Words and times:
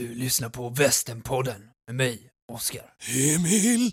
du 0.00 0.14
lyssnar 0.14 0.48
på 0.48 0.68
Västernpodden 0.68 1.62
med 1.86 1.96
mig, 1.96 2.30
Oskar. 2.52 2.94
Emil! 3.34 3.92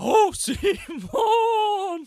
Åh, 0.00 0.32
Simon! 0.32 2.06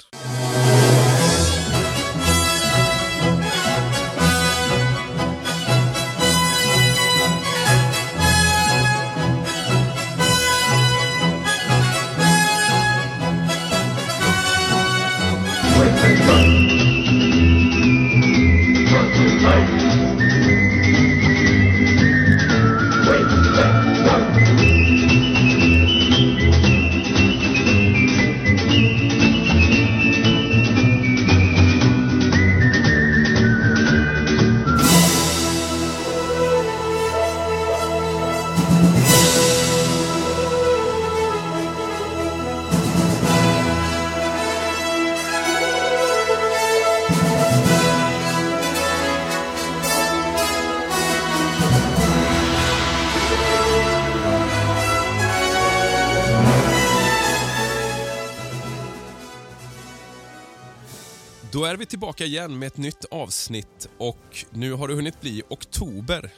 Är 61.73 61.77
vi 61.77 61.85
tillbaka 61.85 62.25
igen 62.25 62.59
med 62.59 62.67
ett 62.67 62.77
nytt 62.77 63.05
avsnitt 63.11 63.89
och 63.97 64.45
nu 64.49 64.73
har 64.73 64.87
det 64.87 64.93
hunnit 64.93 65.21
bli 65.21 65.43
oktober 65.49 66.31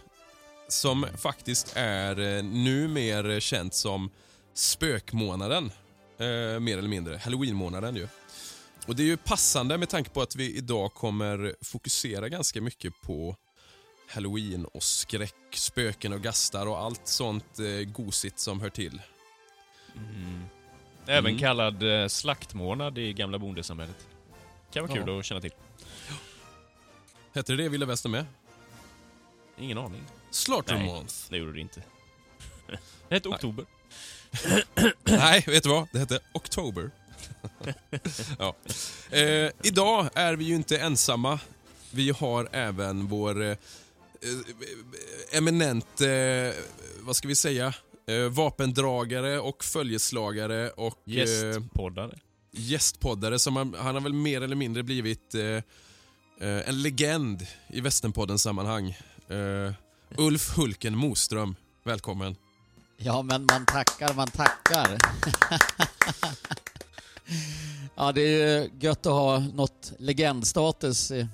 som 0.68 1.08
faktiskt 1.18 1.74
är 1.76 2.20
eh, 2.20 2.44
numera 2.44 3.40
känt 3.40 3.74
som 3.74 4.10
spökmånaden. 4.54 5.72
Eh, 6.18 6.60
mer 6.60 6.78
eller 6.78 6.90
mindre. 6.90 7.18
Halloweenmånaden 7.18 7.96
ju. 7.96 8.08
Och 8.88 8.96
det 8.96 9.04
är 9.04 9.08
ju 9.08 9.18
passande 9.18 9.78
med 9.78 9.90
tanke 9.90 10.10
på 10.10 10.22
att 10.22 10.36
vi 10.36 10.58
idag 10.58 10.94
kommer 10.94 11.56
fokusera 11.62 12.30
ganska 12.30 12.62
mycket 12.62 13.02
på 13.02 13.36
halloween 14.10 14.66
och 14.66 14.84
skräck, 14.84 15.36
spöken 15.56 16.14
och 16.14 16.22
gastar 16.22 16.68
och 16.68 16.80
allt 16.80 17.08
sånt 17.08 17.60
eh, 17.60 17.92
gosigt 17.92 18.40
som 18.40 18.62
hör 18.62 18.70
till. 18.70 19.02
Även 21.06 21.26
Mm. 21.26 21.40
kallad 21.40 22.02
eh, 22.02 22.08
slaktmånad 22.08 22.98
i 22.98 23.14
gamla 23.14 23.40
bondesamhället. 23.40 24.08
Kan 24.74 24.88
vara 24.88 24.98
kul 24.98 25.04
Ja. 25.08 25.20
att 25.20 25.26
känna 25.26 25.42
till. 25.42 25.52
Hette 27.34 27.52
det 27.54 27.64
det 27.64 27.70
Vilda 27.70 27.86
Västern 27.86 28.12
med? 28.12 28.26
Ingen 29.58 29.78
aning. 29.78 30.04
Slaughter 30.32 30.76
Nej. 30.76 30.86
Month. 30.86 31.14
Det 31.30 31.38
gjorde 31.38 31.54
det 31.54 31.60
inte. 31.60 31.84
Det 33.10 33.16
hette 33.16 33.30
oktober. 33.30 33.66
Nej, 35.04 35.44
vet 35.48 35.64
du 35.64 35.70
vad? 35.70 35.88
Det 35.92 36.00
hette 36.00 36.20
Oktober. 36.34 36.92
ja. 38.40 38.56
eh, 39.12 39.52
idag 39.64 40.10
är 40.14 40.36
vi 40.36 40.46
ju 40.46 40.56
inte 40.56 40.78
ensamma. 40.78 41.40
Vi 41.92 42.10
har 42.10 42.50
även 42.52 43.08
vår 43.08 43.42
eh, 43.44 43.50
eh, 43.50 43.58
eminent, 45.38 46.02
eh, 46.02 46.54
vad 47.02 47.16
ska 47.16 47.28
vi 47.28 47.36
säga, 47.36 47.74
eh, 48.08 48.16
vapendragare 48.30 49.40
och 49.40 49.64
följeslagare 49.64 50.70
och 50.70 50.98
eh, 51.08 51.14
Gästpoddare. 51.14 52.20
Gästpoddare 52.54 53.40
som 53.40 53.56
han, 53.56 53.76
han 53.80 53.96
har 53.96 54.02
väl 54.02 54.14
mer 54.14 54.42
eller 54.42 54.56
mindre 54.56 54.84
blivit 54.84 55.36
eh, 55.36 55.42
eh, 55.42 56.70
en 56.70 56.82
legend 56.82 57.48
i 57.68 57.82
Västernpoddens 57.82 58.42
sammanhang. 58.44 58.98
Eh, 59.28 59.74
Ulf 60.18 60.58
Hulken 60.58 60.98
Moström, 60.98 61.56
välkommen. 61.84 62.36
Ja, 62.98 63.22
men 63.22 63.46
man 63.46 63.66
tackar, 63.66 64.14
man 64.14 64.28
tackar. 64.28 64.98
ja, 67.96 68.12
det 68.12 68.22
är 68.22 68.62
ju 68.62 68.70
gött 68.80 69.06
att 69.06 69.14
ha 69.14 69.40
något 69.40 69.94
legendstatus 70.00 71.12
i, 71.12 71.28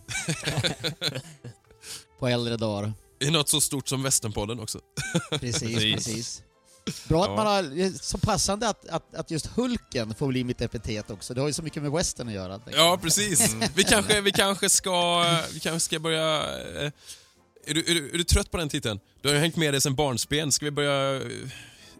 på 2.19 2.27
äldre 2.27 2.57
dagar. 2.57 2.93
I 3.19 3.31
något 3.31 3.49
så 3.49 3.61
stort 3.61 3.87
som 3.87 4.03
Västernpodden 4.03 4.59
också. 4.59 4.79
Precis, 5.29 5.75
Precis. 5.75 6.43
Bra 7.07 7.23
att 7.23 7.29
Ja. 7.29 7.35
man 7.35 7.45
har, 7.47 7.97
så 8.03 8.17
passande 8.17 8.69
att, 8.69 8.87
att, 8.89 9.15
att 9.15 9.31
just 9.31 9.45
Hulken 9.47 10.13
får 10.15 10.27
bli 10.27 10.43
mitt 10.43 10.61
epitet 10.61 11.09
också. 11.11 11.33
Det 11.33 11.41
har 11.41 11.47
ju 11.47 11.53
så 11.53 11.63
mycket 11.63 11.83
med 11.83 11.91
western 11.91 12.27
att 12.27 12.33
göra. 12.33 12.61
Ja, 12.75 12.99
precis. 13.01 13.55
Vi 13.75 13.83
kanske, 13.83 14.21
vi 14.21 14.31
kanske, 14.31 14.69
ska, 14.69 15.23
vi 15.53 15.59
kanske 15.59 15.79
ska 15.79 15.99
börja... 15.99 16.37
eh, 16.81 16.91
Är 17.65 17.73
du, 17.73 17.79
är, 17.79 17.93
du, 17.93 18.09
är 18.13 18.17
du 18.17 18.23
trött 18.23 18.51
på 18.51 18.57
den 18.57 18.69
titeln? 18.69 18.99
Du 19.21 19.27
har 19.27 19.35
ju 19.35 19.41
hängt 19.41 19.55
med 19.55 19.73
dig 19.73 19.81
sen 19.81 19.95
barnsben. 19.95 20.51
Ska 20.51 20.65
vi 20.65 20.71
börja 20.71 21.15
eh, 21.15 21.21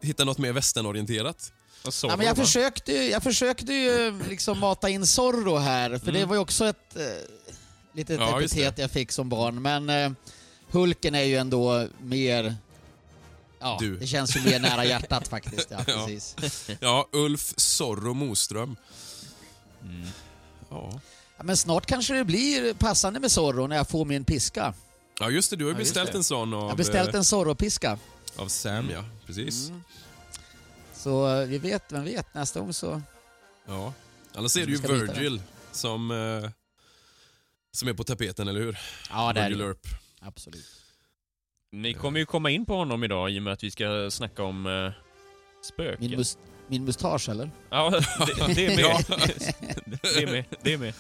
hitta 0.01 0.23
något 0.25 0.38
mer 0.38 0.51
västernorienterat? 0.51 1.51
Ja, 2.03 2.16
men 2.17 2.25
jag, 2.25 2.35
va? 2.35 2.44
försökte, 2.45 2.91
ju- 2.91 3.09
jag 3.09 3.23
försökte 3.23 3.73
ju 3.73 4.23
liksom 4.29 4.59
mata 4.59 4.89
in 4.89 5.06
Zorro 5.06 5.57
här, 5.57 5.97
för 5.97 6.11
det 6.11 6.25
var 6.25 6.35
ju 6.35 6.41
också 6.41 6.66
ett 6.66 6.95
eh, 6.95 7.01
litet 7.94 8.17
Mm. 8.17 8.29
Ja, 8.29 8.39
epitet 8.39 8.77
jag 8.77 8.91
fick 8.91 9.11
som 9.11 9.29
barn. 9.29 9.61
Men 9.61 9.89
eh, 9.89 10.11
Hulken 10.71 11.16
är 11.16 11.23
ju 11.23 11.35
ändå 11.35 11.88
mer... 12.01 12.56
Ja, 13.59 13.78
Du. 13.80 13.97
det 13.97 14.08
känns 14.08 14.36
ju 14.38 14.42
mer 14.42 14.59
nära 14.59 14.86
hjärtat 14.86 15.28
faktiskt. 15.28 15.68
Ja, 15.72 15.78
Ja. 15.88 16.06
precis. 16.08 16.36
Ja, 16.80 17.08
Ulf 17.12 17.53
Zorro 17.58 18.14
Moström. 18.14 18.75
Mm. 19.84 20.08
Ja. 20.70 21.02
Ja, 21.38 21.44
men 21.44 21.58
snart 21.58 21.86
kanske 21.86 22.14
det 22.14 22.24
blir 22.25 22.74
passande 22.74 23.19
med 23.19 23.31
Zorro 23.31 23.68
när 23.68 23.75
jag 23.75 23.88
får 23.90 24.06
min 24.06 24.24
piska. 24.25 24.74
ja, 25.19 25.30
just 25.30 25.50
det. 25.50 25.56
Du 25.56 25.66
har 25.66 25.72
ju 25.72 25.78
beställt 25.78 26.12
det. 26.12 26.18
en 26.18 26.24
sån 26.24 26.53
av, 26.53 26.62
Jag 26.62 26.69
har 26.69 26.75
beställt 26.75 27.16
en 27.16 27.25
Zorro-piska. 27.25 27.92
eh, 28.36 28.42
av 28.42 28.48
Sam, 28.48 28.90
ja. 28.90 29.03
Precis. 29.25 29.69
Mm. 29.69 29.84
Så 30.94 31.36
eh, 31.42 31.48
vi 31.48 31.58
vet, 31.58 31.92
vem 31.92 32.03
vet, 32.03 32.34
nästa 32.34 32.59
gång 32.59 32.74
så... 32.74 33.02
Ja. 33.68 33.94
Annars 34.36 34.58
är 34.58 34.66
det 34.66 34.72
ju 34.72 34.78
Virgil 34.78 35.42
som, 35.72 36.12
eh, 36.12 36.50
som 37.72 37.88
är 37.88 37.94
på 37.94 38.03
tapeten, 38.03 38.48
eller 38.48 38.59
hur? 38.62 38.80
Ja, 39.09 39.34
det 39.34 39.40
är 39.40 39.44
Virgil 39.50 39.59
det. 39.59 39.66
Earp. 39.66 39.88
Absolut. 40.22 40.66
Ni 41.72 41.94
kommer 41.94 42.19
ju 42.19 42.25
komma 42.25 42.50
in 42.50 42.66
på 42.66 42.75
honom 42.75 43.03
idag 43.03 43.31
i 43.31 43.40
och 43.40 43.44
med 43.44 43.53
att 43.53 43.63
vi 43.63 43.72
ska 43.72 44.12
snacka 44.12 44.44
om 44.44 44.66
eh, 44.66 44.91
spöken. 45.63 46.09
Min, 46.09 46.18
mus 46.18 46.38
min 46.68 46.85
mustasch 46.85 47.30
eller? 47.30 47.52
Ja, 47.69 47.90
det, 47.90 48.53
det 48.56 48.66
är 48.66 48.75
med. 48.75 49.06
Det 50.02 50.24
är 50.24 50.31
med. 50.31 50.46
Det 50.62 50.74
är 50.74 50.78
med. 50.78 50.94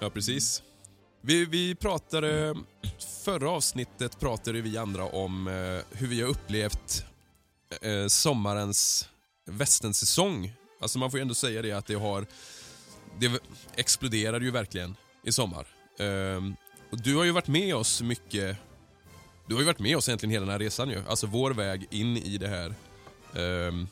Ja, 0.00 0.10
precis. 0.10 0.62
Vi, 1.20 1.44
vi 1.44 1.74
pratade, 1.74 2.54
förra 3.24 3.50
avsnittet 3.50 4.20
pratade 4.20 4.60
vi 4.60 4.78
andra 4.78 5.04
om 5.04 5.48
eh, 5.48 5.98
hur 5.98 6.06
vi 6.06 6.20
har 6.20 6.28
upplevt 6.28 7.04
eh, 7.82 8.06
sommarens 8.06 9.08
västernsäsong. 9.44 10.52
Alltså 10.80 10.98
man 10.98 11.10
får 11.10 11.18
ju 11.18 11.22
ändå 11.22 11.34
säga 11.34 11.62
det 11.62 11.72
att 11.72 11.86
det 11.86 11.94
har, 11.94 12.26
det 13.18 13.40
exploderade 13.76 14.44
ju 14.44 14.50
verkligen 14.50 14.96
i 15.24 15.32
sommar. 15.32 15.66
Ehm, 15.98 16.56
och 16.90 17.00
du 17.02 17.16
har 17.16 17.24
ju 17.24 17.30
varit 17.30 17.48
med 17.48 17.76
oss 17.76 18.02
mycket, 18.02 18.56
du 19.46 19.54
har 19.54 19.60
ju 19.60 19.66
varit 19.66 19.78
med 19.78 19.96
oss 19.96 20.08
egentligen 20.08 20.30
hela 20.30 20.46
den 20.46 20.52
här 20.52 20.58
resan 20.58 20.90
ju. 20.90 21.02
Alltså 21.08 21.26
vår 21.26 21.50
väg 21.50 21.86
in 21.90 22.16
i 22.16 22.38
det 22.38 22.48
här, 22.48 22.74
ehm, 23.34 23.88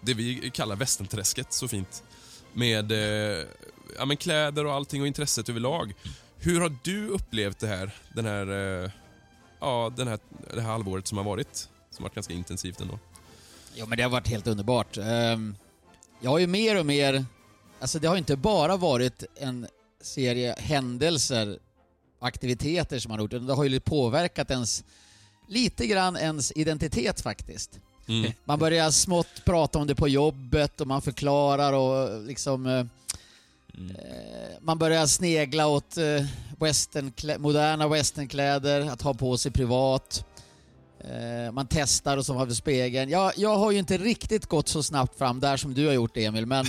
det 0.00 0.14
vi 0.14 0.50
kallar 0.50 0.76
Västenträsket, 0.76 1.52
så 1.52 1.68
fint. 1.68 2.02
Med 2.52 2.92
eh, 2.92 3.46
ja, 3.96 4.04
men 4.04 4.16
kläder 4.16 4.66
och 4.66 4.72
allting 4.72 5.00
och 5.00 5.06
intresset 5.06 5.48
överlag. 5.48 5.94
Hur 6.36 6.60
har 6.60 6.76
du 6.82 7.08
upplevt 7.08 7.58
det 7.58 7.66
här, 7.66 7.94
den 8.14 8.26
här, 8.26 8.46
eh, 8.82 8.90
ja, 9.60 9.92
den 9.96 10.08
här, 10.08 10.18
det 10.54 10.60
här 10.60 10.70
halvåret 10.70 11.06
som 11.06 11.18
har 11.18 11.24
varit? 11.24 11.68
Som 11.90 12.02
har 12.02 12.02
varit 12.02 12.14
ganska 12.14 12.34
intensivt 12.34 12.80
ändå. 12.80 12.98
Jo 13.74 13.86
men 13.86 13.96
det 13.96 14.02
har 14.02 14.10
varit 14.10 14.28
helt 14.28 14.46
underbart. 14.46 14.96
Ehm, 14.96 15.56
jag 16.20 16.30
har 16.30 16.38
ju 16.38 16.46
mer 16.46 16.78
och 16.78 16.86
mer, 16.86 17.24
alltså 17.80 17.98
det 17.98 18.08
har 18.08 18.16
inte 18.16 18.36
bara 18.36 18.76
varit 18.76 19.24
en 19.36 19.66
serie 20.00 20.54
händelser, 20.58 21.58
aktiviteter 22.20 22.98
som 22.98 23.08
man 23.10 23.18
har 23.18 23.24
gjort, 23.28 23.46
det 23.46 23.54
har 23.54 23.64
ju 23.64 23.80
påverkat 23.80 24.50
ens, 24.50 24.84
lite 25.48 25.86
grann 25.86 26.16
ens 26.16 26.52
identitet 26.52 27.20
faktiskt. 27.20 27.78
Mm. 28.08 28.32
Man 28.44 28.58
börjar 28.58 28.90
smått 28.90 29.44
prata 29.44 29.78
om 29.78 29.86
det 29.86 29.94
på 29.94 30.08
jobbet 30.08 30.80
och 30.80 30.86
man 30.86 31.02
förklarar 31.02 31.72
och 31.72 32.22
liksom 32.26 32.66
eh, 32.66 32.84
Mm. 33.74 33.96
eh, 33.96 34.56
man 34.60 34.78
börjar 34.78 35.06
snegla 35.06 35.66
åt 35.66 35.96
eh, 35.96 36.04
westernklä- 36.58 37.38
moderna 37.38 37.88
westernkläder 37.88 38.80
att 38.90 39.02
ha 39.02 39.14
på 39.14 39.38
sig 39.38 39.52
privat. 39.52 40.24
Eh, 41.00 41.52
man 41.52 41.66
testar 41.70 42.16
och 42.16 42.26
så 42.26 42.34
har 42.34 42.46
vi 42.46 42.54
spegeln. 42.54 43.10
Jag, 43.10 43.32
jag 43.36 43.56
har 43.56 43.70
ju 43.70 43.78
inte 43.78 43.98
riktigt 43.98 44.46
gått 44.46 44.68
så 44.68 44.82
snabbt 44.82 45.18
fram 45.18 45.40
där 45.40 45.56
som 45.56 45.74
du 45.74 45.86
har 45.86 45.92
gjort 45.92 46.16
Emil, 46.16 46.46
men 46.46 46.66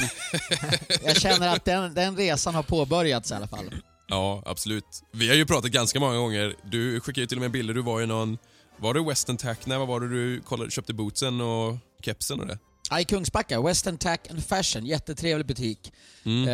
jag 1.06 1.16
känner 1.16 1.56
att 1.56 1.66
den, 1.66 1.94
den 1.94 2.18
resan 2.18 2.56
har 2.56 2.64
påbörjats 2.64 3.32
i 3.32 3.34
alla 3.34 3.48
fall. 3.48 3.76
Ja, 4.12 4.44
absolut. 4.46 5.04
Vi 5.12 5.28
har 5.30 5.36
ju 5.36 5.46
pratat 5.46 5.72
ganska 5.72 6.00
många 6.00 6.18
gånger. 6.18 6.56
Du 6.64 7.00
skickade 7.00 7.22
ju 7.22 7.28
till 7.28 7.38
och 7.38 7.42
med 7.42 7.52
bilder, 7.52 7.74
du 7.74 7.82
var 7.82 8.02
i 8.02 8.08
någon 8.08 8.38
Var 8.78 8.94
det 8.94 9.04
Western 9.04 9.38
Tack? 9.38 9.66
När 9.66 9.78
var 9.78 10.00
det 10.00 10.10
du 10.10 10.42
kollade, 10.42 10.72
köpte 10.72 10.94
bootsen 10.94 11.42
och 11.42 11.78
kepsen 12.06 12.40
och 12.40 12.48
det? 12.48 12.60
Ja, 12.90 13.00
I 13.00 13.06
Kungsbacka, 13.06 13.62
Western 13.62 13.98
Tack 13.98 14.30
and 14.30 14.46
Fashion. 14.46 14.86
Jättetrevlig 14.86 15.46
butik. 15.48 15.94
Mm. 16.24 16.48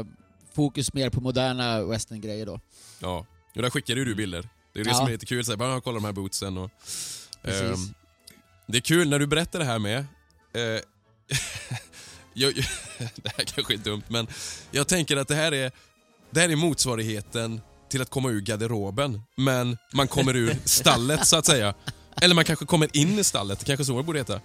Eh, 0.00 0.06
fokus 0.54 0.92
mer 0.94 1.10
på 1.10 1.20
moderna 1.20 1.84
western-grejer 1.84 2.46
då. 2.46 2.60
Ja. 2.98 3.26
Och 3.56 3.62
där 3.62 3.70
skickade 3.70 4.00
ju 4.00 4.04
du 4.04 4.14
bilder. 4.14 4.48
Det 4.72 4.80
är 4.80 4.84
det 4.84 4.90
Ja. 4.90 4.96
som 4.96 5.06
är 5.06 5.10
lite 5.10 5.26
kul. 5.26 5.44
Så 5.44 5.52
här, 5.52 5.56
bara 5.56 5.80
kolla 5.80 5.94
de 5.94 6.04
här 6.04 6.12
bootsen. 6.12 6.58
Och, 6.58 6.70
ehm, 7.42 7.94
det 8.66 8.78
är 8.78 8.82
kul 8.82 9.08
när 9.08 9.18
du 9.18 9.26
berättar 9.26 9.58
det 9.58 9.64
här 9.64 9.78
med. 9.78 9.98
Eh, 10.54 10.60
jag, 12.34 12.54
det 13.16 13.32
här 13.36 13.44
kanske 13.44 13.74
är 13.74 13.78
dumt, 13.78 14.02
men 14.08 14.26
jag 14.70 14.88
tänker 14.88 15.16
att 15.16 15.28
det 15.28 15.34
här 15.34 15.52
är, 15.52 15.72
det 16.34 16.40
här 16.40 16.48
är 16.48 16.56
motsvarigheten 16.56 17.60
till 17.90 18.02
att 18.02 18.10
komma 18.10 18.30
ur 18.30 18.40
garderoben, 18.40 19.22
men 19.36 19.78
man 19.92 20.08
kommer 20.08 20.36
ur 20.36 20.56
stallet 20.64 21.26
så 21.26 21.36
att 21.36 21.46
säga. 21.46 21.74
Eller 22.20 22.34
man 22.34 22.44
kanske 22.44 22.66
kommer 22.66 22.96
in 22.96 23.18
i 23.18 23.24
stallet, 23.24 23.64
kanske 23.64 23.84
så 23.84 23.96
det 23.96 24.02
borde 24.02 24.18
heta. 24.18 24.40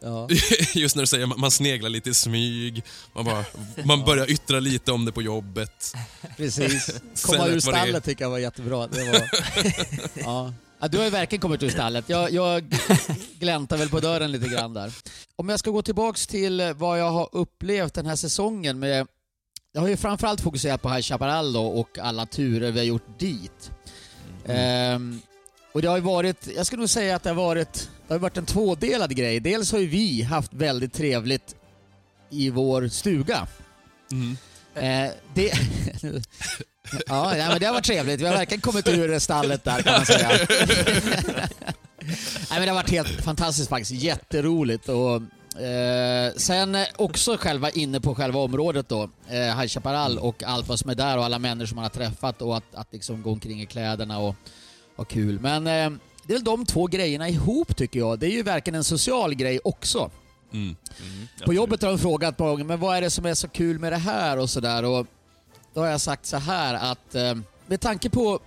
Ja. 0.00 0.28
Just 0.74 0.96
när 0.96 1.02
du 1.02 1.06
säger 1.06 1.26
man 1.26 1.40
man 1.40 1.50
sneglar 1.50 1.90
lite 1.90 2.10
i 2.10 2.14
smyg, 2.14 2.82
man, 3.12 3.24
bara, 3.24 3.44
man 3.84 4.04
börjar 4.04 4.30
yttra 4.30 4.60
lite 4.60 4.92
om 4.92 5.04
det 5.04 5.12
på 5.12 5.22
jobbet. 5.22 5.94
Precis. 6.36 7.00
Komma 7.22 7.44
att 7.44 7.50
ur 7.50 7.60
stallet 7.60 8.04
tycker 8.04 8.24
jag 8.24 8.30
var 8.30 8.38
jättebra. 8.38 8.86
Det 8.86 9.12
var... 9.12 9.30
ja. 10.14 10.52
Ja, 10.80 10.88
du 10.88 10.98
har 10.98 11.04
ju 11.04 11.10
verkligen 11.10 11.40
kommit 11.40 11.62
ur 11.62 11.68
stallet. 11.68 12.08
Jag, 12.08 12.32
jag 12.32 12.74
gläntar 13.38 13.76
väl 13.76 13.88
på 13.88 14.00
dörren 14.00 14.32
lite 14.32 14.48
grann 14.48 14.74
där. 14.74 14.92
Om 15.36 15.48
jag 15.48 15.58
ska 15.58 15.70
gå 15.70 15.82
tillbaks 15.82 16.26
till 16.26 16.74
vad 16.76 17.00
jag 17.00 17.10
har 17.10 17.28
upplevt 17.32 17.94
den 17.94 18.06
här 18.06 18.16
säsongen 18.16 18.78
med... 18.78 19.06
Jag 19.76 19.80
har 19.82 19.88
ju 19.88 19.96
framförallt 19.96 20.40
fokuserat 20.40 20.82
på 20.82 20.88
High 20.88 21.02
Chaparral 21.02 21.52
då 21.52 21.66
och 21.66 21.98
alla 21.98 22.26
turer 22.26 22.70
vi 22.70 22.78
har 22.78 22.84
gjort 22.84 23.18
dit. 23.18 23.70
Ehm, 24.46 25.20
och 25.72 25.82
det 25.82 25.88
har 25.88 25.96
ju 25.96 26.02
varit, 26.02 26.48
jag 26.56 26.66
skulle 26.66 26.80
nog 26.80 26.90
säga 26.90 27.16
att 27.16 27.22
det 27.22 27.30
har 27.30 27.36
varit, 27.36 27.90
det 28.08 28.14
har 28.14 28.18
varit 28.18 28.36
en 28.36 28.46
tvådelad 28.46 29.16
grej. 29.16 29.40
Dels 29.40 29.72
har 29.72 29.78
ju 29.78 29.86
vi 29.86 30.22
haft 30.22 30.54
väldigt 30.54 30.92
trevligt 30.92 31.54
i 32.30 32.50
vår 32.50 32.88
stuga. 32.88 33.46
Mm. 34.12 34.36
Eh, 34.74 35.12
det... 35.34 35.52
ja, 37.06 37.36
ja, 37.36 37.48
men 37.48 37.60
det 37.60 37.66
har 37.66 37.72
varit 37.72 37.84
trevligt. 37.84 38.20
Vi 38.20 38.26
har 38.26 38.34
verkligen 38.34 38.60
kommit 38.60 38.88
ur 38.88 39.18
stallet 39.18 39.64
där 39.64 39.82
kan 39.82 39.92
man 39.92 40.06
säga. 40.06 40.30
Nej, 42.50 42.58
men 42.58 42.62
det 42.62 42.68
har 42.68 42.74
varit 42.74 42.90
helt 42.90 43.24
fantastiskt 43.24 43.68
faktiskt. 43.68 44.02
Jätteroligt. 44.02 44.88
Och, 44.88 45.22
eh, 45.58 46.34
sen 46.36 46.76
också 46.96 47.36
själva 47.36 47.70
inne 47.70 48.00
på 48.00 48.14
själva 48.14 48.40
området 48.40 48.88
då, 48.88 49.02
eh, 49.28 49.58
High 49.58 49.66
Chaparral 49.66 50.18
och 50.18 50.42
allt 50.42 50.68
vad 50.68 50.78
som 50.78 50.90
är 50.90 50.94
där 50.94 51.18
och 51.18 51.24
alla 51.24 51.38
människor 51.38 51.74
man 51.74 51.84
har 51.84 51.90
träffat 51.90 52.42
och 52.42 52.56
att, 52.56 52.74
att 52.74 52.92
liksom 52.92 53.22
gå 53.22 53.30
omkring 53.30 53.62
i 53.62 53.66
kläderna 53.66 54.18
och 54.18 54.34
ha 54.96 55.04
kul. 55.04 55.40
Men 55.40 55.66
eh, 55.66 55.98
det 56.26 56.32
är 56.32 56.36
väl 56.36 56.44
de 56.44 56.66
två 56.66 56.86
grejerna 56.86 57.28
ihop 57.28 57.76
tycker 57.76 58.00
jag. 58.00 58.18
Det 58.18 58.26
är 58.26 58.30
ju 58.30 58.42
verkligen 58.42 58.74
en 58.74 58.84
social 58.84 59.34
grej 59.34 59.60
också. 59.64 60.10
Mm. 60.52 60.76
På 61.44 61.54
jobbet 61.54 61.82
har 61.82 61.88
de 61.88 61.98
frågat 61.98 62.36
på 62.36 62.44
gånger, 62.44 62.64
men 62.64 62.80
vad 62.80 62.96
är 62.96 63.00
det 63.00 63.10
som 63.10 63.26
är 63.26 63.34
så 63.34 63.48
kul 63.48 63.78
med 63.78 63.92
det 63.92 63.96
här 63.96 64.38
och 64.38 64.50
sådär. 64.50 64.84
Och 64.84 65.06
då 65.74 65.80
har 65.80 65.88
jag 65.88 66.00
sagt 66.00 66.26
så 66.26 66.36
här 66.36 66.74
att 66.92 67.14
eh, 67.14 67.34
med 67.66 67.80
tanke 67.80 68.10
på 68.10 68.40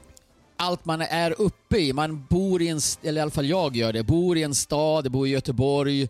allt 0.60 0.86
man 0.86 1.02
är 1.02 1.42
uppe 1.42 1.78
i, 1.78 1.94
man 1.94 2.26
bor 2.30 2.62
i 2.62 2.68
en, 2.68 2.80
eller 3.04 3.20
i 3.20 3.22
alla 3.22 3.32
fall 3.32 3.46
jag 3.46 3.76
gör 3.76 3.94
det, 3.94 4.04
bor 4.04 4.38
i 4.38 4.44
en 4.44 4.56
stad, 4.56 5.06
jag 5.06 5.12
bor 5.12 5.28
i 5.28 5.30
Göteborg, 5.30 6.02
eh, 6.04 6.08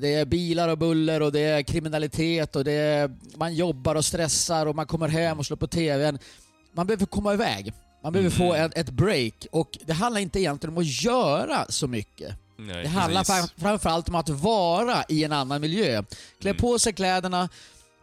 det 0.00 0.14
är 0.14 0.24
bilar 0.24 0.68
och 0.68 0.78
buller 0.78 1.22
och 1.22 1.32
det 1.32 1.40
är 1.40 1.62
kriminalitet 1.62 2.56
och 2.56 2.64
det 2.64 2.72
är, 2.72 3.10
man 3.36 3.54
jobbar 3.54 3.94
och 3.94 4.04
stressar 4.04 4.66
och 4.66 4.76
man 4.76 4.86
kommer 4.86 5.08
hem 5.08 5.38
och 5.38 5.46
slår 5.46 5.56
på 5.56 5.66
TVn. 5.66 6.18
Man 6.72 6.86
behöver 6.86 7.06
komma 7.06 7.34
iväg. 7.34 7.72
Man 8.02 8.12
behöver 8.12 8.30
få 8.30 8.52
Mm. 8.54 8.64
en, 8.64 8.80
ett 8.80 8.90
break 8.90 9.46
och 9.52 9.78
det 9.86 9.92
handlar 9.92 10.20
inte 10.20 10.40
egentligen 10.40 10.74
om 10.76 10.78
att 10.82 11.02
göra 11.04 11.66
så 11.68 11.86
mycket. 11.86 12.34
Nej, 12.58 12.82
Det 12.82 12.88
handlar 12.88 13.20
precis. 13.20 13.34
fram- 13.36 13.48
framförallt 13.56 14.08
om 14.08 14.14
att 14.14 14.28
vara 14.28 15.04
i 15.08 15.24
en 15.24 15.32
annan 15.32 15.60
miljö. 15.60 16.02
Klä 16.40 16.50
Mm. 16.50 16.60
på 16.60 16.78
sig 16.78 16.92
kläderna, 16.92 17.48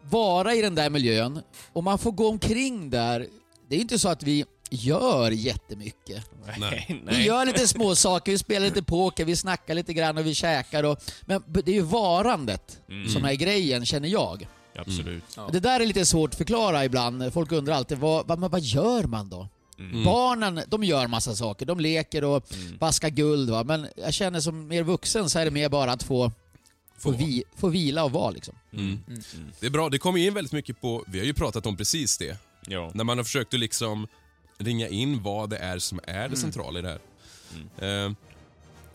vara 0.09 0.55
i 0.55 0.61
den 0.61 0.75
där 0.75 0.89
miljön 0.89 1.39
och 1.73 1.83
man 1.83 1.97
får 1.97 2.11
gå 2.11 2.29
omkring 2.29 2.89
där. 2.89 3.27
Det 3.69 3.75
är 3.75 3.79
inte 3.79 3.99
så 3.99 4.09
att 4.09 4.23
vi 4.23 4.45
gör 4.75 5.31
jättemycket. 5.31 6.29
Nej. 6.57 6.85
Vi 6.89 6.99
Nej. 7.05 7.25
gör 7.25 7.45
lite 7.45 7.67
små 7.67 7.95
saker, 7.95 8.31
vi 8.31 8.37
spelar 8.37 8.65
lite 8.65 8.83
poker, 8.83 9.25
vi 9.25 9.35
snackar 9.35 9.73
lite 9.75 9.93
grann 9.93 10.17
och 10.17 10.25
vi 10.25 10.35
käkar. 10.35 10.83
Och, 10.83 10.99
men 11.21 11.43
det 11.47 11.71
är 11.71 11.75
ju 11.75 11.81
varandet 11.81 12.79
Mm. 12.89 13.09
som 13.09 13.25
är 13.25 13.33
grejen, 13.33 13.85
känner 13.85 14.09
jag. 14.09 14.47
Absolut. 14.75 15.23
Ja. 15.37 15.49
Det 15.51 15.59
där 15.59 15.79
är 15.79 15.85
lite 15.85 16.05
svårt 16.05 16.29
att 16.29 16.37
förklara 16.37 16.85
ibland. 16.85 17.33
Folk 17.33 17.51
undrar 17.51 17.73
alltid, 17.75 17.97
vad, 17.97 18.27
vad, 18.27 18.39
men 18.39 18.49
vad 18.49 18.61
gör 18.61 19.03
man 19.03 19.29
då? 19.29 19.47
Mm. 19.79 20.03
Barnen, 20.03 20.61
de 20.67 20.83
gör 20.83 21.07
massa 21.07 21.35
saker. 21.35 21.65
De 21.65 21.79
leker 21.79 22.23
och 22.23 22.53
Mm. 22.53 22.77
vaskar 22.77 23.09
guld. 23.09 23.49
Va? 23.49 23.63
Men 23.63 23.87
jag 23.95 24.13
känner 24.13 24.39
som 24.39 24.67
mer 24.67 24.83
vuxen 24.83 25.29
så 25.29 25.39
är 25.39 25.45
det 25.45 25.51
mer 25.51 25.69
bara 25.69 25.91
att 25.91 26.03
få, 26.03 26.31
få, 26.97 27.11
Få. 27.11 27.17
vi, 27.17 27.43
få 27.55 27.67
vila 27.67 28.03
och 28.03 28.11
vara 28.11 28.31
liksom. 28.31 28.55
Mm. 28.73 28.99
Mm. 29.07 29.21
Det 29.59 29.65
är 29.65 29.69
bra, 29.69 29.89
det 29.89 29.97
kommer 29.97 30.19
in 30.19 30.33
väldigt 30.33 30.53
mycket 30.53 30.81
på, 30.81 31.03
vi 31.07 31.19
har 31.19 31.25
ju 31.25 31.33
pratat 31.33 31.65
om 31.65 31.77
precis 31.77 32.17
det. 32.17 32.37
Ja. 32.67 32.91
När 32.93 33.03
man 33.03 33.17
har 33.17 33.23
försökt 33.23 33.53
att 33.53 33.59
liksom 33.59 34.07
ringa 34.57 34.87
in 34.87 35.23
vad 35.23 35.49
det 35.49 35.57
är 35.57 35.79
som 35.79 35.99
är 36.03 36.29
det 36.29 36.35
centrala 36.35 36.79
i 36.79 36.81
det 36.81 36.89
här. 36.89 36.99
Eh, 38.05 38.11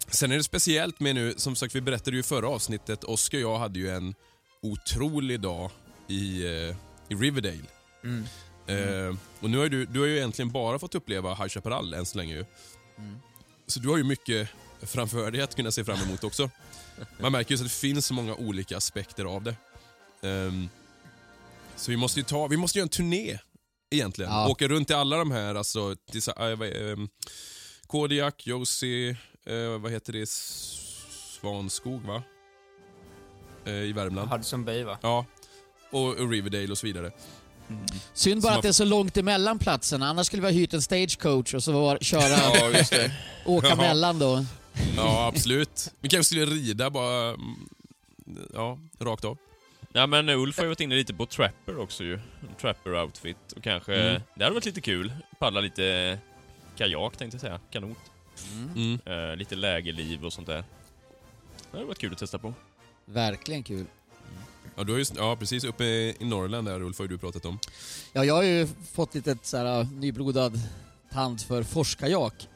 sen 0.09 0.33
är 0.33 0.37
det 0.37 0.45
speciellt 0.45 1.01
med 1.01 1.15
nu, 1.15 1.35
som 1.37 1.57
sagt 1.57 1.75
vi 1.75 1.81
berättade 1.81 2.17
ju 2.17 2.21
i 2.21 2.23
förra 2.23 2.49
avsnittet, 2.49 3.05
Oskar 3.05 3.39
och 3.39 3.43
jag 3.43 3.59
hade 3.59 3.79
ju 3.79 3.91
en 3.91 4.15
otrolig 4.61 5.41
dag 5.41 5.71
i, 6.09 6.45
eh, 6.45 6.77
i 7.09 7.15
Riverdale. 7.15 7.69
Mm. 8.05 8.25
Eh, 8.67 9.17
och 9.41 9.51
nu 9.51 9.59
har 9.59 9.69
du, 9.69 9.87
du 9.87 10.01
har 10.01 10.07
ju 10.07 10.17
egentligen 10.17 10.51
bara 10.51 10.79
fått 10.79 10.95
uppleva 10.95 11.35
High 11.35 11.49
Chaparral 11.49 11.95
än 11.95 12.07
så 12.07 12.19
länge 12.19 12.35
ju. 12.35 12.45
Så 13.67 13.81
du 13.81 13.89
har 13.89 13.97
ju 13.97 14.05
mycket 14.05 14.49
framför 14.83 15.31
dig 15.31 15.41
att 15.41 15.57
kunna 15.57 15.71
se 15.71 15.85
fram 15.85 15.99
emot 15.99 16.25
också. 16.25 16.51
Man 17.21 17.33
märker 17.33 17.55
ju 17.55 17.57
att 17.57 17.63
det 17.63 17.75
finns 17.75 18.07
så 18.07 18.15
många 18.15 18.35
olika 18.35 18.77
aspekter 18.77 19.25
av 19.25 19.43
det. 19.43 19.57
Ehm, 20.23 20.69
så 21.77 21.91
vi 21.91 21.97
måste 21.97 22.21
ju 22.21 22.25
ta, 22.25 22.47
vi 22.47 22.57
måste 22.57 22.79
göra 22.79 22.85
en 22.85 22.89
turné 22.89 23.39
egentligen. 23.91 24.33
Ja. 24.33 24.49
Åka 24.49 24.69
runt 24.69 24.87
till 24.87 24.97
alla 24.97 25.17
de 25.17 25.31
här, 25.31 25.55
alltså 25.55 25.97
till, 26.13 26.23
så- 26.23 26.33
äh, 26.39 26.91
ehm, 26.93 27.09
Kodiak, 27.87 28.47
Josie, 28.47 29.11
eh, 29.47 29.79
vad 29.81 29.93
heter 29.93 30.13
det, 30.13 30.29
Svanskog 31.41 32.03
va? 32.03 32.23
Eh, 33.67 33.73
I 33.73 33.93
Värmland. 33.93 34.31
Hudson 34.31 34.65
Bay 34.65 34.85
va? 34.85 34.99
Ja. 35.03 35.27
Och, 35.91 36.09
och 36.17 36.31
Riverdale 36.31 36.71
och 36.71 36.79
så 36.79 36.87
vidare. 36.87 37.13
Synd 38.15 38.43
bara 38.43 38.53
Som 38.53 38.57
att 38.59 38.63
det 38.63 38.69
är 38.69 38.73
så 38.73 38.85
långt 38.85 39.17
emellan 39.17 39.59
platserna. 39.59 40.09
Annars 40.09 40.27
skulle 40.27 40.43
vi 40.43 40.49
ha 40.49 40.53
hyrt 40.53 40.75
en 40.75 40.83
stagecoach 40.83 41.55
och 41.55 41.65
så 41.65 41.73
var, 41.73 41.99
köra, 42.01 42.23
ja, 42.55 42.71
just 42.79 42.91
det. 42.91 43.13
åka 43.47 43.69
Ja. 43.69 43.77
mellan 43.77 44.19
då. 44.19 44.45
Ja, 44.97 45.27
absolut. 45.27 45.91
Vi 46.01 46.09
kanske 46.09 46.25
skulle 46.35 46.47
rida 46.47 46.91
bara, 46.91 47.29
mm, 47.29 47.69
ja, 48.55 48.79
rakt 49.01 49.25
av. 49.25 49.39
Ja 49.93 50.07
men 50.07 50.29
Ulf 50.29 50.57
har 50.57 50.65
ju 50.65 50.69
varit 50.69 50.81
inne 50.81 50.95
lite 50.95 51.15
på 51.15 51.27
Trapper 51.27 51.79
också 51.79 52.05
ju. 52.05 52.21
Trapper-outfit. 52.61 53.53
Och 53.57 53.63
kanske... 53.63 53.95
Mm. 53.95 54.23
Det 54.35 54.45
hade 54.45 54.55
varit 54.55 54.65
lite 54.67 54.81
kul. 54.81 55.13
Paddla 55.39 55.61
lite 55.61 56.19
kajak 56.77 57.17
tänkte 57.17 57.35
jag 57.35 57.41
säga. 57.41 57.61
Kanot. 57.71 57.99
Mm. 58.75 58.99
Eh, 59.07 59.37
lite 59.37 59.57
lägerliv 59.57 60.25
och 60.25 60.33
sånt 60.33 60.47
där. 60.47 60.65
Det 61.71 61.77
hade 61.77 61.85
varit 61.85 61.99
kul 61.99 62.13
att 62.13 62.19
testa 62.19 62.39
på. 62.39 62.55
Verkligen 63.05 63.63
kul. 63.63 63.85
Ja, 64.77 64.85
du 64.85 64.93
har 64.93 64.99
just, 64.99 65.17
ja, 65.17 65.37
precis. 65.37 65.65
Uppe 65.65 65.85
i 65.85 66.17
Norrland 66.21 66.69
där, 66.69 66.83
Ulf, 66.83 66.99
har 66.99 67.05
ju 67.05 67.09
du 67.09 67.19
pratat 67.19 67.45
om. 67.45 67.59
Ja, 68.13 68.25
jag 68.25 68.35
har 68.35 68.43
ju 68.43 68.69
fått 68.93 69.15
lite 69.15 69.37
så 69.43 69.57
här, 69.57 69.81
uh, 69.81 69.93
nyblodad 69.93 70.61
tand 71.13 71.41
för 71.41 71.63
forskajak. 71.63 72.49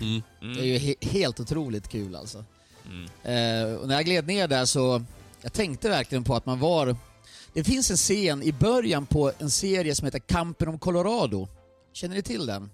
Mm. 0.00 0.22
Mm. 0.42 0.56
Det 0.56 0.60
är 0.60 0.64
ju 0.66 0.78
he- 0.78 1.08
helt 1.08 1.40
otroligt 1.40 1.88
kul 1.88 2.16
alltså. 2.16 2.44
Mm. 2.86 3.04
Eh, 3.04 3.74
och 3.74 3.88
när 3.88 3.94
jag 3.94 4.04
gled 4.04 4.26
ner 4.26 4.48
där 4.48 4.64
så, 4.64 5.04
jag 5.42 5.52
tänkte 5.52 5.88
verkligen 5.88 6.24
på 6.24 6.34
att 6.34 6.46
man 6.46 6.58
var... 6.58 6.96
Det 7.52 7.64
finns 7.64 7.90
en 7.90 7.96
scen 7.96 8.42
i 8.42 8.52
början 8.52 9.06
på 9.06 9.32
en 9.38 9.50
serie 9.50 9.94
som 9.94 10.04
heter 10.04 10.18
Kampen 10.18 10.68
om 10.68 10.78
Colorado. 10.78 11.48
Känner 11.92 12.14
ni 12.14 12.22
till 12.22 12.46
den? 12.46 12.70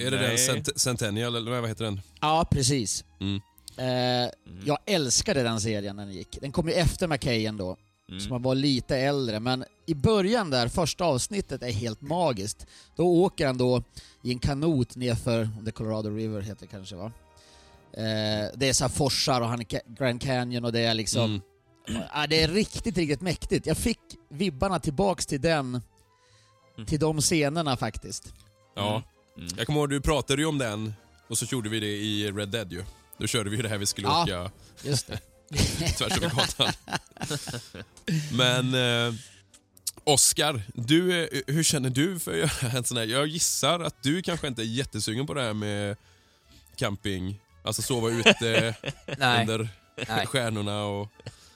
Är 0.00 0.10
det 0.10 0.18
den. 0.18 0.38
Cent 0.38 0.80
Centennial, 0.80 1.36
eller 1.36 1.60
vad 1.60 1.68
heter 1.68 1.84
den? 1.84 2.00
Ja, 2.20 2.46
precis. 2.50 3.04
Mm. 3.20 3.40
Eh, 3.76 4.30
jag 4.64 4.78
älskade 4.86 5.42
den 5.42 5.60
serien 5.60 5.96
när 5.96 6.04
den 6.06 6.14
gick. 6.14 6.38
Den 6.40 6.52
kom 6.52 6.68
ju 6.68 6.74
efter 6.74 7.06
McKayen 7.08 7.56
då, 7.56 7.76
Mm. 8.08 8.20
så 8.20 8.28
man 8.28 8.42
var 8.42 8.54
lite 8.54 8.96
äldre. 8.96 9.40
Men 9.40 9.64
i 9.86 9.94
början 9.94 10.50
där, 10.50 10.68
första 10.68 11.04
avsnittet 11.04 11.62
är 11.62 11.70
helt 11.72 12.00
magiskt. 12.00 12.66
Då 12.96 13.06
åker 13.06 13.46
han 13.46 13.58
då 13.58 13.82
i 14.22 14.30
en 14.32 14.38
kanot 14.38 14.96
nerför, 14.96 15.42
om 15.58 15.64
det 15.64 15.72
Colorado 15.72 16.10
River 16.10 16.40
heter 16.40 16.60
det 16.60 16.66
kanske 16.66 16.96
va? 16.96 17.12
Eh, 17.92 18.50
det 18.54 18.68
är 18.68 18.72
så 18.72 18.84
här 18.84 18.88
forsar 18.88 19.40
och 19.40 19.48
han 19.48 19.64
Grand 19.86 20.20
Canyon 20.22 20.64
och 20.64 20.72
det 20.72 20.80
är 20.80 20.94
liksom... 20.94 21.24
Mm. 21.24 21.40
Ja, 21.86 22.26
det 22.26 22.42
är 22.42 22.48
riktigt, 22.48 22.96
riktigt 22.96 23.20
mäktigt. 23.20 23.66
Jag 23.66 23.76
fick 23.76 23.98
vibbarna 24.28 24.80
tillbaks 24.80 25.26
till 25.26 25.40
den, 25.40 25.82
till 26.86 27.00
de 27.00 27.20
scenerna 27.20 27.76
faktiskt. 27.76 28.34
Ja. 28.76 29.02
Mm. 29.36 29.48
Jag 29.56 29.66
kommer 29.66 29.80
ihåg, 29.80 29.90
du 29.90 30.00
pratade 30.00 30.42
ju 30.42 30.48
om 30.48 30.58
den 30.58 30.94
och 31.28 31.38
så 31.38 31.44
gjorde 31.44 31.68
vi 31.68 31.80
det 31.80 31.86
i 31.96 32.32
Red 32.32 32.48
Dead 32.48 32.72
ju. 32.72 32.84
Då 33.18 33.26
körde 33.26 33.50
vi 33.50 33.56
ju 33.56 33.62
det 33.62 33.68
här 33.68 33.78
vi 33.78 33.86
skulle 33.86 34.08
Ja. 34.08 34.22
åka 34.22 34.50
Just 34.82 35.06
det. 35.06 35.20
tvärs 35.96 36.16
över 36.16 36.30
gatan. 36.30 36.72
Men 38.32 38.74
eh, 38.74 39.14
Oscar, 40.04 40.62
du, 40.74 41.28
hur 41.46 41.62
känner 41.62 41.90
du 41.90 42.18
för 42.18 42.30
att 42.32 42.38
göra 42.62 42.72
en 42.78 42.84
sån 42.84 42.96
här? 42.96 43.04
Jag 43.04 43.26
gissar 43.26 43.80
att 43.80 44.02
du 44.02 44.22
kanske 44.22 44.46
inte 44.48 44.62
är 44.62 44.66
jättesugen 44.66 45.26
på 45.26 45.34
det 45.34 45.42
här 45.42 45.54
med 45.54 45.96
camping 46.76 47.40
Alltså 47.66 47.82
sova 47.82 48.08
ute 48.10 48.74
under 49.06 49.68
nej, 50.08 50.26
stjärnorna 50.26 50.84
och... 50.84 51.08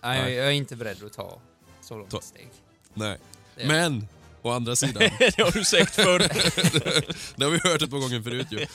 nej, 0.02 0.21
jag, 0.21 0.30
jag 0.33 0.47
är 0.47 0.50
inte 0.50 0.76
beredd 0.76 1.04
att 1.04 1.12
ta 1.12 1.40
så 1.83 1.97
långt 1.99 2.11
Ta- 2.11 2.21
steg. 2.21 2.49
Nej. 2.95 3.19
Det- 3.57 3.66
Men, 3.66 4.09
å 4.42 4.50
andra 4.50 4.76
sidan, 4.83 5.11
det 5.19 5.38
har 5.42 5.50
du 5.52 5.64
sagt 5.64 5.95
förr. 5.95 6.19
det 7.37 7.45
har 7.45 7.50
vi 7.50 7.59
hört 7.71 7.83
ett 7.83 7.90
par 7.90 7.99
gånger 7.99 8.23
förut 8.23 8.47
ju. 8.50 8.66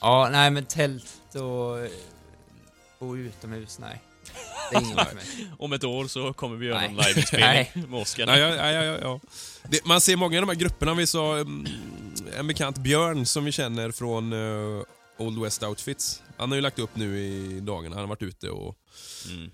Ja, 0.00 0.28
nej 0.32 0.50
men 0.50 0.64
tält 0.64 1.06
och 1.34 1.78
eh, 1.80 1.90
bo 2.98 3.16
utomhus, 3.16 3.78
nej. 3.78 4.00
Det 4.70 4.76
är 4.76 4.80
inget 4.82 5.08
för 5.08 5.14
mig. 5.14 5.24
Om 5.58 5.72
ett 5.72 5.84
år 5.84 6.06
så 6.06 6.32
kommer 6.32 6.56
vi 6.56 6.66
göra 6.66 6.78
Nej. 6.78 6.88
en 6.88 6.96
liveinspelning 6.96 7.48
Nej. 7.48 7.72
med 7.88 8.00
Oskar. 8.00 8.26
Nej, 8.26 8.40
ja, 8.40 8.54
ja, 8.72 8.84
ja, 8.84 8.98
ja. 9.02 9.20
Det, 9.68 9.84
man 9.84 10.00
ser 10.00 10.16
många 10.16 10.36
i 10.36 10.40
de 10.40 10.48
här 10.48 10.56
grupperna. 10.56 10.94
Vi 10.94 11.06
sa 11.06 11.36
mm, 11.36 11.66
en 12.38 12.46
bekant 12.46 12.78
Björn 12.78 13.26
som 13.26 13.44
vi 13.44 13.52
känner 13.52 13.90
från 13.90 14.32
eh, 14.32 14.82
Old 15.18 15.42
West 15.42 15.62
Outfits. 15.62 16.22
Han 16.36 16.50
har 16.50 16.56
ju 16.56 16.60
lagt 16.62 16.78
upp 16.78 16.96
nu 16.96 17.18
i 17.20 17.60
dagarna. 17.60 17.96
Han 17.96 18.02
har 18.02 18.08
varit 18.08 18.22
ute 18.22 18.50
och 18.50 18.76
Mm. 19.30 19.50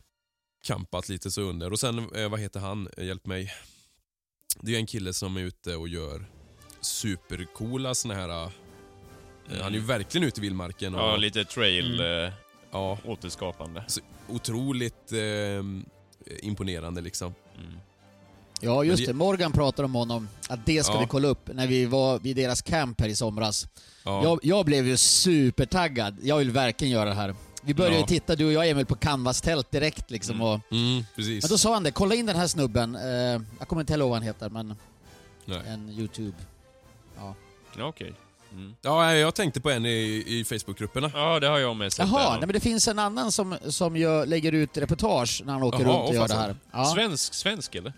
Kampat 0.62 1.08
lite 1.08 1.30
så 1.30 1.40
under. 1.42 1.72
Och 1.72 1.80
sen, 1.80 1.98
eh, 2.14 2.28
vad 2.28 2.40
heter 2.40 2.60
han? 2.60 2.88
Eh, 2.96 3.04
Hjälp 3.04 3.26
mig. 3.26 3.52
Det 4.60 4.74
är 4.74 4.76
en 4.78 4.86
kille 4.86 5.12
som 5.12 5.36
är 5.36 5.40
ute 5.40 5.76
och 5.76 5.88
gör 5.88 6.24
supercoola 6.80 7.94
såna 7.94 8.14
här... 8.14 8.28
eh, 8.44 8.50
Mm. 9.50 9.62
Han 9.62 9.72
är 9.74 9.78
ju 9.78 9.84
verkligen 9.84 10.26
ute 10.28 10.40
i 10.40 10.42
vildmarken. 10.42 10.94
Och, 10.94 11.00
Ja, 11.00 11.16
lite 11.16 11.44
trail 11.44 12.00
eh, 12.00 12.32
ja, 12.70 12.98
återskapande. 13.04 13.84
otroligt 14.28 15.12
eh, 15.12 15.64
imponerande 16.42 17.00
liksom. 17.00 17.34
Mm. 17.58 17.72
Ja, 18.60 18.84
just 18.84 18.98
det- 19.06 19.06
det. 19.06 19.12
Morgan 19.12 19.52
pratade 19.52 19.84
om 19.86 19.94
honom, 19.94 20.28
att 20.48 20.66
det 20.66 20.84
ska 20.84 20.94
Ja. 20.94 21.00
vi 21.00 21.06
kolla 21.06 21.28
upp 21.28 21.50
när 21.54 21.66
vi 21.66 21.84
var 21.86 22.18
vid 22.18 22.36
deras 22.36 22.62
camp 22.62 23.00
här 23.00 23.08
i 23.08 23.16
somras. 23.16 23.66
Ja. 24.04 24.22
Jag, 24.24 24.40
jag 24.42 24.66
blev 24.66 24.86
ju 24.86 24.96
supertaggad. 24.96 26.16
Jag 26.22 26.38
vill 26.38 26.50
verkligen 26.50 26.92
göra 26.92 27.08
det 27.08 27.14
här. 27.16 27.34
Vi 27.60 27.74
började 27.74 27.94
Ja. 27.96 28.00
ju 28.00 28.06
titta, 28.06 28.36
du 28.36 28.46
och 28.46 28.52
jag 28.52 28.68
Emil, 28.68 28.86
på 28.86 28.94
Canvas-tält 28.96 29.70
direkt 29.70 30.10
liksom. 30.10 30.34
Mm. 30.36 30.46
Och, 30.46 30.60
Mm, 30.72 31.04
precis. 31.16 31.44
men 31.44 31.48
då 31.50 31.58
sa 31.58 31.74
han 31.74 31.82
det, 31.82 31.90
kolla 31.90 32.14
in 32.14 32.26
den 32.26 32.36
här 32.36 32.46
snubben. 32.46 32.94
Eh, 32.94 33.02
jag 33.58 33.68
kommer 33.68 33.80
inte 33.82 33.92
ihåg 33.92 34.00
vad 34.08 34.12
han 34.18 34.22
heter, 34.22 34.50
men 34.50 34.76
Nej. 35.44 35.60
en 35.66 35.88
YouTube. 35.88 36.36
Ja, 37.16 37.34
okej. 37.88 38.12
Mm. 38.52 38.74
Ja, 38.82 39.14
jag 39.14 39.34
tänkte 39.34 39.60
på 39.60 39.70
en 39.70 39.86
i, 39.86 40.24
i 40.26 40.44
Facebookgrupperna. 40.44 41.10
Ja, 41.14 41.40
det 41.40 41.46
har 41.48 41.58
jag 41.58 41.76
med 41.76 41.92
sett. 41.92 42.08
Jaha, 42.08 42.30
nej, 42.30 42.40
men 42.40 42.48
det 42.52 42.60
finns 42.60 42.88
en 42.88 42.98
annan 42.98 43.32
som, 43.32 43.56
som 43.68 43.96
gör, 43.96 44.26
lägger 44.26 44.52
ut 44.52 44.76
reportage 44.78 45.42
när 45.44 45.52
han 45.52 45.62
åker 45.62 45.78
Jaha, 45.80 45.88
runt 45.88 45.98
och 46.02 46.08
åh, 46.08 46.14
gör 46.14 46.28
det 46.28 46.34
här. 46.34 46.56
Ja. 46.72 46.84
Svensk, 46.84 47.34
svensk 47.34 47.74
eller? 47.74 47.92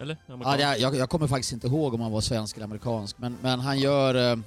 Eller? 0.00 0.16
Ja, 0.26 0.34
Amerikansk? 0.34 0.60
jag, 0.64 0.78
jag, 0.80 0.96
jag 0.96 1.10
kommer 1.10 1.26
faktiskt 1.26 1.52
inte 1.52 1.66
ihåg 1.66 1.94
om 1.94 2.00
han 2.00 2.12
var 2.12 2.20
svensk 2.20 2.56
eller 2.56 2.64
amerikansk, 2.64 3.18
men, 3.18 3.36
men 3.42 3.60
han 3.60 3.78
gör 3.78 4.14
eh, 4.32 4.38
i 4.38 4.42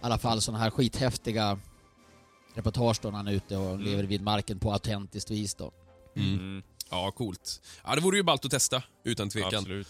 alla 0.00 0.18
fall 0.18 0.40
sådana 0.40 0.64
här 0.64 0.70
skithäftiga 0.70 1.58
reportage 2.54 2.98
då 3.02 3.10
när 3.10 3.16
han 3.16 3.28
är 3.28 3.32
ute 3.32 3.56
och 3.56 3.70
Mm. 3.70 3.80
lever 3.84 4.02
vid 4.02 4.22
marken 4.22 4.58
på 4.58 4.72
autentiskt 4.72 5.30
vis 5.30 5.54
då. 5.54 5.72
Mm. 6.16 6.34
Mm, 6.34 6.62
Ja, 6.90 7.10
coolt. 7.10 7.62
Ja, 7.84 7.94
det 7.94 8.00
vore 8.00 8.16
ju 8.16 8.22
ballt 8.22 8.44
att 8.44 8.50
testa, 8.50 8.82
utan 9.04 9.28
tvekan. 9.28 9.54
absolut. 9.54 9.88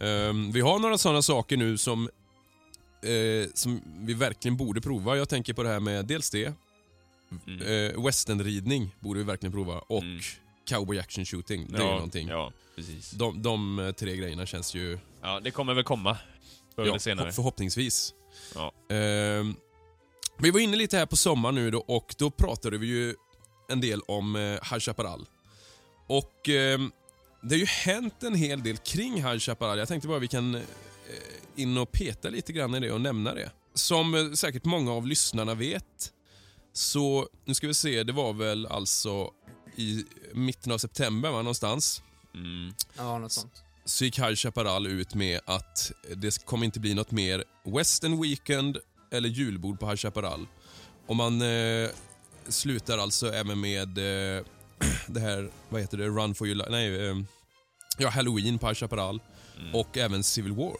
Ehm, 0.00 0.52
vi 0.52 0.60
har 0.60 0.78
några 0.78 0.98
sådana 0.98 1.22
saker 1.22 1.56
nu 1.56 1.78
som, 1.78 2.10
eh, 3.02 3.48
som 3.54 3.80
vi 3.98 4.14
verkligen 4.14 4.56
borde 4.56 4.80
prova. 4.80 5.16
Jag 5.16 5.28
tänker 5.28 5.52
på 5.52 5.62
det 5.62 5.68
här 5.68 5.80
med 5.80 6.06
dels 6.06 6.30
det, 6.30 6.52
Mm. 7.46 7.60
eh, 7.96 8.04
westernridning 8.04 8.90
borde 9.00 9.18
vi 9.20 9.24
verkligen 9.24 9.52
prova 9.52 9.78
och 9.78 10.02
Mm. 10.02 10.20
cowboy 10.68 10.98
action 10.98 11.24
shooting. 11.24 11.66
Det 11.72 11.76
är 11.78 11.80
ju 11.82 11.86
ja, 11.88 11.94
någonting. 11.94 12.28
Ja, 12.28 12.52
precis. 12.76 13.10
De, 13.10 13.42
de 13.42 13.78
eh, 13.78 13.92
tre 13.92 14.16
grejerna 14.16 14.46
känns 14.46 14.74
ju... 14.74 14.98
Ja, 15.22 15.40
det 15.40 15.50
kommer 15.50 15.74
väl 15.74 15.84
komma. 15.84 16.16
Förr 16.74 16.86
ja, 16.86 16.98
senare. 16.98 17.32
förhoppningsvis. 17.32 18.14
Ja. 18.54 18.72
Ehm, 18.94 19.54
vi 20.38 20.50
var 20.50 20.60
inne 20.60 20.76
lite 20.76 20.98
här 20.98 21.06
på 21.06 21.16
sommaren 21.16 21.54
nu 21.54 21.70
då 21.70 21.78
och 21.78 22.14
då 22.18 22.30
pratade 22.30 22.78
vi 22.78 22.86
ju 22.86 23.14
en 23.68 23.80
del 23.80 24.00
om 24.00 24.36
eh, 24.36 24.42
High 24.42 24.78
Chaparral. 24.78 25.26
Och 26.06 26.48
ehm, 26.48 26.92
det 27.42 27.54
har 27.54 27.60
ju 27.60 27.66
hänt 27.66 28.22
en 28.22 28.34
hel 28.34 28.62
del 28.62 28.76
kring 28.76 29.14
High 29.14 29.38
Chaparral. 29.38 29.78
Jag 29.78 29.88
tänkte 29.88 30.08
bara 30.08 30.18
vi 30.18 30.28
kan 30.28 30.54
eh, 30.54 30.62
in 31.56 31.78
och 31.78 31.92
peta 31.92 32.28
lite 32.28 32.52
grann 32.52 32.74
i 32.74 32.80
det 32.80 32.92
och 32.92 33.00
nämna 33.00 33.34
det. 33.34 33.50
Som 33.74 34.14
eh, 34.14 34.32
säkert 34.32 34.64
många 34.64 34.92
av 34.92 35.06
lyssnarna 35.06 35.54
vet 35.54 36.12
så, 36.72 37.28
nu 37.44 37.54
ska 37.54 37.66
vi 37.66 37.74
se, 37.74 38.02
det 38.02 38.12
var 38.12 38.32
väl 38.32 38.66
alltså 38.66 39.30
i 39.76 40.04
mitten 40.32 40.72
av 40.72 40.78
september 40.78 41.30
va, 41.30 41.36
någonstans 41.36 42.02
Mm. 42.34 42.74
Ja, 42.96 43.18
något 43.18 43.32
sånt. 43.32 43.62
så 43.84 44.04
gick 44.04 44.18
High 44.18 44.34
Chaparral 44.34 44.86
ut 44.86 45.14
med 45.14 45.40
att 45.44 45.92
det 46.16 46.44
kommer 46.44 46.64
inte 46.64 46.80
bli 46.80 46.94
något 46.94 47.10
mer 47.10 47.44
Western 47.64 48.22
Weekend 48.22 48.78
eller 49.14 49.28
julbord 49.28 49.80
på 49.80 49.86
High 49.86 49.96
Chaparral. 49.96 50.46
Och 51.06 51.16
man 51.16 51.42
eh, 51.42 51.90
slutar 52.48 52.98
alltså 52.98 53.32
även 53.32 53.60
med 53.60 53.98
eh, 53.98 54.44
det 55.06 55.20
här, 55.20 55.50
vad 55.68 55.80
heter 55.80 55.98
det, 55.98 56.06
Run 56.06 56.34
for 56.34 56.46
your 56.46 56.56
life, 56.56 56.70
nej, 56.70 57.08
eh, 57.08 57.16
ja, 57.98 58.08
Halloween 58.08 58.58
på 58.58 58.66
High 58.66 58.74
Chaparral 58.74 59.20
Mm. 59.58 59.74
och 59.74 59.96
även 59.96 60.22
Civil 60.22 60.52
War. 60.52 60.76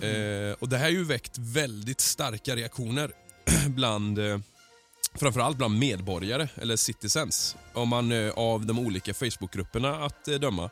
Eh, 0.00 0.52
och 0.58 0.68
det 0.68 0.76
här 0.76 0.84
har 0.84 0.90
ju 0.90 1.04
väckt 1.04 1.38
väldigt 1.38 2.00
starka 2.00 2.56
reaktioner 2.56 3.12
bland 3.68 4.18
eh, 4.18 4.38
framförallt 5.14 5.56
bland 5.56 5.78
medborgare 5.78 6.48
eller 6.54 6.76
citizens 6.76 7.56
om 7.72 7.88
man 7.88 8.12
eh, 8.12 8.30
av 8.30 8.66
de 8.66 8.78
olika 8.78 9.14
Facebookgrupperna 9.14 10.04
att 10.04 10.24
döma. 10.24 10.70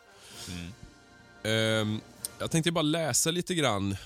Mm. 0.49 0.73
Ehm, 1.45 2.01
jag 2.39 2.51
tänkte 2.51 2.73
bara 2.73 2.83
läsa 2.83 3.31
lite 3.31 3.55
grann. 3.55 3.97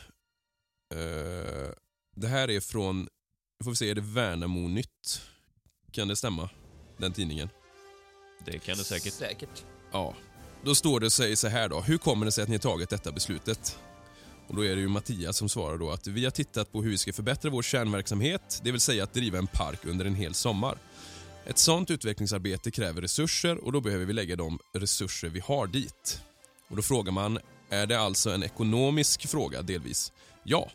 Det 2.21 2.29
här 2.29 2.50
är 2.50 2.61
från, 2.61 3.00
nu 3.00 3.65
får 3.65 3.71
vi 3.71 3.77
se, 3.77 3.91
är 3.91 3.95
det 3.95 4.00
Värnamo 4.00 4.69
Nytt? 4.69 5.21
Kan 5.93 6.09
det 6.09 6.17
stämma? 6.17 6.50
Den 6.97 7.12
tidningen? 7.12 7.49
Det 8.45 8.59
kan 8.59 8.79
det 8.79 8.85
säkert. 8.85 9.12
Säkert. 9.12 9.65
Ja. 9.93 10.15
Då 10.65 10.75
står 10.75 11.00
det 11.00 11.11
sig 11.11 11.37
så 11.37 11.49
här 11.49 11.69
då. 11.69 11.81
Hur 11.81 11.99
kommer 11.99 12.27
det 12.27 12.33
sig 12.33 12.43
att 12.43 12.49
ni 12.49 12.55
har 12.55 12.61
tagit 12.61 12.91
detta 12.91 13.12
beslutet? 13.12 13.79
Och 14.49 14.57
Då 14.57 14.65
är 14.65 14.75
det 14.75 14.81
ju 14.81 14.89
Mattias 14.89 15.37
som 15.37 15.49
svarar 15.49 15.79
då 15.79 15.91
att 15.91 16.07
vi 16.07 16.25
har 16.25 16.31
tittat 16.31 16.73
på 16.73 16.83
hur 16.83 16.91
vi 16.91 16.99
ska 16.99 17.12
förbättra 17.12 17.50
vår 17.50 17.62
kärnverksamhet, 17.62 18.61
det 18.65 18.73
vill 18.73 18.81
säga 18.81 19.05
att 19.05 19.15
driva 19.15 19.39
en 19.39 19.47
park 19.47 19.85
under 19.85 20.05
en 20.05 20.15
hel 20.15 20.35
sommar. 20.35 20.79
Ett 21.47 21.59
sånt 21.59 21.91
utvecklingsarbete 21.91 22.71
kräver 22.71 23.03
resurser 23.03 23.65
och 23.65 23.73
då 23.73 23.81
behöver 23.81 24.05
vi 24.05 24.12
lägga 24.12 24.37
de 24.37 24.59
resurser 24.75 25.29
vi 25.29 25.41
har 25.41 25.67
dit. 25.67 26.23
Och 26.69 26.77
Då 26.77 26.83
frågar 26.83 27.12
man, 27.12 27.39
är 27.69 27.87
det 27.87 28.00
alltså 28.00 28.31
en 28.31 28.43
ekonomisk 28.43 29.29
fråga 29.29 29.62
delvis? 29.62 30.12
Ja. 30.43 30.71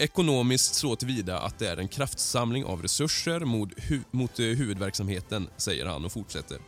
Ekonomiskt 0.00 0.74
så 0.74 0.96
tillvida 0.96 1.38
att 1.38 1.58
det 1.58 1.68
är 1.68 1.76
en 1.76 1.88
kraftsamling 1.88 2.64
av 2.64 2.82
resurser 2.82 3.40
mot, 3.40 3.72
hu- 3.74 4.04
mot 4.10 4.38
eh, 4.38 4.44
huvudverksamheten, 4.44 5.48
säger 5.56 5.86
han 5.86 6.04
och 6.04 6.12
fortsätter. 6.12 6.58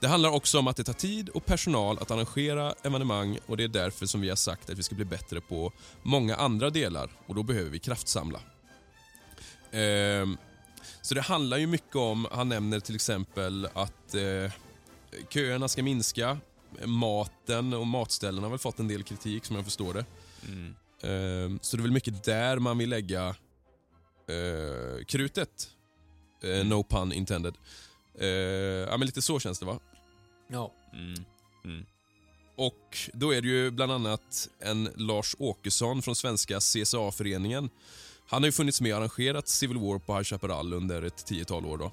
Det 0.00 0.08
handlar 0.08 0.30
också 0.30 0.58
om 0.58 0.68
att 0.68 0.76
det 0.76 0.84
tar 0.84 0.92
tid 0.92 1.28
och 1.28 1.46
personal 1.46 1.98
att 1.98 2.10
arrangera 2.10 2.74
evenemang 2.82 3.38
och 3.46 3.56
det 3.56 3.64
är 3.64 3.68
därför 3.68 4.06
som 4.06 4.20
vi 4.20 4.28
har 4.28 4.36
sagt 4.36 4.70
att 4.70 4.78
vi 4.78 4.82
ska 4.82 4.94
bli 4.94 5.04
bättre 5.04 5.40
på 5.40 5.72
många 6.02 6.36
andra 6.36 6.70
delar 6.70 7.10
och 7.26 7.34
då 7.34 7.42
behöver 7.42 7.70
vi 7.70 7.78
kraftsamla. 7.78 8.40
Ehm, 9.70 10.36
så 11.02 11.14
det 11.14 11.20
handlar 11.20 11.58
ju 11.58 11.66
mycket 11.66 11.96
om, 11.96 12.26
han 12.32 12.48
nämner 12.48 12.80
till 12.80 12.94
exempel 12.94 13.68
att 13.74 14.14
eh, 14.14 14.52
köerna 15.28 15.68
ska 15.68 15.82
minska, 15.82 16.38
maten 16.84 17.74
och 17.74 17.86
matställena 17.86 18.46
har 18.46 18.50
väl 18.50 18.58
fått 18.58 18.78
en 18.78 18.88
del 18.88 19.02
kritik 19.02 19.44
som 19.44 19.56
jag 19.56 19.64
förstår 19.64 19.94
det. 19.94 20.04
Mm. 20.46 20.74
Ehm, 21.02 21.58
så 21.62 21.76
det 21.76 21.80
är 21.80 21.82
väl 21.82 21.92
mycket 21.92 22.24
där 22.24 22.58
man 22.58 22.78
vill 22.78 22.90
lägga 22.90 23.28
eh, 24.28 25.04
krutet. 25.06 25.68
Eh, 26.42 26.66
no 26.66 26.82
pun 26.82 27.12
intended. 27.12 27.54
Eh, 28.20 28.28
ja 28.28 28.96
men 28.96 29.06
lite 29.06 29.22
så 29.22 29.40
känns 29.40 29.58
det 29.58 29.66
va? 29.66 29.78
Ja. 30.48 30.72
Mm. 30.92 31.24
Mm. 31.64 31.86
Och 32.56 32.98
då 33.12 33.34
är 33.34 33.42
det 33.42 33.48
ju 33.48 33.70
bland 33.70 33.92
annat 33.92 34.48
en 34.60 34.88
Lars 34.96 35.36
Åkesson 35.38 36.02
från 36.02 36.16
svenska 36.16 36.60
CSA-föreningen. 36.60 37.70
Han 38.28 38.42
har 38.42 38.48
ju 38.48 38.52
funnits 38.52 38.80
med 38.80 38.92
och 38.92 38.98
arrangerat 38.98 39.48
Civil 39.48 39.78
War 39.78 39.98
på 39.98 40.14
High 40.14 40.24
Chaparral 40.24 40.72
under 40.72 41.02
ett 41.02 41.26
tiotal 41.26 41.66
år. 41.66 41.78
Då. 41.78 41.92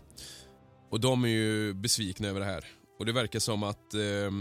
Och 0.89 0.99
de 0.99 1.23
är 1.23 1.29
ju 1.29 1.73
besvikna 1.73 2.27
över 2.27 2.39
det 2.39 2.45
här. 2.45 2.65
Och 2.99 3.05
det 3.05 3.11
verkar 3.11 3.39
som 3.39 3.63
att, 3.63 3.93
eh, 3.93 4.31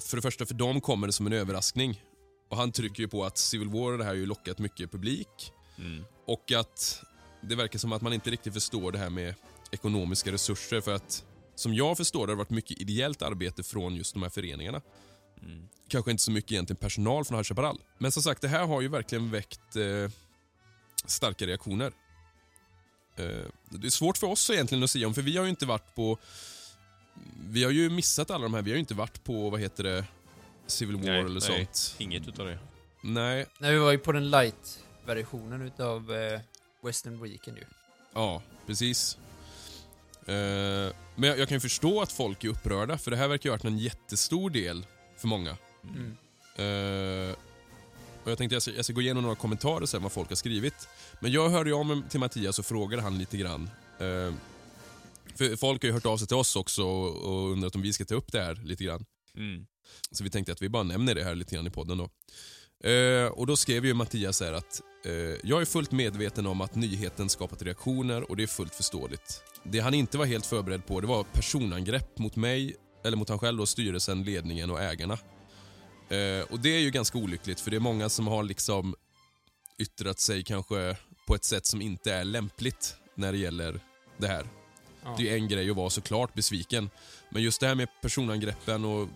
för 0.00 0.16
det 0.16 0.22
första 0.22 0.46
för 0.46 0.54
dem 0.54 0.80
kommer 0.80 1.06
det 1.06 1.12
som 1.12 1.26
en 1.26 1.32
överraskning. 1.32 2.02
Och 2.48 2.56
han 2.56 2.72
trycker 2.72 3.02
ju 3.02 3.08
på 3.08 3.24
att 3.24 3.38
Civil 3.38 3.68
War 3.68 3.92
och 3.92 3.98
det 3.98 4.04
här 4.04 4.10
har 4.10 4.16
ju 4.16 4.26
lockat 4.26 4.58
mycket 4.58 4.92
publik. 4.92 5.52
Mm. 5.78 6.04
Och 6.26 6.52
att 6.52 7.02
det 7.40 7.54
verkar 7.54 7.78
som 7.78 7.92
att 7.92 8.02
man 8.02 8.12
inte 8.12 8.30
riktigt 8.30 8.54
förstår 8.54 8.92
det 8.92 8.98
här 8.98 9.10
med 9.10 9.34
ekonomiska 9.70 10.32
resurser. 10.32 10.80
För 10.80 10.94
att 10.94 11.24
som 11.54 11.74
jag 11.74 11.96
förstår 11.96 12.26
det 12.26 12.32
har 12.32 12.36
det 12.36 12.38
varit 12.38 12.50
mycket 12.50 12.80
ideellt 12.80 13.22
arbete 13.22 13.62
från 13.62 13.94
just 13.94 14.12
de 14.12 14.22
här 14.22 14.30
föreningarna 14.30 14.82
Mm. 15.42 15.68
kanske 15.88 16.10
inte 16.10 16.22
så 16.22 16.30
mycket 16.30 16.52
egentligen 16.52 16.76
personal 16.76 17.24
från 17.24 17.38
High 17.38 17.44
Chaparral. 17.44 17.80
Men 17.98 18.12
som 18.12 18.22
sagt, 18.22 18.40
det 18.40 18.48
här 18.48 18.66
har 18.66 18.80
ju 18.80 18.88
verkligen 18.88 19.30
väckt 19.30 19.76
eh, 19.76 20.10
starka 21.04 21.46
reaktioner. 21.46 21.92
Eh, 23.16 23.24
det 23.70 23.86
är 23.86 23.90
svårt 23.90 24.18
för 24.18 24.26
oss 24.26 24.50
egentligen 24.50 24.84
att 24.84 24.90
säga 24.90 25.06
om, 25.06 25.14
för 25.14 25.22
vi 25.22 25.36
har 25.36 25.44
ju 25.44 25.50
inte 25.50 25.66
varit 25.66 25.94
på... 25.94 26.18
Vi 27.48 27.64
har 27.64 27.70
ju 27.70 27.90
missat 27.90 28.30
alla 28.30 28.42
de 28.42 28.54
här, 28.54 28.62
vi 28.62 28.70
har 28.70 28.74
ju 28.74 28.80
inte 28.80 28.94
varit 28.94 29.24
på, 29.24 29.50
vad 29.50 29.60
heter 29.60 29.84
det, 29.84 30.04
Civil 30.66 30.96
War 30.96 31.04
Nej, 31.04 31.20
eller 31.20 31.30
nej. 31.30 31.40
sånt. 31.40 31.96
Inget 31.98 32.28
utav 32.28 32.46
det. 32.46 32.58
Nej, 33.02 33.46
Nej, 33.58 33.72
vi 33.72 33.78
var 33.78 33.92
ju 33.92 33.98
på 33.98 34.12
den 34.12 34.30
light-versionen 34.30 35.62
utav 35.62 36.14
eh, 36.14 36.40
Western 36.82 37.22
Weekend 37.22 37.58
ju. 37.58 37.64
ja, 38.14 38.42
precis. 38.66 39.18
Eh, 40.26 40.34
men 41.16 41.28
jag, 41.28 41.38
jag 41.38 41.48
kan 41.48 41.56
ju 41.56 41.60
förstå 41.60 42.02
att 42.02 42.12
folk 42.12 42.44
är 42.44 42.48
upprörda, 42.48 42.98
för 42.98 43.10
det 43.10 43.16
här 43.16 43.28
verkar 43.28 43.48
ju 43.48 43.50
ha 43.50 43.56
varit 43.56 43.64
en 43.64 43.78
jättestor 43.78 44.50
del 44.50 44.86
för 45.16 45.28
många. 45.28 45.56
Mm. 45.82 46.16
Eh, 46.56 47.34
och 48.24 48.30
jag 48.30 48.38
tänkte 48.38 48.54
jag 48.54 48.62
ska, 48.62 48.70
jag 48.70 48.84
ska 48.84 48.94
gå 48.94 49.00
igenom 49.00 49.22
några 49.22 49.36
kommentarer 49.36 49.82
och 49.82 49.88
se 49.88 49.98
vad 49.98 50.12
folk 50.12 50.28
har 50.28 50.36
skrivit. 50.36 50.88
Men 51.20 51.32
jag 51.32 51.48
hörde 51.48 51.70
ju 51.70 51.76
av 51.76 52.08
till 52.08 52.20
Mattias 52.20 52.58
och 52.58 52.66
frågade 52.66 53.02
han 53.02 53.18
lite 53.18 53.36
grann. 53.36 53.70
Eh, 53.98 54.34
för 55.34 55.56
folk 55.56 55.82
har 55.82 55.86
ju 55.88 55.92
hört 55.92 56.06
av 56.06 56.16
sig 56.16 56.26
till 56.28 56.36
oss 56.36 56.56
också 56.56 56.82
och, 56.84 57.16
och 57.16 57.50
undrat 57.52 57.74
om 57.74 57.82
vi 57.82 57.92
ska 57.92 58.04
ta 58.04 58.14
upp 58.14 58.32
det 58.32 58.40
här 58.42 58.54
lite 58.54 58.84
grann. 58.84 59.04
Mm. 59.36 59.66
Så 60.10 60.24
vi 60.24 60.30
tänkte 60.30 60.52
att 60.52 60.62
vi 60.62 60.68
bara 60.68 60.82
nämner 60.82 61.14
det 61.14 61.24
här 61.24 61.34
lite 61.34 61.54
grann 61.54 61.66
i 61.66 61.70
podden 61.70 61.98
då. 61.98 62.08
Eh, 62.90 63.26
och 63.26 63.46
då 63.46 63.56
skrev 63.56 63.86
ju 63.86 63.94
Mattias 63.94 64.40
här 64.40 64.52
att 64.52 64.80
eh, 65.04 65.12
jag 65.42 65.60
är 65.60 65.64
fullt 65.64 65.92
medveten 65.92 66.46
om 66.46 66.60
att 66.60 66.74
nyheten 66.74 67.28
skapat 67.28 67.62
reaktioner 67.62 68.30
och 68.30 68.36
det 68.36 68.42
är 68.42 68.46
fullt 68.46 68.74
förståeligt. 68.74 69.42
Det 69.62 69.80
han 69.80 69.94
inte 69.94 70.18
var 70.18 70.26
helt 70.26 70.46
förberedd 70.46 70.86
på 70.86 71.00
det 71.00 71.06
var 71.06 71.24
personangrepp 71.24 72.18
mot 72.18 72.36
mig, 72.36 72.76
eller 73.04 73.16
mot 73.16 73.28
han 73.28 73.38
själv 73.38 73.58
då, 73.58 73.66
styrelsen, 73.66 74.22
ledningen 74.22 74.70
och 74.70 74.80
ägarna. 74.80 75.18
Eh, 76.08 76.44
och 76.50 76.60
det 76.60 76.76
är 76.76 76.80
ju 76.80 76.90
ganska 76.90 77.18
olyckligt 77.18 77.60
för 77.60 77.70
det 77.70 77.76
är 77.76 77.80
många 77.80 78.08
som 78.08 78.26
har 78.26 78.42
liksom 78.42 78.94
yttrat 79.78 80.20
sig 80.20 80.44
kanske 80.44 80.96
på 81.26 81.34
ett 81.34 81.44
sätt 81.44 81.66
som 81.66 81.82
inte 81.82 82.14
är 82.14 82.24
lämpligt 82.24 82.96
när 83.14 83.32
det 83.32 83.38
gäller 83.38 83.80
det 84.16 84.26
här. 84.26 84.46
Ja. 85.04 85.14
Det 85.18 85.28
är 85.28 85.32
ju 85.32 85.42
en 85.42 85.48
grej 85.48 85.70
att 85.70 85.76
vara 85.76 85.90
såklart 85.90 86.34
besviken. 86.34 86.90
Men 87.30 87.42
just 87.42 87.60
det 87.60 87.66
här 87.66 87.74
med 87.74 87.88
personangreppen 88.02 88.84
och 88.84 89.08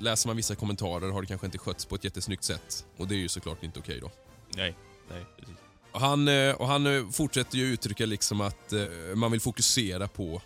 läser 0.00 0.28
man 0.28 0.36
vissa 0.36 0.54
kommentarer 0.54 1.10
har 1.10 1.20
det 1.20 1.26
kanske 1.26 1.46
inte 1.46 1.58
skötts 1.58 1.84
på 1.84 1.94
ett 1.94 2.04
jättesnyggt 2.04 2.44
sätt. 2.44 2.86
Och 2.96 3.08
det 3.08 3.14
är 3.14 3.18
ju 3.18 3.28
såklart 3.28 3.62
inte 3.62 3.78
okej 3.78 4.00
då. 4.00 4.10
Nej, 4.56 4.76
nej, 5.10 5.26
precis. 5.38 5.54
Och 5.92 6.00
han, 6.00 6.28
eh, 6.28 6.54
och 6.54 6.66
han 6.66 6.86
eh, 6.86 7.10
fortsätter 7.10 7.58
ju 7.58 7.64
uttrycka 7.64 8.06
liksom 8.06 8.40
att 8.40 8.72
eh, 8.72 8.86
man 9.14 9.32
vill 9.32 9.40
fokusera 9.40 10.08
på 10.08 10.42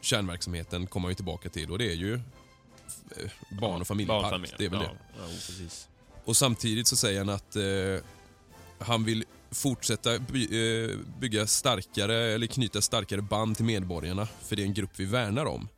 kärnverksamheten, 0.00 0.86
kommer 0.86 1.08
vi 1.08 1.14
tillbaka 1.14 1.48
till. 1.48 1.70
Och 1.70 1.78
det 1.78 1.90
är 1.90 1.96
ju 1.96 2.20
barn 3.60 3.80
och 3.80 3.86
familjepark. 3.86 4.22
Barnfamilj. 4.22 4.54
Det 4.58 4.64
är 4.64 4.70
väl 4.70 4.80
ja, 4.82 4.88
det. 4.88 5.22
Ja, 5.22 5.26
precis. 5.26 5.88
Och 6.24 6.36
samtidigt 6.36 6.86
så 6.86 6.96
säger 6.96 7.18
han 7.18 7.28
att 7.28 7.56
eh, 7.56 7.64
han 8.86 9.04
vill 9.04 9.24
fortsätta 9.50 10.18
by, 10.18 10.44
eh, 10.44 10.96
bygga 11.18 11.46
starkare, 11.46 12.14
eller 12.14 12.46
knyta 12.46 12.82
starkare 12.82 13.22
band 13.22 13.56
till 13.56 13.64
medborgarna, 13.64 14.28
för 14.42 14.56
det 14.56 14.62
är 14.62 14.66
en 14.66 14.74
grupp 14.74 14.90
vi 14.96 15.04
värnar 15.04 15.46
om. 15.46 15.68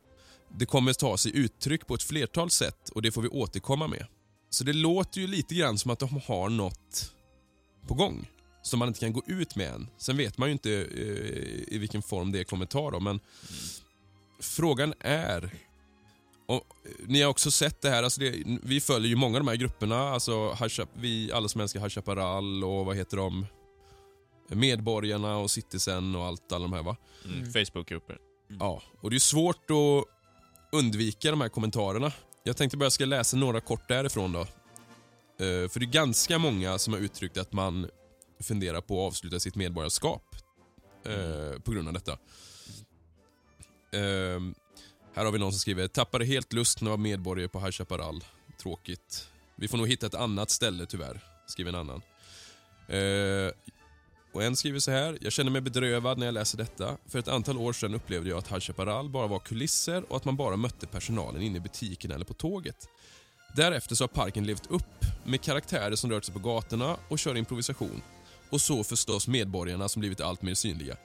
Det 0.57 0.65
kommer 0.65 0.93
ta 0.93 1.17
sig 1.17 1.37
uttryck 1.37 1.87
på 1.87 1.93
ett 1.95 2.03
flertal 2.03 2.49
sätt 2.49 2.89
och 2.89 3.01
det 3.01 3.11
får 3.11 3.21
vi 3.21 3.27
återkomma 3.27 3.87
med. 3.87 4.05
Så 4.49 4.63
det 4.63 4.73
låter 4.73 5.21
ju 5.21 5.27
lite 5.27 5.55
grann 5.55 5.77
som 5.77 5.91
att 5.91 5.99
de 5.99 6.21
har 6.27 6.49
något 6.49 7.13
på 7.87 7.93
gång 7.93 8.29
som 8.61 8.79
man 8.79 8.87
inte 8.87 8.99
kan 8.99 9.13
gå 9.13 9.21
ut 9.27 9.55
med 9.55 9.73
än. 9.73 9.87
Sen 9.97 10.17
vet 10.17 10.37
man 10.37 10.49
ju 10.49 10.53
inte 10.53 10.71
eh, 10.71 11.73
i 11.73 11.77
vilken 11.79 12.01
form 12.01 12.31
det 12.31 12.43
kommer 12.43 12.65
ta 12.65 12.91
då, 12.91 12.99
men 12.99 13.19
frågan 14.39 14.93
är 14.99 15.53
och, 16.45 16.55
eh, 16.85 16.91
ni 17.07 17.21
har 17.21 17.29
också 17.29 17.51
sett 17.51 17.81
det 17.81 17.89
här, 17.89 18.03
alltså 18.03 18.21
det, 18.21 18.43
vi 18.63 18.81
följer 18.81 19.09
ju 19.09 19.15
många 19.15 19.37
av 19.37 19.43
de 19.45 19.49
här 19.49 19.55
grupperna, 19.55 20.09
alltså 20.09 20.47
High 20.49 20.67
Chap- 20.67 20.87
vi 20.93 21.31
alla 21.31 21.47
som 21.47 21.61
älskar 21.61 21.79
High 21.79 21.89
Chaparral 21.89 22.63
och 22.63 22.85
vad 22.85 22.95
heter 22.95 23.17
de? 23.17 23.45
Medborgarna 24.47 25.37
och 25.37 25.51
Citizen 25.51 26.15
och 26.15 26.25
allt, 26.25 26.51
alla 26.51 26.63
de 26.63 26.73
här 26.73 26.83
va? 26.83 26.97
Mm. 27.25 27.37
Mm. 27.39 27.51
Facebookgrupper. 27.53 28.17
Ja, 28.59 28.81
och 29.01 29.09
det 29.09 29.15
är 29.17 29.19
svårt 29.19 29.71
att 29.71 30.12
undvika 30.73 31.31
de 31.31 31.41
här 31.41 31.49
kommentarerna. 31.49 32.11
Jag 32.43 32.57
tänkte 32.57 32.77
bara 32.77 32.85
jag 32.85 32.91
ska 32.91 33.05
läsa 33.05 33.37
några 33.37 33.61
kort 33.61 33.87
därifrån 33.87 34.31
då. 34.31 34.39
Eh, 34.39 35.69
för 35.69 35.79
det 35.79 35.85
är 35.85 35.91
ganska 35.91 36.37
många 36.37 36.77
som 36.77 36.93
har 36.93 36.99
uttryckt 36.99 37.37
att 37.37 37.53
man 37.53 37.89
funderar 38.39 38.81
på 38.81 38.93
att 38.93 39.07
avsluta 39.07 39.39
sitt 39.39 39.55
medborgarskap 39.55 40.35
eh, 41.05 41.59
på 41.59 41.71
grund 41.71 41.87
av 41.87 41.93
detta. 41.93 42.11
Eh, 43.91 44.41
här 45.15 45.25
har 45.25 45.31
vi 45.31 45.39
någon 45.39 45.51
som 45.51 45.59
skriver 45.59 45.87
“Tappade 45.87 46.25
helt 46.25 46.53
lusten 46.53 46.87
att 46.87 46.89
vara 46.89 46.97
medborgare 46.97 47.49
på 47.49 47.59
High 47.59 47.71
Chaparral. 47.71 48.23
Tråkigt. 48.61 49.29
Vi 49.55 49.67
får 49.67 49.77
nog 49.77 49.87
hitta 49.87 50.05
ett 50.05 50.15
annat 50.15 50.49
ställe 50.49 50.85
tyvärr”, 50.85 51.23
skriver 51.47 51.69
en 51.69 51.75
annan. 51.75 52.01
Eh, 52.87 53.51
och 54.33 54.43
en 54.43 54.55
skriver 54.55 54.79
så 54.79 54.91
här. 54.91 55.17
Jag 55.21 55.33
känner 55.33 55.51
mig 55.51 55.61
bedrövad 55.61 56.17
när 56.17 56.25
jag 56.25 56.33
läser 56.33 56.57
detta. 56.57 56.97
För 57.07 57.19
ett 57.19 57.27
antal 57.27 57.57
år 57.57 57.73
sedan 57.73 57.93
upplevde 57.93 58.29
jag 58.29 58.37
att 58.37 58.51
High 58.51 58.59
Chaparral 58.59 59.09
bara 59.09 59.27
var 59.27 59.39
kulisser 59.39 60.03
och 60.09 60.17
att 60.17 60.25
man 60.25 60.35
bara 60.35 60.57
mötte 60.57 60.87
personalen 60.87 61.41
inne 61.41 61.57
i 61.57 61.61
butiken 61.61 62.11
eller 62.11 62.25
på 62.25 62.33
tåget. 62.33 62.87
Därefter 63.55 63.95
så 63.95 64.03
har 64.03 64.07
parken 64.07 64.45
levt 64.45 64.71
upp 64.71 65.05
med 65.23 65.41
karaktärer 65.41 65.95
som 65.95 66.11
rört 66.11 66.23
sig 66.23 66.33
på 66.33 66.39
gatorna 66.39 66.97
och 67.09 67.19
kör 67.19 67.37
improvisation. 67.37 68.01
Och 68.49 68.61
så 68.61 68.83
förstås 68.83 69.27
medborgarna 69.27 69.89
som 69.89 69.99
blivit 69.99 70.21
allt 70.21 70.41
mer 70.41 70.53
synliga. 70.53 70.97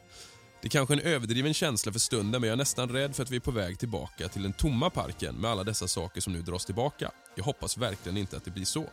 Det 0.62 0.68
är 0.68 0.70
kanske 0.70 0.94
en 0.94 1.00
överdriven 1.00 1.54
känsla 1.54 1.92
för 1.92 1.98
stunden 1.98 2.40
men 2.40 2.48
jag 2.48 2.52
är 2.52 2.56
nästan 2.56 2.88
rädd 2.88 3.16
för 3.16 3.22
att 3.22 3.30
vi 3.30 3.36
är 3.36 3.40
på 3.40 3.50
väg 3.50 3.78
tillbaka 3.78 4.28
till 4.28 4.42
den 4.42 4.52
tomma 4.52 4.90
parken 4.90 5.34
med 5.34 5.50
alla 5.50 5.64
dessa 5.64 5.88
saker 5.88 6.20
som 6.20 6.32
nu 6.32 6.42
dras 6.42 6.64
tillbaka. 6.64 7.10
Jag 7.36 7.44
hoppas 7.44 7.78
verkligen 7.78 8.16
inte 8.16 8.36
att 8.36 8.44
det 8.44 8.50
blir 8.50 8.64
så. 8.64 8.84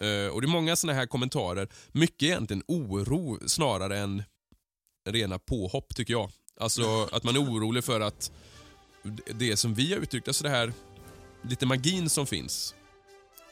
Eh, 0.00 0.28
och 0.32 0.40
det 0.40 0.46
är 0.46 0.48
många 0.48 0.76
såna 0.76 0.92
här 0.92 1.06
kommentarer. 1.06 1.68
Mycket 1.92 2.22
egentligen 2.22 2.62
oro 2.68 3.48
snarare 3.48 3.98
än 3.98 4.22
rena 5.08 5.38
påhopp 5.38 5.94
tycker 5.94 6.12
jag. 6.12 6.30
Alltså 6.60 7.08
att 7.12 7.24
man 7.24 7.36
är 7.36 7.40
orolig 7.40 7.84
för 7.84 8.00
att 8.00 8.30
det 9.34 9.56
som 9.56 9.74
vi 9.74 9.92
har 9.92 10.00
uttryckt, 10.00 10.28
alltså 10.28 10.44
det 10.44 10.50
här 10.50 10.72
lite 11.42 11.66
magin 11.66 12.10
som 12.10 12.26
finns. 12.26 12.74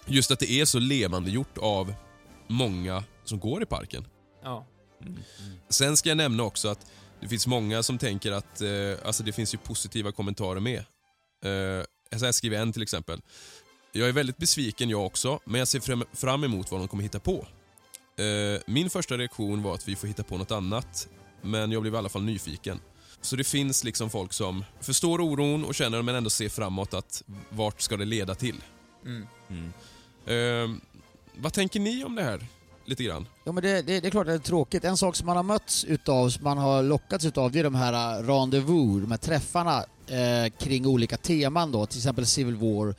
Just 0.06 0.30
att 0.30 0.38
det 0.38 0.50
är 0.50 0.64
så 0.64 0.78
levande 0.78 1.30
gjort 1.30 1.58
av 1.58 1.94
många 2.46 3.04
som 3.24 3.38
går 3.38 3.62
i 3.62 3.66
parken. 3.66 4.06
Ja. 4.42 4.66
Sen 5.68 5.96
ska 5.96 6.08
jag 6.08 6.16
nämna 6.16 6.42
också 6.42 6.68
att 6.68 6.86
det 7.20 7.28
finns 7.28 7.46
många 7.46 7.82
som 7.82 7.98
tänker 7.98 8.32
att, 8.32 8.60
eh, 8.60 9.06
alltså 9.06 9.22
det 9.22 9.32
finns 9.32 9.54
ju 9.54 9.58
positiva 9.58 10.12
kommentarer 10.12 10.60
med. 10.60 10.78
Eh, 11.44 11.84
så 12.18 12.24
här 12.24 12.32
skriver 12.32 12.58
en 12.58 12.72
till 12.72 12.82
exempel. 12.82 13.20
Jag 13.96 14.08
är 14.08 14.12
väldigt 14.12 14.36
besviken 14.36 14.90
jag 14.90 15.06
också, 15.06 15.40
men 15.44 15.58
jag 15.58 15.68
ser 15.68 16.16
fram, 16.16 16.44
emot 16.44 16.70
vad 16.70 16.80
de 16.80 16.88
kommer 16.88 17.02
hitta 17.02 17.20
på. 17.20 17.46
Eh, 18.16 18.60
min 18.66 18.90
första 18.90 19.16
reaktion 19.16 19.62
var 19.62 19.74
att 19.74 19.88
vi 19.88 19.96
får 19.96 20.06
hitta 20.06 20.22
på 20.22 20.38
något 20.38 20.50
annat, 20.50 21.08
men 21.42 21.72
jag 21.72 21.82
blev 21.82 21.94
i 21.94 21.96
alla 21.96 22.08
fall 22.08 22.22
nyfiken. 22.22 22.80
Så 23.20 23.36
det 23.36 23.44
finns 23.44 23.84
liksom 23.84 24.10
folk 24.10 24.32
som 24.32 24.64
förstår 24.80 25.20
oron 25.20 25.64
och 25.64 25.74
känner 25.74 26.02
men 26.02 26.14
ändå 26.14 26.30
ser 26.30 26.48
framåt 26.48 26.94
att 26.94 27.22
vart 27.48 27.80
ska 27.80 27.96
det 27.96 28.04
leda 28.04 28.34
till? 28.34 28.56
Mm. 29.04 29.26
Mm. 29.48 29.72
Eh, 30.26 30.76
vad 31.36 31.52
tänker 31.52 31.80
ni 31.80 32.04
om 32.04 32.14
det 32.14 32.22
här? 32.22 32.46
Lite 32.84 33.04
grann. 33.04 33.26
Ja, 33.44 33.52
men 33.52 33.62
det, 33.62 33.82
det, 33.82 34.00
det 34.00 34.08
är 34.08 34.10
klart 34.10 34.26
det 34.26 34.32
är 34.32 34.38
tråkigt. 34.38 34.84
En 34.84 34.96
sak 34.96 35.16
som 35.16 35.26
man 35.26 35.36
har 35.36 35.42
mötts 35.42 35.84
utav, 35.84 36.30
som 36.30 36.44
man 36.44 36.58
har 36.58 36.82
lockats 36.82 37.24
utav, 37.24 37.52
det 37.52 37.58
är 37.58 37.64
de 37.64 37.74
här 37.74 38.20
uh, 38.20 38.26
rendezvous, 38.26 39.02
de 39.02 39.10
här 39.10 39.18
träffarna 39.18 39.84
eh, 40.06 40.52
kring 40.58 40.86
olika 40.86 41.16
teman 41.16 41.72
då, 41.72 41.86
till 41.86 41.98
exempel 41.98 42.26
Civil 42.26 42.54
War. 42.54 42.94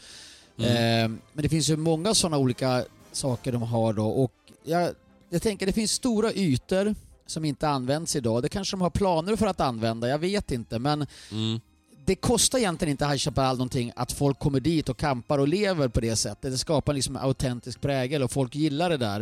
Mm. 0.57 0.71
Eh, 0.71 1.17
men 1.33 1.43
det 1.43 1.49
finns 1.49 1.69
ju 1.69 1.77
många 1.77 2.13
sådana 2.13 2.37
olika 2.37 2.85
saker 3.11 3.51
de 3.51 3.61
har 3.61 3.93
då 3.93 4.07
och 4.07 4.31
jag, 4.63 4.91
jag 5.29 5.41
tänker 5.41 5.65
det 5.65 5.73
finns 5.73 5.91
stora 5.91 6.33
ytor 6.33 6.95
som 7.25 7.45
inte 7.45 7.67
används 7.69 8.15
idag. 8.15 8.41
Det 8.41 8.49
kanske 8.49 8.73
de 8.75 8.81
har 8.81 8.89
planer 8.89 9.35
för 9.35 9.47
att 9.47 9.59
använda, 9.59 10.07
jag 10.09 10.19
vet 10.19 10.51
inte. 10.51 10.79
Men 10.79 11.07
Mm. 11.31 11.59
det 12.05 12.15
kostar 12.15 12.59
egentligen 12.59 12.91
inte 12.91 13.05
High 13.05 13.17
Chaparral 13.17 13.57
någonting 13.57 13.91
att 13.95 14.11
folk 14.11 14.39
kommer 14.39 14.59
dit 14.59 14.89
och 14.89 14.97
kampar 14.97 15.37
och 15.39 15.47
lever 15.47 15.87
på 15.87 15.99
det 16.01 16.15
sättet. 16.15 16.51
Det 16.51 16.57
skapar 16.57 16.93
liksom 16.93 17.15
en 17.15 17.21
autentisk 17.21 17.81
prägel 17.81 18.23
och 18.23 18.31
folk 18.31 18.55
gillar 18.55 18.89
det 18.89 18.97
där. 18.97 19.19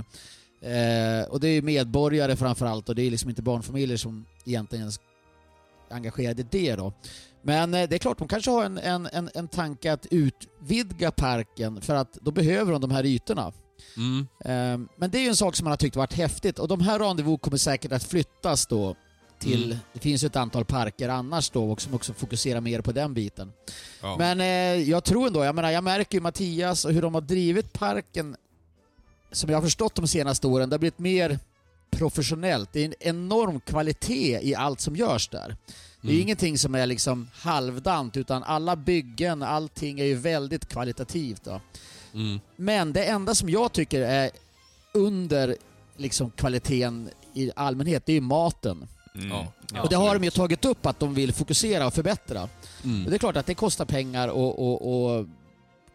Eh, 0.61 1.27
och 1.29 1.39
det 1.39 1.47
är 1.47 1.53
ju 1.53 1.61
medborgare 1.61 2.35
framförallt 2.35 2.89
och 2.89 2.95
det 2.95 3.01
är 3.01 3.11
liksom 3.11 3.29
inte 3.29 3.41
barnfamiljer 3.41 3.97
som 3.97 4.25
egentligen 4.45 4.87
är 4.87 4.93
engagerade 5.89 6.41
i 6.41 6.45
det 6.51 6.75
då. 6.75 6.93
Men 7.45 7.73
eh, 7.73 7.89
det 7.89 7.95
är 7.95 7.99
klart, 7.99 8.17
de 8.17 8.27
kanske 8.27 8.51
har 8.51 8.65
en, 8.65 8.77
en, 8.77 9.09
en, 9.13 9.29
en 9.33 9.47
tanke 9.47 9.93
att 9.93 10.05
utvidga 10.11 11.11
parken 11.11 11.81
för 11.81 11.95
att 11.95 12.13
då 12.13 12.31
behöver 12.31 12.71
de 12.71 12.81
de 12.81 12.91
här 12.91 13.05
ytorna. 13.05 13.51
Mm. 13.97 14.27
Eh, 14.45 14.87
men 14.97 15.11
det 15.11 15.17
är 15.17 15.21
ju 15.21 15.27
en 15.27 15.35
sak 15.35 15.55
som 15.55 15.63
man 15.63 15.71
har 15.71 15.77
tyckt 15.77 15.95
varit 15.95 16.13
häftigt 16.13 16.59
och 16.59 16.67
de 16.67 16.81
här 16.81 16.99
rendezvous 16.99 17.41
kommer 17.41 17.57
säkert 17.57 17.91
att 17.91 18.03
flyttas 18.03 18.67
då 18.67 18.95
till, 19.39 19.65
Mm. 19.65 19.77
det 19.93 19.99
finns 19.99 20.23
ju 20.23 20.27
ett 20.27 20.35
antal 20.35 20.65
parker 20.65 21.09
annars 21.09 21.49
då 21.49 21.71
och 21.71 21.81
som 21.81 21.93
också 21.93 22.13
fokuserar 22.13 22.61
mer 22.61 22.81
på 22.81 22.91
den 22.91 23.13
biten. 23.13 23.53
Ja. 24.01 24.15
Men 24.17 24.41
eh, 24.41 24.89
jag 24.89 25.03
tror 25.03 25.27
ändå, 25.27 25.43
jag 25.43 25.55
menar 25.55 25.71
jag 25.71 25.83
märker 25.83 26.17
ju 26.17 26.21
Mattias 26.21 26.85
och 26.85 26.91
hur 26.93 27.01
de 27.01 27.13
har 27.13 27.21
drivit 27.21 27.73
parken 27.73 28.35
som 29.31 29.49
jag 29.49 29.57
har 29.57 29.61
förstått 29.63 29.95
de 29.95 30.07
senaste 30.07 30.47
åren, 30.47 30.69
det 30.69 30.73
har 30.73 30.79
blivit 30.79 30.99
mer 30.99 31.39
professionellt. 31.97 32.69
Det 32.73 32.79
är 32.81 32.85
en 32.85 32.93
enorm 32.99 33.59
kvalitet 33.59 34.39
i 34.41 34.55
allt 34.55 34.81
som 34.81 34.95
görs 34.95 35.27
där. 35.27 35.55
Det 36.01 36.07
är 36.07 36.11
Mm. 36.11 36.21
ingenting 36.21 36.57
som 36.57 36.75
är 36.75 36.85
liksom 36.85 37.29
halvdant 37.33 38.17
utan 38.17 38.43
alla 38.43 38.75
byggen, 38.75 39.43
allting 39.43 39.99
är 39.99 40.05
ju 40.05 40.15
väldigt 40.15 40.65
kvalitativt. 40.69 41.43
Då. 41.43 41.61
Mm. 42.13 42.39
Men 42.55 42.93
det 42.93 43.03
enda 43.05 43.35
som 43.35 43.49
jag 43.49 43.71
tycker 43.71 44.01
är 44.01 44.31
under 44.93 45.55
liksom 45.97 46.31
kvaliteten 46.31 47.09
i 47.33 47.51
allmänhet, 47.55 48.05
det 48.05 48.11
är 48.11 48.15
ju 48.15 48.21
maten. 48.21 48.87
Mm. 49.15 49.29
Ja. 49.73 49.81
och 49.83 49.89
det 49.89 49.95
har 49.95 50.13
de 50.13 50.23
ju 50.23 50.29
tagit 50.31 50.65
upp 50.65 50.85
att 50.85 50.99
de 50.99 51.13
vill 51.13 51.33
fokusera 51.33 51.87
och 51.87 51.93
förbättra. 51.93 52.49
Mm. 52.83 53.03
Och 53.05 53.09
det 53.09 53.17
är 53.17 53.19
klart 53.19 53.37
att 53.37 53.45
det 53.45 53.53
kostar 53.55 53.85
pengar 53.85 54.27
och, 54.27 54.59
och, 54.59 55.15
och 55.17 55.25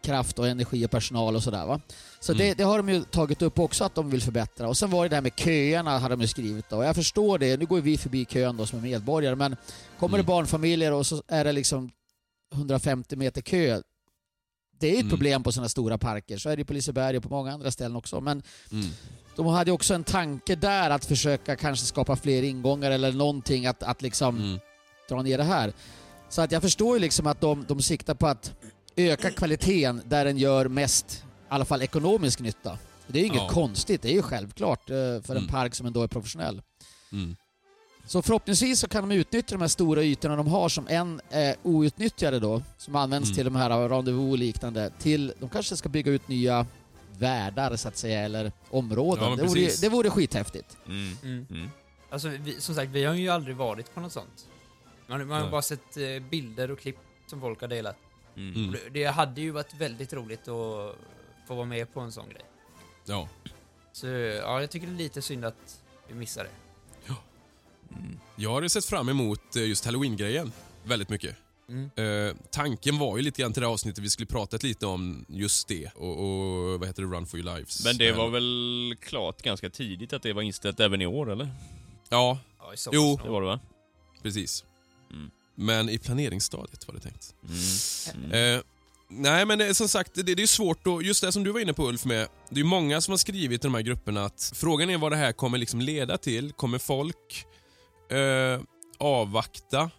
kraft 0.01 0.39
och 0.39 0.47
energi 0.47 0.85
och 0.85 0.91
personal 0.91 1.35
och 1.35 1.43
sådär 1.43 1.65
va. 1.65 1.81
Så 2.19 2.31
Mm. 2.31 2.47
det, 2.47 2.53
det 2.53 2.63
har 2.63 2.77
de 2.77 2.89
ju 2.89 3.03
tagit 3.03 3.41
upp 3.41 3.59
också 3.59 3.83
att 3.83 3.95
de 3.95 4.09
vill 4.09 4.21
förbättra. 4.21 4.67
Och 4.67 4.77
sen 4.77 4.89
var 4.89 5.03
det 5.03 5.09
det 5.09 5.15
här 5.15 5.21
med 5.21 5.31
köerna 5.35 5.97
hade 5.99 6.15
de 6.15 6.21
ju 6.21 6.27
skrivit 6.27 6.69
då. 6.69 6.77
Och 6.77 6.85
jag 6.85 6.95
förstår 6.95 7.37
det, 7.39 7.57
nu 7.59 7.65
går 7.65 7.81
vi 7.81 7.97
förbi 7.97 8.25
kön 8.25 8.57
då 8.57 8.65
som 8.65 8.79
är 8.79 8.83
medborgare 8.83 9.35
men 9.35 9.55
kommer 9.99 10.17
Mm. 10.17 10.25
det 10.25 10.27
barnfamiljer 10.27 10.91
och 10.93 11.05
så 11.05 11.23
är 11.27 11.43
det 11.43 11.51
liksom 11.51 11.91
150 12.53 13.15
meter 13.15 13.41
kö. 13.41 13.81
Det 14.79 14.87
är 14.87 14.93
ett 14.93 14.99
Mm. 14.99 15.09
problem 15.09 15.43
på 15.43 15.51
sådana 15.51 15.69
stora 15.69 15.97
parker, 15.97 16.37
så 16.37 16.49
är 16.49 16.57
det 16.57 16.65
på 16.65 16.73
Liseberg 16.73 17.17
och 17.17 17.23
på 17.23 17.29
många 17.29 17.51
andra 17.53 17.71
ställen 17.71 17.95
också. 17.95 18.21
Men 18.21 18.43
Mm. 18.71 18.85
de 19.35 19.45
hade 19.45 19.69
ju 19.69 19.73
också 19.75 19.93
en 19.93 20.03
tanke 20.03 20.55
där 20.55 20.89
att 20.89 21.05
försöka 21.05 21.55
kanske 21.55 21.85
skapa 21.85 22.15
fler 22.15 22.43
ingångar 22.43 22.91
eller 22.91 23.11
någonting 23.13 23.65
att, 23.65 23.83
att 23.83 24.01
liksom 24.01 24.37
Mm. 24.37 24.59
dra 25.09 25.21
ner 25.21 25.37
det 25.37 25.43
här. 25.43 25.73
Så 26.29 26.41
att 26.41 26.51
jag 26.51 26.61
förstår 26.61 26.95
ju 26.95 27.01
liksom 27.01 27.27
att 27.27 27.41
de, 27.41 27.65
de 27.67 27.81
siktar 27.81 28.13
på 28.13 28.27
att 28.27 28.53
öka 28.99 29.31
kvaliteten 29.31 30.01
där 30.05 30.25
den 30.25 30.37
gör 30.37 30.67
mest, 30.67 31.23
i 31.23 31.45
alla 31.49 31.65
fall 31.65 31.81
ekonomisk 31.81 32.39
nytta. 32.39 32.77
Det 33.07 33.19
är 33.19 33.21
ju 33.21 33.27
inget 33.27 33.41
Ja. 33.41 33.49
konstigt, 33.49 34.01
det 34.01 34.09
är 34.09 34.13
ju 34.13 34.21
självklart 34.21 34.89
eh, 34.89 34.95
för 34.95 35.29
en 35.29 35.37
Mm. 35.37 35.47
park 35.47 35.75
som 35.75 35.87
ändå 35.87 36.03
är 36.03 36.07
professionell. 36.07 36.61
Mm. 37.11 37.35
Så 38.05 38.21
förhoppningsvis 38.21 38.79
så 38.79 38.87
kan 38.87 39.09
de 39.09 39.15
utnyttja 39.15 39.55
de 39.55 39.61
här 39.61 39.67
stora 39.67 40.03
ytorna 40.03 40.35
de 40.35 40.47
har 40.47 40.69
som 40.69 40.87
än 40.89 41.21
är 41.29 41.55
outnyttjade 41.63 42.39
då, 42.39 42.61
som 42.77 42.95
används 42.95 43.27
Mm. 43.29 43.35
till 43.35 43.45
de 43.45 43.55
här 43.55 43.89
rendezvous 43.89 44.31
och 44.31 44.37
liknande, 44.37 44.91
till 44.99 45.33
de 45.39 45.49
kanske 45.49 45.77
ska 45.77 45.89
bygga 45.89 46.11
ut 46.11 46.27
nya 46.27 46.65
världar 47.17 47.75
så 47.75 47.87
att 47.87 47.97
säga, 47.97 48.19
eller 48.21 48.51
områden. 48.69 49.23
Ja, 49.29 49.35
det, 49.35 49.43
vore, 49.43 49.69
det 49.81 49.89
vore 49.89 50.09
skithäftigt. 50.09 50.77
Mm. 50.87 51.17
Mm. 51.23 51.45
Mm. 51.49 51.69
Alltså, 52.09 52.27
vi, 52.27 52.61
som 52.61 52.75
sagt, 52.75 52.91
vi 52.91 53.05
har 53.05 53.13
ju 53.13 53.29
aldrig 53.29 53.55
varit 53.55 53.93
på 53.93 53.99
något 53.99 54.11
sånt. 54.11 54.47
Man, 55.07 55.27
man 55.27 55.41
har 55.41 55.49
bara 55.51 55.61
sett 55.61 55.97
eh, 55.97 56.03
bilder 56.29 56.71
och 56.71 56.79
klipp 56.79 56.97
som 57.27 57.41
folk 57.41 57.61
har 57.61 57.67
delat. 57.67 57.95
Mm. 58.35 58.71
Det, 58.71 58.89
det 58.89 59.05
hade 59.05 59.41
ju 59.41 59.51
varit 59.51 59.73
väldigt 59.73 60.13
roligt 60.13 60.41
att 60.47 60.95
få 61.47 61.55
vara 61.55 61.65
med 61.65 61.93
på 61.93 61.99
en 61.99 62.11
sån 62.11 62.29
grej. 62.29 62.41
Ja. 63.05 63.29
Så 63.91 64.07
ja, 64.07 64.61
jag 64.61 64.69
tycker 64.71 64.87
det 64.87 64.93
är 64.93 64.97
lite 64.97 65.21
synd 65.21 65.45
att 65.45 65.81
vi 66.07 66.13
missar 66.15 66.43
det. 66.43 66.49
Mm. 67.95 68.19
Jag 68.35 68.49
har 68.49 68.61
ju 68.61 68.69
sett 68.69 68.85
fram 68.85 69.09
emot 69.09 69.55
eh, 69.55 69.63
just 69.67 69.85
halloween-grejen 69.85 70.51
väldigt 70.83 71.09
mycket. 71.09 71.35
Mm. 71.69 71.89
Eh, 72.29 72.35
tanken 72.51 72.97
var 72.97 73.17
ju 73.17 73.23
lite 73.23 73.41
grann 73.41 73.53
till 73.53 73.61
det 73.61 73.67
här 73.67 73.73
avsnittet 73.73 74.03
vi 74.03 74.09
skulle 74.09 74.25
pratat 74.25 74.63
lite 74.63 74.85
om 74.85 75.25
just 75.29 75.67
det 75.67 75.91
och, 75.95 76.19
och 76.19 76.79
vad 76.79 76.87
heter 76.87 77.01
det, 77.03 77.07
Run 77.07 77.25
for 77.27 77.39
your 77.39 77.55
lives. 77.55 77.85
Men 77.85 77.97
det 77.97 78.07
Eh, 78.09 78.17
var 78.17 78.29
väl 78.29 78.95
klart 79.01 79.41
ganska 79.41 79.69
tidigt 79.69 80.13
att 80.13 80.21
det 80.23 80.33
var 80.33 80.41
inställt 80.41 80.79
även 80.79 81.01
i 81.01 81.05
år, 81.05 81.31
eller? 81.31 81.49
Ja, 82.09 82.39
Ja, 82.59 82.73
Jo. 82.91 83.19
Det 83.23 83.29
var 83.29 83.41
det 83.41 83.47
va? 83.47 83.59
precis. 84.23 84.65
Men 85.61 85.89
i 85.89 85.97
planeringsstadiet 85.97 86.87
var 86.87 86.95
det 86.95 87.01
tänkt. 87.01 87.35
Mm. 88.13 88.55
Eh, 88.55 88.61
nej 89.09 89.45
men 89.45 89.75
som 89.75 89.89
sagt, 89.89 90.11
det, 90.13 90.23
det 90.23 90.43
är 90.43 90.47
svårt 90.47 90.87
att, 90.87 91.05
just 91.05 91.21
det 91.21 91.31
som 91.31 91.43
du 91.43 91.51
var 91.51 91.59
inne 91.59 91.73
på 91.73 91.87
Ulf 91.87 92.05
med, 92.05 92.27
det 92.49 92.59
är 92.59 92.63
många 92.63 93.01
som 93.01 93.11
har 93.11 93.17
skrivit 93.17 93.65
i 93.65 93.67
de 93.67 93.73
här 93.73 93.81
grupperna 93.81 94.25
att 94.25 94.51
frågan 94.55 94.89
är 94.89 94.97
vad 94.97 95.11
det 95.11 95.15
här 95.15 95.31
kommer 95.31 95.57
liksom 95.57 95.81
leda 95.81 96.17
till. 96.17 96.51
Kommer 96.51 96.79
folk 96.79 97.45
eh, 98.11 98.61
avvakta 98.97 99.91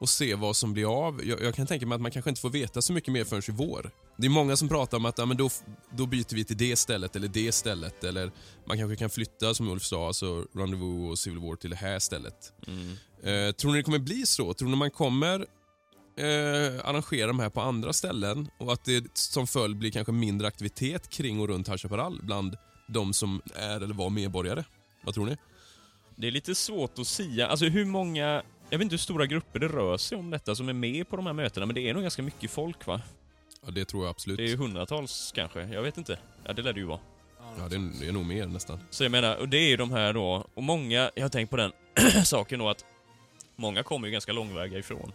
och 0.00 0.08
se 0.08 0.34
vad 0.34 0.56
som 0.56 0.72
blir 0.72 1.06
av? 1.06 1.20
Jag, 1.24 1.42
jag 1.42 1.54
kan 1.54 1.66
tänka 1.66 1.86
mig 1.86 1.96
att 1.96 2.02
man 2.02 2.10
kanske 2.10 2.30
inte 2.30 2.40
får 2.40 2.50
veta 2.50 2.82
så 2.82 2.92
mycket 2.92 3.12
mer 3.12 3.24
förrän 3.24 3.42
i 3.48 3.52
vår. 3.52 3.90
Det 4.16 4.26
är 4.26 4.30
många 4.30 4.56
som 4.56 4.68
pratar 4.68 4.96
om 4.96 5.04
att 5.04 5.18
ja, 5.18 5.26
men 5.26 5.36
då, 5.36 5.50
då 5.90 6.06
byter 6.06 6.34
vi 6.34 6.44
till 6.44 6.56
det 6.56 6.76
stället 6.76 7.16
eller 7.16 7.28
det 7.28 7.52
stället 7.52 8.04
eller 8.04 8.30
man 8.66 8.78
kanske 8.78 8.96
kan 8.96 9.10
flytta 9.10 9.54
som 9.54 9.68
Ulf 9.68 9.82
sa, 9.82 10.06
alltså 10.06 10.46
Rendezvous 10.54 11.10
och 11.10 11.18
Civil 11.18 11.38
War 11.38 11.56
till 11.56 11.70
det 11.70 11.76
här 11.76 11.98
stället. 11.98 12.52
Mm. 12.66 12.96
Eh, 13.26 13.52
tror 13.52 13.72
ni 13.72 13.78
det 13.78 13.82
kommer 13.82 13.98
bli 13.98 14.26
så? 14.26 14.54
Tror 14.54 14.68
ni 14.68 14.76
man 14.76 14.90
kommer 14.90 15.40
eh, 16.16 16.88
arrangera 16.88 17.26
de 17.26 17.40
här 17.40 17.50
på 17.50 17.60
andra 17.60 17.92
ställen 17.92 18.48
och 18.58 18.72
att 18.72 18.84
det 18.84 19.18
som 19.18 19.46
följd 19.46 19.76
blir 19.76 19.90
kanske 19.90 20.12
mindre 20.12 20.48
aktivitet 20.48 21.08
kring 21.08 21.40
och 21.40 21.48
runt 21.48 21.68
High 21.68 21.76
Chaparral 21.76 22.20
bland 22.22 22.56
de 22.88 23.12
som 23.12 23.42
är 23.54 23.80
eller 23.80 23.94
var 23.94 24.10
medborgare? 24.10 24.64
Vad 25.04 25.14
tror 25.14 25.26
ni? 25.26 25.36
Det 26.16 26.26
är 26.26 26.30
lite 26.30 26.54
svårt 26.54 26.98
att 26.98 27.06
sia. 27.06 27.46
Alltså 27.46 27.66
hur 27.66 27.84
många... 27.84 28.42
Jag 28.70 28.78
vet 28.78 28.84
inte 28.84 28.92
hur 28.92 28.98
stora 28.98 29.26
grupper 29.26 29.58
det 29.58 29.68
rör 29.68 29.96
sig 29.96 30.18
om 30.18 30.30
detta 30.30 30.54
som 30.54 30.68
är 30.68 30.72
med 30.72 31.08
på 31.08 31.16
de 31.16 31.26
här 31.26 31.32
mötena, 31.32 31.66
men 31.66 31.74
det 31.74 31.88
är 31.88 31.94
nog 31.94 32.02
ganska 32.02 32.22
mycket 32.22 32.50
folk 32.50 32.86
va? 32.86 33.00
Ja, 33.64 33.70
det 33.70 33.84
tror 33.84 34.04
jag 34.04 34.10
absolut. 34.10 34.36
Det 34.36 34.52
är 34.52 34.56
hundratals 34.56 35.32
kanske, 35.34 35.62
jag 35.62 35.82
vet 35.82 35.98
inte. 35.98 36.18
Ja, 36.44 36.52
det 36.52 36.62
lär 36.62 36.72
det 36.72 36.80
ju 36.80 36.86
vara. 36.86 37.00
Ja, 37.58 37.68
det 37.68 37.76
är, 37.76 38.00
det 38.00 38.08
är 38.08 38.12
nog 38.12 38.26
mer 38.26 38.46
nästan. 38.46 38.78
Så 38.90 39.04
jag 39.04 39.12
menar, 39.12 39.36
och 39.36 39.48
det 39.48 39.58
är 39.58 39.68
ju 39.68 39.76
de 39.76 39.90
här 39.90 40.12
då, 40.12 40.46
och 40.54 40.62
många, 40.62 41.10
jag 41.14 41.22
har 41.24 41.28
tänkt 41.28 41.50
på 41.50 41.56
den 41.56 41.72
saken 42.24 42.58
då 42.58 42.68
att 42.68 42.84
många 43.56 43.82
kommer 43.82 44.06
ju 44.08 44.12
ganska 44.12 44.32
långväga 44.32 44.78
ifrån 44.78 45.12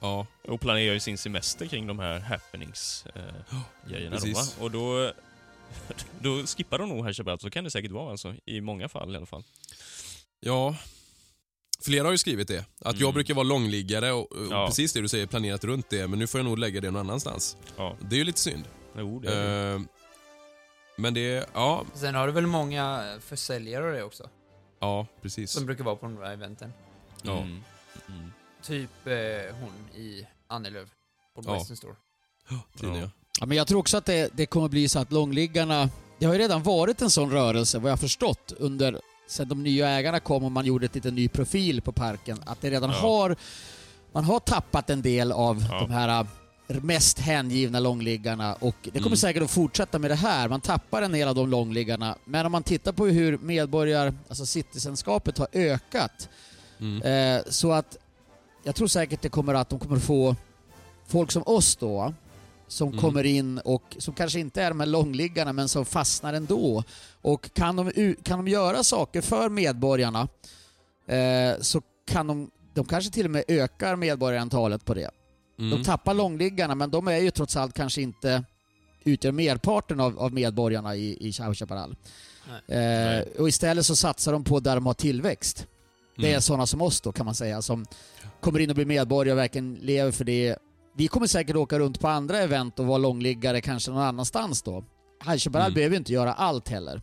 Ja, 0.00 0.26
och 0.48 0.60
planerar 0.60 0.94
ju 0.94 1.00
sin 1.00 1.18
semester 1.18 1.66
kring 1.66 1.86
de 1.86 1.98
här 1.98 2.18
happenings-grejerna 2.20 4.10
då 4.10 4.20
precis. 4.22 4.36
va? 4.58 4.64
Och 4.64 4.70
då, 4.70 5.12
då 6.20 6.46
skippar 6.46 6.78
de 6.78 6.88
nog 6.88 7.14
Chaparral, 7.16 7.38
så 7.40 7.50
kan 7.50 7.64
det 7.64 7.70
säkert 7.70 7.90
vara 7.90 8.10
alltså, 8.10 8.34
i 8.44 8.60
många 8.60 8.88
fall 8.88 9.14
i 9.14 9.16
alla 9.16 9.26
fall. 9.26 9.44
ja. 10.40 10.76
Flera 11.84 12.04
har 12.04 12.12
ju 12.12 12.18
skrivit 12.18 12.48
det. 12.48 12.58
Att 12.78 12.94
jag 12.96 13.02
Mm. 13.02 13.14
brukar 13.14 13.34
vara 13.34 13.44
långliggare 13.44 14.12
och, 14.12 14.32
och 14.32 14.46
Ja. 14.50 14.66
precis 14.66 14.92
det 14.92 15.00
du 15.00 15.08
säger, 15.08 15.26
planerat 15.26 15.64
runt 15.64 15.90
det. 15.90 16.06
Men 16.08 16.18
nu 16.18 16.26
får 16.26 16.38
jag 16.40 16.44
nog 16.44 16.58
lägga 16.58 16.80
det 16.80 16.90
någon 16.90 17.00
annanstans. 17.00 17.56
Ja, 17.76 17.96
Det 18.00 18.14
är 18.14 18.18
ju 18.18 18.24
lite 18.24 18.40
synd. 18.40 18.64
jo 18.96 19.18
det 19.20 19.32
är 19.34 19.68
det. 19.68 19.74
Eh, 19.74 19.80
men 20.96 21.14
det, 21.14 21.46
ja, 21.54 21.84
Sen 21.94 22.14
har 22.14 22.26
du 22.26 22.32
väl 22.32 22.46
många 22.46 23.14
försäljare 23.20 23.86
och 23.86 23.92
det 23.92 24.02
också, 24.02 24.28
ja 24.80 25.06
precis. 25.22 25.50
som 25.50 25.66
brukar 25.66 25.84
vara 25.84 25.96
på 25.96 26.06
de 26.06 26.14
där 26.14 26.32
eventen. 26.32 26.72
Ja. 27.22 27.38
Mm. 27.38 27.62
Mm. 28.08 28.32
Typ 28.62 29.06
eh, 29.06 29.54
hon 29.60 30.00
i 30.00 30.26
Annelöv, 30.48 30.88
på 31.34 31.42
Ja. 31.46 31.54
Western 31.54 31.76
Store. 31.76 31.94
Ja. 32.50 32.58
ja. 33.38 33.46
Men 33.46 33.56
jag 33.56 33.66
tror 33.66 33.78
också 33.80 33.96
att 33.96 34.04
det, 34.06 34.30
det 34.36 34.46
kommer 34.46 34.68
bli 34.68 34.88
så 34.88 34.98
att 34.98 35.12
långliggarna... 35.12 35.88
Det 36.18 36.26
har 36.26 36.32
ju 36.32 36.38
redan 36.38 36.62
varit 36.62 37.02
en 37.02 37.10
sån 37.10 37.30
rörelse, 37.30 37.78
vad 37.78 37.90
jag 37.90 37.92
har 37.96 38.00
förstått, 38.00 38.52
under 38.58 39.00
sen 39.28 39.48
de 39.48 39.62
nya 39.62 39.88
ägarna 39.88 40.20
kom 40.20 40.44
och 40.44 40.52
man 40.52 40.66
gjorde 40.66 40.86
ett 40.86 40.94
lite 40.94 41.10
ny 41.10 41.28
profil 41.28 41.82
på 41.82 41.92
parken. 41.92 42.38
Att 42.46 42.60
det 42.60 42.70
redan 42.70 42.90
Ja. 42.90 42.96
har... 42.96 43.36
Man 44.12 44.24
har 44.24 44.40
tappat 44.40 44.90
en 44.90 45.02
del 45.02 45.32
av 45.32 45.64
Ja. 45.70 45.80
de 45.80 45.90
här 45.90 46.26
äh, 46.68 46.82
mest 46.82 47.18
hängivna 47.18 47.80
långliggarna 47.80 48.54
och 48.54 48.76
det 48.82 48.90
kommer 48.90 49.06
Mm. 49.06 49.16
säkert 49.16 49.42
att 49.42 49.50
fortsätta 49.50 49.98
med 49.98 50.10
det 50.10 50.14
här. 50.14 50.48
Man 50.48 50.60
tappar 50.60 51.02
en 51.02 51.12
del 51.12 51.28
av 51.28 51.34
de 51.34 51.48
långliggarna. 51.50 52.16
Men 52.24 52.46
om 52.46 52.52
man 52.52 52.62
tittar 52.62 52.92
på 52.92 53.06
hur 53.06 53.38
medborgar, 53.38 54.14
alltså 54.28 54.46
citizenskapet 54.46 55.38
har 55.38 55.48
ökat 55.52 56.28
Mm. 56.80 57.02
Eh, 57.02 57.42
så 57.48 57.72
att 57.72 57.96
jag 58.64 58.74
tror 58.74 58.86
säkert 58.88 59.22
det 59.22 59.28
kommer 59.28 59.54
att 59.54 59.68
de 59.68 59.78
kommer 59.78 59.98
få 59.98 60.36
folk 61.06 61.30
som 61.30 61.42
oss 61.46 61.76
då, 61.76 62.14
som 62.68 62.88
Mm. 62.88 63.00
kommer 63.00 63.24
in 63.26 63.58
och 63.58 63.96
som 63.98 64.14
kanske 64.14 64.40
inte 64.40 64.62
är 64.62 64.68
de 64.68 64.80
här 64.80 64.86
långliggarna 64.86 65.52
men 65.52 65.68
som 65.68 65.84
fastnar 65.84 66.34
ändå. 66.34 66.84
Och 67.22 67.54
kan 67.54 67.76
de, 67.76 68.14
kan 68.22 68.38
de 68.44 68.48
göra 68.48 68.84
saker 68.84 69.20
för 69.20 69.48
medborgarna 69.48 70.28
eh, 71.06 71.60
så 71.60 71.82
kan 72.06 72.26
de, 72.26 72.50
de 72.74 72.84
kanske 72.84 73.10
till 73.10 73.24
och 73.24 73.30
med 73.30 73.44
ökar 73.48 73.96
medborgarantalet 73.96 74.84
på 74.84 74.94
det. 74.94 75.10
Mm. 75.58 75.70
De 75.70 75.84
tappar 75.84 76.14
långliggarna 76.14 76.74
men 76.74 76.90
de 76.90 77.08
är 77.08 77.18
ju 77.18 77.30
trots 77.30 77.56
allt 77.56 77.74
kanske 77.74 78.02
inte 78.02 78.44
utgör 79.04 79.32
merparten 79.32 80.00
av, 80.00 80.18
av 80.18 80.32
medborgarna 80.32 80.96
i, 80.96 81.28
i 81.28 81.32
Chao 81.32 81.54
Chaparral. 81.54 81.96
Eh, 82.66 83.20
och 83.38 83.48
istället 83.48 83.86
så 83.86 83.96
satsar 83.96 84.32
de 84.32 84.44
på 84.44 84.60
där 84.60 84.74
de 84.74 84.86
har 84.86 84.94
tillväxt. 84.94 85.66
Det 86.16 86.26
är 86.26 86.30
Mm. 86.30 86.40
sådana 86.40 86.66
som 86.66 86.82
oss 86.82 87.00
då 87.00 87.12
kan 87.12 87.26
man 87.26 87.34
säga, 87.34 87.62
som 87.62 87.86
kommer 88.40 88.58
in 88.60 88.70
och 88.70 88.74
blir 88.76 88.86
medborgare 88.86 89.32
och 89.32 89.38
verkligen 89.38 89.74
lever 89.74 90.10
för 90.12 90.24
det. 90.24 90.56
Vi 90.96 91.08
kommer 91.08 91.26
säkert 91.26 91.56
åka 91.56 91.78
runt 91.78 92.00
på 92.00 92.08
andra 92.08 92.38
event 92.38 92.78
och 92.78 92.86
vara 92.86 92.98
långliggare 92.98 93.60
kanske 93.60 93.90
någon 93.90 94.02
annanstans 94.02 94.62
då. 94.62 94.84
Chaparral 95.38 95.64
Mm. 95.66 95.74
behöver 95.74 95.94
ju 95.94 95.98
inte 95.98 96.12
göra 96.12 96.32
allt 96.32 96.68
heller. 96.68 97.02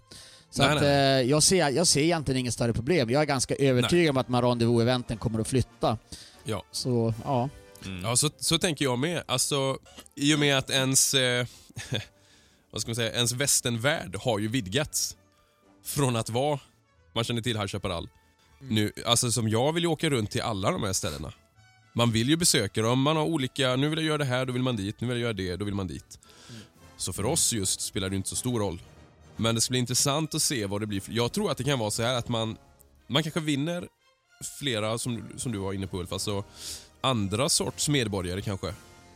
Så 0.50 0.62
Nej, 0.64 0.76
att, 0.76 0.82
nej. 0.82 1.22
Eh, 1.22 1.30
jag, 1.30 1.44
ser, 1.44 1.70
jag 1.70 1.88
ser 1.88 2.02
egentligen 2.02 2.40
inget 2.40 2.54
större 2.54 2.74
problem. 2.74 3.10
Jag 3.10 3.22
är 3.22 3.26
ganska 3.26 3.56
övertygad 3.56 4.10
om 4.10 4.18
att 4.18 4.30
rendezvous-eventen 4.44 5.18
kommer 5.18 5.40
att 5.40 5.48
flytta. 5.48 5.98
Ja. 6.44 6.64
Så, 6.72 7.14
ja. 7.24 7.50
Mm. 7.86 8.04
Ja, 8.06 8.16
så, 8.16 8.30
så 8.38 8.58
tänker 8.58 8.86
jag 8.86 9.00
med. 9.00 9.24
Alltså, 9.26 9.78
I 10.16 10.36
och 10.36 10.40
med 10.40 10.58
att 10.58 10.70
ens, 10.70 11.14
eh, 11.14 11.46
vad 12.72 12.82
ska 12.82 12.90
man 12.90 12.96
säga, 12.96 13.12
ens 13.14 13.32
västernvärld 13.32 14.16
har 14.16 14.40
ju 14.40 14.48
vidgats. 14.48 15.16
Från 15.84 16.16
att 16.16 16.30
vara, 16.30 16.60
man 17.14 17.24
känner 17.24 17.42
till 17.42 17.58
High 17.58 17.68
Chaparral. 17.68 18.10
Mm. 18.62 18.76
Nu, 18.76 18.92
alltså 19.06 19.32
som 19.32 19.50
jag 19.50 19.74
vill 19.74 19.84
ju 19.84 19.90
åka 19.90 20.10
runt 20.10 20.32
till 20.32 20.42
alla 20.42 20.72
de 20.72 20.84
här 20.84 20.94
ställena. 20.94 21.34
Man 21.94 22.12
vill 22.12 22.30
ju 22.30 22.38
besöka 22.38 22.82
dem, 22.82 23.02
man 23.02 23.18
har 23.18 23.24
olika, 23.24 23.76
nu 23.76 23.90
vill 23.90 24.00
jag 24.00 24.06
göra 24.06 24.18
det 24.18 24.26
här, 24.26 24.46
då 24.46 24.54
vill 24.54 24.64
man 24.64 24.76
dit, 24.76 25.02
nu 25.02 25.08
vill 25.08 25.18
jag 25.18 25.22
göra 25.22 25.34
det, 25.34 25.56
då 25.56 25.66
vill 25.66 25.74
man 25.74 25.88
dit. 25.88 26.20
Mm. 26.50 26.62
Så 26.98 27.14
för 27.14 27.26
oss 27.26 27.54
just 27.54 27.82
spelar 27.82 28.10
det 28.10 28.16
inte 28.16 28.30
så 28.30 28.36
stor 28.36 28.60
roll. 28.60 28.82
Men 29.36 29.56
det 29.56 29.62
ska 29.62 29.72
bli 29.72 29.80
intressant 29.80 30.36
att 30.36 30.42
se 30.42 30.66
vad 30.66 30.82
det 30.82 30.88
blir. 30.88 31.02
Jag 31.10 31.32
tror 31.32 31.52
att 31.52 31.58
det 31.58 31.64
kan 31.64 31.80
vara 31.80 31.92
så 31.92 32.04
här 32.04 32.14
att 32.14 32.30
man, 32.30 32.58
man 33.08 33.24
kanske 33.24 33.40
vinner 33.40 33.88
flera, 34.60 34.98
som, 34.98 35.24
som 35.38 35.52
du 35.52 35.58
var 35.58 35.74
inne 35.74 35.88
på 35.88 36.00
Ulf, 36.00 36.14
alltså 36.14 36.44
andra 37.02 37.50
sorts 37.50 37.90
medborgare 37.90 38.42
kanske. 38.42 38.74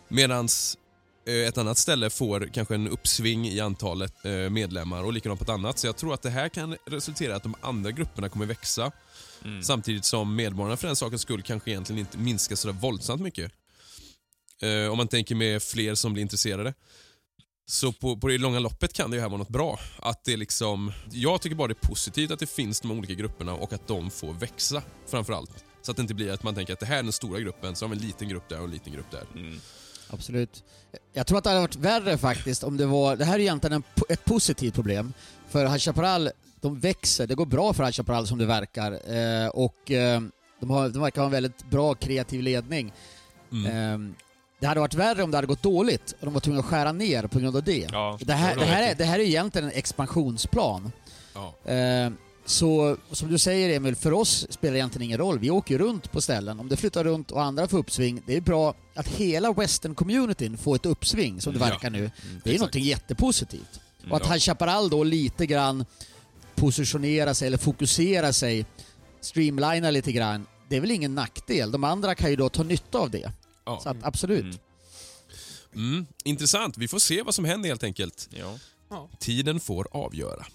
Medans 0.08 0.78
ett 1.26 1.58
annat 1.58 1.78
ställe 1.78 2.10
får 2.10 2.50
kanske 2.54 2.76
en 2.76 2.88
uppsving 2.88 3.48
i 3.48 3.60
antalet 3.60 4.26
eh, 4.26 4.32
medlemmar 4.32 5.04
och 5.04 5.14
likadant 5.14 5.40
på 5.40 5.44
ett 5.44 5.50
annat. 5.50 5.80
Så 5.80 5.88
jag 5.88 5.98
tror 5.98 6.14
att 6.14 6.22
det 6.22 6.30
här 6.30 6.50
kan 6.50 6.78
resultera 6.86 7.32
i 7.32 7.36
att 7.36 7.44
de 7.44 7.56
andra 7.62 7.92
grupperna 7.92 8.30
kommer 8.30 8.46
växa. 8.46 8.92
Mm. 9.46 9.64
Samtidigt 9.64 10.06
som 10.06 10.36
medborgarna 10.36 10.78
för 10.78 10.88
den 10.88 10.96
sakens 10.96 11.22
skull 11.22 11.42
kanske 11.42 11.72
egentligen 11.72 12.00
inte 12.00 12.18
minskar 12.18 12.56
så 12.56 12.72
våldsamt 12.72 13.22
mycket. 13.22 13.52
Eh, 14.62 14.92
om 14.92 14.98
man 14.98 15.08
tänker 15.08 15.36
med 15.36 15.64
fler 15.64 15.96
som 15.96 16.14
blir 16.14 16.22
intresserade. 16.22 16.74
Så 17.66 17.92
på, 17.92 18.18
på 18.18 18.28
det 18.28 18.38
långa 18.38 18.60
loppet 18.60 18.94
kan 18.94 19.12
det 19.12 19.20
här 19.20 19.30
vara 19.30 19.38
något 19.38 19.50
bra. 19.50 19.80
Att 20.00 20.24
det 20.24 20.38
liksom, 20.38 20.92
jag 21.12 21.42
tycker 21.42 21.56
bara 21.56 21.68
det 21.68 21.78
är 21.84 21.88
positivt 21.88 22.32
att 22.32 22.40
det 22.40 22.50
finns 22.50 22.82
de 22.82 22.92
olika 22.92 23.14
grupperna 23.14 23.54
och 23.54 23.74
att 23.74 23.88
de 23.88 24.12
får 24.12 24.34
växa 24.34 24.84
framförallt. 25.08 25.66
Så 25.82 25.92
att 25.92 25.98
det 25.98 26.02
inte 26.02 26.14
blir 26.14 26.32
att 26.32 26.44
man 26.44 26.56
tänker 26.56 26.74
att 26.74 26.80
det 26.80 26.86
här 26.86 27.00
är 27.00 27.04
den 27.04 27.12
stora 27.12 27.40
gruppen, 27.40 27.76
så 27.76 27.86
har 27.86 27.90
vi 27.90 27.96
en 27.96 28.08
liten 28.08 28.30
grupp 28.30 28.50
där 28.50 28.58
och 28.58 28.66
en 28.66 28.72
liten 28.72 28.94
grupp 28.94 29.12
där. 29.12 29.26
Mm. 29.36 29.60
Absolut. 30.14 30.64
Jag 31.14 31.28
tror 31.28 31.38
att 31.38 31.44
det 31.44 31.50
hade 31.50 31.62
varit 31.62 31.76
värre 31.76 32.18
faktiskt 32.18 32.64
om 32.64 32.78
det 32.78 32.86
var... 32.86 33.16
Det 33.16 33.26
här 33.26 33.36
är 33.36 33.40
egentligen 33.40 33.74
en, 33.74 34.04
ett 34.10 34.26
positivt 34.26 34.74
problem. 34.74 35.14
För 35.50 35.66
High 35.66 35.78
Chaparral, 35.78 36.30
de 36.62 36.80
växer. 36.80 37.28
Det 37.28 37.36
går 37.36 37.46
bra 37.46 37.74
för 37.74 37.84
High 37.84 37.94
Chaparral 37.94 38.28
som 38.28 38.38
det 38.38 38.46
verkar. 38.46 38.92
Eh, 38.92 39.48
och 39.48 39.92
eh, 39.92 40.22
de, 40.60 40.70
har, 40.70 40.90
de 40.90 41.02
verkar 41.02 41.22
ha 41.22 41.26
en 41.26 41.32
väldigt 41.32 41.70
bra 41.70 41.94
kreativ 41.94 42.42
ledning. 42.42 42.94
Mm. 43.52 43.66
Eh, 43.66 44.16
det 44.60 44.68
hade 44.68 44.80
varit 44.80 44.94
värre 44.94 45.24
om 45.24 45.32
det 45.32 45.38
hade 45.38 45.48
gått 45.48 45.64
dåligt 45.64 46.12
och 46.20 46.26
de 46.26 46.34
var 46.34 46.42
tvungna 46.42 46.60
att 46.60 46.66
skära 46.66 46.92
ner 46.92 47.28
på 47.28 47.40
grund 47.40 47.56
av 47.56 47.64
det. 47.64 47.88
Ja, 47.92 48.18
Det 48.22 48.34
här, 48.34 48.56
det 48.56 48.66
här 48.66 48.92
är, 48.92 48.96
det 48.96 49.06
här 49.06 49.20
är 49.20 49.24
egentligen 49.24 49.68
en 49.68 49.74
expansionsplan. 49.74 50.92
Ja. 51.34 51.54
Så 52.46 52.98
som 53.12 53.30
du 53.30 53.38
säger 53.38 53.76
Emil, 53.76 53.96
för 53.96 54.14
oss 54.14 54.48
spelar 54.50 54.74
det 54.74 54.80
egentligen 54.80 55.06
ingen 55.06 55.18
roll. 55.18 55.40
Vi 55.40 55.50
åker 55.50 55.78
runt 55.78 56.12
på 56.12 56.22
ställen. 56.22 56.60
Om 56.60 56.70
det 56.70 56.78
flyttar 56.78 57.04
runt 57.04 57.32
och 57.32 57.44
andra 57.44 57.68
får 57.68 57.78
uppsving, 57.78 58.22
det 58.26 58.38
är 58.38 58.42
bra 58.42 58.76
att 58.94 59.08
hela 59.08 59.52
western-communityn 59.52 60.58
får 60.58 60.76
ett 60.76 60.86
uppsving 60.86 61.42
som 61.42 61.54
det 61.54 61.60
verkar 61.60 61.90
nu. 61.90 62.00
Det 62.00 62.06
är 62.06 62.36
exakt. 62.36 62.58
någonting 62.60 62.84
jättepositivt. 62.84 63.80
Och 64.10 64.18
att 64.18 64.24
Ja. 64.26 64.34
High 64.34 64.40
Chaparral 64.40 64.90
då 64.90 65.04
lite 65.04 65.46
grann 65.46 65.86
positionerar 66.56 67.34
sig 67.34 67.48
eller 67.48 67.58
fokuserar 67.58 68.32
sig, 68.32 68.66
streamlinar 69.22 69.92
lite 69.92 70.12
grann, 70.12 70.46
det 70.70 70.76
är 70.78 70.82
väl 70.82 70.92
ingen 70.92 71.16
nackdel. 71.16 71.72
De 71.72 71.84
andra 71.84 72.16
kan 72.16 72.30
ju 72.30 72.36
då 72.36 72.50
ta 72.50 72.64
nytta 72.64 72.98
av 72.98 73.10
det. 73.10 73.32
Ja. 73.66 73.80
Så 73.84 73.90
att 73.90 73.98
absolut. 74.02 74.44
Mm. 74.44 74.58
Mm, 75.76 76.06
intressant. 76.24 76.78
Vi 76.78 76.88
får 76.88 77.00
se 77.00 77.22
vad 77.22 77.36
som 77.36 77.46
händer 77.46 77.70
helt 77.70 77.84
enkelt. 77.84 78.30
Ja. 78.90 79.10
Tiden 79.20 79.60
får 79.60 79.88
avgöra. 79.92 80.46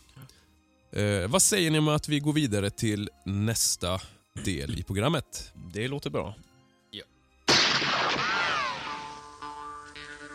Eh, 0.97 1.29
vad 1.29 1.43
säger 1.43 1.71
ni 1.71 1.79
om 1.79 1.89
att 1.89 2.09
vi 2.09 2.21
går 2.21 2.33
vidare 2.33 2.71
till 2.71 3.11
nästa 3.25 4.01
del 4.45 4.79
i 4.79 4.83
programmet? 4.83 5.53
Det 5.75 5.89
låter 5.89 6.11
bra. 6.11 6.35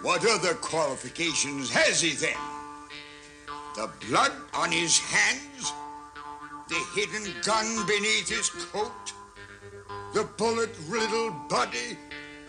What 0.04 0.26
other 0.26 0.54
qualifications 0.62 1.72
has 1.72 2.02
he 2.02 2.16
then? 2.16 2.42
The 3.76 3.88
blood 4.08 4.32
on 4.54 4.72
his 4.72 5.00
hands? 5.00 5.74
The 6.70 6.82
hidden 6.98 7.26
gun 7.44 7.86
beneath 7.86 8.30
his 8.38 8.50
coat? 8.72 9.06
The 10.14 10.26
bullet-riddled 10.38 11.34
body 11.50 11.90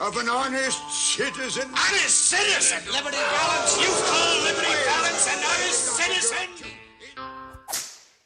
of 0.01 0.17
an 0.17 0.29
honest 0.29 0.81
citizen? 1.17 1.69
Honest 1.75 2.19
citizen! 2.35 2.81
Liberty 2.97 3.23
Balance! 3.37 3.73
You 3.85 3.93
call 4.11 4.33
Liberty 4.49 4.77
Balance 4.89 5.25
an 5.35 5.41
honest 5.51 5.83
citizen? 6.01 6.73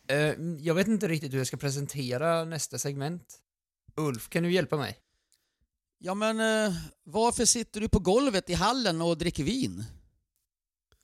Eh, 0.08 0.34
jag 0.58 0.74
vet 0.74 0.88
inte 0.88 1.08
riktigt 1.08 1.32
hur 1.32 1.38
jag 1.38 1.46
ska 1.46 1.56
presentera 1.56 2.44
nästa 2.44 2.78
segment. 2.78 3.38
Ulf, 3.96 4.28
kan 4.28 4.42
du 4.42 4.52
hjälpa 4.52 4.76
mig? 4.76 4.98
Ja 5.98 6.14
men 6.14 6.40
eh, 6.40 6.74
varför 7.04 7.44
sitter 7.44 7.80
du 7.80 7.88
på 7.88 7.98
golvet 7.98 8.50
i 8.50 8.54
hallen 8.54 9.02
och 9.02 9.18
dricker 9.18 9.44
vin? 9.44 9.84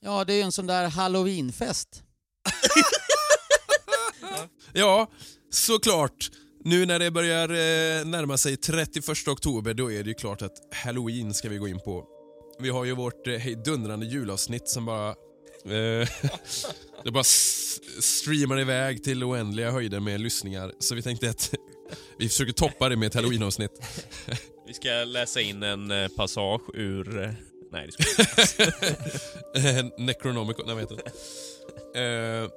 Ja, 0.01 0.25
det 0.25 0.33
är 0.33 0.37
ju 0.37 0.43
en 0.43 0.53
sån 0.53 0.67
där 0.67 0.89
halloweenfest. 0.89 2.03
Ja, 4.75 5.11
såklart. 5.51 6.31
Nu 6.65 6.87
när 6.87 6.99
det 6.99 7.11
börjar 7.11 7.49
eh, 7.49 8.05
närma 8.05 8.37
sig 8.39 8.57
31 8.57 9.29
oktober, 9.29 9.75
då 9.75 9.93
är 9.93 10.03
det 10.03 10.09
ju 10.09 10.15
klart 10.15 10.43
att 10.43 10.75
Halloween 10.85 11.35
ska 11.35 11.49
vi 11.49 11.57
gå 11.59 11.69
in 11.69 11.81
på. 11.81 12.05
Vi 12.59 12.69
har 12.69 12.85
ju 12.85 12.95
vårt 12.95 13.27
eh, 13.27 13.35
hejdundrande 13.35 14.07
julavsnitt 14.07 14.69
som 14.69 14.87
bara... 14.87 15.15
Eh, 15.67 16.09
det 17.05 17.11
bara 17.11 17.21
s- 17.21 17.81
streamar 18.05 18.61
iväg 18.61 19.05
till 19.05 19.25
oändliga 19.25 19.71
höjder 19.71 20.01
med 20.01 20.21
lyssningar. 20.21 20.73
Så 20.79 20.95
vi 20.95 21.03
tänkte 21.03 21.31
att 21.31 21.55
vi 22.19 22.29
försöker 22.29 22.53
toppa 22.53 22.89
det 22.89 22.97
med 22.97 23.07
ett 23.07 23.15
halloween-avsnitt. 23.15 23.71
Vi 24.67 24.75
ska 24.75 24.89
läsa 24.91 25.41
in 25.41 25.63
en 25.63 25.91
eh, 25.91 26.09
passage 26.09 26.61
ur... 26.75 27.23
eh, 27.23 27.31
Nej, 27.73 27.87
det 27.87 27.93
ska 27.93 28.05
vi. 29.55 29.69
Eh, 29.79 29.85
Necronomicon, 29.99 30.67
nej 30.67 30.75
vad 30.75 30.83
heter 30.83 30.97
det? 31.95 32.01
Eh, 32.01 32.51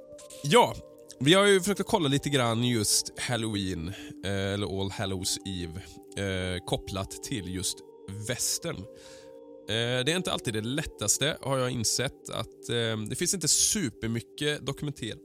ja, 0.43 0.75
vi 1.19 1.33
har 1.33 1.45
ju 1.45 1.59
försökt 1.59 1.79
att 1.79 1.87
kolla 1.87 2.07
lite 2.09 2.29
grann 2.29 2.63
just 2.63 3.19
Halloween, 3.19 3.87
eh, 4.25 4.31
eller 4.53 4.81
All 4.81 4.91
Hallows 4.91 5.37
Eve, 5.45 5.81
eh, 6.27 6.65
kopplat 6.65 7.23
till 7.23 7.55
just 7.55 7.77
västern. 8.27 8.85
Eh, 9.69 10.05
det 10.05 10.11
är 10.11 10.15
inte 10.15 10.31
alltid 10.31 10.53
det 10.53 10.61
lättaste 10.61 11.37
har 11.41 11.57
jag 11.57 11.71
insett 11.71 12.29
att 12.29 12.69
eh, 12.69 12.97
det 13.09 13.15
finns 13.15 13.33
inte 13.33 13.47
supermycket 13.47 14.65
dokumenterat 14.65 15.19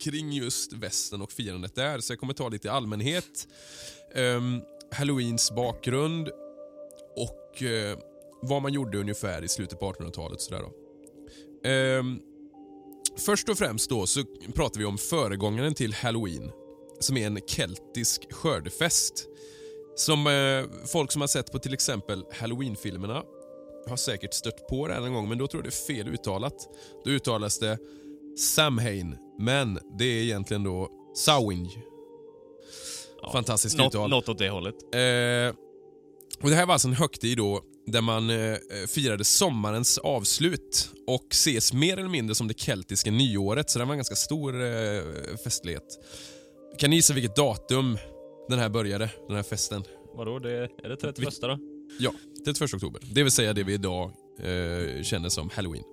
kring 0.00 0.32
just 0.32 0.72
västen 0.72 1.22
och 1.22 1.32
firandet 1.32 1.74
där, 1.74 2.00
så 2.00 2.12
jag 2.12 2.20
kommer 2.20 2.34
ta 2.34 2.48
lite 2.48 2.68
i 2.68 2.70
allmänhet. 2.70 3.48
Ehm, 4.14 4.60
Halloweens 4.90 5.50
bakgrund 5.50 6.28
och 7.16 7.62
eh, 7.62 7.98
vad 8.42 8.62
man 8.62 8.72
gjorde 8.72 8.98
ungefär 8.98 9.44
i 9.44 9.48
slutet 9.48 9.80
på 9.80 9.92
1800-talet. 9.92 10.40
Sådär 10.40 10.62
då. 10.62 10.72
Ehm, 11.68 12.20
först 13.18 13.48
och 13.48 13.58
främst 13.58 13.90
då 13.90 14.06
så 14.06 14.24
pratar 14.54 14.80
vi 14.80 14.84
om 14.86 14.98
föregångaren 14.98 15.74
till 15.74 15.94
Halloween 15.94 16.50
som 17.00 17.16
är 17.16 17.26
en 17.26 17.40
keltisk 17.46 18.32
skördefest. 18.32 19.28
Som 19.96 20.26
eh, 20.26 20.86
folk 20.86 21.12
som 21.12 21.20
har 21.20 21.28
sett 21.28 21.52
på 21.52 21.58
till 21.58 21.74
exempel 21.74 22.24
Halloween-filmerna 22.32 23.22
har 23.88 23.96
säkert 23.96 24.34
stött 24.34 24.68
på 24.68 24.88
det 24.88 24.94
här 24.94 25.00
någon 25.00 25.12
gång, 25.12 25.28
men 25.28 25.38
då 25.38 25.46
tror 25.46 25.58
jag 25.64 25.72
det 25.72 25.76
är 25.76 25.94
fel 25.94 26.08
uttalat. 26.14 26.54
Då 27.04 27.10
uttalas 27.10 27.58
det 27.58 27.78
Samhain, 28.38 29.16
men 29.38 29.78
det 29.98 30.04
är 30.04 30.22
egentligen 30.22 30.62
då 30.64 30.88
Samhain. 31.16 31.68
Ja, 33.22 33.32
Fantastiskt 33.32 33.78
något, 33.78 33.94
uttal. 33.94 34.10
något 34.10 34.28
åt 34.28 34.38
det 34.38 34.48
hållet. 34.50 34.74
Eh, 34.74 35.56
och 36.42 36.50
Det 36.50 36.56
här 36.56 36.66
var 36.66 36.72
alltså 36.72 36.88
en 36.88 36.94
högtid 36.94 37.36
då 37.38 37.62
där 37.86 38.00
man 38.00 38.30
eh, 38.30 38.56
firade 38.88 39.24
sommarens 39.24 39.98
avslut 39.98 40.90
och 41.06 41.26
ses 41.30 41.72
mer 41.72 41.98
eller 41.98 42.08
mindre 42.08 42.34
som 42.34 42.48
det 42.48 42.58
keltiska 42.58 43.10
nyåret, 43.10 43.70
så 43.70 43.78
det 43.78 43.84
var 43.84 43.92
en 43.92 43.98
ganska 43.98 44.14
stor 44.14 44.62
eh, 44.64 45.02
festlighet. 45.44 45.84
Kan 46.78 46.90
ni 46.90 46.96
gissa 46.96 47.14
vilket 47.14 47.36
datum 47.36 47.98
den 48.48 48.58
här 48.58 48.68
började, 48.68 49.10
den 49.28 49.36
här 49.36 49.42
festen? 49.42 49.84
Vadå, 50.14 50.38
det, 50.38 50.68
är 50.84 50.88
det 50.88 50.96
31 50.96 51.34
då? 51.40 51.58
Ja, 51.98 52.12
31 52.44 52.74
oktober. 52.74 53.02
Det 53.10 53.22
vill 53.22 53.32
säga 53.32 53.52
det 53.52 53.62
vi 53.62 53.72
idag 53.72 54.10
eh, 54.38 55.02
känner 55.02 55.28
som 55.28 55.50
Halloween. 55.50 55.84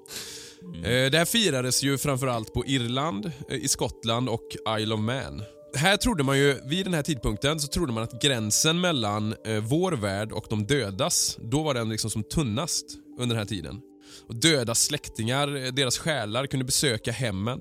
Eh, 0.75 1.11
det 1.11 1.17
här 1.17 1.25
firades 1.25 1.83
ju 1.83 1.97
framförallt 1.97 2.53
på 2.53 2.65
Irland, 2.65 3.31
eh, 3.49 3.57
i 3.57 3.67
Skottland 3.67 4.29
och 4.29 4.47
Isle 4.79 4.93
of 4.93 4.99
Man. 4.99 5.43
Här 5.75 5.97
trodde 5.97 6.23
man 6.23 6.37
ju, 6.37 6.59
vid 6.65 6.85
den 6.85 6.93
här 6.93 7.03
tidpunkten 7.03 7.59
så 7.59 7.67
trodde 7.67 7.93
man 7.93 8.03
att 8.03 8.21
gränsen 8.21 8.81
mellan 8.81 9.35
eh, 9.45 9.59
vår 9.59 9.91
värld 9.91 10.31
och 10.31 10.45
de 10.49 10.65
dödas, 10.65 11.37
då 11.41 11.63
var 11.63 11.73
den 11.73 11.89
liksom 11.89 12.09
som 12.09 12.23
tunnast 12.23 12.85
under 13.19 13.35
den 13.35 13.37
här 13.37 13.45
tiden. 13.45 13.81
Och 14.27 14.35
döda 14.35 14.75
släktingar, 14.75 15.55
eh, 15.55 15.71
deras 15.73 15.97
själar 15.97 16.45
kunde 16.47 16.65
besöka 16.65 17.11
hemmen. 17.11 17.59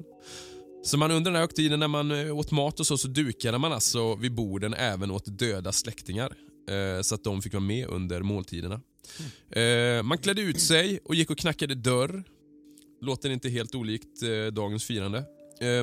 Så 0.85 0.99
man 0.99 1.11
under 1.11 1.31
den 1.31 1.35
här 1.35 1.41
högtiden 1.41 1.81
när 1.81 1.89
man 1.89 2.11
eh, 2.11 2.39
åt 2.39 2.51
mat 2.51 2.81
och 2.81 2.87
så, 2.87 2.99
så 2.99 3.09
dukade 3.09 3.59
man 3.59 3.73
alltså 3.73 4.15
vid 4.15 4.35
borden 4.35 4.75
även 4.75 5.11
åt 5.11 5.39
döda 5.39 5.73
släktingar. 5.73 6.33
Eh, 6.71 7.03
så 7.03 7.15
att 7.15 7.25
de 7.25 7.43
fick 7.43 7.53
vara 7.53 7.65
med 7.65 7.87
under 7.89 8.23
måltiderna. 8.23 8.81
Eh, 9.51 10.03
man 10.03 10.19
klädde 10.19 10.43
ut 10.43 10.61
sig 10.61 11.01
och 11.05 11.15
gick 11.15 11.31
och 11.31 11.39
knackade 11.39 11.75
dörr. 11.75 12.25
Låter 13.01 13.31
inte 13.31 13.49
helt 13.49 13.75
olikt 13.75 14.23
eh, 14.23 14.53
dagens 14.53 14.85
firande. 14.85 15.25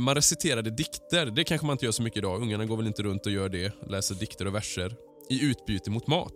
Man 0.01 0.15
reciterade 0.15 0.69
dikter. 0.69 1.25
Det 1.25 1.43
kanske 1.43 1.67
man 1.67 1.73
inte 1.73 1.85
gör 1.85 1.91
så 1.91 2.03
mycket 2.03 2.17
idag. 2.17 2.41
Ungarna 2.41 2.65
går 2.65 2.77
väl 2.77 2.87
inte 2.87 3.03
runt 3.03 3.25
och 3.25 3.31
gör 3.31 3.49
det. 3.49 3.73
Läser 3.89 4.15
dikter 4.15 4.47
och 4.47 4.55
verser. 4.55 4.95
I 5.29 5.45
utbyte 5.45 5.91
mot 5.91 6.07
mat. 6.07 6.33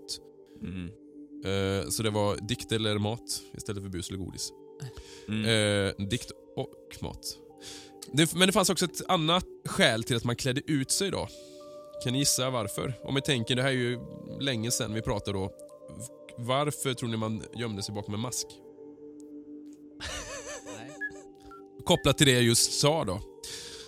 Mm. 0.62 0.90
Så 1.92 2.04
det 2.04 2.10
var 2.10 2.38
dikt 2.48 2.72
eller 2.72 2.98
mat 2.98 3.42
istället 3.58 3.84
för 3.84 3.90
bus 3.90 4.10
eller 4.10 4.20
godis. 4.20 4.52
Mm. 5.28 6.10
Dikt 6.10 6.32
och 6.56 6.98
mat. 7.02 7.38
Men 8.34 8.48
det 8.48 8.52
fanns 8.52 8.70
också 8.70 8.86
ett 8.86 9.02
annat 9.08 9.46
skäl 9.66 10.04
till 10.04 10.16
att 10.16 10.24
man 10.24 10.36
klädde 10.36 10.62
ut 10.66 10.92
sig 10.92 11.12
då. 11.12 11.28
Kan 12.04 12.14
ni 12.14 12.20
gissa 12.20 12.50
varför? 12.50 12.94
Om 13.04 13.16
vi 13.16 13.22
tänker, 13.22 13.56
det 13.56 13.62
här 13.62 13.70
är 13.70 13.74
ju 13.74 14.00
länge 14.42 14.72
sedan 14.72 14.94
vi 14.94 15.02
pratade 15.02 15.38
då. 15.38 15.52
Varför 16.38 16.94
tror 16.94 17.10
ni 17.10 17.18
man 17.18 17.44
gömde 17.56 17.84
sig 17.84 17.96
bakom 17.96 18.14
en 18.14 18.20
mask? 18.20 18.48
Kopplat 21.86 22.18
till 22.18 22.28
det 22.28 22.34
jag 22.34 22.44
just 22.44 22.80
sa 22.80 23.04
då. 23.06 23.22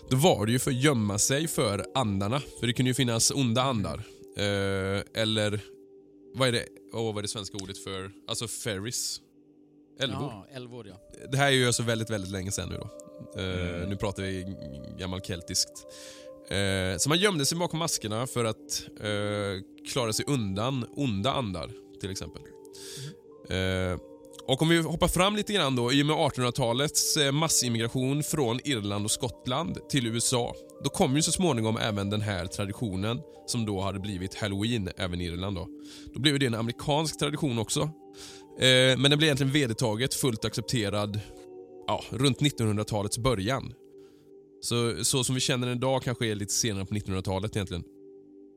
Då 0.10 0.18
var 0.18 0.46
det 0.46 0.52
ju 0.52 0.60
för 0.60 0.72
att 0.72 0.78
gömma 0.84 1.20
sig 1.20 1.48
för 1.48 1.86
andarna. 1.96 2.40
För 2.60 2.68
det 2.68 2.74
kunde 2.74 2.90
ju 2.90 2.94
finnas 2.96 3.32
onda 3.32 3.62
andar. 3.62 4.04
Eh, 4.38 5.02
eller, 5.22 5.60
vad 6.36 6.48
är 6.48 6.52
det 6.52 6.66
åh, 6.94 7.06
vad 7.06 7.18
är 7.18 7.22
det 7.22 7.28
svenska 7.28 7.58
ordet 7.58 7.78
för, 7.78 8.12
alltså 8.28 8.48
fairies? 8.48 9.22
Älvor. 10.00 10.22
Ja, 10.22 10.48
älvor 10.52 10.88
ja. 10.88 10.96
Det 11.32 11.38
här 11.38 11.48
är 11.48 11.52
ju 11.52 11.68
alltså 11.68 11.84
väldigt, 11.84 12.10
väldigt 12.10 12.32
länge 12.32 12.52
sedan 12.52 12.70
nu 12.70 12.76
då. 12.78 12.90
Eh, 13.42 13.88
Nu 13.88 13.96
pratar 14.00 14.24
vi 14.24 14.56
gammal 15.00 15.22
keltiskt. 15.22 15.86
Eh, 16.50 16.98
så 16.98 17.10
man 17.10 17.18
gömde 17.18 17.46
sig 17.46 17.58
bakom 17.58 17.80
maskerna 17.80 18.28
för 18.28 18.46
att 18.46 18.84
eh, 19.00 19.64
klara 19.94 20.14
sig 20.14 20.26
undan 20.28 20.86
onda 20.96 21.32
andar, 21.34 21.72
till 22.02 22.12
exempel. 22.12 22.42
Eh, 23.50 24.00
Och 24.48 24.62
om 24.62 24.70
vi 24.70 24.78
hoppar 24.82 25.08
fram 25.08 25.36
lite 25.36 25.54
grann 25.54 25.76
då, 25.76 25.94
i 25.94 26.02
och 26.02 26.06
med 26.06 26.16
1800-talets 26.16 27.18
eh, 27.18 27.32
massimmigration 27.32 28.24
från 28.24 28.60
Irland 28.64 29.06
och 29.06 29.12
Skottland 29.12 29.90
till 29.90 30.08
USA, 30.08 30.56
då 30.84 30.90
kom 30.90 31.16
ju 31.16 31.22
så 31.22 31.32
småningom 31.32 31.78
även 31.78 32.10
den 32.10 32.22
här 32.22 32.46
traditionen 32.46 33.20
som 33.48 33.66
då 33.66 33.82
hade 33.82 34.00
blivit 34.00 34.36
halloween 34.36 34.90
även 34.98 35.22
i 35.22 35.26
Irland. 35.26 35.56
Då, 35.56 35.68
då 36.14 36.20
blev 36.20 36.40
det 36.40 36.46
en 36.46 36.56
amerikansk 36.56 37.20
tradition 37.20 37.60
också. 37.60 37.80
Eh, 38.60 38.98
men 38.98 39.04
den 39.04 39.18
blev 39.18 39.24
egentligen 39.24 39.54
vedertaget, 39.54 40.14
fullt 40.14 40.46
accepterad 40.46 41.20
ja, 41.88 42.04
runt 42.10 42.40
1900-talets 42.40 43.18
början. 43.18 43.74
Så, 44.64 45.04
så 45.04 45.24
som 45.24 45.36
vi 45.36 45.42
känner 45.42 45.68
den 45.68 45.78
idag 45.78 46.04
kanske 46.04 46.28
är 46.28 46.36
lite 46.36 46.54
senare 46.54 46.86
på 46.86 46.94
1900-talet 46.94 47.56
egentligen. 47.56 47.84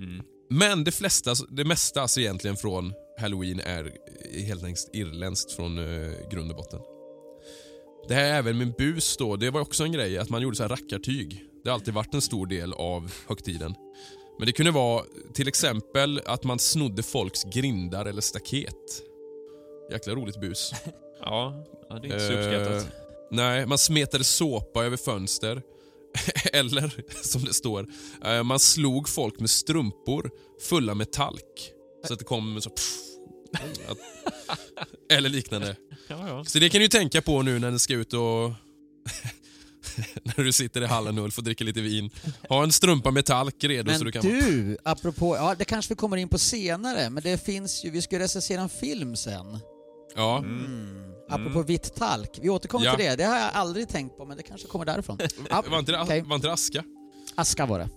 Mm. 0.00 0.24
Men 0.50 0.84
det, 0.84 0.92
flesta, 0.92 1.34
det 1.48 1.64
mesta 1.64 2.02
alltså 2.02 2.20
egentligen 2.20 2.56
från 2.56 2.92
halloween 3.20 3.60
är 3.60 3.92
helt 4.46 4.64
enkelt 4.64 4.90
irländskt 4.92 5.52
från 5.52 5.78
eh, 5.78 6.12
grund 6.30 6.50
och 6.50 6.56
botten. 6.56 6.80
Det 8.08 8.14
här 8.14 8.24
även 8.24 8.58
med 8.58 8.74
bus 8.74 9.16
då, 9.16 9.36
det 9.36 9.50
var 9.50 9.60
också 9.60 9.84
en 9.84 9.92
grej 9.92 10.18
att 10.18 10.30
man 10.30 10.42
gjorde 10.42 10.56
så 10.56 10.62
här 10.62 10.68
rackartyg. 10.68 11.44
Det 11.64 11.70
har 11.70 11.74
alltid 11.74 11.94
varit 11.94 12.14
en 12.14 12.20
stor 12.20 12.46
del 12.46 12.72
av 12.72 13.12
högtiden. 13.28 13.74
Men 14.38 14.46
det 14.46 14.52
kunde 14.52 14.72
vara 14.72 15.04
till 15.34 15.48
exempel 15.48 16.20
att 16.26 16.44
man 16.44 16.58
snodde 16.58 17.02
folks 17.02 17.44
grindar 17.44 18.06
eller 18.06 18.22
staket. 18.22 19.02
Jäkla 19.90 20.14
roligt 20.14 20.40
bus. 20.40 20.72
Ja, 21.20 21.64
ja, 21.88 21.98
det 21.98 22.08
är 22.08 22.12
inte 22.12 22.26
så 22.26 22.32
uppskattat. 22.32 22.82
Eh, 22.82 22.88
nej, 23.30 23.66
man 23.66 23.78
smetade 23.78 24.24
såpa 24.24 24.84
över 24.84 24.96
fönster. 24.96 25.62
Eller, 26.52 27.04
som 27.22 27.44
det 27.44 27.54
står, 27.54 27.86
eh, 28.24 28.42
man 28.42 28.60
slog 28.60 29.08
folk 29.08 29.40
med 29.40 29.50
strumpor 29.50 30.30
fulla 30.68 30.94
med 30.94 31.12
talk. 31.12 31.72
Så 32.06 32.12
att 32.12 32.18
det 32.18 32.24
kom 32.24 32.60
så... 32.60 32.70
Pff, 32.70 33.06
att, 33.88 33.98
eller 35.12 35.28
liknande. 35.28 35.76
Ja, 36.08 36.28
ja. 36.28 36.44
Så 36.44 36.58
det 36.58 36.68
kan 36.68 36.78
du 36.78 36.84
ju 36.84 36.88
tänka 36.88 37.22
på 37.22 37.42
nu 37.42 37.58
när 37.58 37.70
ni 37.70 37.78
ska 37.78 37.94
ut 37.94 38.12
och... 38.12 38.22
när 40.22 40.44
du 40.44 40.52
sitter 40.52 40.82
i 40.82 40.86
hallen 40.86 41.18
Ulf 41.18 41.38
och 41.38 41.44
dricker 41.44 41.64
lite 41.64 41.80
vin. 41.80 42.10
Ha 42.48 42.62
en 42.62 42.72
strumpa 42.72 43.10
med 43.10 43.24
talk 43.24 43.64
redo 43.64 43.90
Men 43.90 43.98
så 43.98 44.04
du 44.04 44.12
kan... 44.12 44.22
du, 44.22 44.76
apropå, 44.84 45.36
ja 45.36 45.54
det 45.58 45.64
kanske 45.64 45.94
vi 45.94 45.96
kommer 45.96 46.16
in 46.16 46.28
på 46.28 46.38
senare, 46.38 47.10
men 47.10 47.22
det 47.22 47.44
finns 47.44 47.84
ju, 47.84 47.90
vi 47.90 48.02
ska 48.02 48.16
ju 48.16 48.22
recensera 48.22 48.60
en 48.60 48.68
film 48.68 49.16
sen. 49.16 49.58
Ja. 50.14 50.38
Mm. 50.38 51.15
Apropå 51.28 51.62
vitt 51.62 51.94
talk, 51.94 52.38
vi 52.42 52.48
återkommer 52.48 52.86
Ja. 52.86 52.96
till 52.96 53.04
det. 53.04 53.16
Det 53.16 53.24
har 53.24 53.38
jag 53.38 53.50
aldrig 53.54 53.88
tänkt 53.88 54.16
på, 54.16 54.24
men 54.24 54.36
det 54.36 54.42
kanske 54.42 54.68
kommer 54.68 54.84
därifrån. 54.84 55.18
Ja, 55.50 55.64
Var, 55.70 55.78
inte 55.78 55.92
det, 55.92 56.00
okej. 56.02 56.22
var 56.22 56.34
inte 56.36 56.46
det 56.48 56.52
aska? 56.52 56.84
Aska 57.34 57.66
var 57.66 57.78
det. 57.78 57.88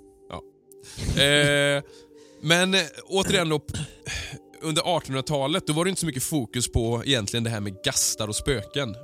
Eh, 1.17 1.83
men 2.41 2.73
eh, 2.73 2.81
återigen 3.05 3.49
då, 3.49 3.61
under 4.61 4.81
1800-talet 4.81 5.67
då 5.67 5.73
var 5.73 5.83
det 5.85 5.89
inte 5.89 5.99
så 6.01 6.05
mycket 6.07 6.23
fokus 6.23 6.71
på 6.71 7.03
egentligen 7.05 7.43
det 7.43 7.49
här 7.49 7.59
med 7.59 7.75
gastar 7.83 8.27
och 8.27 8.35
spöken. 8.35 8.95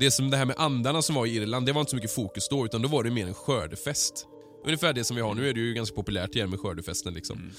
Det 0.00 0.10
som 0.10 0.30
det 0.30 0.36
här 0.36 0.44
med 0.44 0.56
andarna 0.58 1.02
som 1.02 1.14
var 1.14 1.26
i 1.26 1.36
Irland, 1.36 1.66
det 1.66 1.72
var 1.72 1.80
inte 1.80 1.90
så 1.90 1.96
mycket 1.96 2.14
fokus 2.14 2.48
då 2.48 2.64
utan 2.64 2.82
då 2.82 2.88
var 2.88 3.02
det 3.04 3.10
mer 3.10 3.26
en 3.26 3.34
skördefest. 3.34 4.26
Ungefär 4.64 4.92
det 4.92 5.04
som 5.04 5.16
vi 5.16 5.22
har 5.22 5.34
nu 5.34 5.48
är 5.48 5.54
det 5.54 5.60
ju 5.60 5.74
ganska 5.74 5.96
populärt 5.96 6.34
igen 6.34 6.50
med 6.50 6.60
skördefesten 6.60 7.14
liksom. 7.14 7.50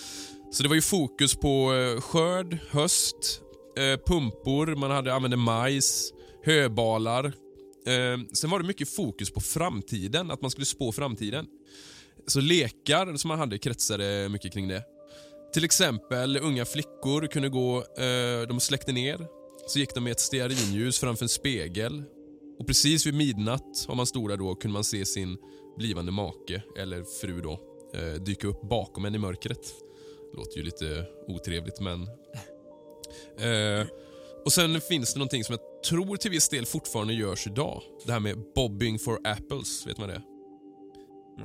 Så 0.51 0.63
det 0.63 0.69
var 0.69 0.75
ju 0.75 0.81
fokus 0.81 1.35
på 1.35 1.73
eh, 1.73 2.01
skörd, 2.01 2.57
höst, 2.69 3.41
eh, 3.77 3.97
pumpor, 4.05 4.75
man 4.75 4.91
hade, 4.91 5.13
använde 5.13 5.37
majs, 5.37 6.13
höbalar. 6.43 7.25
Eh, 7.87 8.19
sen 8.33 8.49
var 8.49 8.59
det 8.59 8.65
mycket 8.65 8.89
fokus 8.89 9.31
på 9.31 9.41
framtiden, 9.41 10.31
att 10.31 10.41
man 10.41 10.51
skulle 10.51 10.65
spå 10.65 10.91
framtiden. 10.91 11.45
Så 12.27 12.41
lekar 12.41 13.17
som 13.17 13.27
man 13.27 13.39
hade 13.39 13.57
kretsade 13.57 14.29
mycket 14.29 14.53
kring 14.53 14.67
det. 14.67 14.83
Till 15.53 15.65
exempel 15.65 16.37
unga 16.37 16.65
flickor 16.65 17.27
kunde 17.27 17.49
gå, 17.49 17.77
eh, 17.77 18.47
de 18.47 18.59
släckte 18.59 18.91
ner, 18.91 19.27
så 19.67 19.79
gick 19.79 19.93
de 19.93 20.03
med 20.03 20.11
ett 20.11 20.19
stearinljus 20.19 20.99
framför 20.99 21.25
en 21.25 21.29
spegel. 21.29 22.03
Och 22.59 22.67
precis 22.67 23.05
vid 23.05 23.13
midnatt, 23.13 23.85
om 23.87 23.97
man 23.97 24.05
stod 24.05 24.29
där 24.29 24.37
då, 24.37 24.55
kunde 24.55 24.73
man 24.73 24.83
se 24.83 25.05
sin 25.05 25.37
blivande 25.77 26.11
make, 26.11 26.63
eller 26.77 27.03
fru 27.21 27.41
då, 27.41 27.59
eh, 27.93 28.23
dyka 28.23 28.47
upp 28.47 28.61
bakom 28.61 29.05
en 29.05 29.15
i 29.15 29.17
mörkret. 29.17 29.73
Låter 30.33 30.57
ju 30.57 30.63
lite 30.63 31.05
otrevligt 31.27 31.79
men... 31.79 32.07
Eh, 33.39 33.87
och 34.45 34.53
sen 34.53 34.81
finns 34.81 35.13
det 35.13 35.19
någonting 35.19 35.43
som 35.43 35.53
jag 35.53 35.83
tror 35.83 36.17
till 36.17 36.31
viss 36.31 36.49
del 36.49 36.65
fortfarande 36.65 37.13
görs 37.13 37.47
idag. 37.47 37.83
Det 38.05 38.11
här 38.11 38.19
med 38.19 38.43
bobbing 38.55 38.99
for 38.99 39.19
apples, 39.23 39.87
vet 39.87 39.97
man 39.97 40.09
det? 40.09 40.21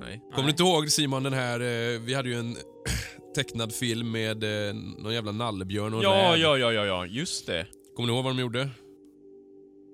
Nej. 0.01 0.21
Kommer 0.35 0.45
du 0.45 0.51
inte 0.51 0.63
ihåg 0.63 0.91
Simon 0.91 1.23
den 1.23 1.33
här, 1.33 1.61
eh, 1.61 2.01
vi 2.01 2.15
hade 2.15 2.29
ju 2.29 2.35
en 2.35 2.57
tecknad 3.35 3.73
film 3.75 4.11
med 4.11 4.69
eh, 4.69 4.75
någon 4.75 5.15
jävla 5.15 5.33
nallebjörn 5.33 5.95
och 5.95 6.05
Ja, 6.05 6.11
räv. 6.33 6.41
ja, 6.41 6.59
ja, 6.59 6.73
ja, 6.73 6.85
ja, 6.87 7.07
just 7.07 7.47
det. 7.47 7.67
Kommer 7.97 8.07
ni 8.09 8.15
ihåg 8.15 8.25
vad 8.25 8.37
de 8.37 8.41
gjorde? 8.41 8.69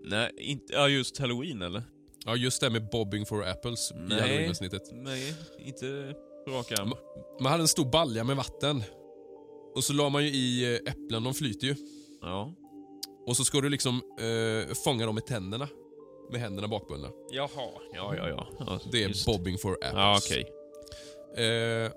Nej, 0.04 0.30
inte, 0.38 0.72
ja 0.72 0.88
just 0.88 1.18
halloween 1.18 1.62
eller? 1.62 1.82
Ja, 2.24 2.36
just 2.36 2.60
det 2.60 2.70
med 2.70 2.88
bobbing 2.90 3.26
for 3.26 3.46
apples 3.48 3.90
i 3.90 3.94
Nej. 4.08 4.20
halloween-avsnittet. 4.20 4.82
Nej, 4.92 5.34
inte 5.58 6.14
på 6.46 6.50
rak 6.52 6.72
arm. 6.72 6.92
Man 7.40 7.52
hade 7.52 7.64
en 7.64 7.68
stor 7.68 7.84
balja 7.90 8.24
med 8.24 8.36
vatten. 8.36 8.82
Och 9.74 9.84
så 9.84 9.92
la 9.92 10.08
man 10.08 10.24
ju 10.24 10.30
i 10.30 10.74
eh, 10.74 10.92
äpplen, 10.92 11.22
de 11.24 11.34
flyter 11.34 11.66
ju. 11.66 11.74
Ja. 12.22 12.54
Och 13.26 13.36
så 13.36 13.44
ska 13.44 13.60
du 13.60 13.68
liksom 13.68 14.02
eh, 14.20 14.74
fånga 14.74 15.06
dem 15.06 15.14
med 15.14 15.26
tänderna. 15.26 15.68
Med 16.32 16.40
händerna 16.40 16.68
bakbundna. 16.68 17.08
Jaha. 17.30 17.48
Ja, 17.94 18.14
ja, 18.16 18.28
ja. 18.28 18.46
ja 18.58 18.80
Det 18.92 19.04
är 19.04 19.08
just. 19.08 19.26
bobbing 19.26 19.58
for 19.58 19.72
apples. 19.72 19.92
Ja, 19.94 20.18
okej. 20.18 20.40
eh, 21.46 21.92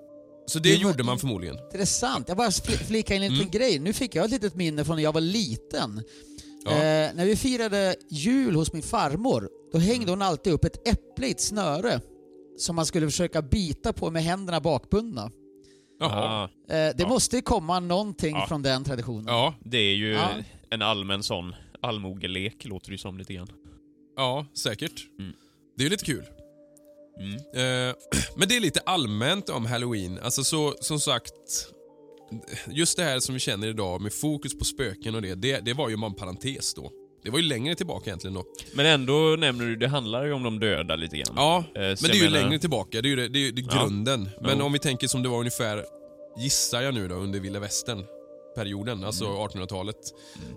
så 0.46 0.58
det, 0.58 0.68
Det 0.68 0.74
gjorde 0.76 1.02
man 1.04 1.18
förmodligen. 1.18 1.58
Intressant. 1.58 2.28
Jag 2.28 2.36
bara 2.36 2.48
fl- 2.48 2.84
flika 2.84 3.14
in 3.14 3.22
en 3.22 3.32
liten 3.32 3.46
Mm. 3.48 3.50
grej. 3.50 3.78
Nu 3.78 3.92
fick 3.92 4.14
jag 4.14 4.24
ett 4.24 4.30
litet 4.30 4.54
minne 4.54 4.84
från 4.84 4.96
när 4.96 5.02
jag 5.02 5.12
var 5.12 5.20
liten. 5.20 6.02
Ja. 6.64 6.70
Eh, 6.70 7.14
när 7.14 7.24
vi 7.26 7.36
firade 7.36 7.96
jul 8.10 8.54
hos 8.54 8.72
min 8.72 8.82
farmor, 8.82 9.48
då 9.72 9.78
hängde 9.78 10.10
hon 10.12 10.22
alltid 10.22 10.52
upp 10.52 10.64
ett 10.64 10.88
äpple 10.88 11.26
i 11.26 11.30
ett 11.30 11.40
snöre 11.40 12.00
som 12.58 12.76
man 12.76 12.86
skulle 12.86 13.06
försöka 13.06 13.42
bita 13.42 13.92
på 13.92 14.10
med 14.10 14.22
händerna 14.22 14.60
bakbundna. 14.60 15.30
Jaha. 16.02 16.42
Ah, 16.44 16.74
Eh, 16.74 16.94
det 16.96 17.02
Ja. 17.02 17.08
måste 17.08 17.36
ju 17.36 17.42
komma 17.42 17.80
någonting 17.80 18.34
Ja. 18.36 18.46
från 18.46 18.62
den 18.62 18.84
traditionen. 18.84 19.24
Ja, 19.26 19.54
det 19.64 19.78
är 19.78 19.94
ju 19.94 20.12
Ja. 20.12 20.28
en 20.70 20.82
allmän 20.82 21.22
sån 21.22 21.54
allmogelek, 21.80 22.64
låter 22.64 22.88
det 22.90 22.94
ju 22.94 22.98
som 22.98 23.18
lite 23.18 23.34
grann. 23.34 23.48
ja, 24.16 24.46
säkert. 24.54 25.06
Mm. 25.18 25.32
Det 25.76 25.82
är 25.82 25.84
ju 25.84 25.90
lite 25.90 26.04
kul. 26.04 26.24
Mm. 27.20 27.34
Eh, 27.34 27.94
men 28.36 28.48
det 28.48 28.56
är 28.56 28.60
lite 28.60 28.80
allmänt 28.86 29.48
om 29.48 29.66
halloween. 29.66 30.18
Alltså 30.22 30.44
så, 30.44 30.74
som 30.80 31.00
sagt, 31.00 31.32
just 32.68 32.96
det 32.96 33.04
här 33.04 33.20
som 33.20 33.34
vi 33.34 33.40
känner 33.40 33.66
idag 33.68 34.00
med 34.00 34.12
fokus 34.12 34.58
på 34.58 34.64
spöken 34.64 35.14
och 35.14 35.22
det, 35.22 35.34
det, 35.34 35.60
det 35.60 35.72
var 35.74 35.88
ju 35.88 35.96
bara 35.96 36.06
en 36.06 36.14
parentes 36.14 36.74
då. 36.74 36.90
Det 37.24 37.30
var 37.30 37.38
ju 37.38 37.44
längre 37.44 37.74
tillbaka 37.74 38.10
egentligen 38.10 38.34
då. 38.34 38.44
Men 38.74 38.86
ändå 38.86 39.36
nämner 39.38 39.64
du, 39.64 39.76
det 39.76 39.88
handlar 39.88 40.24
ju 40.24 40.32
om 40.32 40.42
de 40.42 40.60
döda 40.60 40.96
lite 40.96 41.16
grann. 41.16 41.32
Ja, 41.36 41.58
Eh, 41.58 41.64
men 41.74 41.82
det 42.02 42.08
är 42.08 42.14
ju 42.14 42.22
menar- 42.22 42.40
längre 42.42 42.58
tillbaka. 42.58 43.02
Det 43.02 43.08
är 43.08 43.10
ju 43.10 43.16
det, 43.16 43.28
det 43.28 43.48
är, 43.48 43.52
det 43.52 43.62
är 43.62 43.66
Ja. 43.76 43.82
grunden. 43.82 44.28
Men 44.40 44.58
Jo. 44.58 44.64
om 44.64 44.72
vi 44.72 44.78
tänker 44.78 45.06
som 45.08 45.22
det 45.22 45.28
var 45.28 45.38
ungefär, 45.38 45.84
gissar 46.38 46.82
jag 46.82 46.94
nu 46.94 47.08
då, 47.08 47.14
under 47.14 47.40
vilda 47.40 47.60
västern 47.60 48.04
perioden, 48.56 49.04
alltså 49.04 49.24
Mm. 49.24 49.36
1800-talet. 49.38 49.96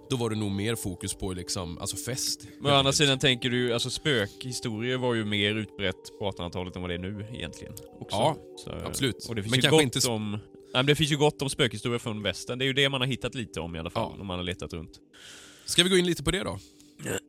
Då 0.09 0.15
var 0.15 0.29
det 0.29 0.35
nog 0.35 0.51
mer 0.51 0.75
fokus 0.75 1.13
på 1.13 1.33
liksom, 1.33 1.77
alltså 1.77 1.97
fest. 1.97 2.47
Men 2.61 2.71
å 2.71 2.75
andra 2.75 2.91
sidan 2.91 3.19
tänker 3.19 3.49
du, 3.49 3.73
alltså 3.73 3.89
spökhistorier 3.89 4.97
var 4.97 5.13
ju 5.13 5.25
mer 5.25 5.55
utbrett 5.55 6.19
på 6.19 6.25
1800-talet 6.31 6.75
än 6.75 6.81
vad 6.81 6.91
det 6.91 6.95
är 6.95 6.99
nu 6.99 7.27
egentligen. 7.33 7.73
Också. 7.99 8.15
Ja, 8.17 8.35
Så, 8.63 8.71
absolut. 8.85 9.25
Och 9.29 9.35
det 9.35 9.41
finns 9.43 9.51
Men 9.51 9.57
ju 9.57 9.61
kanske 9.61 9.85
gott 9.85 9.95
inte 9.95 10.09
om... 10.09 10.31
Nej, 10.31 10.39
men 10.73 10.85
det 10.85 10.95
finns 10.95 11.11
ju 11.11 11.17
gott 11.17 11.41
om 11.41 11.49
spökhistorier 11.49 11.99
från 11.99 12.23
västern. 12.23 12.59
Det 12.59 12.65
är 12.65 12.67
ju 12.67 12.73
det 12.73 12.89
man 12.89 13.01
har 13.01 13.07
hittat 13.07 13.35
lite 13.35 13.59
om 13.59 13.75
i 13.75 13.79
alla 13.79 13.89
fall, 13.89 14.11
Ja. 14.15 14.21
om 14.21 14.27
man 14.27 14.37
har 14.37 14.43
letat 14.43 14.73
runt. 14.73 14.91
Ska 15.65 15.83
vi 15.83 15.89
gå 15.89 15.97
in 15.97 16.05
lite 16.05 16.23
på 16.23 16.31
det 16.31 16.43
då? 16.43 16.57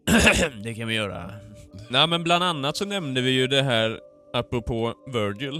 det 0.64 0.74
kan 0.74 0.88
vi 0.88 0.94
göra. 0.94 1.32
Nej 1.90 2.06
men 2.06 2.22
bland 2.24 2.44
annat 2.44 2.76
så 2.76 2.84
nämnde 2.84 3.20
vi 3.20 3.30
ju 3.30 3.46
det 3.46 3.62
här, 3.62 4.00
apropå 4.32 4.94
Virgil, 5.12 5.56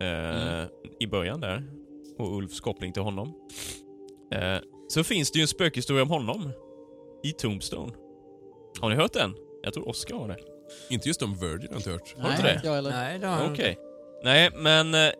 eh, 0.00 0.08
Mm. 0.08 0.68
i 1.00 1.06
början 1.06 1.40
där, 1.40 1.62
och 2.18 2.36
Ulfs 2.36 2.60
koppling 2.60 2.92
till 2.92 3.02
honom. 3.02 3.34
Eh, 4.34 4.56
så 4.88 5.04
finns 5.04 5.30
det 5.32 5.38
ju 5.38 5.42
en 5.42 5.48
spökhistoria 5.48 6.02
om 6.02 6.10
honom 6.10 6.50
i 7.24 7.32
Tombstone. 7.32 7.92
Har 8.80 8.88
ni 8.90 8.94
hört 8.96 9.12
den? 9.12 9.34
Jag 9.62 9.72
tror 9.74 9.88
Oscar 9.88 10.14
har 10.16 10.28
det. 10.28 10.36
Inte 10.90 11.08
just 11.08 11.22
om 11.22 11.34
Virgin 11.34 11.68
har 11.68 11.68
jag 11.68 11.78
inte 11.78 11.90
hört. 11.90 12.14
Har 12.18 12.28
du 12.28 12.30
inte 12.36 12.42
det? 12.42 12.82
Nej, 12.90 13.18
det 13.18 13.26
har 13.26 13.42
jag 13.42 13.52
Okej. 13.52 13.68
inte. 13.70 13.80
Nej, 14.24 14.50
men 14.56 14.94
eh, 14.94 15.12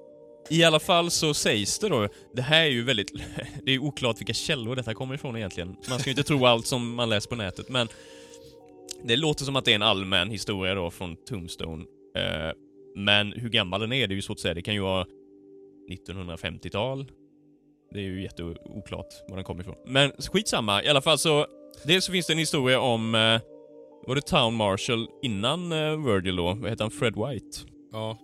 i 0.51 0.65
alla 0.65 0.81
fall 0.81 1.11
så 1.11 1.35
sägs 1.35 1.79
det 1.79 1.89
då, 1.89 2.09
det 2.33 2.43
här 2.43 2.63
är 2.63 2.71
ju 2.71 2.85
väldigt, 2.85 3.13
det 3.63 3.73
är 3.73 3.79
oklart 3.79 4.21
vilka 4.21 4.33
källor 4.33 4.77
detta 4.77 4.95
kommer 4.95 5.15
ifrån 5.15 5.37
egentligen. 5.37 5.77
Man 5.89 5.99
ska 5.99 6.11
ju 6.11 6.13
inte 6.13 6.23
tro 6.23 6.47
allt 6.47 6.67
som 6.67 6.95
man 6.95 7.09
läser 7.09 7.29
på 7.29 7.37
nätet, 7.37 7.69
men 7.69 7.89
det 9.05 9.17
låter 9.17 9.45
som 9.45 9.57
att 9.57 9.65
det 9.65 9.71
är 9.71 9.75
en 9.75 9.83
allmän 9.83 10.31
historia 10.31 10.75
då 10.75 10.91
från 10.91 11.17
Tombstone. 11.17 11.85
Eh, 12.17 12.53
men 12.97 13.33
hur 13.33 13.49
gammal 13.49 13.81
den 13.81 13.93
är, 13.93 14.09
det 14.09 14.15
är 14.15 14.17
ju 14.17 14.23
svårt 14.23 14.37
att 14.37 14.41
säga. 14.41 14.55
Det 14.55 14.63
kan 14.63 14.75
ju 14.75 14.81
vara 14.81 15.07
1950-tal. 15.91 17.07
Det 17.93 17.99
är 17.99 18.03
ju 18.03 18.23
jätteoklart 18.23 19.07
var 19.29 19.37
den 19.37 19.45
kommer 19.45 19.61
ifrån. 19.63 19.77
Men 19.87 20.13
skitsamma, 20.33 20.83
i 20.83 20.89
alla 20.89 21.01
fall 21.01 21.19
så, 21.19 21.47
dels 21.85 22.05
så 22.05 22.13
finns 22.13 22.27
det 22.27 22.33
en 22.33 22.39
historia 22.39 22.81
om, 22.81 23.15
eh, 23.15 23.41
var 24.07 24.15
det 24.15 24.21
Town 24.21 24.55
Marshall 24.55 25.09
innan 25.23 25.73
eh, 25.73 26.07
Virgil 26.07 26.37
då? 26.37 26.55
Vad 26.55 26.71
heter 26.71 26.85
han? 26.85 26.91
Fred 26.91 27.15
White? 27.17 27.59
Ja. 27.93 28.19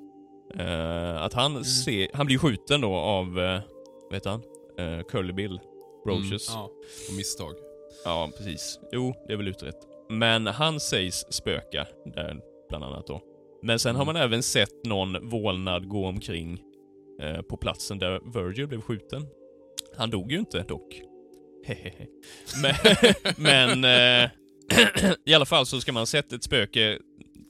Eh, 0.59 1.22
att 1.22 1.32
han 1.32 1.64
ser, 1.64 2.09
han 2.14 2.26
blir 2.26 2.38
skjuten 2.38 2.80
då 2.80 2.94
av, 2.94 3.26
uh, 3.26 3.61
vad 4.05 4.14
heter 4.14 4.30
han? 4.30 4.42
Uh, 4.80 5.03
Curly 5.03 5.32
Bill 5.32 5.61
Brocious. 6.05 6.48
Ja. 6.48 6.70
På 7.09 7.14
misstag. 7.14 7.55
Ja, 8.05 8.30
precis. 8.36 8.78
Jo, 8.92 9.14
det 9.26 9.32
är 9.32 9.36
väl 9.36 9.48
utrett. 9.48 9.76
Men 10.09 10.46
han 10.46 10.80
sägs 10.80 11.24
spöka 11.30 11.86
där, 12.05 12.40
bland 12.68 12.84
annat 12.84 13.07
då. 13.07 13.20
Men 13.62 13.78
sen 13.78 13.96
har 13.96 14.05
man 14.05 14.16
även 14.16 14.42
sett 14.42 14.84
någon 14.84 15.28
vålnad 15.28 15.88
gå 15.88 16.07
omkring 16.07 16.62
eh, 17.22 17.42
på 17.42 17.57
platsen 17.57 17.98
där 17.98 18.20
Virgil 18.34 18.66
blev 18.66 18.80
skjuten. 18.80 19.26
Han 19.96 20.11
dog 20.11 20.32
ju 20.32 20.38
inte 20.38 20.62
dock. 20.62 21.03
Hehehe. 21.66 22.07
men 22.62 22.74
men 23.36 23.84
eh, 23.84 24.30
i 25.26 25.34
alla 25.34 25.46
fall 25.46 25.66
så 25.66 25.80
ska 25.80 25.92
man 25.92 26.01
ha 26.01 26.07
sett 26.07 26.32
ett 26.32 26.44
spöke. 26.44 26.98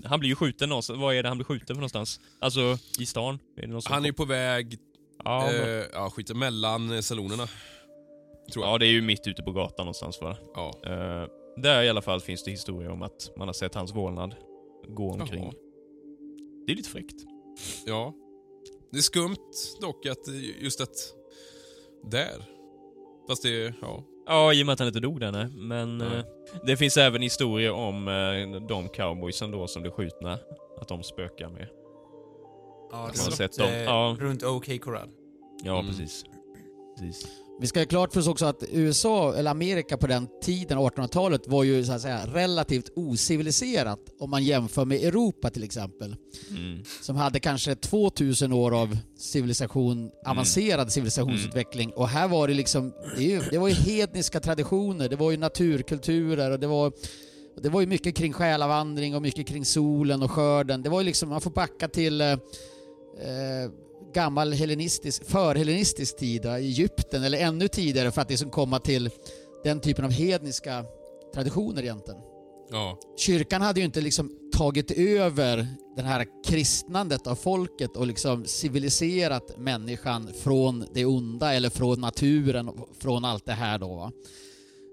Han 0.04 0.20
blir 0.20 0.28
ju 0.30 0.34
skjuten 0.36 0.68
någonstans. 0.68 0.98
Var 1.00 1.12
är 1.12 1.22
det 1.22 1.28
han 1.28 1.38
blir 1.38 1.44
skjuten 1.44 1.66
för 1.66 1.74
någonstans? 1.74 2.20
Alltså, 2.40 2.78
i 2.98 3.06
stan? 3.06 3.38
Är 3.56 3.60
det 3.62 3.66
någon 3.68 3.82
som 3.82 3.92
Han 3.92 4.02
är 4.02 4.06
ju 4.06 4.12
på 4.12 4.24
väg, 4.24 4.78
ja, 5.24 5.52
eh, 5.52 5.66
men- 5.66 5.84
ja 5.92 6.10
skit 6.10 6.36
mellan 6.36 6.92
eh, 6.92 7.00
salonerna. 7.00 7.46
Tror 8.52 8.64
jag. 8.64 8.74
ja, 8.74 8.78
det 8.78 8.86
är 8.86 8.90
ju 8.90 9.02
mitt 9.02 9.26
ute 9.26 9.42
på 9.42 9.52
gatan 9.52 9.84
någonstans 9.86 10.20
va? 10.20 10.36
Ja. 10.54 10.72
Eh, 10.84 11.28
där 11.62 11.82
i 11.82 11.88
alla 11.88 12.02
fall 12.02 12.20
finns 12.20 12.44
det 12.44 12.50
historier 12.50 12.90
om 12.90 13.02
att 13.02 13.30
man 13.36 13.48
har 13.48 13.52
sett 13.52 13.74
hans 13.74 13.94
vålnad 13.94 14.34
gå 14.88 15.10
omkring. 15.12 15.42
Jaha. 15.42 15.52
Det 16.66 16.72
är 16.72 16.76
lite 16.76 16.88
fräckt. 16.90 17.16
ja. 17.86 18.14
Det 18.92 18.98
är 18.98 19.02
skumt 19.02 19.36
dock 19.80 20.06
att 20.06 20.28
eh, 20.28 20.62
just 20.62 20.80
att 20.80 20.96
där. 22.10 22.44
Fast 23.28 23.42
det, 23.42 23.74
ja. 23.82 24.04
Ja, 24.26 24.52
i 24.54 24.62
och 24.62 24.66
med 24.66 24.72
att 24.72 24.78
han 24.78 24.88
inte 24.88 25.00
dog 25.00 25.20
där 25.20 25.32
nej. 25.32 25.46
Men 25.54 25.98
Nej. 25.98 26.18
eh, 26.18 26.24
det 26.66 26.76
finns 26.76 26.96
även 26.96 27.22
historier 27.22 27.72
om 27.72 28.08
eh, 28.08 28.60
de 28.68 28.88
cowboysen 28.88 29.50
då 29.50 29.66
som 29.66 29.82
blev 29.82 29.92
skjutna. 29.92 30.38
Att 30.80 30.88
de 30.88 31.02
spökar 31.02 31.48
med. 31.48 31.68
Ja, 32.92 32.96
Man 32.98 33.10
det 33.14 33.22
har 33.22 33.30
sett 33.30 33.58
dem. 33.58 33.66
eh, 33.68 33.82
Ja. 33.82 34.16
runt 34.20 34.42
OK 34.44 34.80
Corral. 34.80 35.08
Ja, 35.64 35.74
Mm. 35.78 35.86
precis. 35.86 36.24
Precis. 36.98 37.26
Vi 37.60 37.66
ska 37.66 37.80
ha 37.80 37.86
klart 37.86 38.12
för 38.12 38.20
oss 38.20 38.28
också 38.28 38.46
att 38.46 38.64
USA, 38.70 39.34
eller 39.34 39.50
Amerika 39.50 39.96
på 39.96 40.06
den 40.06 40.28
tiden, 40.42 40.78
1800-talet, 40.78 41.48
var 41.48 41.64
ju 41.64 41.84
så 41.84 41.92
att 41.92 42.02
säga 42.02 42.26
relativt 42.26 42.90
ociviliserat 42.96 43.98
om 44.18 44.30
man 44.30 44.44
jämför 44.44 44.84
med 44.84 45.04
Europa 45.04 45.50
till 45.50 45.64
exempel. 45.64 46.16
Mm. 46.50 46.84
Som 47.00 47.16
hade 47.16 47.40
kanske 47.40 47.74
2000 47.74 48.52
år 48.52 48.80
av 48.82 48.96
civilisation, 49.18 49.98
Mm. 49.98 50.10
avancerad 50.26 50.92
civilisationsutveckling. 50.92 51.90
Och 51.90 52.08
här 52.08 52.28
var 52.28 52.48
det 52.48 52.54
liksom, 52.54 52.92
det, 53.16 53.24
ju, 53.24 53.40
det 53.50 53.58
var 53.58 53.68
ju 53.68 53.74
hedniska 53.74 54.40
traditioner, 54.40 55.08
det 55.08 55.16
var 55.16 55.30
ju 55.30 55.36
naturkulturer 55.36 56.50
och 56.50 56.60
det 56.60 56.66
var 56.66 56.92
det 57.62 57.68
var 57.68 57.80
ju 57.80 57.86
mycket 57.86 58.16
kring 58.16 58.32
själavandring 58.32 59.14
och 59.16 59.22
mycket 59.22 59.46
kring 59.46 59.64
solen 59.64 60.22
och 60.22 60.30
skörden. 60.30 60.82
Det 60.82 60.90
var 60.90 61.00
ju 61.00 61.04
liksom, 61.04 61.28
man 61.28 61.40
får 61.40 61.50
backa 61.50 61.88
till 61.88 62.20
eh, 62.20 62.30
eh, 62.30 63.70
gammal 64.14 64.52
hellenistisk, 64.52 65.24
förhellenistisk 65.24 66.16
tid, 66.16 66.42
då, 66.42 66.50
Egypten 66.50 67.24
eller 67.24 67.38
ännu 67.38 67.68
tidigare 67.68 68.10
för 68.10 68.22
att 68.22 68.30
liksom 68.30 68.50
komma 68.50 68.78
till 68.78 69.10
den 69.64 69.80
typen 69.80 70.04
av 70.04 70.10
hedniska 70.10 70.84
traditioner 71.34 71.82
egentligen. 71.82 72.20
Ja. 72.70 72.98
Kyrkan 73.16 73.62
hade 73.62 73.80
ju 73.80 73.86
inte 73.86 74.00
liksom 74.00 74.50
tagit 74.52 74.90
över 74.90 75.66
det 75.96 76.02
här 76.02 76.26
kristnandet 76.46 77.26
av 77.26 77.34
folket 77.34 77.96
och 77.96 78.06
liksom 78.06 78.44
civiliserat 78.44 79.58
människan 79.58 80.30
från 80.42 80.86
det 80.94 81.04
onda 81.04 81.54
eller 81.54 81.70
från 81.70 82.00
naturen 82.00 82.70
från 83.00 83.24
allt 83.24 83.46
det 83.46 83.52
här 83.52 83.78
då. 83.78 83.94
Va? 83.94 84.12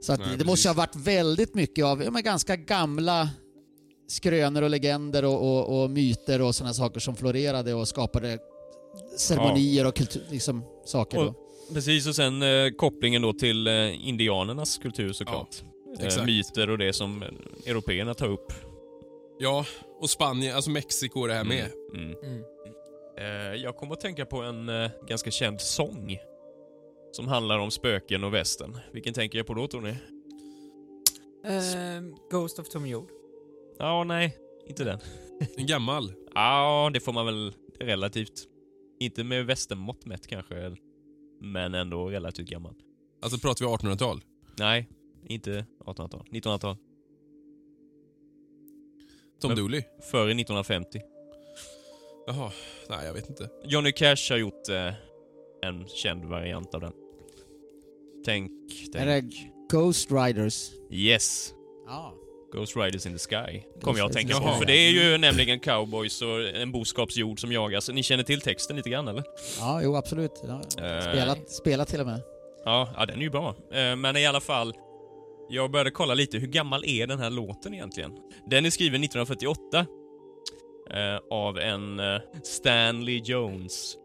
Så 0.02 0.14
att 0.14 0.20
Nej, 0.20 0.28
det 0.28 0.34
precis. 0.34 0.48
måste 0.48 0.68
ju 0.68 0.70
ha 0.70 0.78
varit 0.78 0.96
väldigt 0.96 1.56
mycket 1.56 1.86
av 1.86 2.04
ja, 2.04 2.12
men 2.12 2.24
ganska 2.24 2.56
gamla 2.56 3.30
skrönor 4.08 4.62
och 4.62 4.70
legender 4.70 5.26
och, 5.26 5.42
och, 5.42 5.84
och 5.84 5.90
myter 5.90 6.42
och 6.42 6.56
sådana 6.56 6.74
saker 6.74 7.00
som 7.00 7.16
florerade 7.16 7.74
och 7.74 7.88
skapade 7.88 8.40
ceremonier 9.18 9.88
och 9.88 9.96
kultur, 9.96 10.24
liksom, 10.30 10.64
saker. 10.86 11.18
Då. 11.18 11.34
Precis, 11.74 12.08
och 12.08 12.16
sen 12.16 12.42
eh, 12.42 12.70
kopplingen 12.78 13.22
då 13.22 13.34
till 13.34 13.68
eh, 13.68 14.08
indianernas 14.08 14.78
kultur 14.78 15.14
såklart. 15.14 15.56
eh, 16.00 16.06
exakt. 16.06 16.26
myter 16.26 16.70
och 16.70 16.78
det 16.78 16.94
som 16.94 17.24
eh, 17.24 17.30
européerna 17.72 18.14
tar 18.14 18.28
upp. 18.28 18.54
Ja, 19.40 19.66
och 20.02 20.10
Spanien, 20.10 20.56
alltså 20.56 20.70
Mexiko 20.70 21.24
är 21.24 21.28
det 21.28 21.34
här 21.34 21.44
med. 21.44 21.66
Mm. 21.96 22.16
Mm. 22.24 22.44
Eh, 23.20 23.56
jag 23.64 23.76
kommer 23.76 23.94
att 23.94 24.00
tänka 24.02 24.26
på 24.26 24.42
en 24.42 24.70
eh, 24.70 24.90
ganska 25.08 25.32
känd 25.32 25.62
sång. 25.62 26.18
Som 27.12 27.28
handlar 27.28 27.60
om 27.60 27.72
spöken 27.72 28.24
och 28.24 28.34
västern. 28.34 28.78
Vilken 28.94 29.14
tänker 29.14 29.38
jag 29.38 29.48
på 29.48 29.54
då 29.54 29.68
tror 29.68 29.82
ni? 29.82 29.96
Ehm, 31.46 32.16
Ghost 32.32 32.60
of 32.60 32.70
Tom 32.70 32.88
Jord. 32.88 33.10
Ja, 33.80 34.04
nej. 34.04 34.38
Inte 34.68 34.84
den. 34.84 35.00
En 35.58 35.66
gammal. 35.66 36.14
Ja, 36.36 36.90
det 36.94 37.00
får 37.00 37.14
man 37.14 37.26
väl 37.26 37.54
relativt. 37.80 38.48
Inte 39.00 39.24
med 39.24 39.46
västernmått 39.46 40.06
mätt 40.06 40.28
kanske. 40.28 40.76
Men 41.42 41.74
ändå 41.76 42.10
relativt 42.10 42.50
gammal. 42.50 42.74
Alltså 43.22 43.40
pratar 43.40 43.66
vi 43.66 43.72
1800-tal? 43.72 44.22
Nej, 44.60 44.90
inte 45.28 45.66
1800-tal. 45.86 46.26
1900-tal. 46.32 46.78
Tom 49.42 49.50
Men- 49.50 49.58
Dooley? 49.58 49.84
Före 50.12 50.32
1950. 50.32 51.02
Jaha, 52.28 52.52
nej 52.90 53.06
jag 53.06 53.14
vet 53.14 53.30
inte. 53.30 53.50
Johnny 53.64 53.92
Cash 53.92 54.30
har 54.30 54.38
gjort 54.38 54.70
eh, 54.70 54.94
en 55.62 55.88
känd 55.88 56.26
variant 56.26 56.76
av 56.76 56.82
den. 56.82 56.94
Tänk, 58.26 58.52
Är 58.96 59.06
tänk. 59.06 59.32
det 59.32 59.52
Ghost 59.78 60.12
Riders? 60.12 60.72
Yes. 60.92 61.54
Ja. 61.86 62.14
Ghost 62.52 62.76
Riders 62.76 63.06
in 63.06 63.14
the 63.14 63.20
Sky. 63.20 63.62
Kommer 63.82 64.00
jag 64.00 64.06
att 64.06 64.14
tänka 64.14 64.34
på. 64.40 64.48
För 64.48 64.66
det 64.66 64.74
är 64.74 64.92
ju 64.92 65.18
nämligen 65.18 65.60
cowboys 65.60 66.22
och 66.22 66.42
en 66.56 66.72
boskapsjord 66.72 67.40
som 67.40 67.52
jagas. 67.52 67.90
Ni 67.90 68.04
känner 68.04 68.24
till 68.24 68.42
texten 68.42 68.76
lite 68.76 68.90
grann 68.90 69.08
eller? 69.08 69.24
Ja, 69.60 69.82
jo 69.84 69.96
absolut. 69.96 70.42
Ja. 70.44 70.62
Eh. 70.86 71.02
Spelat, 71.02 71.50
spelat 71.50 71.88
till 71.88 72.00
och 72.02 72.08
med. 72.08 72.22
Ja, 72.66 72.90
ja 72.98 73.06
den 73.06 73.18
är 73.18 73.22
ju 73.24 73.30
bra. 73.30 73.56
Eh, 73.74 73.96
Men 73.96 74.18
i 74.18 74.26
alla 74.26 74.40
fall. 74.42 74.74
Jag 75.50 75.72
började 75.72 75.92
kolla 75.92 76.14
lite, 76.14 76.38
hur 76.38 76.48
gammal 76.48 76.84
är 76.86 77.08
den 77.08 77.20
här 77.20 77.30
låten 77.30 77.74
egentligen? 77.74 78.12
Den 78.50 78.66
är 78.66 78.70
skriven 78.70 79.04
1948. 79.04 79.86
eh, 80.92 81.20
Av 81.32 81.58
en 81.60 82.02
Stanley 82.44 83.22
Jones. 83.26 83.96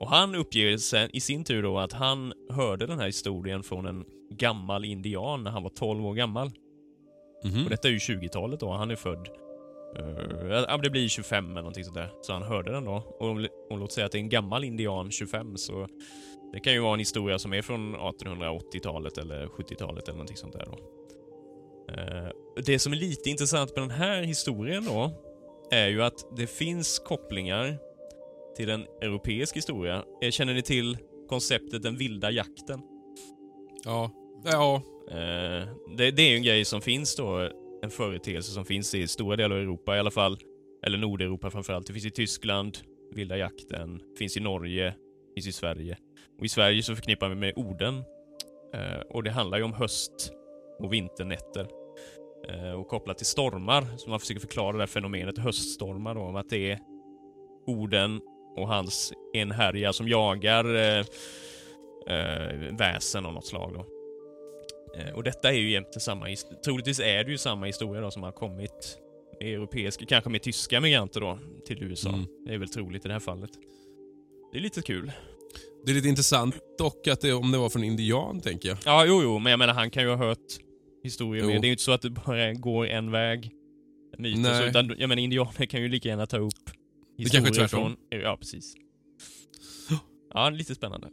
Och 0.00 0.08
han 0.08 0.34
uppger 0.34 0.76
sen, 0.76 1.10
i 1.16 1.20
sin 1.20 1.44
tur 1.44 1.62
då 1.62 1.78
att 1.78 1.92
han 1.92 2.32
hörde 2.50 2.86
den 2.86 2.98
här 2.98 3.06
historien 3.06 3.62
från 3.62 3.86
en 3.86 4.04
gammal 4.30 4.84
indian 4.84 5.44
när 5.44 5.50
han 5.50 5.62
var 5.62 5.70
12 5.70 6.06
år 6.06 6.14
gammal. 6.14 6.50
Mhm. 7.44 7.64
Och 7.64 7.70
detta 7.70 7.88
är 7.88 7.92
ju 7.92 7.98
20-talet 7.98 8.60
då, 8.60 8.72
han 8.72 8.90
är 8.90 8.96
född... 8.96 9.28
Uh, 9.98 10.80
det 10.82 10.90
blir 10.90 11.08
25 11.08 11.44
eller 11.44 11.54
någonting 11.54 11.84
sånt 11.84 11.96
där. 11.96 12.12
Så 12.22 12.32
han 12.32 12.42
hörde 12.42 12.72
den 12.72 12.84
då. 12.84 13.16
Och, 13.18 13.30
och 13.70 13.78
låt 13.78 13.92
säga 13.92 14.06
att 14.06 14.12
det 14.12 14.18
är 14.18 14.20
en 14.20 14.28
gammal 14.28 14.64
indian, 14.64 15.10
25, 15.10 15.56
så... 15.56 15.86
Det 16.52 16.60
kan 16.60 16.72
ju 16.72 16.80
vara 16.80 16.92
en 16.92 16.98
historia 16.98 17.38
som 17.38 17.52
är 17.52 17.62
från 17.62 17.96
1880-talet 17.96 19.18
eller 19.18 19.46
70-talet 19.46 20.08
eller 20.08 20.16
någonting 20.16 20.36
sånt 20.36 20.52
där 20.52 20.66
då. 20.66 20.78
Eh, 21.92 22.28
det 22.66 22.78
som 22.78 22.92
är 22.92 22.96
lite 22.96 23.30
intressant 23.30 23.76
med 23.76 23.82
den 23.82 23.90
här 23.90 24.22
historien 24.22 24.84
då, 24.84 25.10
är 25.70 25.88
ju 25.88 26.02
att 26.02 26.36
det 26.36 26.46
finns 26.46 26.98
kopplingar 26.98 27.78
till 28.56 28.70
en 28.70 28.86
europeisk 29.02 29.56
historia. 29.56 30.04
Eh, 30.22 30.30
Känner 30.30 30.54
ni 30.54 30.62
till 30.62 30.98
konceptet 31.28 31.82
den 31.82 31.96
vilda 31.96 32.30
jakten? 32.30 32.80
Ja. 33.84 34.10
Ja. 34.44 34.82
Eh, 35.10 35.68
det, 35.96 36.10
det 36.10 36.22
är 36.22 36.30
ju 36.30 36.36
en 36.36 36.42
grej 36.42 36.64
som 36.64 36.80
finns 36.80 37.16
då, 37.16 37.50
en 37.82 37.90
företeelse 37.90 38.52
som 38.52 38.64
finns 38.64 38.94
i 38.94 39.06
stora 39.06 39.36
delar 39.36 39.56
av 39.56 39.62
Europa 39.62 39.96
i 39.96 39.98
alla 39.98 40.10
fall. 40.10 40.38
Eller 40.86 40.98
Nordeuropa 40.98 41.50
framförallt. 41.50 41.86
Det 41.86 41.92
finns 41.92 42.06
i 42.06 42.10
Tyskland, 42.10 42.78
vilda 43.14 43.36
jakten, 43.36 44.00
finns 44.18 44.36
i 44.36 44.40
Norge, 44.40 44.94
finns 45.34 45.46
i 45.46 45.52
Sverige. 45.52 45.98
Och 46.38 46.44
i 46.44 46.48
Sverige 46.48 46.82
så 46.82 46.94
förknippar 46.94 47.28
vi 47.28 47.34
med 47.34 47.52
orden. 47.56 48.02
Eh, 48.74 49.00
och 49.10 49.22
det 49.22 49.30
handlar 49.30 49.58
ju 49.58 49.64
om 49.64 49.72
höst 49.72 50.32
och 50.78 50.92
vinternätter. 50.92 51.68
Eh, 52.48 52.72
och 52.72 52.88
kopplat 52.88 53.18
till 53.18 53.26
stormar, 53.26 53.86
så 53.96 54.10
man 54.10 54.20
försöker 54.20 54.40
förklara 54.40 54.72
det 54.72 54.82
här 54.82 54.86
fenomenet 54.86 55.38
höststormar 55.38 56.14
då, 56.14 56.20
om 56.20 56.36
att 56.36 56.50
det 56.50 56.70
är 56.70 56.78
orden 57.66 58.20
och 58.56 58.68
hans 58.68 59.12
enhärja 59.34 59.92
som 59.92 60.08
jagar 60.08 60.74
eh, 60.74 61.04
eh, 62.06 62.76
väsen 62.78 63.26
av 63.26 63.32
något 63.32 63.46
slag 63.46 63.72
då. 63.74 63.93
Eh, 64.98 65.14
Och 65.14 65.22
detta 65.22 65.48
är 65.48 65.56
ju 65.56 65.68
egentligen 65.68 66.00
samma, 66.00 66.26
troligtvis 66.64 67.00
är 67.00 67.24
det 67.24 67.30
ju 67.30 67.38
samma 67.38 67.66
historia 67.66 68.00
då 68.00 68.10
som 68.10 68.22
har 68.22 68.32
kommit 68.32 68.98
med 69.40 69.54
europeiska, 69.54 70.06
kanske 70.06 70.30
med 70.30 70.42
tyska 70.42 70.80
migranter 70.80 71.20
då, 71.20 71.38
till 71.66 71.82
USA. 71.82 72.08
Mm. 72.08 72.26
Det 72.46 72.54
är 72.54 72.58
väl 72.58 72.68
troligt 72.68 73.04
i 73.04 73.08
det 73.08 73.14
här 73.14 73.20
fallet. 73.20 73.50
Det 74.52 74.58
är 74.58 74.62
lite 74.62 74.82
kul. 74.82 75.12
Det 75.84 75.90
är 75.90 75.94
lite 75.94 76.08
intressant 76.08 76.54
dock 76.78 77.06
att 77.08 77.20
det, 77.20 77.32
om 77.32 77.52
det 77.52 77.58
var 77.58 77.68
från 77.68 77.84
indian, 77.84 78.40
tänker 78.40 78.68
jag. 78.68 78.78
Ja, 78.84 79.04
jo, 79.06 79.22
jo, 79.22 79.38
men 79.38 79.50
jag 79.50 79.58
menar 79.58 79.74
han 79.74 79.90
kan 79.90 80.02
ju 80.02 80.08
ha 80.08 80.16
hört 80.16 80.38
historier 81.02 81.44
med. 81.44 81.54
Det 81.54 81.66
är 81.66 81.68
ju 81.68 81.70
inte 81.72 81.82
så 81.82 81.92
att 81.92 82.02
det 82.02 82.10
bara 82.10 82.52
går 82.52 82.86
en 82.86 83.10
väg, 83.10 83.50
myter, 84.18 84.40
Nej. 84.40 84.62
så, 84.62 84.68
utan 84.68 84.94
jag 84.98 85.08
menar 85.08 85.22
indianer 85.22 85.66
kan 85.66 85.82
ju 85.82 85.88
lika 85.88 86.08
gärna 86.08 86.26
ta 86.26 86.38
upp 86.38 86.52
kanske 87.18 87.38
är 87.38 87.40
historier 87.40 87.68
tvärtom. 87.68 87.96
från... 88.10 88.20
Ja, 88.20 88.36
precis. 88.36 88.74
Ja, 90.34 90.50
lite 90.50 90.74
spännande. 90.74 91.08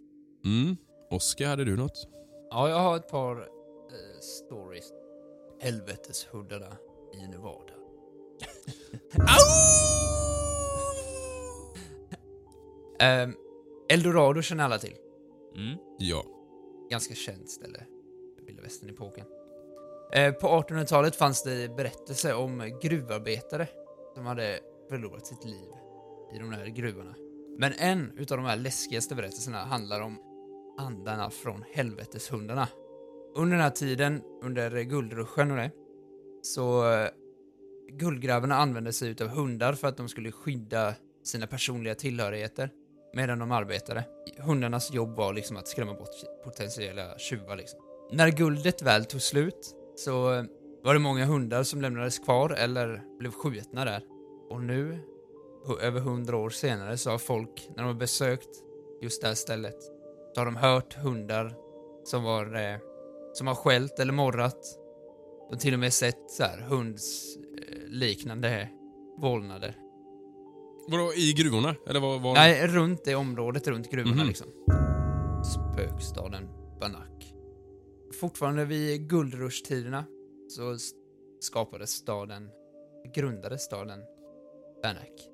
Mm. 0.46 0.78
Oskar, 1.10 1.48
hade 1.48 1.66
du 1.66 1.76
något? 1.78 2.08
Ja, 2.52 2.70
jag 2.70 2.80
har 2.80 2.96
ett 2.96 3.10
par 3.10 3.48
stories. 4.24 4.94
Helveteshundarna 5.60 6.78
i 7.14 7.28
Nevada. 7.28 7.74
um, 13.26 13.36
Eldorado 13.90 14.42
känner 14.42 14.64
alla 14.64 14.78
till. 14.78 14.96
Mm. 15.56 15.78
Ja. 15.98 16.24
Ganska 16.90 17.16
känt 17.16 17.50
ställe. 17.50 17.86
Vilda 18.46 18.62
västern-epoken. 18.62 19.26
Eh, 20.14 20.34
på 20.34 20.48
1800-talet 20.48 21.16
fanns 21.16 21.44
det 21.44 21.76
berättelser 21.76 22.36
om 22.36 22.80
gruvarbetare 22.82 23.68
som 24.16 24.26
hade 24.26 24.60
förlorat 24.90 25.28
sitt 25.28 25.46
liv 25.46 25.70
i 26.36 26.40
de 26.40 26.52
här 26.52 26.66
gruvorna. 26.66 27.16
Men 27.58 27.74
en 27.74 28.12
utav 28.18 28.38
de 28.38 28.46
här 28.46 28.56
läskigaste 28.56 29.16
berättelserna 29.16 29.58
handlar 29.58 30.02
om 30.02 30.18
andarna 30.78 31.30
från 31.30 31.64
helveteshundarna. 31.74 32.68
Under 33.36 33.58
den 33.58 33.64
här 33.64 33.70
tiden, 33.70 34.22
under 34.44 34.82
guldruschen 34.82 35.52
och 35.52 35.58
det, 35.58 35.72
så 36.42 36.94
eh, 36.94 37.10
guldgrävarna 37.92 38.56
använde 38.56 38.94
sig 38.94 39.10
utav 39.10 39.28
hundar 39.28 39.74
för 39.74 39.88
att 39.88 39.98
de 39.98 40.10
skulle 40.10 40.32
skydda 40.32 40.94
sina 41.24 41.48
personliga 41.48 41.96
tillhörigheter 41.96 42.70
medan 43.14 43.40
de 43.40 43.52
arbetade. 43.52 44.04
Hundarnas 44.38 44.94
jobb 44.94 45.16
var 45.16 45.34
liksom 45.34 45.58
att 45.58 45.68
skrämma 45.68 45.94
bort 45.94 46.44
potentiella 46.44 47.18
tjuvar 47.18 47.56
liksom. 47.56 47.80
När 48.12 48.30
guldet 48.30 48.82
väl 48.82 49.06
tog 49.06 49.22
slut 49.22 49.76
så 49.96 50.34
eh, 50.34 50.44
var 50.84 50.94
det 50.94 51.00
många 51.00 51.26
hundar 51.26 51.64
som 51.64 51.82
lämnades 51.82 52.20
kvar 52.20 52.50
eller 52.50 53.02
blev 53.20 53.32
skjutna 53.32 53.86
där. 53.86 54.04
Och 54.50 54.64
nu, 54.64 55.00
över 55.82 56.00
hundra 56.00 56.38
år 56.38 56.50
senare, 56.50 56.98
så 56.98 57.10
har 57.12 57.18
folk, 57.18 57.70
när 57.70 57.84
de 57.84 57.84
har 57.84 57.94
besökt 57.94 58.50
just 59.02 59.22
det 59.22 59.28
här 59.28 59.36
stället, 59.36 59.78
så 60.34 60.42
har 60.42 60.46
de 60.46 60.56
hört 60.56 60.94
hundar 60.94 61.56
som 62.04 62.24
var 62.24 62.56
eh, 62.56 62.78
som 63.34 63.48
har 63.48 63.56
skällt 63.56 64.00
eller 64.00 64.14
morrat. 64.14 64.78
De 65.50 65.56
har 65.56 65.60
till 65.60 65.74
och 65.74 65.80
med 65.80 65.94
sett 65.94 66.32
så 66.32 66.44
här 66.44 66.62
hunds 66.62 67.38
eh, 67.38 67.88
liknande 67.88 68.70
vålnader. 69.18 69.76
Vadå, 70.88 71.14
i 71.14 71.34
gruvorna? 71.34 71.76
Eller 71.88 72.00
vad? 72.00 72.22
vad? 72.22 72.34
Nej, 72.34 72.68
runt 72.68 73.04
det 73.06 73.16
området, 73.16 73.68
runt 73.68 73.92
gruvorna 73.92 74.16
Mhm. 74.16 74.28
liksom. 74.28 74.48
Spökstaden 75.44 76.48
Banak. 76.80 77.34
Fortfarande 78.20 78.66
vid 78.66 79.10
guldrushtiderna 79.10 80.06
så 80.48 80.78
skapades 81.40 81.90
staden, 81.92 82.50
grundades 83.16 83.62
staden 83.62 84.00
Banak. 84.84 85.28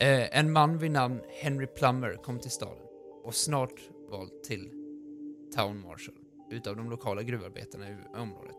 Eh, 0.00 0.38
en 0.38 0.52
man 0.52 0.78
vid 0.78 0.90
namn 0.90 1.20
Henry 1.28 1.66
Plummer 1.66 2.14
kom 2.24 2.38
till 2.38 2.50
staden 2.50 2.86
och 3.24 3.34
snart 3.34 3.80
vald 4.10 4.42
till 4.42 4.70
Town 5.56 5.80
Marshal 5.80 6.14
utav 6.50 6.76
de 6.76 6.90
lokala 6.90 7.22
gruvarbetarna 7.22 7.90
i 7.90 7.96
området. 8.14 8.56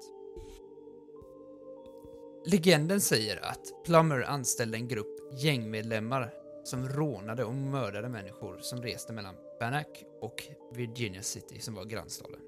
Legenden 2.46 3.02
säger 3.02 3.46
att 3.46 3.84
Plummer 3.86 4.22
anställde 4.22 4.78
en 4.78 4.88
grupp 4.88 5.44
gängmedlemmar 5.44 6.34
som 6.64 6.90
rånade 6.90 7.44
och 7.44 7.54
mördade 7.54 8.10
människor 8.10 8.58
som 8.58 8.82
reste 8.82 9.14
mellan 9.14 9.36
Bannack 9.60 10.04
och 10.22 10.44
Virginia 10.74 11.22
City 11.22 11.60
som 11.60 11.74
var 11.74 11.86
grannstaden. 11.86 12.40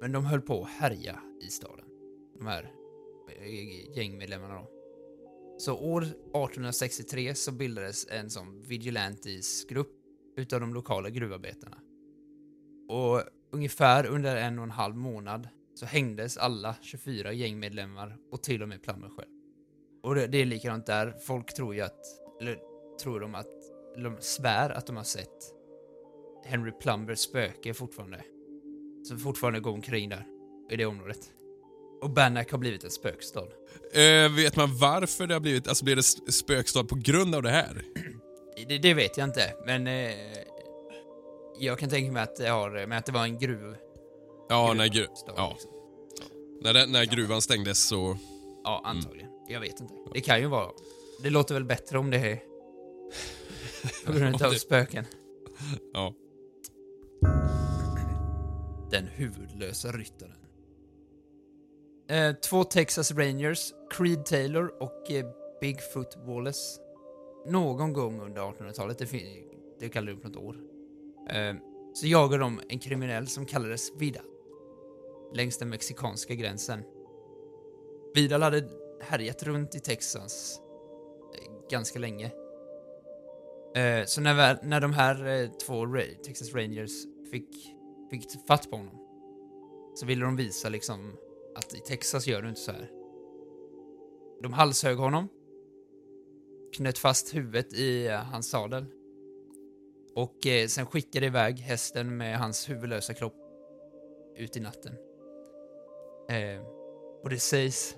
Men 0.00 0.12
de 0.12 0.24
höll 0.24 0.40
på 0.40 0.62
att 0.62 0.68
härja 0.68 1.20
i 1.40 1.46
staden. 1.46 1.84
De 2.38 2.46
här 2.46 2.72
eh, 3.28 3.96
gängmedlemmarna 3.96 4.54
då. 4.54 4.70
Så 5.58 5.78
år 5.78 6.02
1863 6.02 7.34
så 7.34 7.52
bildades 7.52 8.06
en 8.10 8.30
sån 8.30 8.62
“Vigilantis” 8.62 9.66
grupp 9.68 9.92
utav 10.36 10.60
de 10.60 10.74
lokala 10.74 11.10
gruvarbetarna. 11.10 11.76
Och 12.88 13.22
ungefär 13.54 14.06
under 14.06 14.36
en 14.36 14.58
och 14.58 14.64
en 14.64 14.70
halv 14.70 14.96
månad 14.96 15.48
så 15.74 15.86
hängdes 15.86 16.36
alla 16.36 16.74
24 16.82 17.32
gängmedlemmar 17.32 18.16
och 18.30 18.42
till 18.42 18.62
och 18.62 18.68
med 18.68 18.82
Plummer 18.82 19.08
själv. 19.08 19.28
Och 20.02 20.14
det, 20.14 20.26
det 20.26 20.38
är 20.38 20.44
likadant 20.44 20.86
där. 20.86 21.14
Folk 21.26 21.54
tror 21.54 21.74
ju 21.74 21.80
att, 21.80 22.00
eller 22.40 22.58
tror 23.02 23.20
de 23.20 23.34
att, 23.34 23.46
eller 23.96 24.10
de 24.10 24.16
svär 24.20 24.70
att 24.70 24.86
de 24.86 24.96
har 24.96 25.04
sett 25.04 25.54
Henry 26.44 26.72
Plumbers 26.80 27.18
spöke 27.18 27.74
fortfarande. 27.74 28.20
Som 29.08 29.18
fortfarande 29.18 29.60
går 29.60 29.72
omkring 29.72 30.08
där, 30.08 30.26
i 30.70 30.76
det 30.76 30.86
området. 30.86 31.30
Och 32.02 32.10
Bannack 32.10 32.50
har 32.50 32.58
blivit 32.58 32.84
en 32.84 32.90
spökstad. 32.90 33.48
Eh, 33.92 34.32
vet 34.36 34.56
man 34.56 34.78
varför 34.78 35.26
det 35.26 35.34
har 35.34 35.40
blivit, 35.40 35.68
alltså 35.68 35.84
blev 35.84 35.96
det 35.96 36.32
spökstad 36.32 36.84
på 36.84 36.94
grund 36.94 37.34
av 37.34 37.42
det 37.42 37.50
här? 37.50 37.84
Det, 38.68 38.78
det 38.78 38.94
vet 38.94 39.18
jag 39.18 39.28
inte, 39.28 39.52
men 39.66 39.86
eh, 39.86 40.14
jag 41.58 41.78
kan 41.78 41.88
tänka 41.88 42.12
mig 42.12 42.22
att 42.22 42.36
det 42.36 42.48
har 42.48 42.86
med 42.86 42.98
att 42.98 43.06
det 43.06 43.12
var 43.12 43.24
en 43.24 43.38
gruv... 43.38 43.76
Ja, 44.48 44.74
när, 44.74 44.86
gru 44.86 45.00
gruvstad, 45.00 45.34
ja. 45.36 45.50
liksom. 45.52 45.70
när, 46.60 46.74
det, 46.74 46.86
när 46.86 47.04
gruvan 47.04 47.42
stängdes 47.42 47.88
så... 47.88 48.16
Ja, 48.64 48.82
antagligen. 48.84 49.30
Jag 49.48 49.60
vet 49.60 49.80
inte. 49.80 49.94
Det 50.14 50.20
kan 50.20 50.40
ju 50.40 50.46
vara... 50.46 50.70
Det 51.22 51.30
låter 51.30 51.54
väl 51.54 51.64
bättre 51.64 51.98
om 51.98 52.10
det 52.10 52.16
är 52.18 52.54
på 54.06 54.12
grund 54.12 54.42
av 54.42 54.50
spöken. 54.52 55.04
Ja. 55.92 56.14
Den 58.90 59.06
huvudlösa 59.06 59.92
ryttaren. 59.92 60.36
Eh, 62.08 62.34
två 62.34 62.64
Texas 62.64 63.10
Rangers, 63.12 63.72
Creed 63.90 64.24
Taylor 64.24 64.82
och 64.82 65.10
eh, 65.10 65.26
Bigfoot 65.60 66.16
Wallace. 66.26 66.80
Någon 67.46 67.92
gång 67.92 68.20
under 68.20 68.42
1800-talet, 68.42 68.98
det, 68.98 69.08
det 69.80 69.88
kallar 69.88 70.12
du 70.12 70.18
på 70.18 70.28
något 70.28 70.36
år, 70.36 70.56
Ehm, 71.30 71.58
så 71.94 72.06
jagade 72.06 72.42
de 72.42 72.60
en 72.68 72.78
kriminell 72.78 73.26
som 73.26 73.46
kallades 73.46 73.92
Vidal. 73.96 74.24
Längs 75.34 75.58
den 75.58 75.68
mexikanska 75.68 76.34
gränsen. 76.34 76.82
Vidal 78.14 78.42
hade 78.42 78.68
härjat 79.00 79.42
runt 79.42 79.74
i 79.74 79.80
Texas 79.80 80.60
eh, 81.34 81.68
ganska 81.70 81.98
länge. 81.98 82.32
Ehm, 83.74 84.06
så 84.06 84.20
när, 84.20 84.58
när 84.62 84.80
de 84.80 84.92
här 84.92 85.26
eh, 85.26 85.50
två 85.50 85.86
Texas 86.24 86.54
Rangers 86.54 86.92
fick, 87.30 87.76
fick 88.10 88.46
fatt 88.46 88.70
på 88.70 88.76
honom 88.76 89.00
så 89.94 90.06
ville 90.06 90.24
de 90.24 90.36
visa 90.36 90.68
liksom 90.68 91.12
att 91.54 91.74
i 91.74 91.78
Texas 91.78 92.26
gör 92.26 92.42
du 92.42 92.48
inte 92.48 92.60
så 92.60 92.72
här. 92.72 92.90
De 94.42 94.52
halshög 94.52 94.98
honom, 94.98 95.28
knöt 96.76 96.98
fast 96.98 97.34
huvudet 97.34 97.72
i 97.72 98.08
hans 98.08 98.50
sadel 98.50 98.86
och 100.16 100.46
eh, 100.46 100.66
sen 100.66 100.86
skickade 100.86 101.26
iväg 101.26 101.58
hästen 101.58 102.16
med 102.16 102.38
hans 102.38 102.70
huvudlösa 102.70 103.14
kropp 103.14 103.34
ut 104.36 104.56
i 104.56 104.60
natten. 104.60 104.92
Eh, 106.30 106.62
och 107.22 107.30
det 107.30 107.38
sägs 107.38 107.96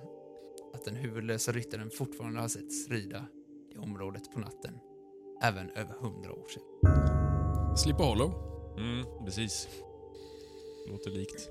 att 0.73 0.85
den 0.85 0.95
huvudlösa 0.95 1.51
ryttaren 1.51 1.89
fortfarande 1.89 2.41
har 2.41 2.47
setts 2.47 2.89
rida 2.89 3.25
i 3.75 3.77
området 3.77 4.31
på 4.33 4.39
natten, 4.39 4.79
även 5.43 5.69
över 5.69 5.93
hundra 5.99 6.33
år 6.33 6.47
sedan. 6.47 7.77
Sleepy 7.77 8.03
Hollow. 8.03 8.33
Mm, 8.77 9.25
precis. 9.25 9.67
Låter 10.87 11.11
likt. 11.11 11.49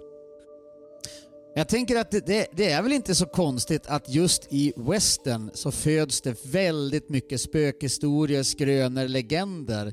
Jag 1.55 1.69
tänker 1.69 1.97
att 1.97 2.11
det, 2.11 2.27
det, 2.27 2.47
det 2.53 2.71
är 2.71 2.83
väl 2.83 2.93
inte 2.93 3.15
så 3.15 3.27
konstigt 3.27 3.87
att 3.87 4.09
just 4.09 4.53
i 4.53 4.73
western 4.77 5.51
så 5.55 5.73
föds 5.73 6.21
det 6.21 6.45
väldigt 6.45 7.09
mycket 7.09 7.41
spökhistorier, 7.41 8.43
skrönor, 8.43 9.09
legender. 9.09 9.93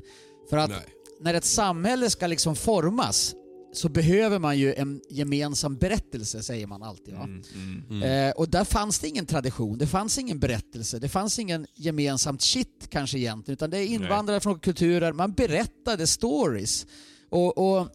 För 0.50 0.56
att 0.56 0.70
Nej. 0.70 0.86
när 1.20 1.34
ett 1.34 1.44
samhälle 1.44 2.10
ska 2.10 2.26
liksom 2.26 2.56
formas 2.56 3.34
så 3.76 3.88
behöver 3.88 4.38
man 4.38 4.58
ju 4.58 4.74
en 4.74 5.00
gemensam 5.10 5.76
berättelse, 5.76 6.42
säger 6.42 6.66
man 6.66 6.82
alltid. 6.82 7.14
Va? 7.14 7.22
Mm, 7.22 7.42
mm. 7.54 8.02
Mm. 8.02 8.28
Eh, 8.28 8.34
och 8.34 8.48
där 8.48 8.64
fanns 8.64 8.98
det 8.98 9.08
ingen 9.08 9.26
tradition, 9.26 9.78
det 9.78 9.86
fanns 9.86 10.18
ingen 10.18 10.38
berättelse, 10.38 10.98
det 10.98 11.08
fanns 11.08 11.38
ingen 11.38 11.66
gemensamt 11.74 12.42
shit 12.42 12.86
kanske 12.88 13.18
egentligen, 13.18 13.54
utan 13.54 13.70
det 13.70 13.78
är 13.78 13.86
invandrare 13.86 14.40
från 14.40 14.58
kulturer, 14.58 15.12
man 15.12 15.32
berättade 15.32 16.06
stories. 16.06 16.86
Och, 17.30 17.58
och 17.58 17.78
eh, 17.78 17.86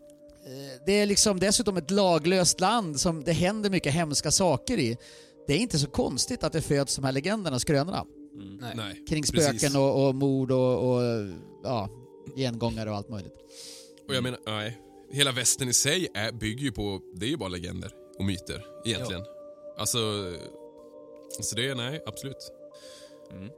det 0.85 0.91
är 0.91 1.05
liksom 1.05 1.39
dessutom 1.39 1.77
ett 1.77 1.91
laglöst 1.91 2.59
land 2.59 2.99
som 2.99 3.23
det 3.23 3.33
händer 3.33 3.69
mycket 3.69 3.93
hemska 3.93 4.31
saker 4.31 4.77
i. 4.77 4.97
Det 5.47 5.53
är 5.53 5.57
inte 5.57 5.79
så 5.79 5.87
konstigt 5.87 6.43
att 6.43 6.53
det 6.53 6.61
föds 6.61 6.95
de 6.95 7.05
här 7.05 7.11
legenderna 7.11 7.55
och 7.55 7.61
skrönorna 7.61 8.05
Nej. 8.61 8.73
Nej. 8.75 9.05
kring 9.09 9.23
spöken 9.23 9.75
och, 9.75 10.07
och 10.07 10.15
mord 10.15 10.51
och, 10.51 10.91
och 10.91 11.01
ja, 11.63 11.89
gengångare 12.35 12.89
och 12.89 12.95
allt 12.95 13.09
möjligt. 13.09 13.33
Och 14.07 14.15
jag 14.15 14.23
menar, 14.23 14.39
nej. 14.45 14.81
Hela 15.11 15.31
västern 15.31 15.69
i 15.69 15.73
sig 15.73 16.07
är, 16.13 16.31
bygger 16.31 16.63
ju 16.63 16.71
på, 16.71 17.01
det 17.13 17.25
är 17.25 17.29
ju 17.29 17.37
bara 17.37 17.49
legender 17.49 17.91
och 18.17 18.25
myter 18.25 18.65
egentligen. 18.85 19.23
Alltså, 19.77 19.97
så 21.41 21.55
det 21.55 21.69
är, 21.69 21.75
nej, 21.75 22.01
absolut. 22.05 22.51
Mm. 23.31 23.49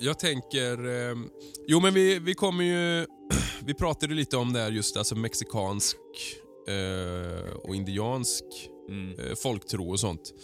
Jag 0.00 0.18
tänker, 0.18 0.86
eh, 1.10 1.16
jo 1.66 1.80
men 1.80 1.94
vi, 1.94 2.18
vi 2.18 2.34
kommer 2.34 2.64
ju, 2.64 3.06
vi 3.66 3.74
pratade 3.74 4.14
lite 4.14 4.36
om 4.36 4.52
det 4.52 4.60
här 4.60 4.70
just 4.70 4.96
alltså 4.96 5.14
mexikansk 5.14 5.96
eh, 6.68 7.56
och 7.56 7.74
indiansk 7.76 8.44
Mm. 8.88 9.18
eh, 9.18 9.34
folktro 9.34 9.90
och 9.90 10.00
sånt. 10.00 10.34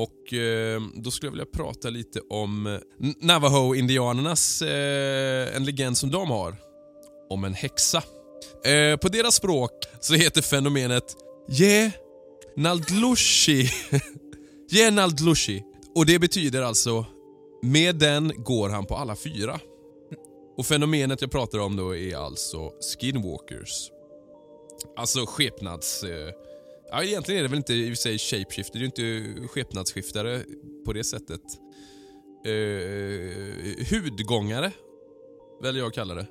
Och 0.00 0.32
eh, 0.34 0.80
då 0.94 1.10
skulle 1.10 1.26
jag 1.26 1.32
vilja 1.32 1.46
prata 1.46 1.90
lite 1.90 2.20
om 2.30 2.66
eh, 2.66 2.78
Navajo-indianernas, 3.20 4.62
eh, 4.62 5.56
en 5.56 5.64
legend 5.64 5.96
som 5.96 6.10
de 6.10 6.30
har, 6.30 6.56
om 7.30 7.44
en 7.44 7.54
häxa. 7.54 8.02
Eh, 8.64 8.96
på 8.96 9.08
deras 9.08 9.34
språk 9.34 9.72
så 10.00 10.14
heter 10.14 10.42
fenomenet 10.42 11.16
Jenaldlushi. 12.56 13.70
Jenaldlushi. 14.70 15.62
Och 15.94 16.06
det 16.06 16.18
betyder 16.18 16.62
alltså 16.62 17.06
med 17.62 17.96
den 17.96 18.32
går 18.36 18.68
han 18.68 18.86
på 18.86 18.96
alla 18.96 19.16
fyra. 19.16 19.60
Och 20.56 20.66
fenomenet 20.66 21.20
jag 21.20 21.30
pratar 21.30 21.58
om 21.58 21.76
då 21.76 21.96
är 21.96 22.16
alltså 22.16 22.72
skinwalkers. 22.80 23.90
Alltså 24.96 25.26
skepnads... 25.26 26.04
Eh, 26.04 26.30
Ja, 26.92 27.04
egentligen 27.04 27.38
är 27.38 27.42
det 27.42 27.48
väl 27.48 27.58
inte 27.58 27.74
i 27.74 27.96
sig 27.96 28.18
shapeshifter, 28.18 28.78
det 28.78 28.98
är 29.00 29.02
ju 29.02 29.26
inte 29.26 29.48
skepnadsskiftare 29.48 30.42
på 30.84 30.92
det 30.92 31.04
sättet. 31.04 31.40
Eh, 32.46 33.86
hudgångare, 33.90 34.72
väljer 35.62 35.82
jag 35.82 35.88
att 35.88 35.94
kalla 35.94 36.14
det. 36.14 36.26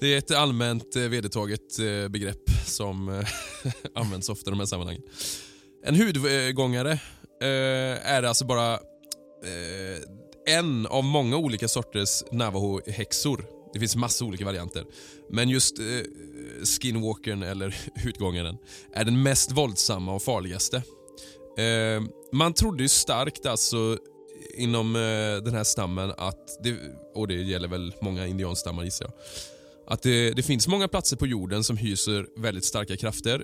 Det 0.00 0.14
är 0.14 0.18
ett 0.18 0.30
allmänt 0.30 0.96
eh, 0.96 1.02
vedertaget 1.02 1.78
eh, 1.78 2.08
begrepp 2.08 2.50
som 2.66 3.24
används 3.94 4.28
ofta 4.28 4.50
i 4.50 4.52
de 4.52 4.58
här 4.58 4.66
sammanhangen. 4.66 5.02
En 5.84 5.94
hudgångare 5.94 7.00
är 7.40 8.22
alltså 8.22 8.44
bara 8.44 8.78
en 10.46 10.86
av 10.86 11.04
många 11.04 11.36
olika 11.36 11.68
sorters 11.68 12.24
Navajo-häxor. 12.32 13.44
Det 13.72 13.78
finns 13.78 13.96
massa 13.96 14.24
olika 14.24 14.44
varianter. 14.44 14.84
Men 15.30 15.48
just 15.48 15.76
skinwalkern, 16.64 17.42
eller 17.42 17.76
utgångaren, 18.04 18.56
är 18.92 19.04
den 19.04 19.22
mest 19.22 19.52
våldsamma 19.52 20.14
och 20.14 20.22
farligaste. 20.22 20.76
Eh, 21.58 22.02
man 22.32 22.52
trodde 22.52 22.82
ju 22.82 22.88
starkt 22.88 23.46
alltså 23.46 23.98
inom 24.54 24.96
eh, 24.96 25.44
den 25.44 25.54
här 25.54 25.64
stammen 25.64 26.12
att, 26.16 26.64
det, 26.64 26.76
och 27.14 27.28
det 27.28 27.34
gäller 27.34 27.68
väl 27.68 27.94
många 28.00 28.26
indianstammar 28.26 28.84
gissar 28.84 29.04
jag, 29.04 29.14
att 29.92 30.02
det, 30.02 30.30
det 30.30 30.42
finns 30.42 30.68
många 30.68 30.88
platser 30.88 31.16
på 31.16 31.26
jorden 31.26 31.64
som 31.64 31.76
hyser 31.76 32.26
väldigt 32.36 32.64
starka 32.64 32.96
krafter. 32.96 33.42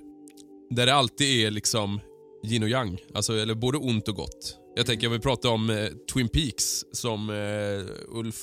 Där 0.70 0.86
det 0.86 0.94
alltid 0.94 1.46
är 1.46 1.50
liksom 1.50 2.00
yin 2.44 2.62
och 2.62 2.68
yang, 2.68 2.98
alltså, 3.14 3.36
eller 3.36 3.54
både 3.54 3.78
ont 3.78 4.08
och 4.08 4.16
gott. 4.16 4.56
Jag 4.76 4.86
tänker 4.86 5.06
om 5.06 5.12
vi 5.12 5.18
pratar 5.18 5.48
om 5.48 5.70
eh, 5.70 5.88
Twin 6.12 6.28
Peaks 6.28 6.84
som 6.92 7.30
eh, 7.30 8.16
Ulf, 8.18 8.36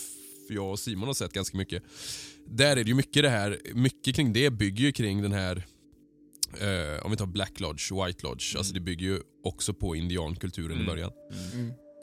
jag 0.49 0.71
och 0.71 0.79
Simon 0.79 1.07
har 1.07 1.13
sett 1.13 1.33
ganska 1.33 1.57
mycket. 1.57 1.83
Där 2.53 2.77
är 2.77 2.83
det 2.83 2.89
ju 2.89 2.95
mycket 2.95 3.23
det 3.23 3.29
här, 3.29 3.59
mycket 3.73 4.15
kring 4.15 4.33
det 4.33 4.49
bygger 4.49 4.83
ju 4.83 4.91
kring 4.91 5.21
den 5.21 5.31
här 5.31 5.65
eh, 6.59 7.05
om 7.05 7.11
vi 7.11 7.17
tar 7.17 7.25
Black 7.25 7.59
Lodge 7.59 7.91
White 7.91 8.27
Lodge, 8.27 8.55
alltså 8.57 8.73
det 8.73 8.79
bygger 8.79 9.05
ju 9.05 9.19
också 9.43 9.73
på 9.73 9.95
indiankulturen 9.95 10.81
i 10.81 10.85
början. 10.85 11.11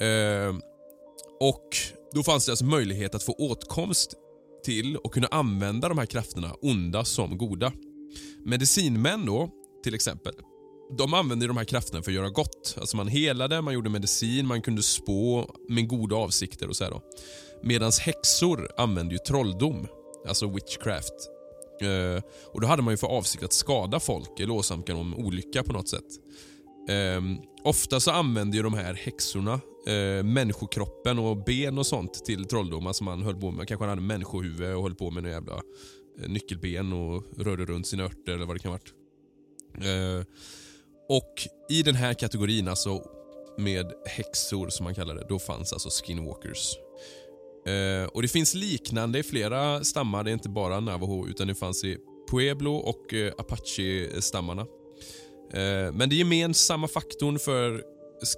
Eh, 0.01 0.57
och 1.41 1.77
Då 2.15 2.23
fanns 2.23 2.47
det 2.47 2.53
alltså 2.53 2.65
möjlighet 2.65 3.15
att 3.15 3.23
få 3.23 3.33
åtkomst 3.33 4.15
till 4.65 4.97
och 4.97 5.15
kunna 5.15 5.27
använda 5.27 5.89
de 5.89 5.99
här 5.99 6.07
krafterna, 6.07 6.53
onda 6.63 7.05
som 7.05 7.39
goda. 7.39 7.73
Medicinmän 8.45 9.27
då, 9.27 9.51
till 9.85 9.95
exempel, 9.95 10.33
de 10.99 11.15
använde 11.15 11.47
de 11.47 11.57
här 11.57 11.65
krafterna 11.65 12.03
för 12.03 12.11
att 12.11 12.15
göra 12.15 12.31
gott. 12.31 12.77
Alltså 12.81 12.97
man 12.97 13.09
helade, 13.09 13.61
man 13.63 13.75
gjorde 13.75 13.91
medicin, 13.91 14.47
man 14.47 14.63
kunde 14.63 14.83
spå 14.83 15.55
med 15.69 15.89
goda 15.89 16.17
avsikter 16.17 16.69
och 16.69 16.77
så 16.77 16.85
här 16.85 16.91
då. 16.91 17.03
Medans 17.63 17.99
häxor 17.99 18.69
använde 18.77 19.15
ju 19.15 19.19
trolldom, 19.19 19.87
alltså 20.27 20.49
witchcraft. 20.51 21.15
Eh, 21.81 22.23
och 22.53 22.61
Då 22.61 22.67
hade 22.67 22.83
man 22.83 22.93
ju 22.93 22.97
för 22.97 23.07
avsikt 23.07 23.43
att 23.45 23.53
skada 23.53 24.01
folk 24.01 24.41
eller 24.41 24.55
åsamka 24.55 24.93
dem 24.93 25.15
olycka 25.15 25.63
på 25.63 25.73
något 25.73 25.89
sätt. 25.89 26.05
Eh, 26.89 27.23
ofta 27.63 28.01
så 28.01 28.11
använde 28.11 28.57
ju 28.57 28.63
de 28.63 28.75
här 28.75 28.95
häxorna 28.95 29.61
eh, 29.87 30.25
människokroppen 30.25 31.19
och 31.19 31.45
ben 31.45 31.79
och 31.79 31.87
sånt 31.87 32.25
till 32.25 32.45
trolldomar 32.45 32.93
som 32.93 33.05
man 33.05 33.23
höll 33.23 33.37
på 33.37 33.51
med, 33.51 33.69
kanske 33.69 33.85
han 33.85 33.91
hade 33.91 34.03
människohuvud 34.03 34.75
och 34.75 34.83
höll 34.83 34.95
på 34.95 35.11
med 35.11 35.23
några 35.23 35.35
jävla 35.35 35.63
eh, 36.23 36.29
nyckelben 36.29 36.93
och 36.93 37.25
rörde 37.37 37.65
runt 37.65 37.87
sina 37.87 38.05
örter 38.05 38.33
eller 38.33 38.47
vad 38.47 38.57
det 38.57 38.61
kan 38.61 38.73
ha 38.73 38.79
varit. 38.79 38.95
Eh, 39.75 40.27
och 41.09 41.49
i 41.71 41.83
den 41.83 41.95
här 41.95 42.15
kategorin, 42.15 42.69
alltså 42.69 43.03
med 43.59 43.93
häxor 44.07 44.69
som 44.69 44.85
man 44.85 44.95
kallar 44.95 45.15
det, 45.15 45.27
då 45.29 45.39
fanns 45.39 45.73
alltså 45.73 45.89
skinwalkers. 45.89 46.77
Eh, 47.69 48.07
och 48.07 48.23
Det 48.23 48.29
finns 48.29 48.55
liknande 48.55 49.19
i 49.19 49.23
flera 49.23 49.85
stammar, 49.85 50.25
det 50.25 50.31
är 50.31 50.33
inte 50.33 50.49
bara 50.49 50.81
Navajo 50.81 51.29
utan 51.29 51.49
det 51.49 51.55
fanns 51.55 51.85
i 51.85 51.97
Pueblo 52.31 52.75
och 52.75 53.15
eh, 53.15 53.33
Apache-stammarna. 53.39 54.63
Eh, 55.53 55.93
men 55.93 56.09
det 56.09 56.17
gemensamma 56.17 56.89
faktorn 56.89 57.39
för 57.39 57.83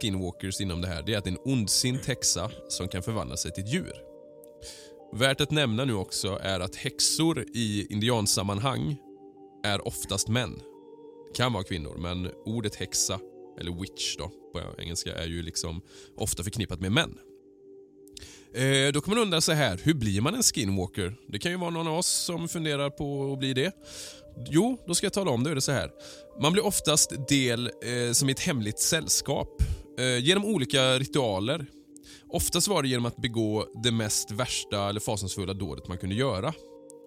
skinwalkers 0.01 0.61
inom 0.61 0.81
det 0.81 0.89
här 0.89 1.03
det 1.03 1.15
är 1.15 1.19
att 1.19 1.25
det 1.25 1.31
är 1.31 1.33
en 1.33 1.53
ondsint 1.53 2.07
häxa 2.07 2.51
som 2.69 2.89
kan 2.89 3.03
förvandla 3.03 3.37
sig 3.37 3.53
till 3.53 3.65
ett 3.65 3.73
djur. 3.73 3.95
Värt 5.13 5.41
att 5.41 5.51
nämna 5.51 5.85
nu 5.85 5.95
också 5.95 6.39
är 6.43 6.61
att 6.61 6.77
häxor 6.77 7.45
i 7.55 7.87
indiansammanhang 7.91 8.97
är 9.65 9.87
oftast 9.87 10.29
män. 10.29 10.61
Kan 11.35 11.53
vara 11.53 11.65
kvinnor, 11.65 11.97
men 11.99 12.31
ordet 12.45 12.75
häxa, 12.75 13.21
eller 13.61 13.81
witch 13.81 14.17
då 14.17 14.29
på 14.53 14.61
engelska, 14.83 15.15
är 15.15 15.27
ju 15.27 15.43
liksom 15.43 15.81
ofta 16.17 16.43
förknippat 16.43 16.81
med 16.81 16.93
män. 16.93 17.19
Eh, 18.55 18.93
då 18.93 19.01
kan 19.01 19.15
man 19.15 19.23
undra 19.23 19.41
så 19.41 19.53
här, 19.53 19.81
hur 19.83 19.95
blir 19.95 20.21
man 20.21 20.35
en 20.35 20.43
skinwalker? 20.43 21.15
Det 21.29 21.39
kan 21.39 21.53
ju 21.53 21.59
vara 21.59 21.71
någon 21.71 21.89
av 21.89 21.99
oss 21.99 22.09
som 22.09 22.49
funderar 22.49 22.91
på 22.91 23.33
att 23.33 23.39
bli 23.39 23.55
det. 23.55 23.73
Jo, 24.51 24.79
då 24.87 24.95
ska 24.95 25.07
jag 25.07 25.13
tala 25.13 25.31
om 25.31 25.45
det. 25.45 25.51
Är 25.51 25.55
det 25.55 25.61
så 25.61 25.73
här. 25.73 25.91
Man 26.43 26.53
blir 26.53 26.67
oftast 26.67 27.29
del 27.29 27.67
eh, 27.67 28.13
som 28.13 28.29
i 28.29 28.33
ett 28.33 28.41
hemligt 28.41 28.79
sällskap 28.79 29.63
eh, 29.99 30.19
genom 30.19 30.45
olika 30.45 30.99
ritualer. 30.99 31.67
Oftast 32.29 32.69
var 32.69 32.83
det 32.83 32.89
genom 32.89 33.07
att 33.07 33.17
begå 33.17 33.67
det 33.83 33.93
mest 33.93 34.31
värsta 34.31 34.89
eller 34.89 35.01
fasansfulla 35.01 35.55
dådet 35.55 35.89
man 35.89 35.99
kunde 35.99 36.15
göra. 36.15 36.55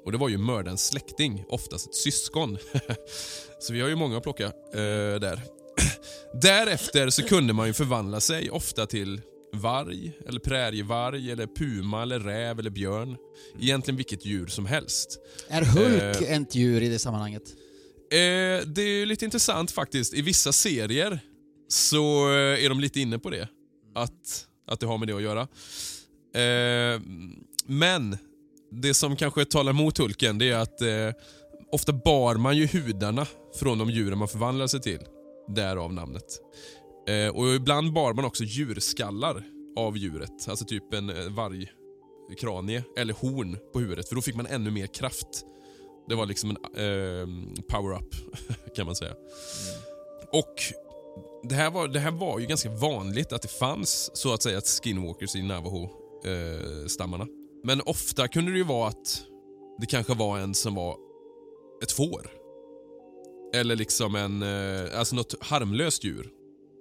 Och 0.06 0.12
Det 0.12 0.18
var 0.18 0.30
ju 0.30 0.38
mördarens 0.38 0.88
släkting, 0.88 1.46
oftast 1.48 1.88
ett 1.88 1.96
syskon. 1.96 2.58
så 3.60 3.74
vi 3.74 3.82
har 3.82 3.90
ju 3.90 3.96
många 3.96 4.18
att 4.18 4.24
plocka 4.24 4.46
eh, 4.46 5.20
där. 5.20 5.42
Därefter 6.42 7.10
så 7.10 7.24
kunde 7.24 7.54
man 7.54 7.68
ju 7.68 7.74
förvandla 7.74 8.20
sig, 8.20 8.50
ofta 8.50 8.86
till 8.86 9.22
varg, 9.54 10.12
eller 10.28 10.40
prärievarg, 10.40 11.32
eller 11.32 11.48
puma, 11.48 12.02
eller 12.02 12.20
räv 12.20 12.60
eller 12.60 12.70
björn. 12.70 13.18
Egentligen 13.60 13.98
vilket 13.98 14.26
djur 14.26 14.48
som 14.48 14.66
helst. 14.66 15.20
Är 15.50 15.62
Hulk 15.62 16.22
Eh. 16.22 16.38
ett 16.42 16.56
djur 16.56 16.82
i 16.82 16.90
det 16.90 17.00
sammanhanget? 17.00 17.44
Eh, 18.12 18.68
det 18.68 18.82
är 18.82 19.06
lite 19.06 19.26
intressant 19.26 19.72
faktiskt. 19.72 20.14
I 20.14 20.22
vissa 20.22 20.52
serier 20.52 21.20
så 21.68 22.30
eh, 22.32 22.66
är 22.66 22.70
de 22.70 22.80
lite 22.80 23.00
inne 23.00 23.20
på 23.20 23.30
det. 23.30 23.48
Att, 23.96 24.48
att 24.68 24.80
det 24.80 24.86
har 24.86 24.98
med 24.98 25.08
det 25.08 25.14
att 25.16 25.22
göra. 25.22 25.42
Eh, 26.36 27.02
men 27.66 28.18
det 28.72 28.94
som 28.94 29.16
kanske 29.16 29.46
talar 29.46 29.70
emot 29.72 29.98
Hulken 29.98 30.38
det 30.38 30.50
är 30.50 30.58
att 30.58 30.82
eh, 30.82 31.10
ofta 31.72 31.94
bar 31.94 32.36
man 32.36 32.58
ju 32.58 32.68
hudarna 32.68 33.28
från 33.60 33.78
de 33.78 33.90
djuren 33.90 34.18
man 34.18 34.28
förvandlar 34.28 34.68
sig 34.68 34.82
till. 34.82 35.00
Därav 35.56 35.94
namnet. 35.94 36.40
Eh, 37.08 37.36
och 37.36 37.48
ibland 37.48 37.94
bar 37.94 38.14
man 38.14 38.26
också 38.26 38.44
djurskallar 38.44 39.44
av 39.76 39.98
djuret. 39.98 40.50
Alltså 40.50 40.66
typ 40.66 40.94
en 40.94 41.10
eh, 41.10 41.16
vargkranie 41.16 42.84
eller 42.98 43.14
horn 43.14 43.58
på 43.74 43.80
huvudet 43.80 44.10
för 44.10 44.16
då 44.16 44.22
fick 44.22 44.36
man 44.36 44.46
ännu 44.46 44.72
mer 44.72 44.88
kraft. 44.88 45.46
Det 46.08 46.16
var 46.16 46.26
liksom 46.26 46.50
en 46.50 46.58
eh, 46.58 47.28
power-up 47.68 48.16
kan 48.76 48.86
man 48.86 48.96
säga. 48.96 49.14
Och 50.32 50.56
det 51.44 51.56
här, 51.56 51.72
var, 51.72 51.88
det 51.88 52.00
här 52.00 52.12
var 52.12 52.40
ju 52.40 52.46
ganska 52.46 52.70
vanligt 52.70 53.34
att 53.34 53.42
det 53.42 53.48
fanns 53.48 54.12
så 54.14 54.34
att 54.34 54.42
säga 54.42 54.62
skinwalkers 54.62 55.36
i 55.36 55.42
Navajo-stammarna. 55.42 57.28
Men 57.64 57.82
ofta 57.82 58.28
kunde 58.28 58.52
det 58.52 58.58
ju 58.58 58.64
vara 58.64 58.88
att 58.88 59.24
det 59.80 59.86
kanske 59.86 60.14
var 60.14 60.38
en 60.40 60.54
som 60.54 60.76
var 60.76 60.98
ett 61.84 61.92
får. 61.92 62.32
Eller 63.54 63.76
liksom 63.76 64.16
en, 64.16 64.44
eh, 64.44 65.00
alltså 65.00 65.16
något 65.16 65.36
harmlöst 65.40 66.04
djur. 66.04 66.30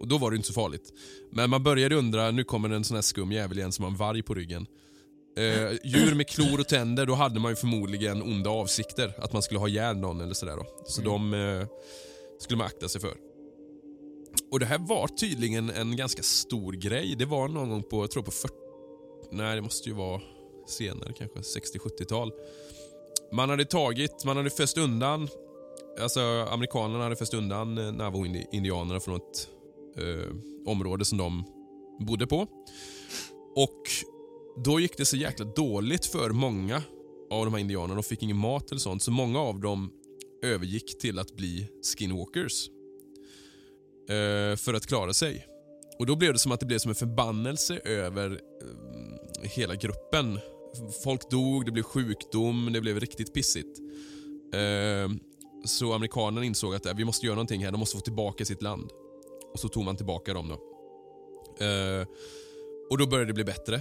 Och 0.02 0.08
då 0.08 0.18
var 0.18 0.30
det 0.30 0.36
inte 0.36 0.48
så 0.48 0.54
farligt. 0.54 0.92
Men 1.30 1.50
man 1.50 1.62
började 1.62 1.94
undra, 1.94 2.30
nu 2.30 2.44
kommer 2.44 2.70
en 2.70 2.84
sån 2.84 2.94
här 2.94 3.02
skum 3.02 3.32
jävel 3.32 3.58
igen 3.58 3.72
som 3.72 3.84
har 3.84 3.90
en 3.90 3.96
varg 3.96 4.22
på 4.22 4.34
ryggen. 4.34 4.66
Eh, 5.36 5.72
djur 5.84 6.14
med 6.14 6.28
klor 6.28 6.60
och 6.60 6.68
tänder, 6.68 7.06
då 7.06 7.14
hade 7.14 7.40
man 7.40 7.52
ju 7.52 7.56
förmodligen 7.56 8.22
onda 8.22 8.50
avsikter. 8.50 9.14
Att 9.18 9.32
man 9.32 9.42
skulle 9.42 9.60
ha 9.60 9.68
ihjäl 9.68 9.96
någon 9.96 10.20
eller 10.20 10.34
sådär 10.34 10.56
då. 10.56 10.66
Så 10.86 11.02
de 11.02 11.34
eh, 11.34 11.66
skulle 12.38 12.58
man 12.58 12.66
akta 12.66 12.88
sig 12.88 13.00
för. 13.00 13.14
Och 14.50 14.60
det 14.60 14.66
här 14.66 14.78
var 14.78 15.08
tydligen 15.08 15.70
en 15.70 15.96
ganska 15.96 16.22
stor 16.22 16.72
grej. 16.72 17.14
Det 17.18 17.24
var 17.24 17.48
någon 17.48 17.70
gång 17.70 17.82
på, 17.82 18.02
jag 18.02 18.10
tror 18.10 18.22
på 18.22 18.30
40... 18.30 18.54
Nej, 19.30 19.56
det 19.56 19.62
måste 19.62 19.88
ju 19.88 19.94
vara 19.94 20.20
senare 20.66 21.12
kanske, 21.18 21.38
60-70-tal. 21.38 22.32
Man 23.32 23.50
hade 23.50 23.64
tagit, 23.64 24.24
man 24.24 24.36
hade 24.36 24.50
fäst 24.50 24.78
undan, 24.78 25.28
alltså 26.00 26.20
amerikanerna 26.50 27.04
hade 27.04 27.16
fäst 27.16 27.34
undan 27.34 27.78
eh, 27.78 27.92
Navajo-indianerna 27.92 29.00
från 29.00 29.16
ett 29.16 29.48
eh, 29.96 30.34
område 30.66 31.04
som 31.04 31.18
de 31.18 31.44
bodde 32.06 32.26
på. 32.26 32.46
Och 33.56 33.82
då 34.64 34.80
gick 34.80 34.96
det 34.96 35.04
så 35.04 35.16
jäkla 35.16 35.44
dåligt 35.44 36.06
för 36.06 36.30
många 36.30 36.82
av 37.30 37.44
de 37.44 37.54
här 37.54 37.60
indianerna. 37.60 37.94
De 37.94 38.02
fick 38.02 38.22
ingen 38.22 38.36
mat 38.36 38.70
eller 38.70 38.80
sånt, 38.80 39.02
så 39.02 39.10
många 39.10 39.38
av 39.38 39.60
dem 39.60 39.92
övergick 40.42 40.98
till 40.98 41.18
att 41.18 41.36
bli 41.36 41.68
skinwalkers. 41.82 42.68
Eh, 44.08 44.56
för 44.56 44.74
att 44.74 44.86
klara 44.86 45.14
sig. 45.14 45.46
Och 45.98 46.06
Då 46.06 46.16
blev 46.16 46.32
det 46.32 46.38
som 46.38 46.52
att 46.52 46.60
det 46.60 46.66
blev 46.66 46.78
som 46.78 46.88
en 46.88 46.94
förbannelse 46.94 47.80
över 47.84 48.30
eh, 48.30 49.50
hela 49.50 49.74
gruppen. 49.74 50.38
Folk 51.04 51.30
dog, 51.30 51.66
det 51.66 51.72
blev 51.72 51.82
sjukdom, 51.82 52.70
det 52.72 52.80
blev 52.80 53.00
riktigt 53.00 53.34
pissigt. 53.34 53.78
Eh, 54.54 55.10
så 55.64 55.92
amerikanerna 55.92 56.46
insåg 56.46 56.74
att 56.74 56.86
eh, 56.86 56.94
vi 56.94 57.04
måste 57.04 57.26
göra 57.26 57.34
någonting 57.34 57.64
här, 57.64 57.72
de 57.72 57.80
måste 57.80 57.96
få 57.96 58.00
tillbaka 58.00 58.44
sitt 58.44 58.62
land. 58.62 58.90
Och 59.52 59.60
så 59.60 59.68
tog 59.68 59.84
man 59.84 59.96
tillbaka 59.96 60.34
dem 60.34 60.48
då. 60.48 60.54
Eh, 61.64 62.06
och 62.90 62.98
då 62.98 63.06
började 63.06 63.30
det 63.30 63.34
bli 63.34 63.44
bättre. 63.44 63.80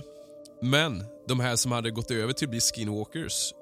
Men 0.61 1.03
de 1.27 1.39
här 1.39 1.55
som 1.55 1.71
hade 1.71 1.91
gått 1.91 2.11
över 2.11 2.33
till 2.33 2.47
att 2.47 2.51
bli 2.51 2.59
skinwalkers, 2.59 3.53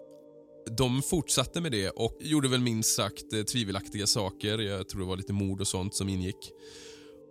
de 0.77 1.01
fortsatte 1.01 1.61
med 1.61 1.71
det 1.71 1.89
och 1.89 2.17
gjorde 2.19 2.47
väl 2.47 2.61
minst 2.61 2.95
sagt 2.95 3.33
eh, 3.33 3.43
tvivelaktiga 3.43 4.07
saker. 4.07 4.57
Jag 4.59 4.89
tror 4.89 5.01
det 5.01 5.07
var 5.07 5.17
lite 5.17 5.33
mord 5.33 5.61
och 5.61 5.67
sånt 5.67 5.95
som 5.95 6.09
ingick. 6.09 6.51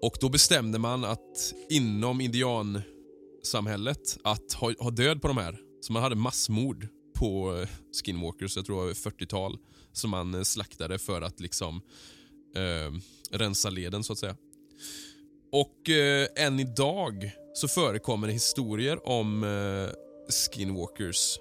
Och 0.02 0.16
då 0.20 0.28
bestämde 0.28 0.78
man 0.78 1.04
att 1.04 1.54
inom 1.70 2.20
indiansamhället 2.20 4.18
att 4.24 4.52
ha, 4.52 4.74
ha 4.78 4.90
död 4.90 5.22
på 5.22 5.28
de 5.28 5.36
här. 5.36 5.58
Så 5.80 5.92
man 5.92 6.02
hade 6.02 6.16
massmord 6.16 6.88
på 7.14 7.58
eh, 7.60 7.68
skinwalkers, 8.04 8.56
jag 8.56 8.66
tror 8.66 8.80
det 8.80 8.86
var 8.86 8.92
40-tal, 8.92 9.58
som 9.92 10.10
man 10.10 10.34
eh, 10.34 10.42
slaktade 10.42 10.98
för 10.98 11.22
att 11.22 11.40
liksom 11.40 11.82
eh, 12.56 12.92
rensa 13.30 13.70
leden 13.70 14.04
så 14.04 14.12
att 14.12 14.18
säga. 14.18 14.36
Och 15.52 15.90
eh, 15.90 16.28
än 16.36 16.60
idag 16.60 17.30
så 17.54 17.68
förekommer 17.68 18.26
det 18.26 18.32
historier 18.32 19.08
om 19.08 19.44
eh, 19.44 19.94
skinwalkers. 20.30 21.38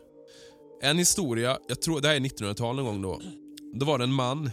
En 0.81 0.97
historia, 0.97 1.57
jag 1.67 1.81
tror 1.81 2.01
det 2.01 2.07
här 2.07 2.15
är 2.15 2.19
1900-tal 2.19 2.75
någon 2.75 2.85
gång 2.85 3.01
då. 3.01 3.21
Då 3.73 3.85
var 3.85 3.97
det 3.97 4.03
en 4.03 4.13
man. 4.13 4.51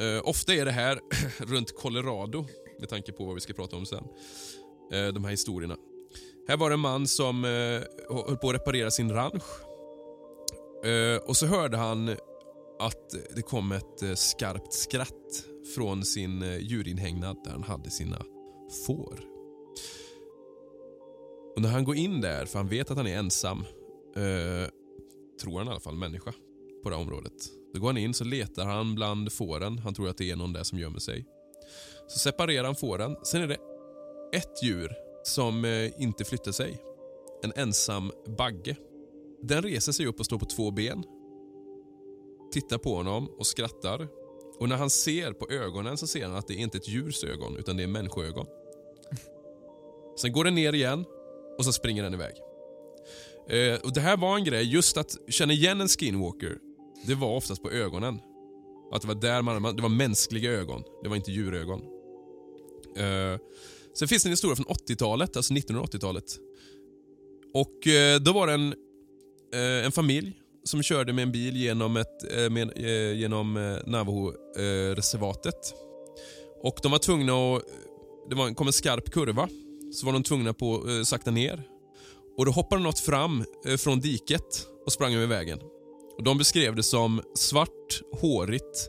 Eh, 0.00 0.28
ofta 0.28 0.54
är 0.54 0.64
det 0.64 0.72
här 0.72 1.00
runt 1.38 1.76
Colorado 1.76 2.46
med 2.80 2.88
tanke 2.88 3.12
på 3.12 3.24
vad 3.24 3.34
vi 3.34 3.40
ska 3.40 3.52
prata 3.52 3.76
om 3.76 3.86
sen. 3.86 4.04
Eh, 4.92 5.06
de 5.06 5.24
här 5.24 5.30
historierna. 5.30 5.76
Här 6.48 6.56
var 6.56 6.70
det 6.70 6.74
en 6.74 6.80
man 6.80 7.08
som 7.08 7.44
eh, 7.44 7.50
höll 8.26 8.36
på 8.36 8.48
att 8.48 8.54
reparera 8.54 8.90
sin 8.90 9.12
ranch. 9.12 9.44
Eh, 10.84 11.16
och 11.16 11.36
så 11.36 11.46
hörde 11.46 11.76
han 11.76 12.08
att 12.78 13.14
det 13.36 13.42
kom 13.42 13.72
ett 13.72 14.02
eh, 14.02 14.14
skarpt 14.14 14.72
skratt 14.72 15.44
från 15.74 16.04
sin 16.04 16.42
eh, 16.42 16.58
djurinhägnad 16.58 17.36
där 17.44 17.50
han 17.50 17.62
hade 17.62 17.90
sina 17.90 18.24
får. 18.86 19.20
Och 21.56 21.62
när 21.62 21.68
han 21.68 21.84
går 21.84 21.96
in 21.96 22.20
där, 22.20 22.46
för 22.46 22.58
han 22.58 22.68
vet 22.68 22.90
att 22.90 22.96
han 22.96 23.06
är 23.06 23.16
ensam, 23.16 23.58
eh, 24.16 24.68
tror 25.42 25.58
han 25.58 25.66
i 25.66 25.70
alla 25.70 25.80
fall, 25.80 25.94
människa 25.94 26.32
på 26.82 26.90
det 26.90 26.96
här 26.96 27.02
området. 27.02 27.32
Då 27.74 27.80
går 27.80 27.88
han 27.88 27.96
in 27.96 28.14
så 28.14 28.24
letar 28.24 28.64
han 28.64 28.94
bland 28.94 29.32
fåren. 29.32 29.78
Han 29.78 29.94
tror 29.94 30.08
att 30.08 30.16
det 30.16 30.30
är 30.30 30.36
någon 30.36 30.52
där 30.52 30.62
som 30.62 30.78
gömmer 30.78 30.98
sig. 30.98 31.26
Så 32.08 32.18
separerar 32.18 32.64
han 32.64 32.76
fåren. 32.76 33.16
Sen 33.22 33.42
är 33.42 33.48
det 33.48 33.58
ett 34.36 34.62
djur 34.62 34.92
som 35.24 35.64
eh, 35.64 36.02
inte 36.02 36.24
flyttar 36.24 36.52
sig. 36.52 36.82
En 37.42 37.52
ensam 37.56 38.12
bagge. 38.38 38.76
Den 39.42 39.62
reser 39.62 39.92
sig 39.92 40.06
upp 40.06 40.20
och 40.20 40.26
står 40.26 40.38
på 40.38 40.46
två 40.46 40.70
ben. 40.70 41.04
Tittar 42.52 42.78
på 42.78 42.96
honom 42.96 43.28
och 43.38 43.46
skrattar. 43.46 44.08
Och 44.58 44.68
när 44.68 44.76
han 44.76 44.90
ser 44.90 45.32
på 45.32 45.50
ögonen 45.50 45.96
så 45.96 46.06
ser 46.06 46.26
han 46.26 46.36
att 46.36 46.46
det 46.46 46.54
är 46.54 46.58
inte 46.58 46.78
ett 46.78 46.88
djurs 46.88 47.24
ögon 47.24 47.56
utan 47.56 47.76
det 47.76 47.82
är 47.82 47.86
människoögon. 47.86 48.46
Sen 50.16 50.32
går 50.32 50.44
den 50.44 50.54
ner 50.54 50.72
igen 50.72 51.04
och 51.58 51.64
sen 51.64 51.72
springer 51.72 52.02
den 52.02 52.14
iväg. 52.14 52.34
Eh, 53.48 53.80
och 53.80 53.92
Det 53.92 54.00
här 54.00 54.16
var 54.16 54.36
en 54.36 54.44
grej, 54.44 54.64
just 54.72 54.96
att 54.96 55.16
känna 55.28 55.52
igen 55.52 55.80
en 55.80 55.88
skinwalker, 55.88 56.58
det 57.06 57.14
var 57.14 57.36
oftast 57.36 57.62
på 57.62 57.70
ögonen. 57.70 58.20
Att 58.92 59.02
det 59.02 59.08
var 59.08 59.14
där 59.14 59.42
man, 59.42 59.62
man 59.62 59.76
det 59.76 59.82
var 59.82 59.88
mänskliga 59.88 60.50
ögon, 60.52 60.82
det 61.02 61.08
var 61.08 61.16
inte 61.16 61.32
djurögon. 61.32 61.80
Eh, 62.96 63.38
sen 63.98 64.08
finns 64.08 64.22
det 64.22 64.26
en 64.28 64.32
historia 64.32 64.56
från 64.56 64.66
80-talet, 64.66 65.36
alltså 65.36 65.54
1980-talet. 65.54 66.24
Och 67.54 67.86
eh, 67.86 68.20
då 68.20 68.32
var 68.32 68.46
det 68.46 68.52
en, 68.52 68.74
eh, 69.54 69.84
en 69.86 69.92
familj 69.92 70.32
som 70.64 70.82
körde 70.82 71.12
med 71.12 71.22
en 71.22 71.32
bil 71.32 71.56
genom, 71.56 71.96
ett, 71.96 72.32
eh, 72.36 72.50
med, 72.50 72.72
eh, 72.76 73.18
genom 73.18 73.56
eh, 73.56 73.76
Navajo-reservatet. 73.86 75.72
Eh, 75.72 75.78
och 76.62 76.78
de 76.82 76.92
var 76.92 76.98
tvungna 76.98 77.32
att... 77.32 77.62
Det 78.28 78.34
var, 78.34 78.54
kom 78.54 78.66
en 78.66 78.72
skarp 78.72 79.10
kurva, 79.10 79.48
så 79.94 80.06
var 80.06 80.12
de 80.12 80.22
tvungna 80.22 80.52
på 80.52 80.76
att 80.76 81.08
sakta 81.08 81.30
ner. 81.30 81.62
Och 82.36 82.44
Då 82.46 82.50
hoppade 82.50 82.82
något 82.82 82.98
fram 82.98 83.44
eh, 83.66 83.76
från 83.76 84.00
diket 84.00 84.66
och 84.86 84.92
sprang 84.92 85.14
över 85.14 85.26
vägen. 85.26 85.58
Och 86.16 86.24
De 86.24 86.38
beskrev 86.38 86.76
det 86.76 86.82
som 86.82 87.22
svart, 87.34 88.00
hårigt 88.20 88.88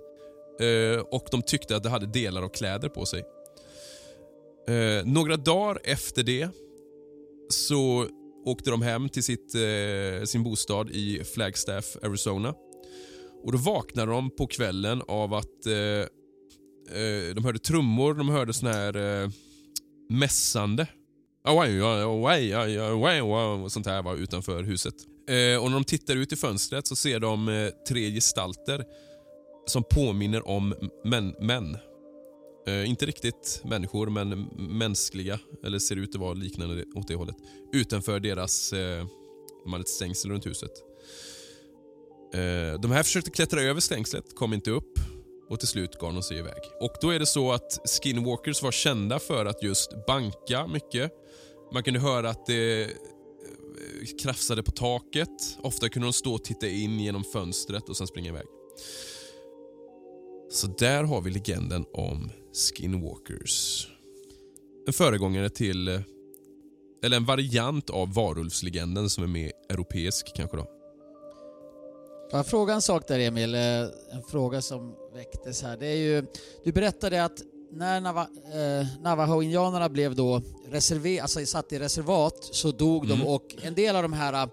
eh, 0.59 0.99
och 0.99 1.25
de 1.31 1.41
tyckte 1.41 1.75
att 1.75 1.83
det 1.83 1.89
hade 1.89 2.05
delar 2.05 2.41
av 2.41 2.49
kläder 2.49 2.89
på 2.89 3.05
sig. 3.05 3.23
Några 5.05 5.37
dagar 5.37 5.79
efter 5.83 6.23
det 6.23 6.49
så 7.49 8.07
åkte 8.45 8.69
de 8.69 8.81
hem 8.81 9.09
till 9.09 9.23
sitt, 9.23 9.51
sin 10.25 10.43
bostad 10.43 10.89
i 10.89 11.23
Flagstaff, 11.23 11.97
Arizona. 12.03 12.53
Och 13.43 13.51
Då 13.51 13.57
vaknade 13.57 14.11
de 14.11 14.29
på 14.29 14.47
kvällen 14.47 15.01
av 15.07 15.33
att 15.33 15.65
eh, 15.65 17.35
de 17.35 17.45
hörde 17.45 17.59
trummor, 17.59 18.13
de 18.13 18.29
hörde 18.29 18.53
sån 18.53 18.69
här 18.69 19.23
eh, 19.23 19.29
mässande. 20.09 20.87
Away, 21.47 21.79
away, 21.79 22.51
away, 22.53 22.77
away, 22.77 23.19
away, 23.19 23.69
Sånt 23.69 23.85
här 23.85 24.03
var 24.03 24.15
utanför 24.15 24.63
huset. 24.63 24.95
Eh, 25.29 25.63
och 25.63 25.71
När 25.71 25.77
de 25.77 25.83
tittar 25.83 26.15
ut 26.15 26.33
i 26.33 26.35
fönstret 26.35 26.87
så 26.87 26.95
ser 26.95 27.19
de 27.19 27.49
eh, 27.49 27.69
tre 27.87 28.11
gestalter 28.11 28.85
som 29.65 29.83
påminner 29.91 30.47
om 30.47 30.75
män. 31.03 31.35
män. 31.39 31.77
Eh, 32.67 32.89
inte 32.89 33.05
riktigt 33.05 33.61
människor, 33.63 34.07
men 34.07 34.29
mänskliga. 34.77 35.39
Eller 35.63 35.79
ser 35.79 35.95
ut 35.95 36.15
att 36.15 36.21
vara 36.21 36.33
liknande 36.33 36.85
åt 36.95 37.07
det 37.07 37.15
hållet. 37.15 37.35
Utanför 37.73 38.19
deras... 38.19 38.73
Eh, 38.73 39.05
de 39.63 39.73
hade 39.73 39.81
ett 39.81 39.89
stängsel 39.89 40.31
runt 40.31 40.45
huset. 40.45 40.71
Eh, 42.33 42.81
de 42.81 42.91
här 42.91 43.03
försökte 43.03 43.31
klättra 43.31 43.61
över 43.61 43.81
stängslet, 43.81 44.35
kom 44.35 44.53
inte 44.53 44.71
upp 44.71 44.94
och 45.49 45.59
till 45.59 45.67
slut 45.67 45.99
gav 45.99 46.13
de 46.13 46.23
sig 46.23 46.37
iväg. 46.37 46.61
Och 46.81 46.91
Då 47.01 47.09
är 47.09 47.19
det 47.19 47.25
så 47.25 47.51
att 47.51 47.79
skinwalkers 47.85 48.63
var 48.63 48.71
kända 48.71 49.19
för 49.19 49.45
att 49.45 49.63
just 49.63 50.05
banka 50.07 50.67
mycket. 50.67 51.11
Man 51.73 51.83
kunde 51.83 51.99
höra 51.99 52.29
att 52.29 52.45
det 52.45 52.83
eh, 52.83 52.89
krafsade 54.21 54.63
på 54.63 54.71
taket. 54.71 55.57
Ofta 55.61 55.89
kunde 55.89 56.05
de 56.05 56.13
stå 56.13 56.33
och 56.33 56.43
titta 56.43 56.67
in 56.67 56.99
genom 56.99 57.23
fönstret 57.23 57.89
och 57.89 57.97
sen 57.97 58.07
springa 58.07 58.29
iväg. 58.29 58.45
Så 60.51 60.67
där 60.67 61.03
har 61.03 61.21
vi 61.21 61.31
legenden 61.31 61.85
om 61.93 62.31
skinwalkers. 62.53 63.87
En 64.87 64.93
föregångare 64.93 65.49
till, 65.49 65.87
eh, 65.87 66.01
eller 67.03 67.17
en 67.17 67.25
variant 67.25 67.89
av 67.89 68.13
varulvslegenden 68.13 69.09
som 69.09 69.23
är 69.23 69.27
mer 69.27 69.51
europeisk 69.69 70.35
kanske 70.35 70.57
då. 70.57 70.74
Får 72.31 72.37
jag 72.39 72.45
fråga 72.47 72.73
en 72.73 72.81
sak 72.81 73.07
där 73.07 73.19
Emil? 73.19 73.55
Eh, 73.55 73.61
En 74.11 74.23
fråga 74.27 74.61
som 74.61 74.95
väcktes 75.13 75.61
här. 75.61 75.77
Det 75.77 75.87
är 75.87 75.95
ju, 75.95 76.25
du 76.63 76.71
berättade 76.71 77.23
att 77.23 77.41
när 77.71 78.01
Nava, 78.01 78.21
eh, 78.53 78.87
Navajo-indianerna 79.01 79.89
blev 79.89 80.15
då 80.15 80.41
reserver, 80.69 81.21
alltså 81.21 81.45
satt 81.45 81.71
i 81.73 81.79
reservat 81.79 82.37
så 82.51 82.71
dog 82.71 83.05
Mm. 83.05 83.19
de 83.19 83.25
och 83.27 83.55
en 83.61 83.73
del 83.75 83.95
av 83.95 84.01
de 84.01 84.13
här, 84.13 84.33
eh, 84.43 84.49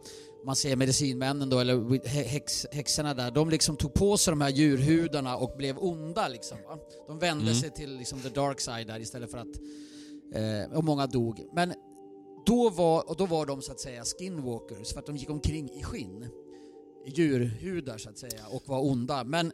man 0.47 0.57
säger 0.57 0.77
medicinmännen 0.77 1.51
då, 1.51 1.59
eller 1.59 2.07
häx, 2.09 2.67
häxorna 2.73 3.15
där, 3.15 3.31
de 3.31 3.51
liksom 3.51 3.77
tog 3.77 3.95
på 3.95 4.17
sig 4.17 4.33
de 4.33 4.41
här 4.41 4.51
djurhudarna 4.51 5.37
och 5.37 5.57
blev 5.57 5.79
onda 5.79 6.29
liksom. 6.29 6.59
Va? 6.69 6.79
De 7.07 7.19
vände 7.19 7.43
Mm. 7.45 7.55
sig 7.55 7.71
till 7.71 7.97
liksom 7.97 8.21
the 8.21 8.29
dark 8.29 8.61
side 8.61 8.87
där 8.87 9.01
istället 9.01 9.31
för 9.31 9.39
att, 9.39 9.57
eh, 10.35 10.77
och 10.77 10.85
många 10.85 11.07
dog. 11.07 11.41
Men 11.55 11.75
då 12.47 12.71
var, 12.71 13.11
och 13.11 13.17
då 13.17 13.27
var 13.27 13.47
de 13.47 13.63
så 13.63 13.73
att 13.73 13.81
säga 13.81 14.05
skinwalkers 14.05 14.93
för 14.93 14.99
att 15.01 15.07
de 15.07 15.17
gick 15.17 15.31
omkring 15.31 15.71
i 15.71 15.83
skinn 15.83 16.29
djurhudar 17.07 17.99
så 17.99 18.11
att 18.11 18.19
säga 18.19 18.47
och 18.51 18.63
var 18.69 18.81
onda. 18.91 19.25
Men 19.25 19.53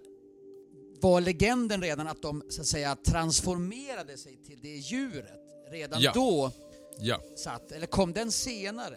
var 1.01 1.21
legenden 1.21 1.83
redan 1.83 2.09
att 2.09 2.23
de 2.23 2.43
så 2.49 2.61
att 2.61 2.67
säga 2.67 2.97
transformerade 2.97 4.17
sig 4.17 4.37
till 4.47 4.59
det 4.63 4.69
djuret 4.77 5.41
redan 5.71 6.01
Ja. 6.01 6.13
då 6.15 6.51
Ja. 7.01 7.21
satt? 7.37 7.73
Eller 7.73 7.87
kom 7.87 8.13
den 8.13 8.33
senare? 8.33 8.97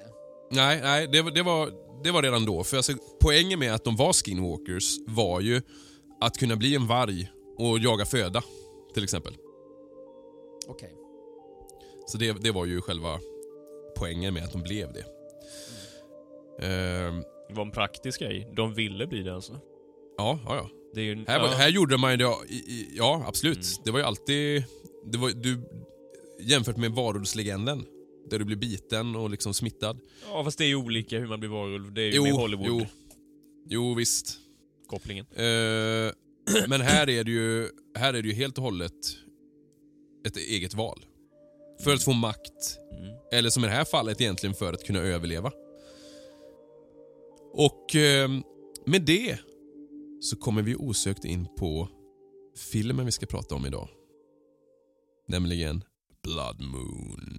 Nej, 0.52 0.82
nej 0.82 1.08
det, 1.08 1.22
var- 1.22 1.32
det, 1.32 1.44
var, 1.44 1.72
det 2.04 2.12
var 2.12 2.24
redan 2.24 2.46
då. 2.46 2.64
För 2.64 2.78
alltså, 2.78 2.94
poängen 3.22 3.60
med 3.60 3.74
att 3.74 3.84
de 3.84 3.96
var 3.96 4.14
skinwalkers 4.14 4.98
var 5.08 5.42
ju 5.42 5.62
att 6.22 6.38
kunna 6.38 6.56
bli 6.56 6.76
en 6.76 6.88
varg 6.88 7.32
och 7.58 7.80
jaga 7.80 8.06
föda, 8.06 8.44
till 8.94 9.04
exempel. 9.04 9.34
Okej. 10.68 10.96
Så 12.08 12.18
det, 12.18 12.32
det 12.44 12.52
var 12.52 12.66
ju 12.66 12.82
själva 12.82 13.20
poängen 13.98 14.34
med 14.34 14.44
att 14.44 14.52
de 14.52 14.62
blev 14.62 14.94
det. 14.94 15.06
Ehm, 16.66 17.24
Det 17.52 17.58
var 17.58 17.66
en 17.66 17.72
praktisk 17.72 18.20
grej. 18.20 18.48
De 18.56 18.74
ville 18.74 19.08
bli 19.08 19.22
det 19.24 19.36
alltså. 19.36 19.60
ja, 20.18 20.40
ja, 20.46 20.56
ja. 20.56 21.02
Ju, 21.02 21.26
Här, 21.28 21.40
var- 21.40 21.48
ja. 21.48 21.54
här 21.54 21.70
gjorde 21.70 21.98
man 21.98 22.12
ju 22.12 22.18
det, 22.18 22.34
ja 22.94 23.24
absolut. 23.28 23.58
Mm. 23.58 23.82
Det 23.86 23.92
var 23.92 24.00
ju 24.00 24.06
alltid, 24.06 24.64
det 25.12 25.18
var, 25.18 25.30
du, 25.30 25.62
jämfört 26.42 26.78
med 26.78 26.92
varulvslegenden, 26.92 27.86
där 28.30 28.40
du 28.40 28.46
blir 28.46 28.56
biten 28.58 29.16
och 29.16 29.30
liksom 29.30 29.54
smittad. 29.54 30.00
ja, 30.32 30.44
fast 30.44 30.58
det 30.58 30.64
är 30.64 30.68
ju 30.68 30.76
olika 30.76 31.20
hur 31.20 31.28
man 31.28 31.40
blir 31.40 31.50
varulv. 31.50 31.94
Det 31.94 32.02
är 32.02 32.06
ju 32.06 32.12
Jo, 32.16 32.24
med 32.24 32.30
jo, 32.32 32.38
Hollywood-kopplingen. 32.38 32.88
jo 33.70 33.94
visst. 33.94 34.38
Eh, 35.36 36.64
men 36.68 36.82
här 36.82 37.10
är, 37.10 37.24
det 37.24 37.32
ju, 37.32 37.70
här 37.98 38.14
är 38.14 38.22
det 38.22 38.28
ju 38.28 38.34
helt 38.34 38.58
och 38.58 38.64
hållet 38.64 38.94
ett 40.28 40.38
eget 40.38 40.74
val. 40.74 41.06
För 41.84 41.94
att 41.94 42.04
få 42.04 42.14
makt, 42.14 42.78
Mm. 43.00 43.14
eller 43.32 43.50
som 43.50 43.64
i 43.64 43.68
det 43.68 43.74
här 43.74 43.86
fallet 43.86 44.22
egentligen 44.22 44.54
för 44.56 44.74
att 44.74 44.84
kunna 44.84 45.00
överleva. 45.00 45.52
Och 47.54 47.96
ehm, 47.96 48.44
med 48.86 49.02
det 49.02 49.40
så 50.22 50.36
kommer 50.36 50.62
vi 50.62 50.76
osökt 50.76 51.26
in 51.26 51.48
på 51.58 51.90
filmen 52.72 53.06
vi 53.06 53.12
ska 53.12 53.26
prata 53.26 53.56
om 53.56 53.66
idag. 53.66 53.90
Nämligen 55.28 55.84
Blood 56.24 56.62
Moon. 56.62 57.38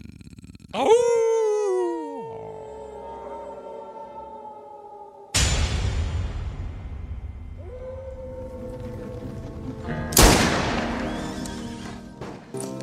Oh! 0.75 0.89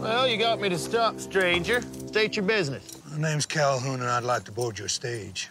Well, 0.02 0.28
you 0.28 0.38
got 0.38 0.60
me 0.62 0.70
to 0.70 0.78
stop, 0.78 1.20
stranger. 1.20 1.82
State 2.08 2.36
your 2.38 2.46
business. 2.46 2.84
My 3.12 3.22
name's 3.22 3.46
Calhoun, 3.46 4.02
and 4.02 4.10
I'd 4.10 4.24
like 4.24 4.44
to 4.46 4.52
board 4.52 4.80
your 4.80 4.88
stage, 4.90 5.50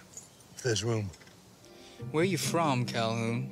if 0.57 0.63
there's 0.63 0.85
room. 0.85 1.11
Where 2.13 2.25
you 2.25 2.39
from, 2.39 2.85
Calhoun? 2.87 3.49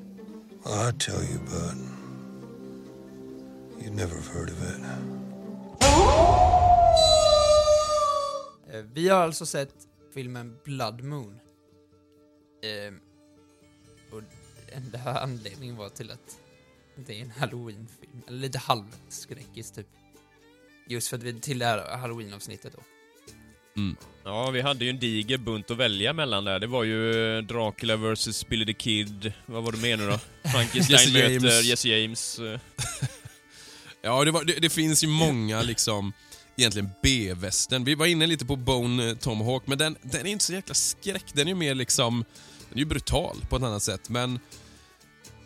Well, 0.64 0.74
I'd 0.88 0.98
tell 1.00 1.22
you, 1.22 1.38
but 1.44 1.74
you'd 3.82 3.94
never 3.94 4.14
have 4.16 4.28
heard 4.28 4.50
of 4.50 4.62
it. 4.62 4.80
Eh, 8.72 8.82
Vi 8.92 9.08
har 9.08 9.20
alltså 9.22 9.46
sett 9.46 9.74
filmen 10.14 10.56
Blood 10.64 11.00
Moon. 11.04 11.38
Ehm, 12.62 13.00
och 14.10 14.22
enda 14.68 15.20
anledningen 15.20 15.76
var 15.76 15.88
till 15.88 16.10
att 16.10 16.38
det 16.96 17.18
är 17.18 17.22
en 17.22 17.30
halloween-film. 17.30 18.22
Eller 18.26 18.38
lite 18.38 18.58
halvskräckis 18.58 19.70
typ. 19.70 19.86
Just 20.88 21.08
för 21.08 21.16
att 21.16 21.22
vi 21.22 21.40
till 21.40 21.58
det 21.58 21.64
här 21.66 21.96
halloween-avsnittet 21.96 22.72
då. 22.72 22.82
Ja, 24.24 24.50
vi 24.50 24.60
hade 24.60 24.84
ju 24.84 24.90
en 24.90 24.98
diger 24.98 25.38
bunt 25.38 25.70
att 25.70 25.76
välja 25.76 26.12
mellan 26.12 26.44
där. 26.44 26.58
Det 26.60 26.66
var 26.66 26.84
ju 26.84 27.36
eh, 27.38 27.42
Dracula 27.42 27.96
vs 27.96 28.46
Billy 28.48 28.66
the 28.66 28.72
Kid. 28.72 29.32
Vad 29.46 29.62
var 29.64 29.72
det 29.72 29.78
mer 29.78 29.96
nu 29.96 30.06
då? 30.10 30.18
Frankenstein 30.50 30.98
Jesse 30.98 31.12
möter 31.12 31.30
James. 31.30 31.64
Jesse 31.64 31.88
James. 31.88 32.38
eh. 32.38 32.60
Ja, 34.02 34.24
det, 34.24 34.30
var, 34.30 34.44
det, 34.44 34.52
det 34.52 34.70
finns 34.70 35.04
ju 35.04 35.08
många 35.08 35.62
liksom 35.62 36.12
egentligen 36.56 36.90
B-västern. 37.02 37.84
Vi 37.84 37.94
var 37.94 38.06
inne 38.06 38.26
lite 38.26 38.44
på 38.46 38.56
Bone 38.56 39.08
eh, 39.10 39.16
Tomahawk, 39.16 39.66
men 39.66 39.78
den, 39.78 39.96
den 40.02 40.26
är 40.26 40.30
inte 40.30 40.44
så 40.44 40.52
jäkla 40.52 40.74
skräck. 40.74 41.24
Den 41.32 41.46
är 41.46 41.50
ju 41.50 41.54
mer 41.54 41.74
liksom, 41.74 42.24
den 42.68 42.78
är 42.78 42.80
ju 42.80 42.84
brutal 42.84 43.36
på 43.48 43.56
ett 43.56 43.62
annat 43.62 43.82
sätt. 43.82 44.08
Men, 44.08 44.40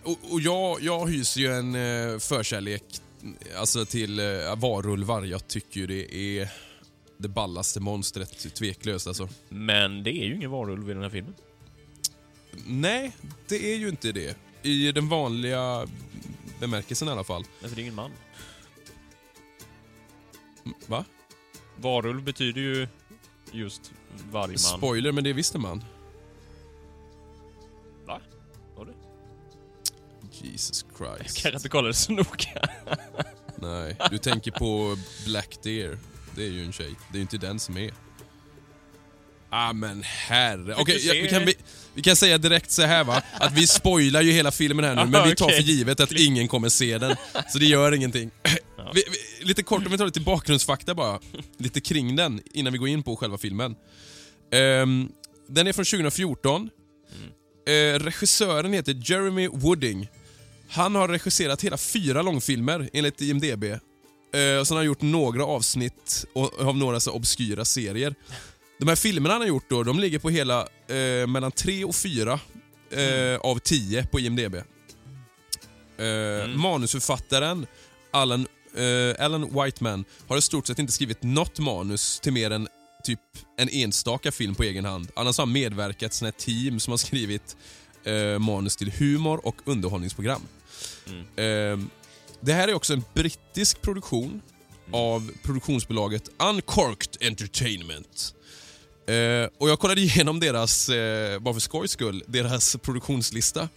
och, 0.05 0.19
och 0.31 0.41
jag, 0.41 0.83
jag 0.83 1.11
hyser 1.11 1.41
ju 1.41 1.53
en 1.53 1.73
förkärlek 2.21 2.83
alltså 3.59 3.85
till 3.87 4.21
varulvar. 4.57 5.23
Jag 5.23 5.49
tycker 5.49 5.81
ju 5.81 5.87
det 5.87 6.15
är 6.15 6.49
det 7.21 7.29
ballaste 7.29 7.81
monstret, 7.81 8.55
tveklöst 8.55 9.07
alltså. 9.07 9.29
Men 9.49 10.03
det 10.03 10.11
är 10.11 10.25
ju 10.25 10.35
ingen 10.35 10.51
varulv 10.51 10.91
i 10.91 10.95
den 10.95 11.03
här 11.03 11.11
filmen. 11.11 11.35
Nej, 12.67 13.17
det 13.49 13.73
är 13.73 13.77
ju 13.77 13.89
inte 13.89 14.13
det. 14.13 14.37
I 14.63 14.93
den 14.93 15.09
vanliga 15.09 15.87
bemärkelsen 16.61 17.09
i 17.09 17.11
alla 17.11 17.25
fall. 17.25 17.45
Nej, 17.61 17.69
för 17.69 17.77
det 17.77 17.81
är 17.81 17.83
ingen 17.83 17.95
man. 17.95 18.11
Va? 20.87 21.05
Varulv 21.77 22.23
betyder 22.23 22.61
ju 22.61 22.89
just 23.53 23.93
vargman. 24.31 24.59
Spoiler, 24.59 25.13
men 25.13 25.25
det 25.25 25.33
visste 25.33 25.59
man. 25.59 25.85
Va? 28.07 28.21
Var 28.77 28.85
det? 28.85 28.95
Jesus 30.47 30.85
Jag 30.99 31.17
Christ. 31.19 31.37
kanske 31.43 31.57
inte 31.57 31.69
kollade 31.69 31.95
så 31.95 32.13
noga. 32.13 32.69
Nej, 33.57 33.97
du 34.11 34.19
tänker 34.19 34.51
på 34.51 34.97
Black 35.27 35.59
Deer. 35.63 35.99
Det 36.37 36.45
är 36.45 36.49
ju 36.51 36.65
en 36.65 36.73
tjej. 36.73 36.95
Det 37.09 37.17
är 37.17 37.19
ju 37.19 37.23
inte 37.23 37.39
den 37.39 37.61
som 37.61 37.77
är. 37.77 37.91
Ah 39.51 39.73
men 39.73 40.03
herre. 40.03 40.75
Okej, 40.79 40.99
du 40.99 41.07
ja, 41.07 41.23
vi, 41.23 41.29
kan, 41.29 41.45
vi, 41.45 41.55
vi 41.95 42.03
kan 42.03 42.17
säga 42.17 42.39
direkt 42.39 42.71
så 42.71 42.83
här 42.83 43.05
va, 43.05 43.23
att 43.33 43.53
vi 43.53 43.67
spoilar 43.67 44.23
ju 44.23 44.33
hela 44.33 44.51
filmen 44.51 44.85
här 44.85 44.95
nu, 45.05 45.11
men 45.11 45.29
vi 45.29 45.37
tar 45.37 45.49
för 45.49 45.63
givet 45.63 46.01
att 46.01 46.13
ingen 46.13 46.49
kommer 46.49 46.69
se 46.69 46.99
den. 46.99 47.17
Så 47.53 47.59
det 47.59 47.67
gör 47.67 47.93
ingenting. 47.93 48.31
Vi, 48.95 49.03
lite 49.41 49.63
kort 49.63 49.87
om 49.87 49.93
vi 49.93 49.99
tar 49.99 50.07
lite 50.07 50.21
bakgrundsfakta 50.21 50.95
bara, 50.95 51.21
lite 51.59 51.81
kring 51.81 52.17
den, 52.17 52.41
innan 52.53 52.73
vi 52.73 52.79
går 52.79 52.89
in 52.89 53.03
på 53.03 53.17
själva 53.17 53.39
filmen. 53.39 53.75
Ehm, 54.53 55.09
den 55.49 55.67
är 55.67 55.73
från 55.73 55.85
2014. 55.85 56.71
Eh, 57.67 57.99
regissören 57.99 58.73
heter 58.73 59.03
Jeremy 59.05 59.49
Wooding. 59.49 60.09
Han 60.69 60.95
har 60.95 61.09
regisserat 61.09 61.65
hela 61.65 61.77
fyra 61.77 62.23
långfilmer 62.23 62.91
enligt 62.93 63.21
IMDB. 63.21 63.65
Eh, 64.33 64.65
sen 64.65 64.77
har 64.77 64.77
han 64.77 64.87
gjort 64.87 65.03
några 65.03 65.45
avsnitt 65.45 66.25
av 66.59 66.77
några 66.77 67.01
så 67.01 67.13
obskyra 67.13 67.65
serier. 67.65 68.15
De 68.79 68.89
här 68.89 68.97
filmerna 68.97 69.35
han 69.35 69.41
har 69.41 69.49
gjort 69.49 69.71
då, 69.71 69.83
de 69.83 70.01
ligger 70.01 70.19
på 70.19 70.31
hela 70.31 70.61
eh, 70.89 71.27
mellan 71.27 71.53
tre 71.53 71.85
och 71.85 71.95
fyra 71.95 72.41
eh, 72.91 73.41
av 73.41 73.59
tio 73.59 74.07
på 74.07 74.21
IMDB. 74.21 74.55
Eh, 74.55 74.63
Manusförfattaren 76.57 77.67
Alan, 78.11 78.47
eh, 78.77 79.25
Alan 79.25 79.65
Whiteman 79.65 80.05
har 80.29 80.37
i 80.37 80.43
stort 80.43 80.67
sett 80.67 80.79
inte 80.79 80.93
skrivit 80.93 81.23
något 81.23 81.59
manus 81.59 82.21
till 82.21 82.33
mer 82.33 82.51
än 82.51 82.69
typ 83.05 83.21
en 83.57 83.69
enstaka 83.69 84.33
film 84.33 84.55
på 84.55 84.63
egen 84.63 84.85
hand. 84.85 85.11
Annars 85.17 85.39
har 85.39 85.47
han 85.47 85.53
medverkat 85.53 86.13
i 86.13 86.17
såna 86.17 86.27
här 86.27 86.45
team 86.45 86.81
som 86.81 86.91
har 86.91 86.99
skrivit 86.99 87.57
eh, 88.05 88.39
manus 88.39 88.77
till 88.77 88.93
humor 88.93 89.47
och 89.47 89.57
underhållningsprogram. 89.65 90.43
Eh, 91.37 91.79
det 92.41 92.53
här 92.53 92.69
är 92.69 92.75
också 92.75 92.93
en 92.93 93.05
brittisk 93.15 93.83
produktion 93.83 94.43
av 94.93 95.31
produktionsbolaget 95.43 96.31
Uncorked 96.39 97.29
Entertainment. 97.29 98.35
Eh, 99.07 99.51
och 99.59 99.71
jag 99.71 99.79
kollade 99.79 100.01
igenom 100.01 100.41
deras, 100.41 100.89
eh, 100.89 101.39
bara 101.39 101.55
för 101.55 101.61
skojs 101.61 101.91
skull, 101.91 102.25
deras 102.27 102.77
produktionslista. 102.77 103.69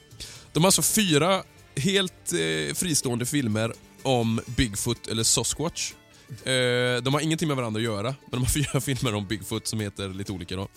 De 0.53 0.63
har 0.63 0.67
alltså 0.67 0.81
fyra 0.81 1.43
helt 1.75 2.33
eh, 2.33 2.73
fristående 2.75 3.25
filmer 3.25 3.73
om 4.03 4.41
Bigfoot 4.45 5.07
eller 5.07 5.23
Sasquatch. 5.23 5.93
Eh, 6.29 7.03
de 7.03 7.13
har 7.13 7.21
ingenting 7.21 7.47
med 7.47 7.57
varandra 7.57 7.79
att 7.79 7.83
göra, 7.83 8.03
men 8.03 8.31
de 8.31 8.37
har 8.37 8.45
fyra 8.49 8.81
filmer 8.81 9.15
om 9.15 9.27
Bigfoot 9.27 9.67
som 9.67 9.79
heter 9.79 10.09
lite 10.09 10.31
olika 10.31 10.55
då. 10.55 10.67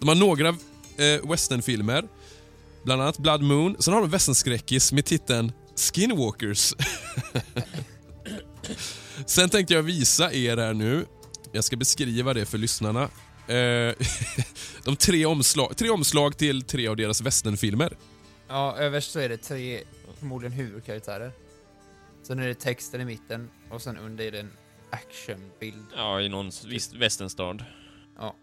De 0.00 0.08
har 0.08 0.14
några 0.14 0.48
eh, 0.48 1.30
westernfilmer, 1.30 2.04
bland 2.84 3.02
annat 3.02 3.18
Blood 3.18 3.42
Moon. 3.42 3.76
Sen 3.78 3.94
har 3.94 4.00
de 4.00 4.04
en 4.04 4.10
westernskräckis 4.10 4.92
med 4.92 5.04
titeln 5.04 5.52
Skinwalkers. 5.78 6.74
Sen 9.26 9.50
tänkte 9.50 9.74
jag 9.74 9.82
visa 9.82 10.32
er 10.32 10.56
här 10.56 10.74
nu. 10.74 11.06
Jag 11.52 11.64
ska 11.64 11.76
beskriva 11.76 12.34
det 12.34 12.46
för 12.46 12.58
lyssnarna. 12.58 13.02
Eh, 13.48 13.94
de 14.84 14.96
tre 14.96 15.26
omslag, 15.26 15.76
tre 15.76 15.90
omslag 15.90 16.36
till 16.36 16.62
tre 16.62 16.88
av 16.88 16.96
deras 16.96 17.20
westernfilmer. 17.20 17.96
Ja, 18.48 18.76
överst 18.78 19.10
så 19.10 19.18
är 19.20 19.28
det 19.28 19.36
tre, 19.36 19.80
förmodligen 20.18 20.52
huvudkaraktärer. 20.52 21.32
Sen 22.22 22.38
är 22.38 22.48
det 22.48 22.54
texten 22.54 23.00
i 23.00 23.04
mitten 23.04 23.50
och 23.70 23.82
sen 23.82 23.96
under 23.96 24.24
är 24.24 24.32
det 24.32 24.40
en 24.40 24.52
actionbild. 24.90 25.86
Ja, 25.96 26.20
i 26.20 26.28
någon 26.28 26.50
viss 26.66 26.92
västernstad. 26.94 27.64
Ja. 28.18 28.36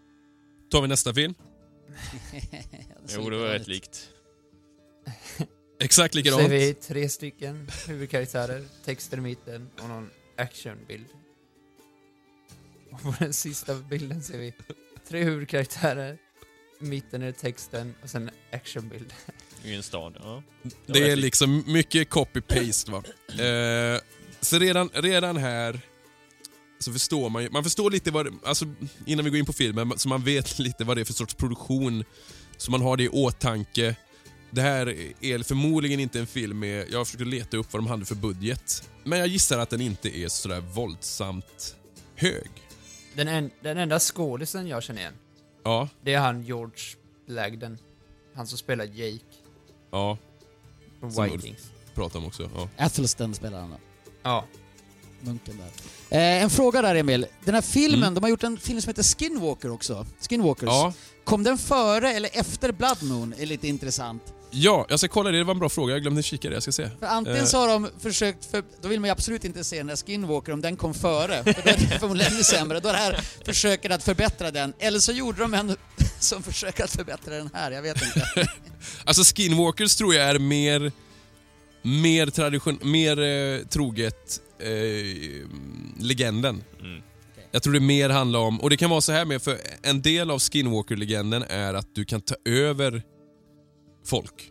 Tar 0.70 0.82
vi 0.82 0.88
nästa 0.88 1.14
film. 1.14 1.34
Jo, 3.08 3.30
det 3.30 3.38
var 3.38 3.46
rätt 3.46 3.68
likt. 3.68 4.08
Exakt 5.78 6.14
Så 6.14 6.18
likadant. 6.18 6.42
ser 6.42 6.48
vi 6.48 6.74
tre 6.74 7.08
stycken 7.08 7.70
huvudkaraktärer, 7.86 8.64
texten 8.84 9.18
i 9.18 9.22
mitten 9.22 9.70
och 9.82 9.88
någon 9.88 10.10
actionbild. 10.36 11.06
Och 12.92 13.02
på 13.02 13.14
den 13.18 13.32
sista 13.32 13.74
bilden 13.74 14.22
ser 14.22 14.38
vi 14.38 14.54
tre 15.08 15.24
huvudkaraktärer, 15.24 16.18
i 16.80 16.84
mitten 16.84 17.22
är 17.22 17.32
texten 17.32 17.94
och 18.02 18.10
sen 18.10 18.22
en 18.22 18.30
actionbild. 18.58 19.12
I 19.64 19.74
en 19.74 19.82
stad, 19.82 20.16
ja. 20.20 20.42
Det 20.86 21.10
är 21.10 21.16
liksom 21.16 21.64
mycket 21.66 22.08
copy-paste 22.10 22.90
va. 22.90 23.02
Eh, 23.44 24.00
så 24.40 24.58
redan, 24.58 24.88
redan 24.94 25.36
här 25.36 25.80
så 26.78 26.92
förstår 26.92 27.30
man 27.30 27.42
ju, 27.42 27.50
man 27.50 27.64
förstår 27.64 27.90
lite 27.90 28.10
vad 28.10 28.28
alltså 28.44 28.64
innan 29.06 29.24
vi 29.24 29.30
går 29.30 29.38
in 29.38 29.46
på 29.46 29.52
filmen, 29.52 29.92
så 29.98 30.08
man 30.08 30.24
vet 30.24 30.58
lite 30.58 30.84
vad 30.84 30.96
det 30.96 31.00
är 31.00 31.04
för 31.04 31.12
sorts 31.12 31.34
produktion. 31.34 32.04
Så 32.56 32.70
man 32.70 32.82
har 32.82 32.96
det 32.96 33.02
i 33.04 33.08
åtanke. 33.08 33.96
Det 34.50 34.60
här 34.60 34.86
är 35.20 35.42
förmodligen 35.42 36.00
inte 36.00 36.18
en 36.20 36.26
film 36.26 36.58
med, 36.58 36.86
jag 36.90 37.06
försökte 37.06 37.24
leta 37.24 37.56
upp 37.56 37.72
vad 37.72 37.82
de 37.82 37.86
hade 37.86 38.04
för 38.04 38.14
budget. 38.14 38.88
Men 39.04 39.18
jag 39.18 39.28
gissar 39.28 39.58
att 39.58 39.70
den 39.70 39.80
inte 39.80 40.18
är 40.18 40.28
sådär 40.28 40.60
våldsamt 40.60 41.76
hög. 42.14 42.50
Den, 43.14 43.28
en, 43.28 43.50
den 43.62 43.78
enda 43.78 43.98
skådisen 44.00 44.66
jag 44.66 44.82
känner 44.82 45.00
igen, 45.00 45.14
Ja, 45.64 45.88
det 46.02 46.14
är 46.14 46.20
han 46.20 46.42
George 46.42 46.82
Blagden. 47.26 47.78
Han 48.34 48.46
som 48.46 48.58
spelar 48.58 48.84
Jake 48.84 49.24
ja, 49.90 50.18
från 51.00 51.12
Som 51.12 51.24
Ulf. 51.24 51.34
Vikings. 51.44 51.70
pratar 51.94 52.18
om 52.18 52.24
också. 52.26 52.50
Ja. 52.54 52.68
Athelston 52.76 53.34
spelar 53.34 53.60
han 53.60 53.70
då. 53.70 53.76
Ja. 54.22 54.44
Munken 55.20 55.60
där. 56.10 56.16
Eh, 56.18 56.42
en 56.42 56.50
fråga 56.50 56.82
där 56.82 56.94
Emil. 56.94 57.26
Den 57.44 57.54
här 57.54 57.62
filmen, 57.62 58.02
Mm. 58.02 58.14
de 58.14 58.22
har 58.22 58.30
gjort 58.30 58.42
en 58.42 58.58
film 58.58 58.80
som 58.80 58.88
heter 58.90 59.02
Skinwalker 59.02 59.70
också. 59.70 60.06
Skinwalkers. 60.28 60.66
ja, 60.68 60.92
Kom 61.24 61.42
den 61.42 61.58
före 61.58 62.12
eller 62.12 62.30
efter 62.32 62.72
Blood 62.72 63.02
Moon? 63.02 63.34
är 63.38 63.46
lite 63.46 63.68
intressant. 63.68 64.22
ja, 64.50 64.86
jag 64.88 64.98
ska 64.98 65.08
kolla 65.08 65.30
det, 65.30 65.38
det 65.38 65.44
var 65.44 65.54
en 65.54 65.58
bra 65.58 65.68
fråga, 65.68 65.92
jag 65.94 66.02
glömde 66.02 66.22
kika 66.22 66.48
det, 66.48 66.54
jag 66.54 66.62
ska 66.62 66.72
se. 66.72 66.90
För 67.00 67.06
antingen 67.06 67.38
Eh. 67.40 67.44
så 67.44 67.58
har 67.58 67.68
de 67.68 67.88
försökt, 68.00 68.44
för, 68.50 68.62
då 68.82 68.88
vill 68.88 69.00
man 69.00 69.08
ju 69.08 69.12
absolut 69.12 69.44
inte 69.44 69.64
se 69.64 69.76
den 69.76 69.86
där 69.86 69.96
Skinwalker 69.96 70.52
om 70.52 70.60
den 70.60 70.76
kom 70.76 70.94
före, 70.94 71.44
för 71.44 71.52
då 71.64 71.70
är 71.70 71.76
det 71.76 71.98
förmodligen 72.00 72.32
ännu 72.32 72.42
sämre. 72.44 72.80
Då 72.80 72.88
är 72.88 72.92
det 72.92 72.98
här 72.98 73.20
försöker 73.44 73.90
att 73.90 74.02
förbättra 74.02 74.50
den. 74.50 74.72
Eller 74.78 74.98
så 74.98 75.12
gjorde 75.12 75.40
de 75.40 75.54
en 75.54 75.76
som 76.20 76.42
försöker 76.42 76.84
att 76.84 76.90
förbättra 76.90 77.34
den 77.34 77.50
här, 77.54 77.70
jag 77.70 77.82
vet 77.82 77.96
inte. 78.02 78.26
Alltså 79.04 79.22
Skinwalkers 79.36 79.96
tror 79.96 80.14
jag 80.14 80.28
är 80.28 80.38
mer, 80.38 80.92
mer 81.82 82.26
tradition, 82.26 82.78
mer 82.82 83.20
eh, 83.22 83.66
troget 83.66 84.40
eh, 84.58 85.48
legenden. 85.98 86.64
Mm. 86.80 87.02
Jag 87.50 87.62
tror 87.62 87.72
det 87.72 87.80
mer 87.80 88.10
handlar 88.10 88.40
om, 88.40 88.60
och 88.60 88.70
det 88.70 88.76
kan 88.76 88.90
vara 88.90 89.00
så 89.00 89.12
här 89.12 89.24
med, 89.24 89.42
för 89.42 89.58
en 89.82 90.02
del 90.02 90.30
av 90.30 90.38
Skinwalker-legenden 90.38 91.42
är 91.42 91.74
att 91.74 91.94
du 91.94 92.04
kan 92.04 92.20
ta 92.20 92.34
över 92.44 93.02
folk. 94.04 94.50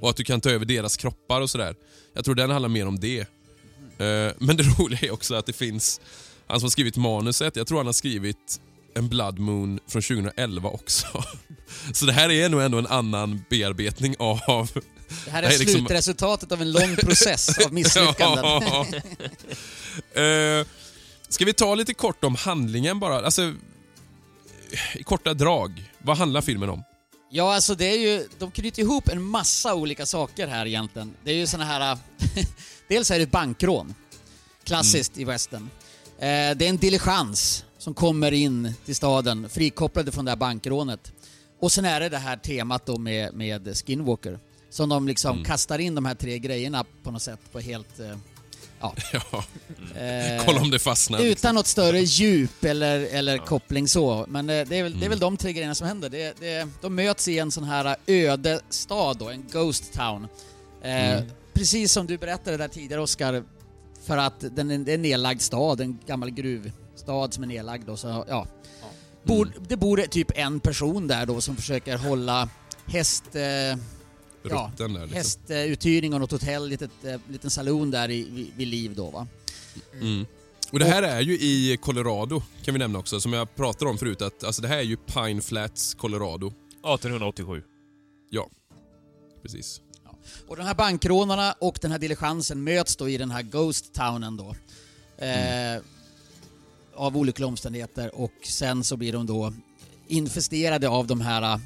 Och 0.00 0.10
att 0.10 0.16
du 0.16 0.24
kan 0.24 0.40
ta 0.40 0.50
över 0.50 0.64
deras 0.64 0.96
kroppar 0.96 1.40
och 1.40 1.50
sådär. 1.50 1.74
Jag 2.14 2.24
tror 2.24 2.34
den 2.34 2.50
handlar 2.50 2.68
mer 2.68 2.86
om 2.86 3.00
det. 3.00 3.20
Eh, 3.20 4.32
men 4.38 4.56
det 4.56 4.62
roliga 4.78 5.00
är 5.00 5.10
också 5.10 5.34
att 5.34 5.46
det 5.46 5.52
finns 5.52 6.00
Han 6.46 6.60
som 6.60 6.64
har 6.64 6.70
skrivit 6.70 6.96
manuset, 6.96 7.56
jag 7.56 7.66
tror 7.66 7.78
han 7.78 7.86
har 7.86 7.92
skrivit 7.92 8.60
en 8.94 9.08
Blood 9.08 9.38
Moon 9.38 9.80
från 9.88 10.02
2011 10.02 10.68
också. 10.68 11.06
Så 11.92 12.06
det 12.06 12.12
här 12.12 12.30
är 12.30 12.48
nog 12.48 12.62
ändå 12.62 12.78
en 12.78 12.86
annan 12.86 13.44
bearbetning 13.50 14.14
av... 14.18 14.68
Det 15.24 15.30
här 15.30 15.42
är, 15.42 15.48
Det 15.48 15.54
är 15.54 15.58
liksom- 15.58 15.74
slutresultatet 15.80 16.52
av 16.52 16.62
en 16.62 16.72
lång 16.72 16.96
process 16.96 17.58
av 17.66 17.72
misslyckanden. 17.72 18.44
Ja. 18.44 18.86
Eh, 20.14 20.66
ska 21.28 21.44
vi 21.44 21.52
ta 21.52 21.74
lite 21.74 21.94
kort 21.94 22.24
om 22.24 22.34
handlingen 22.34 23.00
bara? 23.00 23.24
Alltså, 23.24 23.54
i 24.94 25.02
korta 25.02 25.34
drag. 25.34 25.90
Vad 25.98 26.16
handlar 26.16 26.40
filmen 26.40 26.68
om? 26.68 26.84
Ja, 27.30 27.54
alltså 27.54 27.74
det 27.74 27.84
är 27.84 27.98
ju, 27.98 28.28
de 28.38 28.50
knyter 28.50 28.82
ihop 28.82 29.08
en 29.08 29.22
massa 29.22 29.74
olika 29.74 30.06
saker 30.06 30.46
här 30.48 30.66
egentligen. 30.66 31.14
Det 31.24 31.30
är 31.30 31.34
ju 31.34 31.46
såna 31.46 31.64
här... 31.64 31.98
dels 32.88 33.10
är 33.10 33.18
det 33.18 33.22
ett 33.22 33.30
bankrån. 33.30 33.94
Klassiskt 34.64 35.18
i 35.18 35.24
western. 35.24 35.70
Eh, 36.18 36.26
det 36.56 36.64
är 36.64 36.68
en 36.68 36.76
diligens 36.76 37.64
som 37.80 37.94
kommer 37.94 38.32
in 38.32 38.72
till 38.84 38.96
staden, 38.96 39.48
frikopplade 39.48 40.12
från 40.12 40.24
det 40.24 40.30
här 40.30 40.36
bankrånet. 40.36 41.12
Och 41.60 41.72
sen 41.72 41.84
är 41.84 42.00
det 42.00 42.08
det 42.08 42.18
här 42.18 42.36
temat 42.36 42.86
då 42.86 42.98
med, 42.98 43.34
med 43.34 43.76
Skinwalker. 43.76 44.38
Som 44.70 44.88
de 44.88 45.08
liksom 45.08 45.44
kastar 45.44 45.78
in 45.78 45.94
de 45.94 46.04
här 46.04 46.14
tre 46.14 46.38
grejerna 46.38 46.84
på 47.02 47.10
något 47.10 47.22
sätt 47.22 47.40
på 47.52 47.60
helt... 47.60 48.00
Eh, 48.00 48.16
ja. 48.80 48.94
Ja, 49.12 49.44
eh, 50.00 50.44
kolla 50.44 50.60
om 50.60 50.70
det 50.70 50.78
fastnar. 50.78 51.18
liksom. 51.18 51.32
Utan 51.32 51.54
något 51.54 51.66
större 51.66 52.00
djup 52.00 52.64
eller, 52.64 53.00
eller 53.00 53.38
koppling 53.38 53.88
så. 53.88 54.24
Men 54.28 54.50
eh, 54.50 54.66
det 54.68 54.76
är, 54.76 54.82
väl, 54.82 55.00
det 55.00 55.06
är 55.06 55.10
väl 55.10 55.18
de 55.18 55.36
tre 55.36 55.52
grejerna 55.52 55.74
som 55.74 55.86
händer. 55.86 56.08
Det, 56.08 56.40
det, 56.40 56.68
de 56.80 56.94
möts 56.94 57.28
i 57.28 57.38
en 57.38 57.50
sån 57.50 57.64
här 57.64 57.96
öde 58.06 58.60
stad 58.70 59.16
då, 59.18 59.28
en 59.28 59.44
ghost 59.52 59.92
town. 59.92 60.28
Eh, 60.82 61.20
Precis 61.52 61.92
som 61.92 62.06
du 62.06 62.18
berättade 62.18 62.56
där 62.56 62.68
tidigare 62.68 63.00
Oskar, 63.00 63.44
för 64.04 64.16
att 64.16 64.44
den 64.56 64.70
är, 64.70 64.94
en 64.94 65.02
nedlagd 65.02 65.40
stad, 65.40 65.80
en 65.80 65.98
gammal 66.06 66.30
gruvstad 67.00 67.34
som 67.34 67.42
är 67.42 67.48
nedlagd 67.48 67.86
då, 67.86 67.96
så 67.96 68.24
ja. 68.28 68.46
Bor, 69.22 69.52
det 69.68 69.76
bor 69.76 69.96
typ 69.96 70.30
en 70.34 70.60
person 70.60 71.08
där 71.08 71.26
då 71.26 71.40
som 71.40 71.56
försöker 71.56 71.96
hålla 71.96 72.48
häst... 72.86 73.24
Eh, 73.34 73.42
ja, 73.42 74.72
där 74.76 74.88
liksom. 74.88 75.12
hästuthyrning 75.12 76.14
och 76.14 76.20
något 76.20 76.32
hotell, 76.32 76.68
litet, 76.68 77.04
eh, 77.04 77.20
liten 77.28 77.50
saloon 77.50 77.90
där 77.90 78.10
i, 78.10 78.50
vid, 78.56 78.68
liv 78.68 78.94
då 78.94 79.10
va. 79.10 79.26
Mm. 80.00 80.26
Och 80.72 80.78
det 80.78 80.84
här 80.84 81.02
är 81.02 81.20
ju 81.20 81.32
i 81.32 81.78
Colorado, 81.80 82.42
kan 82.64 82.74
vi 82.74 82.78
nämna 82.78 82.98
också, 82.98 83.20
som 83.20 83.32
jag 83.32 83.54
pratade 83.54 83.90
om 83.90 83.98
förut. 83.98 84.22
Att, 84.22 84.44
alltså 84.44 84.62
det 84.62 84.68
här 84.68 84.78
är 84.78 84.82
ju 84.82 84.96
Pine 84.96 85.42
Flats, 85.42 85.94
Colorado. 85.94 86.46
1887. 86.46 87.62
Ja, 88.30 88.48
precis. 89.42 89.80
Och 90.48 90.56
de 90.56 90.62
här 90.62 90.74
bankrånarna 90.74 91.54
och 91.60 91.78
den 91.80 91.90
här 91.90 91.98
diligensen 91.98 92.64
möts 92.64 92.96
då 92.96 93.08
i 93.08 93.18
den 93.18 93.30
här 93.30 93.42
Ghost 93.42 93.94
Townen 93.94 94.36
då. 94.36 94.54
Eh, 95.24 95.82
av 97.00 97.16
olika 97.16 97.46
omständigheter 97.46 98.14
och 98.14 98.32
sen 98.42 98.84
så 98.84 98.96
blir 98.96 99.12
de 99.12 99.26
då 99.26 99.52
infesterade 100.08 100.88
av 100.88 101.06
de 101.06 101.20
här, 101.20 101.60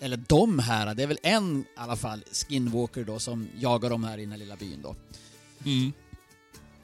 eller 0.00 0.16
de 0.16 0.58
här, 0.58 0.94
det 0.94 1.02
är 1.02 1.06
väl 1.06 1.18
en 1.22 1.60
i 1.60 1.64
alla 1.76 1.96
fall, 1.96 2.24
Skinwalker 2.32 3.04
då 3.04 3.18
som 3.18 3.48
jagar 3.56 3.90
dem 3.90 4.04
här 4.04 4.18
i 4.18 4.20
den 4.20 4.30
här 4.30 4.38
lilla 4.38 4.56
byn 4.56 4.82
då. 4.82 4.96
Mm. 5.64 5.92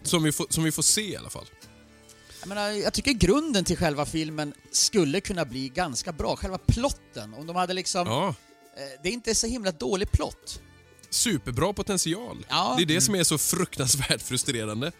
Som, 0.02 0.22
vi 0.22 0.32
får, 0.32 0.46
som 0.50 0.64
vi 0.64 0.72
får 0.72 0.82
se 0.82 1.10
i 1.12 1.16
alla 1.16 1.30
fall. 1.30 1.46
Jag, 2.40 2.48
menar, 2.48 2.70
jag 2.70 2.92
tycker 2.92 3.12
grunden 3.12 3.64
till 3.64 3.76
själva 3.76 4.06
filmen 4.06 4.54
skulle 4.70 5.20
kunna 5.20 5.44
bli 5.44 5.68
ganska 5.68 6.12
bra, 6.12 6.36
själva 6.36 6.58
plotten. 6.58 7.34
Om 7.34 7.46
de 7.46 7.56
hade 7.56 7.74
liksom... 7.74 8.06
Ja, 8.06 8.34
Eh, 8.76 9.00
det 9.02 9.08
är 9.08 9.12
inte 9.12 9.34
så 9.34 9.46
himla 9.46 9.70
dålig 9.72 10.10
plott. 10.12 10.60
superbra 11.10 11.72
potential. 11.72 12.46
Ja. 12.48 12.74
Det 12.76 12.82
är 12.82 12.86
det 12.86 13.00
som 13.00 13.14
är 13.14 13.24
så 13.24 13.38
fruktansvärt 13.38 14.22
frustrerande. 14.22 14.92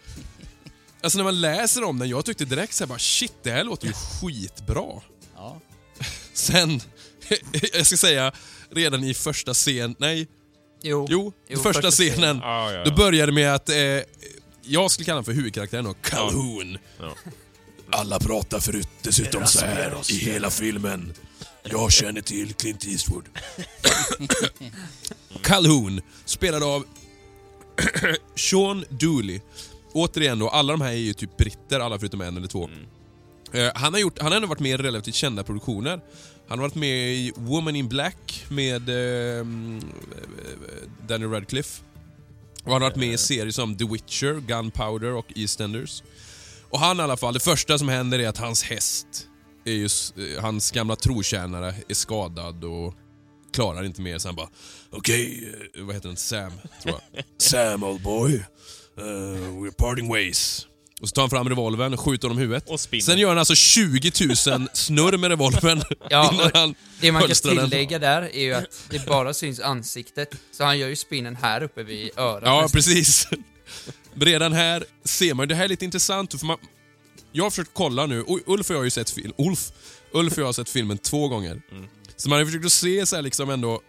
Alltså 1.05 1.19
när 1.19 1.25
man 1.25 1.41
läser 1.41 1.85
om 1.85 1.99
den, 1.99 2.09
jag 2.09 2.25
tyckte 2.25 2.45
direkt 2.45 2.75
så 2.75 2.85
här 2.85 2.89
bara 2.89 2.99
shit, 2.99 3.33
det 3.43 3.51
här 3.51 3.65
låter 3.65 3.87
ju 3.87 3.93
skitbra. 3.93 5.01
Ja. 5.37 5.61
Sen, 6.33 6.81
jag 7.73 7.87
ska 7.87 7.97
säga, 7.97 8.33
redan 8.71 9.05
i 9.05 9.15
första 9.15 9.55
scen, 9.55 9.95
nej, 9.99 10.29
Jo. 10.83 11.07
jo, 11.11 11.33
Jo, 11.49 11.57
första, 11.59 11.73
första 11.73 11.91
scenen. 11.91 12.13
scenen, 12.15 12.37
Ja, 12.43 12.73
ja, 12.73 12.85
då 12.85 12.91
ja. 12.91 12.95
börjar 12.97 13.27
det 13.27 13.33
med 13.33 13.55
att, 13.55 13.69
eh, 13.69 13.77
jag 14.63 14.91
skulle 14.91 15.05
kalla 15.05 15.15
honom 15.15 15.25
för 15.25 15.33
huvudkaraktären 15.33 15.85
då, 15.85 15.95
Calhoun. 16.03 16.79
Ja. 17.01 17.15
Alla 17.91 18.19
pratar 18.21 18.61
förut 18.61 18.89
dessutom 19.03 19.47
så 19.47 19.65
här 19.67 19.97
i 20.11 20.15
hela 20.15 20.51
filmen. 20.51 21.15
Jag 21.63 21.93
känner 21.93 22.21
till 22.21 22.55
Clint 22.55 22.85
Eastwood. 22.87 23.25
Calhoun, 25.43 26.01
spelad 26.25 26.63
av 26.63 26.85
Sean 28.37 28.85
Dooley. 28.91 29.41
Återigen 29.95 30.39
då, 30.39 30.49
alla 30.49 30.73
de 30.73 30.81
här 30.81 30.91
är 30.91 30.97
ju 30.97 31.13
typ 31.13 31.37
britter, 31.37 31.81
alla 31.81 31.99
förutom 31.99 32.21
en 32.21 32.37
eller 32.37 32.49
två. 32.49 32.69
Eh, 33.53 33.71
han, 33.75 33.93
har 33.93 34.01
gjort, 34.01 34.19
han 34.19 34.33
har 34.33 34.37
ändå 34.37 34.49
varit 34.49 34.61
med 34.61 34.81
i 34.81 34.83
relativt 34.83 35.15
kända 35.15 35.43
produktioner. 35.43 36.01
Han 36.49 36.59
har 36.59 36.67
varit 36.69 36.75
med 36.75 37.15
i 37.15 37.33
Woman 37.37 37.77
in 37.77 37.89
Black 37.89 38.45
med 38.49 38.89
eh, 38.89 39.47
Daniel 41.09 41.31
Radcliffe. 41.31 41.83
Och 42.65 42.73
han 42.73 42.83
har 42.83 42.91
varit 42.91 42.97
med 42.97 43.09
i 43.13 43.19
serier 43.19 43.51
som 43.51 43.77
The 43.77 43.85
Witcher, 43.85 44.41
Gunpowder 44.41 45.13
och 45.13 45.27
EastEnders. 45.37 46.03
Och 46.71 46.79
han 46.81 46.99
i 47.01 47.03
alla 47.03 47.17
fall, 47.17 47.35
det 47.35 47.41
första 47.41 47.79
som 47.79 47.89
händer 47.89 48.19
är 48.19 48.29
att 48.29 48.39
hans 48.39 48.63
häst, 48.63 49.07
är 49.65 49.73
ju, 49.73 49.85
s- 49.87 50.15
eh, 50.37 50.43
hans 50.43 50.71
gamla 50.71 50.97
trotjänare, 50.97 51.75
är 51.89 51.95
skadad 51.95 52.65
och 52.65 52.95
klarar 53.53 53.85
inte 53.85 54.01
mer. 54.01 54.19
Så 54.19 54.29
han 54.29 54.35
bara, 54.37 54.49
okej, 54.91 55.55
eh, 55.77 55.85
vad 55.85 55.95
heter 55.95 56.09
den? 56.09 56.17
Sam, 56.17 56.53
tror 56.83 57.01
jag. 57.13 57.25
Sam 57.39 57.83
old 57.85 58.03
boy, 58.03 58.43
uh, 58.99 59.05
we're 59.63 59.71
parting 59.77 60.09
ways. 60.09 60.67
Och 61.01 61.09
så 61.09 61.15
tar 61.15 61.23
han 61.23 61.31
fram 61.31 61.49
revolvern 61.49 61.93
och 61.95 62.01
skjuter 62.01 62.29
honom 62.29 62.39
i 62.39 62.43
huvudet. 62.43 62.69
Och 62.69 62.81
spinner. 62.81 63.03
Sen 63.03 63.19
gör 63.19 63.29
han 63.29 63.39
alltså 63.39 63.55
20 63.55 64.13
000 64.27 64.37
snurr 64.73 65.17
med 65.19 65.31
revolvern 65.31 65.83
Ja, 66.11 66.31
innan 66.35 66.51
han 66.55 66.75
Det 67.01 67.13
man 67.13 67.23
kan 67.23 67.29
hölstrar 67.29 67.55
den. 67.55 67.71
tillägga 67.71 67.99
där 67.99 68.23
är 68.23 68.43
ju 68.43 68.55
att 68.55 68.87
det 68.91 69.07
bara 69.07 69.35
syns 69.35 69.61
ansiktet, 69.61 70.35
så 70.53 70.65
han 70.65 70.79
gör 70.79 70.89
ju 70.89 70.97
spinnen 70.97 71.37
här 71.37 71.63
uppe 71.63 71.83
vid 71.83 72.11
örat. 72.19 72.43
Ja, 72.47 72.63
nästan. 72.63 72.77
precis. 72.79 73.29
Redan 74.15 74.53
här 74.53 74.85
ser 75.05 75.35
man, 75.35 75.49
det 75.49 75.55
här 75.55 75.65
är 75.65 75.69
lite 75.69 75.85
intressant, 75.85 76.41
för 76.41 76.47
man, 76.47 76.59
jag 77.33 77.45
har 77.45 77.51
försökt 77.51 77.71
kolla 77.75 78.07
nu, 78.07 78.25
Ulf 78.47 78.71
och 78.71 78.75
jag 78.75 78.81
har 78.81 78.85
ju 78.85 78.91
sett 78.91 79.11
film, 79.11 79.33
Ulf, 79.39 79.71
Ulf 80.13 80.33
och 80.33 80.39
jag 80.39 80.47
har 80.47 80.53
sett 80.53 80.69
filmen 80.71 80.99
två 80.99 81.29
gånger. 81.29 81.63
Så 82.17 82.29
man 82.29 82.39
har 82.39 82.47
försökt 82.47 82.65
att 82.67 82.73
se 82.73 83.07
så 83.07 83.17
här 83.17 83.23
liksom 83.23 83.51
ändå, 83.51 83.81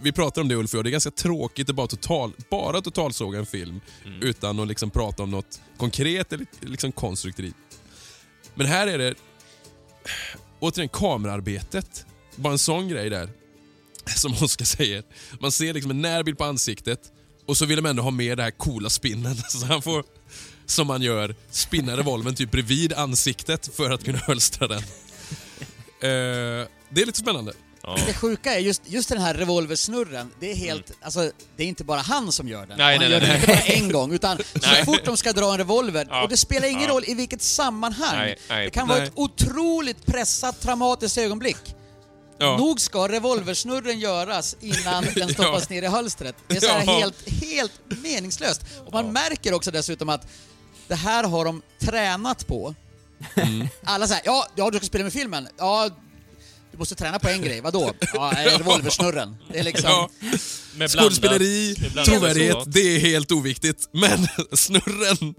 vi 0.00 0.12
pratar 0.12 0.42
om 0.42 0.48
det 0.48 0.54
Ulf 0.54 0.74
och 0.74 0.84
det 0.84 0.90
är 0.90 0.92
ganska 0.92 1.10
tråkigt 1.10 1.70
att 1.70 1.76
bara, 1.76 1.86
total, 1.86 2.32
bara 2.50 2.80
totalsåga 2.80 3.38
en 3.38 3.46
film 3.46 3.80
utan 4.20 4.60
att 4.60 4.68
liksom 4.68 4.90
prata 4.90 5.22
om 5.22 5.30
något 5.30 5.60
konkret 5.76 6.32
eller 6.32 6.46
liksom 6.60 6.92
konstruktivt. 6.92 7.54
Men 8.54 8.66
här 8.66 8.86
är 8.86 8.98
det, 8.98 9.14
återigen 10.60 10.88
kamerarbetet, 10.88 12.06
bara 12.36 12.52
en 12.52 12.58
sån 12.58 12.88
grej 12.88 13.10
där 13.10 13.28
som 14.16 14.32
Oskar 14.32 14.64
säger. 14.64 15.04
Man 15.40 15.52
ser 15.52 15.74
liksom 15.74 15.90
en 15.90 16.02
närbild 16.02 16.38
på 16.38 16.44
ansiktet 16.44 17.12
och 17.46 17.56
så 17.56 17.66
vill 17.66 17.76
de 17.76 17.86
ändå 17.86 18.02
ha 18.02 18.10
med 18.10 18.38
det 18.38 18.42
här 18.42 18.50
coola 18.50 18.90
spinnen. 18.90 19.36
Så 19.48 19.66
han 19.66 19.82
får, 19.82 20.04
som 20.66 20.86
man 20.86 21.02
gör, 21.02 21.34
spinna 21.50 21.96
revolven 21.96 22.34
typ 22.34 22.50
bredvid 22.50 22.92
ansiktet 22.92 23.70
för 23.76 23.90
att 23.90 24.04
kunna 24.04 24.18
hölstra 24.18 24.68
den. 24.68 24.82
Eh, 26.00 26.68
det 26.90 27.02
är 27.02 27.06
lite 27.06 27.18
spännande. 27.18 27.52
Ja. 27.82 27.96
Det 28.06 28.14
sjuka 28.14 28.54
är 28.54 28.58
just, 28.58 28.82
just 28.86 29.08
den 29.08 29.20
här 29.20 29.34
revolversnurren, 29.34 30.30
det 30.40 30.50
är 30.50 30.54
helt, 30.56 30.92
alltså 31.02 31.30
det 31.56 31.62
är 31.62 31.66
inte 31.66 31.84
bara 31.84 32.00
han 32.00 32.32
som 32.32 32.48
gör 32.48 32.66
den. 32.66 32.78
Nej, 32.78 32.96
han 32.98 33.04
nej, 33.04 33.12
gör 33.12 33.20
nej, 33.20 33.28
det 33.30 33.34
inte 33.36 33.46
bara 33.46 33.76
en 33.76 33.92
gång, 33.92 34.12
utan 34.12 34.38
så 34.54 34.84
fort 34.84 35.04
de 35.04 35.16
ska 35.16 35.32
dra 35.32 35.52
en 35.52 35.58
revolver, 35.58 36.06
Ja. 36.10 36.22
och 36.22 36.28
det 36.28 36.36
spelar 36.36 36.68
ingen 36.68 36.82
Ja. 36.82 36.88
roll 36.88 37.04
i 37.06 37.14
vilket 37.14 37.42
sammanhang. 37.42 38.34
Det 38.48 38.70
kan 38.70 38.88
vara 38.88 39.02
ett 39.02 39.12
otroligt 39.14 40.06
pressat, 40.06 40.60
traumatiskt 40.60 41.18
ögonblick. 41.18 41.56
Ja. 42.38 42.56
Nog 42.56 42.80
ska 42.80 43.08
revolversnurren 43.08 44.00
göras 44.00 44.56
innan 44.60 45.04
den 45.14 45.28
stoppas 45.34 45.70
ner 45.70 45.82
i 45.82 45.86
hölstret. 45.86 46.36
Det 46.48 46.56
är 46.56 46.60
så 46.60 46.66
här 46.66 46.84
Ja. 46.86 46.92
helt, 46.98 47.30
helt 47.42 47.72
meningslöst. 48.02 48.60
Och 48.86 48.92
man 48.92 49.12
märker 49.12 49.54
också 49.54 49.70
dessutom 49.70 50.08
att 50.08 50.26
det 50.88 50.94
här 50.94 51.24
har 51.24 51.44
de 51.44 51.62
tränat 51.80 52.46
på. 52.46 52.74
Mm. 53.34 53.68
Alla 53.84 54.06
säger 54.06 54.22
ja, 54.24 54.46
ja, 54.54 54.70
du 54.70 54.78
ska 54.78 54.86
spela 54.86 55.04
med 55.04 55.12
filmen. 55.12 55.48
Ja, 55.58 55.90
du 56.72 56.78
måste 56.78 56.94
träna 56.94 57.18
på 57.18 57.28
en 57.28 57.42
grej. 57.42 57.60
Vadå? 57.60 57.92
Ja, 58.14 58.32
revolversnurren. 58.58 59.36
Det 59.52 59.58
är 59.58 59.62
liksom... 59.64 59.90
Ja, 59.90 60.10
Med 60.76 60.90
skådespeleri, 60.90 61.74
trovärdighet, 62.06 62.56
det 62.66 62.80
är 62.80 62.98
helt 63.00 63.32
oviktigt. 63.32 63.88
Men 63.92 64.26
snurren... 64.52 65.34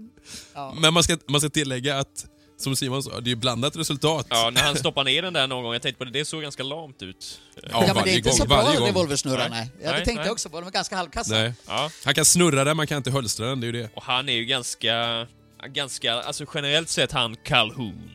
Ja. 0.54 0.74
Men 0.80 0.94
man 0.94 1.02
ska, 1.02 1.18
man 1.28 1.40
ska 1.40 1.50
tillägga 1.50 1.98
att, 1.98 2.26
som 2.60 2.76
Simon 2.76 3.02
sa, 3.02 3.20
det 3.20 3.30
är 3.30 3.36
blandat 3.36 3.76
resultat. 3.76 4.26
Ja, 4.30 4.50
när 4.54 4.62
han 4.62 4.76
stoppar 4.76 5.04
ner 5.04 5.22
den 5.22 5.32
där 5.32 5.46
någon 5.46 5.64
gång, 5.64 5.72
jag 5.72 5.82
tänkte 5.82 5.98
på 5.98 6.04
det, 6.04 6.10
det 6.18 6.24
såg 6.24 6.42
ganska 6.42 6.62
lamt 6.62 7.02
ut. 7.02 7.40
Ja, 7.62 7.84
Ja, 7.86 7.94
men 7.94 8.04
det 8.04 8.10
är 8.10 8.16
inte 8.16 8.28
gång, 8.28 8.38
så 8.38 8.46
bra 8.46 8.62
gång. 8.62 8.86
revolversnurrar, 8.86 9.48
nej. 9.48 9.70
Ja, 9.82 9.88
det 9.90 9.94
tänkte 9.96 10.14
nej. 10.14 10.24
jag 10.24 10.32
också 10.32 10.48
på. 10.48 10.60
De 10.60 10.66
är 10.66 10.70
ganska 10.70 10.96
halvkassa. 10.96 11.34
Nej. 11.34 11.52
Ja, 11.66 11.90
Han 12.04 12.14
kan 12.14 12.24
snurra 12.24 12.64
den, 12.64 12.76
man 12.76 12.86
kan 12.86 12.96
inte 12.96 13.10
hölstra 13.10 13.46
den, 13.46 13.60
det 13.60 13.64
är 13.66 13.72
ju 13.72 13.82
det. 13.82 13.90
och 13.94 14.02
han 14.02 14.28
är 14.28 14.32
ju 14.32 14.44
ganska... 14.44 15.26
Ganska, 15.66 16.14
alltså 16.14 16.44
generellt 16.54 16.88
sett 16.88 17.12
han 17.12 17.36
Calhoun 17.36 18.10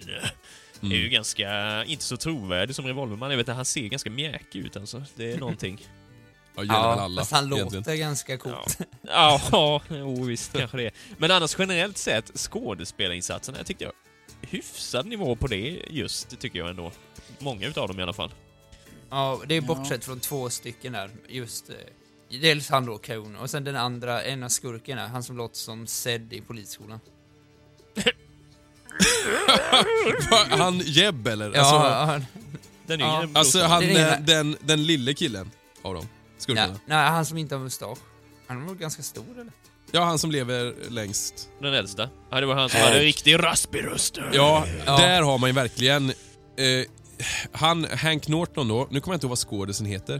är 0.82 0.86
Mm. 0.86 0.98
ju 0.98 1.10
ganska, 1.10 1.84
inte 1.86 2.04
så 2.04 2.18
trovärdig 2.18 2.76
som 2.76 2.86
revolverman. 2.86 3.30
Jag 3.32 3.38
vet 3.38 3.50
att 3.50 3.56
han 3.56 3.66
ser 3.66 3.88
ganska 3.88 4.10
mjäkig 4.10 4.60
ut 4.60 4.78
alltså. 4.78 5.04
Det 5.16 5.32
är 5.34 5.38
någonting. 5.40 5.88
Ja, 6.56 6.64
Ja, 6.64 6.74
alla 6.76 7.22
fast 7.22 7.32
han 7.32 7.54
egentligen. 7.54 7.74
låter 7.84 7.96
ganska 7.96 8.38
coolt. 8.38 8.78
Ja, 9.02 9.42
ja 9.52 9.82
jo, 9.90 10.24
visst 10.24 10.54
kanske 10.58 10.78
det 10.78 10.84
är. 10.86 10.92
Men 11.18 11.32
annars 11.32 11.56
generellt 11.60 11.98
sett, 11.98 12.32
skådespelarinsatserna, 12.40 13.58
jag 13.58 13.68
tyckte 13.68 13.84
jag 13.84 13.94
hyfsad 14.42 15.06
nivå 15.06 15.36
på 15.36 15.48
det 15.48 15.82
just, 15.90 16.40
tycker 16.40 16.60
jag 16.60 16.70
ändå. 16.70 16.92
Många 17.40 17.68
utav 17.68 17.88
dem 17.88 18.00
i 18.00 18.04
alla 18.04 18.14
fall. 18.14 18.34
Ja, 19.10 19.42
det 19.48 19.56
är 19.56 19.62
Ja. 19.62 19.68
bortsett 19.68 20.06
från 20.06 20.20
två 20.20 20.50
stycken 20.50 20.94
där, 20.94 21.10
just... 21.28 21.70
eh, 21.70 21.76
Dels 22.42 22.70
han 22.70 22.86
då, 22.86 22.98
Kaun, 22.98 23.36
och 23.36 23.50
sen 23.50 23.64
den 23.64 23.76
andra, 23.76 24.24
en 24.24 24.44
av 24.44 24.50
skurkarna, 24.50 25.08
han 25.08 25.24
som 25.24 25.38
låter 25.38 25.56
som 25.58 25.88
Zed 25.88 26.34
i 26.34 26.42
Polisskolan. 26.42 27.00
Han 30.50 30.80
Jeb 30.86 31.28
eller? 31.28 31.52
Ja, 31.54 31.60
alltså, 31.60 31.76
han, 31.78 32.26
Den 32.88 33.00
Ja. 33.00 33.28
alltså 33.34 33.64
han, 33.64 33.84
är 33.84 34.12
eh, 34.14 34.20
den, 34.20 34.56
den 34.62 34.84
lille 34.86 35.14
killen 35.14 35.52
av 35.82 35.94
dem. 35.94 36.08
Skurkarna. 36.38 36.68
nej, 36.68 36.80
nej, 36.86 37.08
han 37.10 37.26
som 37.26 37.38
inte 37.38 37.56
har 37.56 37.64
mustasch. 37.64 37.98
Han 38.48 38.66
var 38.68 38.74
ganska 38.76 39.04
stor 39.04 39.26
eller? 39.34 39.52
Ja, 39.92 40.04
han 40.04 40.20
som 40.20 40.32
lever 40.32 40.74
längst. 40.90 41.50
Den 41.62 41.74
äldsta. 41.74 42.10
Ja, 42.32 42.40
det 42.40 42.46
var 42.46 42.56
han 42.56 42.70
som 42.70 42.82
hade 42.82 43.00
riktig 43.00 43.44
raspig 43.44 43.84
röst. 43.86 44.18
Ja, 44.34 44.66
Ja. 44.86 44.98
där 44.98 45.22
har 45.22 45.38
man 45.38 45.50
ju 45.50 45.54
verkligen... 45.54 46.10
Eh, 46.10 46.86
han, 47.52 47.88
Hank 48.02 48.28
Norton 48.28 48.68
då, 48.68 48.88
nu 48.92 49.00
kommer 49.02 49.14
jag 49.14 49.18
inte 49.18 49.26
ihåg 49.26 49.30
vad 49.30 49.38
skådisen 49.40 49.86
heter. 49.86 50.16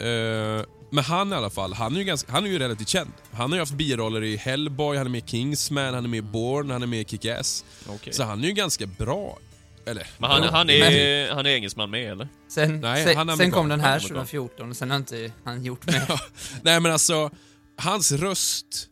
Eh, 0.00 0.64
men 0.90 1.04
han 1.04 1.32
i 1.32 1.36
alla 1.36 1.50
fall, 1.50 1.72
han 1.72 1.94
är, 1.94 1.98
ju 1.98 2.04
ganska, 2.04 2.32
han 2.32 2.44
är 2.46 2.50
ju 2.50 2.58
relativt 2.58 2.88
känd. 2.88 3.10
Han 3.32 3.50
har 3.50 3.56
ju 3.56 3.62
haft 3.62 3.72
biroller 3.72 4.22
i 4.24 4.36
Hellboy, 4.36 4.96
han 4.96 5.06
är 5.06 5.10
med 5.10 5.24
i 5.24 5.28
Kingsman, 5.28 5.94
han 5.94 6.04
är 6.04 6.08
med 6.08 6.18
i 6.18 6.22
Bourne, 6.22 6.72
han 6.72 6.82
är 6.82 6.86
med 6.86 7.00
i 7.00 7.04
Kick-Ass. 7.04 7.64
Okej. 7.88 8.12
Så 8.12 8.22
han 8.22 8.44
är 8.44 8.48
ju 8.48 8.52
ganska 8.54 8.86
bra. 8.86 9.38
Eller, 9.86 10.06
Men 10.18 10.30
han, 10.30 10.40
bra. 10.40 10.50
han, 10.50 10.70
är, 10.70 11.30
han 11.34 11.46
är 11.46 11.50
engelsman 11.50 11.90
med, 11.90 12.12
eller? 12.12 12.28
Sen, 12.48 12.80
Nej, 12.80 13.04
sen, 13.04 13.16
han 13.16 13.28
är 13.28 13.36
sen 13.36 13.50
kom 13.50 13.68
den 13.68 13.80
här 13.80 13.88
amerikan. 13.88 14.08
2014, 14.08 14.70
och 14.70 14.76
sen 14.76 14.90
har 14.90 14.96
inte 14.96 15.32
han 15.44 15.64
gjort 15.64 15.86
mer. 15.92 16.20
Nej 16.62 16.80
men 16.80 16.92
alltså, 16.92 17.30
hans 17.76 18.12
röst... 18.12 18.86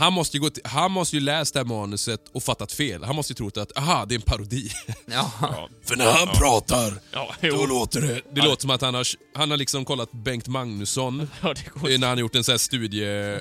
Han 0.00 0.12
måste 0.12 0.36
ju, 0.36 0.40
gå 0.40 0.50
till, 0.50 0.62
han 0.66 0.92
måste 0.92 1.16
ju 1.16 1.20
läst 1.22 1.54
det 1.54 1.60
här 1.60 1.64
manuset 1.64 2.20
och 2.32 2.42
fattat 2.42 2.72
fel. 2.72 3.04
Han 3.04 3.16
måste 3.16 3.32
ju 3.32 3.34
trott 3.34 3.56
att, 3.56 3.78
aha, 3.78 4.04
det 4.08 4.14
är 4.14 4.16
en 4.16 4.22
parodi. 4.22 4.70
ja. 5.06 5.32
Ja. 5.40 5.68
För 5.84 5.96
när 5.96 6.12
han 6.12 6.28
pratar, 6.28 6.92
Ja, 7.12 7.34
då 7.40 7.66
låter 7.66 8.00
det... 8.00 8.20
Det 8.34 8.40
låter 8.42 8.60
som 8.60 8.70
att 8.70 8.80
han 8.80 8.94
har, 8.94 9.06
han 9.34 9.50
har 9.50 9.58
liksom 9.58 9.84
kollat 9.84 10.12
Bengt 10.12 10.48
Magnusson 10.48 11.28
Ja, 11.42 11.54
det 11.54 11.80
går 11.80 11.90
eh, 11.90 11.98
när 11.98 12.08
han 12.08 12.16
har 12.16 12.20
gjort 12.20 12.34
en 12.34 12.44
sån 12.44 12.52
här 12.52 12.58
studie 12.58 13.38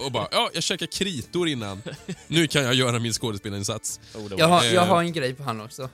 och 0.00 0.12
bara, 0.12 0.28
ja, 0.30 0.50
jag 0.54 0.62
käkar 0.62 0.86
kritor 0.86 1.48
innan. 1.48 1.82
Nu 2.26 2.46
kan 2.46 2.62
jag 2.62 2.74
göra 2.74 2.98
min 2.98 3.12
skådespelarinsats. 3.12 4.00
Oh, 4.14 4.32
Jag 4.38 4.48
har, 4.48 4.64
Eh. 4.64 4.74
jag 4.74 4.86
har 4.86 5.00
en 5.02 5.12
grej 5.12 5.34
på 5.34 5.42
han 5.42 5.60
också. 5.60 5.88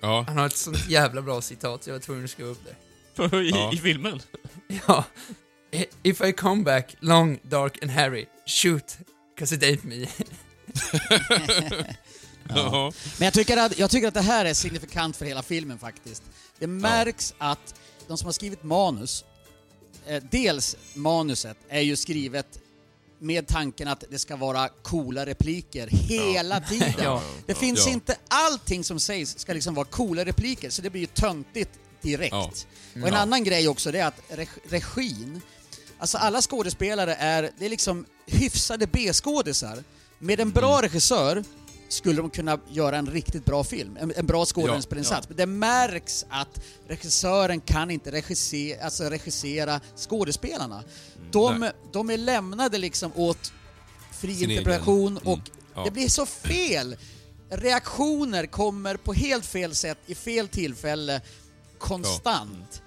Ja. 0.00 0.24
Han 0.28 0.36
har 0.38 0.46
ett 0.46 0.56
sånt 0.56 0.88
jävla 0.88 1.22
bra 1.22 1.40
citat, 1.40 1.86
jag 1.86 1.94
var 1.94 2.00
tvungen 2.00 2.24
att 2.24 2.30
skriva 2.30 2.50
upp 2.50 2.60
det. 2.64 3.36
I, 3.36 3.50
Ja. 3.50 3.72
I 3.74 3.76
filmen? 3.76 4.20
Ja. 4.86 5.04
If 6.02 6.20
I 6.20 6.32
come 6.32 6.62
back 6.64 6.96
long, 7.00 7.38
dark 7.42 7.82
and 7.82 7.90
hairy, 7.90 8.26
shoot, 8.46 8.98
'cause 9.40 9.54
it 9.54 9.62
ain't 9.62 9.84
me. 9.86 10.06
Ja. 12.54 12.92
Men 13.18 13.24
jag 13.24 13.34
tycker, 13.34 13.56
att, 13.56 13.78
jag 13.78 13.90
tycker 13.90 14.08
att 14.08 14.14
det 14.14 14.20
här 14.20 14.44
är 14.44 14.54
signifikant 14.54 15.16
för 15.16 15.24
hela 15.24 15.42
filmen 15.42 15.78
faktiskt. 15.78 16.22
Det 16.58 16.66
märks 16.66 17.34
att 17.38 17.74
de 18.08 18.18
som 18.18 18.26
har 18.26 18.32
skrivit 18.32 18.62
manus, 18.62 19.24
eh, 20.06 20.22
dels 20.30 20.76
manuset 20.94 21.56
är 21.68 21.80
ju 21.80 21.96
skrivet 21.96 22.46
med 23.18 23.46
tanken 23.46 23.88
att 23.88 24.04
det 24.10 24.18
ska 24.18 24.36
vara 24.36 24.68
coola 24.68 25.26
repliker 25.26 25.86
hela 25.90 26.60
tiden. 26.60 26.94
Ja. 27.02 27.22
Det 27.46 27.54
finns 27.54 27.86
Ja. 27.86 27.92
inte 27.92 28.16
allting 28.28 28.84
som 28.84 29.00
sägs 29.00 29.38
ska 29.38 29.52
liksom 29.52 29.74
vara 29.74 29.86
coola 29.86 30.24
repliker, 30.24 30.70
så 30.70 30.82
det 30.82 30.90
blir 30.90 31.00
ju 31.00 31.06
töntigt 31.06 31.70
direkt. 32.02 32.32
Ja. 32.32 32.50
Och 33.02 33.08
en 33.08 33.14
annan 33.14 33.44
grej 33.44 33.68
också, 33.68 33.92
det 33.92 33.98
är 33.98 34.06
att 34.06 34.22
reg- 34.30 34.48
regin, 34.68 35.40
alltså 36.00 36.18
alla 36.18 36.42
skådespelare 36.42 37.14
är, 37.14 37.50
det 37.58 37.66
är 37.66 37.70
liksom 37.70 38.06
hyfsade 38.26 38.86
B-skådisar. 38.86 39.84
Med 40.18 40.40
en 40.40 40.50
bra 40.50 40.82
regissör 40.82 41.44
skulle 41.88 42.20
de 42.22 42.30
kunna 42.30 42.58
göra 42.68 42.96
en 42.98 43.06
riktigt 43.06 43.44
bra 43.44 43.64
film, 43.64 43.96
en, 44.00 44.12
en 44.16 44.26
bra 44.26 44.44
skådespelarinsats. 44.44 45.28
Men 45.28 45.36
det 45.36 45.46
märks 45.46 46.26
att 46.28 46.60
regissören 46.88 47.60
kan 47.60 47.90
inte 47.90 48.12
regissera, 48.12 48.84
alltså 48.84 49.04
regissera 49.04 49.80
skådespelarna. 49.96 50.82
De, 51.30 51.58
Nej. 51.58 51.72
de 51.92 52.10
är 52.10 52.16
lämnade 52.16 52.78
liksom 52.78 53.12
åt 53.14 53.52
fri 54.12 54.34
Sin 54.34 54.50
interpretation 54.50 55.12
egen. 55.16 55.26
Mm. 55.26 55.32
och 55.32 55.50
Ja. 55.74 55.84
det 55.84 55.90
blir 55.90 56.08
så 56.08 56.26
fel. 56.26 56.96
Reaktioner 57.50 58.46
kommer 58.46 58.96
på 58.96 59.12
helt 59.12 59.46
fel 59.46 59.74
sätt, 59.74 59.98
i 60.06 60.14
fel 60.14 60.48
tillfälle, 60.48 61.20
konstant. 61.78 62.82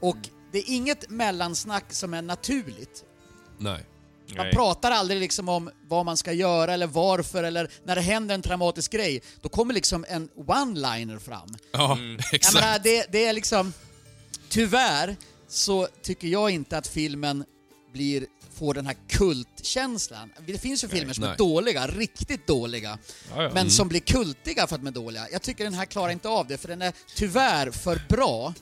Och 0.00 0.16
det 0.52 0.58
är 0.58 0.64
inget 0.66 1.10
mellansnack 1.10 1.92
som 1.92 2.14
är 2.14 2.22
naturligt. 2.22 3.04
Nej. 3.58 3.84
Man 4.36 4.46
Nej. 4.46 4.54
pratar 4.54 4.90
aldrig 4.90 5.20
liksom 5.20 5.48
om 5.48 5.70
vad 5.88 6.04
man 6.04 6.16
ska 6.16 6.32
göra 6.32 6.74
eller 6.74 6.86
varför 6.86 7.44
eller 7.44 7.70
när 7.84 7.94
det 7.94 8.00
händer 8.00 8.34
en 8.34 8.42
traumatisk 8.42 8.92
grej, 8.92 9.22
då 9.40 9.48
kommer 9.48 9.74
liksom 9.74 10.04
en 10.08 10.28
one-liner 10.36 11.18
fram. 11.18 11.48
Ja, 11.72 11.92
Mm. 11.92 12.16
Jag 12.24 12.34
exakt. 12.34 12.54
menar, 12.54 12.78
det, 12.78 13.06
det 13.12 13.24
är 13.26 13.32
liksom... 13.32 13.72
Tyvärr 14.48 15.16
så 15.48 15.88
tycker 16.02 16.28
jag 16.28 16.50
inte 16.50 16.78
att 16.78 16.86
filmen 16.86 17.44
blir, 17.92 18.26
får 18.54 18.74
den 18.74 18.86
här 18.86 18.96
kultkänslan. 19.08 20.32
Det 20.46 20.58
finns 20.58 20.84
ju 20.84 20.88
filmer 20.88 21.12
som 21.14 21.24
är 21.24 21.28
nej. 21.28 21.36
dåliga, 21.38 21.86
riktigt 21.86 22.46
dåliga, 22.46 22.98
Ja, 23.36 23.42
ja. 23.42 23.50
men 23.54 23.70
som 23.70 23.88
blir 23.88 24.00
kultiga 24.00 24.66
för 24.66 24.74
att 24.74 24.80
de 24.80 24.86
är 24.86 24.90
dåliga. 24.92 25.26
Jag 25.32 25.42
tycker 25.42 25.64
den 25.64 25.74
här 25.74 25.84
klarar 25.84 26.10
inte 26.12 26.28
av 26.28 26.46
det, 26.46 26.56
för 26.58 26.68
den 26.68 26.82
är 26.82 26.92
tyvärr 27.16 27.70
för 27.70 28.02
bra 28.08 28.54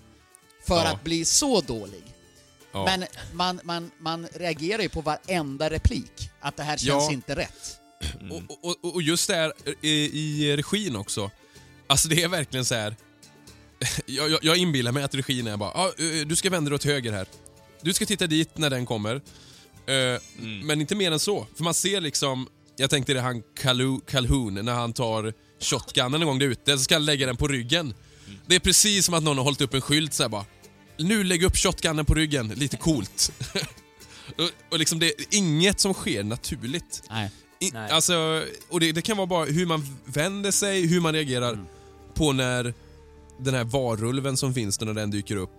för 0.67 0.75
Ja. 0.85 0.93
att 0.93 1.05
bli 1.05 1.25
så 1.25 1.61
dålig. 1.61 2.03
Ja. 2.73 2.85
Men 2.85 3.05
man, 3.33 3.61
man, 3.65 3.91
man 3.99 4.27
reagerar 4.35 4.83
ju 4.83 4.89
på 4.89 5.01
varenda 5.01 5.71
replik, 5.71 6.31
att 6.41 6.57
det 6.57 6.63
här 6.63 6.77
känns 6.77 7.05
Ja. 7.05 7.13
inte 7.13 7.37
rätt. 7.37 7.77
Och, 8.31 8.65
och, 8.65 8.85
och- 8.85 8.95
och 8.95 9.03
just 9.03 9.29
det 9.29 9.35
här 9.35 9.53
i, 9.81 9.91
i 9.91 10.57
regin 10.57 10.97
också. 10.97 11.31
Alltså 11.87 12.09
det 12.09 12.23
är 12.23 12.29
verkligen 12.29 12.65
så 12.65 12.75
här. 12.75 12.97
Jag, 14.07 14.31
jag, 14.31 14.45
jag 14.45 14.57
inbillar 14.57 14.93
mig 14.93 15.03
att 15.03 15.15
regin 15.15 15.47
är 15.47 15.57
bara, 15.57 15.71
ah, 15.71 15.87
eh, 15.99 16.27
du 16.27 16.37
ska 16.37 16.51
vända 16.51 16.69
dig 16.69 16.75
åt 16.75 16.85
höger 16.85 17.13
här. 17.13 17.27
Du 17.81 17.93
ska 17.95 18.07
titta 18.07 18.27
dit 18.27 18.59
när 18.59 18.71
den 18.71 18.87
kommer. 18.87 19.15
Eh, 19.87 20.21
Men 20.65 20.81
inte 20.81 20.95
mer 20.95 21.13
än 21.13 21.19
så. 21.19 21.47
För 21.57 21.65
man 21.65 21.75
ser 21.75 22.01
liksom, 22.01 22.49
jag 22.77 22.91
tänkte 22.91 23.15
det 23.15 23.21
han 23.21 23.43
Calhoun, 24.07 24.55
när 24.55 24.73
han 24.73 24.93
tar 24.93 25.33
shotgunnen 25.61 26.23
en 26.23 26.29
gång 26.29 26.39
där 26.39 26.47
ute, 26.47 26.79
så 26.79 26.85
ska 26.85 26.95
han 26.95 27.05
lägga 27.05 27.27
den 27.27 27.37
på 27.37 27.49
ryggen. 27.49 27.95
Det 28.47 28.55
är 28.55 28.61
precis 28.61 29.05
som 29.07 29.15
att 29.15 29.23
någon 29.23 29.37
har 29.37 29.45
hållit 29.45 29.61
upp 29.61 29.75
en 29.75 29.81
skylt 29.81 30.15
så 30.15 30.23
här 30.23 30.31
bara. 30.31 30.45
Nu 30.99 31.25
lägg 31.25 31.43
upp 31.43 31.57
shotgunnen 31.57 32.05
på 32.05 32.15
ryggen, 32.15 32.49
lite 32.49 32.77
coolt. 32.77 33.33
och, 34.71 34.79
liksom 34.79 34.99
det 34.99 35.07
är 35.07 35.15
inget 35.31 35.81
som 35.81 35.95
sker 35.95 36.23
naturligt. 36.23 37.03
Nej. 37.11 37.31
I, 37.61 37.71
Nej. 37.71 37.91
alltså, 37.91 38.45
och 38.69 38.81
det, 38.81 38.93
det 38.93 39.03
kan 39.03 39.17
vara 39.17 39.27
bara 39.27 39.45
hur 39.45 39.67
man 39.67 39.99
vänder 40.05 40.51
sig, 40.51 40.87
hur 40.87 41.01
man 41.01 41.13
reagerar 41.15 41.53
Mm. 41.53 41.67
på 42.15 42.33
när 42.33 42.75
den 43.41 43.55
här 43.55 43.65
varulven 43.65 44.37
som 44.37 44.55
finns 44.55 44.81
när 44.81 44.95
den 44.95 45.11
dyker 45.11 45.37
upp. 45.37 45.59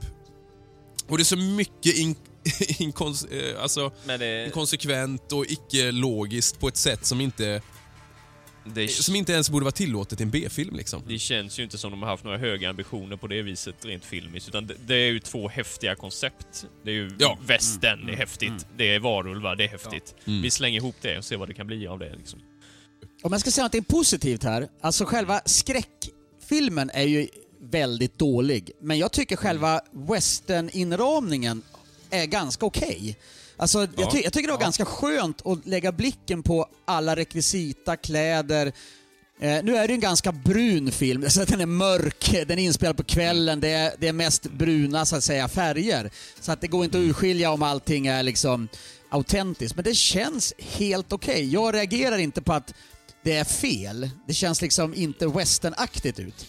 Och 1.07 1.18
det 1.18 1.22
är 1.22 1.26
så 1.26 1.38
mycket 1.38 1.95
in, 1.98 2.15
inkons, 2.80 3.26
eh, 3.26 3.61
alltså, 3.61 3.91
det, 4.19 4.45
inkonsekvent 4.45 5.31
och 5.31 5.45
icke-logiskt 5.45 6.60
på 6.60 6.68
ett 6.68 6.77
sätt 6.77 7.06
som 7.06 7.22
inte, 7.22 7.61
det, 8.65 8.87
som 8.87 9.15
inte 9.15 9.33
ens 9.33 9.49
borde 9.49 9.63
vara 9.63 9.71
tillåtet 9.71 10.19
i 10.19 10.23
en 10.23 10.29
B-film. 10.29 10.75
Liksom. 10.75 11.01
det 11.07 11.19
känns 11.19 11.59
ju 11.59 11.63
inte 11.63 11.77
som 11.77 11.91
de 11.91 12.01
har 12.01 12.09
haft 12.09 12.23
några 12.23 12.37
höga 12.37 12.69
ambitioner 12.69 13.17
på 13.17 13.27
det 13.27 13.41
viset 13.41 13.85
rent 13.85 14.05
filmiskt, 14.05 14.47
utan 14.49 14.67
det, 14.67 14.75
det 14.85 14.95
är 14.95 15.11
ju 15.11 15.19
två 15.19 15.47
häftiga 15.49 15.95
koncept. 15.95 16.65
Det 16.83 16.89
är 16.91 16.95
ju 16.95 17.11
Ja. 17.19 17.37
västern, 17.45 18.05
det 18.05 18.13
är 18.13 18.17
häftigt. 18.17 18.65
Det 18.77 18.95
är 18.95 18.99
varulvar, 18.99 19.55
det 19.55 19.63
är 19.63 19.67
häftigt. 19.67 20.15
Mm. 20.27 20.41
Vi 20.41 20.51
slänger 20.51 20.77
ihop 20.79 20.95
det 21.01 21.17
och 21.17 21.25
ser 21.25 21.37
vad 21.37 21.47
det 21.47 21.53
kan 21.53 21.67
bli 21.67 21.87
av 21.87 21.99
det. 21.99 22.15
Liksom. 22.15 22.39
Om 23.23 23.31
jag 23.31 23.41
ska 23.41 23.51
säga 23.51 23.69
något 23.73 23.87
positivt 23.87 24.43
här, 24.43 24.67
alltså 24.81 25.05
själva 25.05 25.41
skräckfilmen 25.45 26.89
är 26.93 27.03
ju 27.03 27.27
väldigt 27.61 28.19
dålig, 28.19 28.71
men 28.81 28.97
jag 28.97 29.11
tycker 29.11 29.35
själva 29.35 29.81
western-inramningen 29.91 31.61
är 32.09 32.25
ganska 32.25 32.65
okej. 32.65 33.17
Alltså, 33.57 33.80
jag, 33.80 33.90
Ja. 33.98 34.11
ty- 34.11 34.22
jag 34.23 34.34
tycker 34.34 34.48
det 34.48 34.53
var 34.53 34.61
ganska 34.61 34.86
skönt 34.86 35.45
att 35.45 35.65
lägga 35.65 35.91
blicken 35.91 36.44
på 36.44 36.68
alla 36.86 37.15
rekvisita, 37.15 37.95
kläder. 37.95 38.68
Eh, 39.40 39.64
nu 39.64 39.76
är 39.77 39.88
det 39.88 39.94
en 39.94 39.99
ganska 39.99 40.32
brun 40.32 40.91
film, 40.91 41.30
så 41.30 41.41
att 41.41 41.48
den 41.48 41.61
är 41.61 41.65
mörk, 41.65 42.32
den 42.48 42.60
är 42.60 42.64
inspelad 42.64 42.98
på 42.98 43.03
kvällen, 43.03 43.60
det 43.60 43.69
är, 43.69 43.94
det 43.99 44.07
är 44.07 44.14
mest 44.14 44.44
bruna 44.52 45.06
så 45.06 45.15
att 45.15 45.23
säga 45.23 45.48
färger. 45.48 46.11
Så 46.40 46.52
att 46.52 46.61
det 46.61 46.68
går 46.68 46.86
inte 46.86 46.98
att 46.98 47.02
urskilja 47.03 47.52
om 47.52 47.64
allting 47.64 48.07
är 48.07 48.23
liksom 48.23 48.68
autentiskt, 49.10 49.76
men 49.76 49.84
det 49.84 49.95
känns 49.95 50.53
helt 50.57 51.14
okej. 51.14 51.53
Jag 51.53 51.73
reagerar 51.76 52.18
inte 52.18 52.41
på 52.41 52.53
att 52.53 52.73
det 53.23 53.36
är 53.38 53.44
fel. 53.44 54.10
Det 54.27 54.34
känns 54.34 54.61
liksom 54.61 54.94
inte 54.94 55.27
westernaktigt 55.27 56.19
ut. 56.19 56.45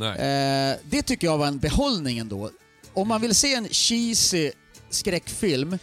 Eh, 0.00 0.76
det 0.90 1.02
tycker 1.02 1.26
jag 1.26 1.38
var 1.38 1.46
en 1.46 1.58
behållning 1.58 2.18
ändå. 2.18 2.50
Om 2.94 3.08
man 3.08 3.20
vill 3.20 3.34
se 3.34 3.54
en 3.54 3.68
cheesy 3.68 4.50
skräckfilm 4.90 5.78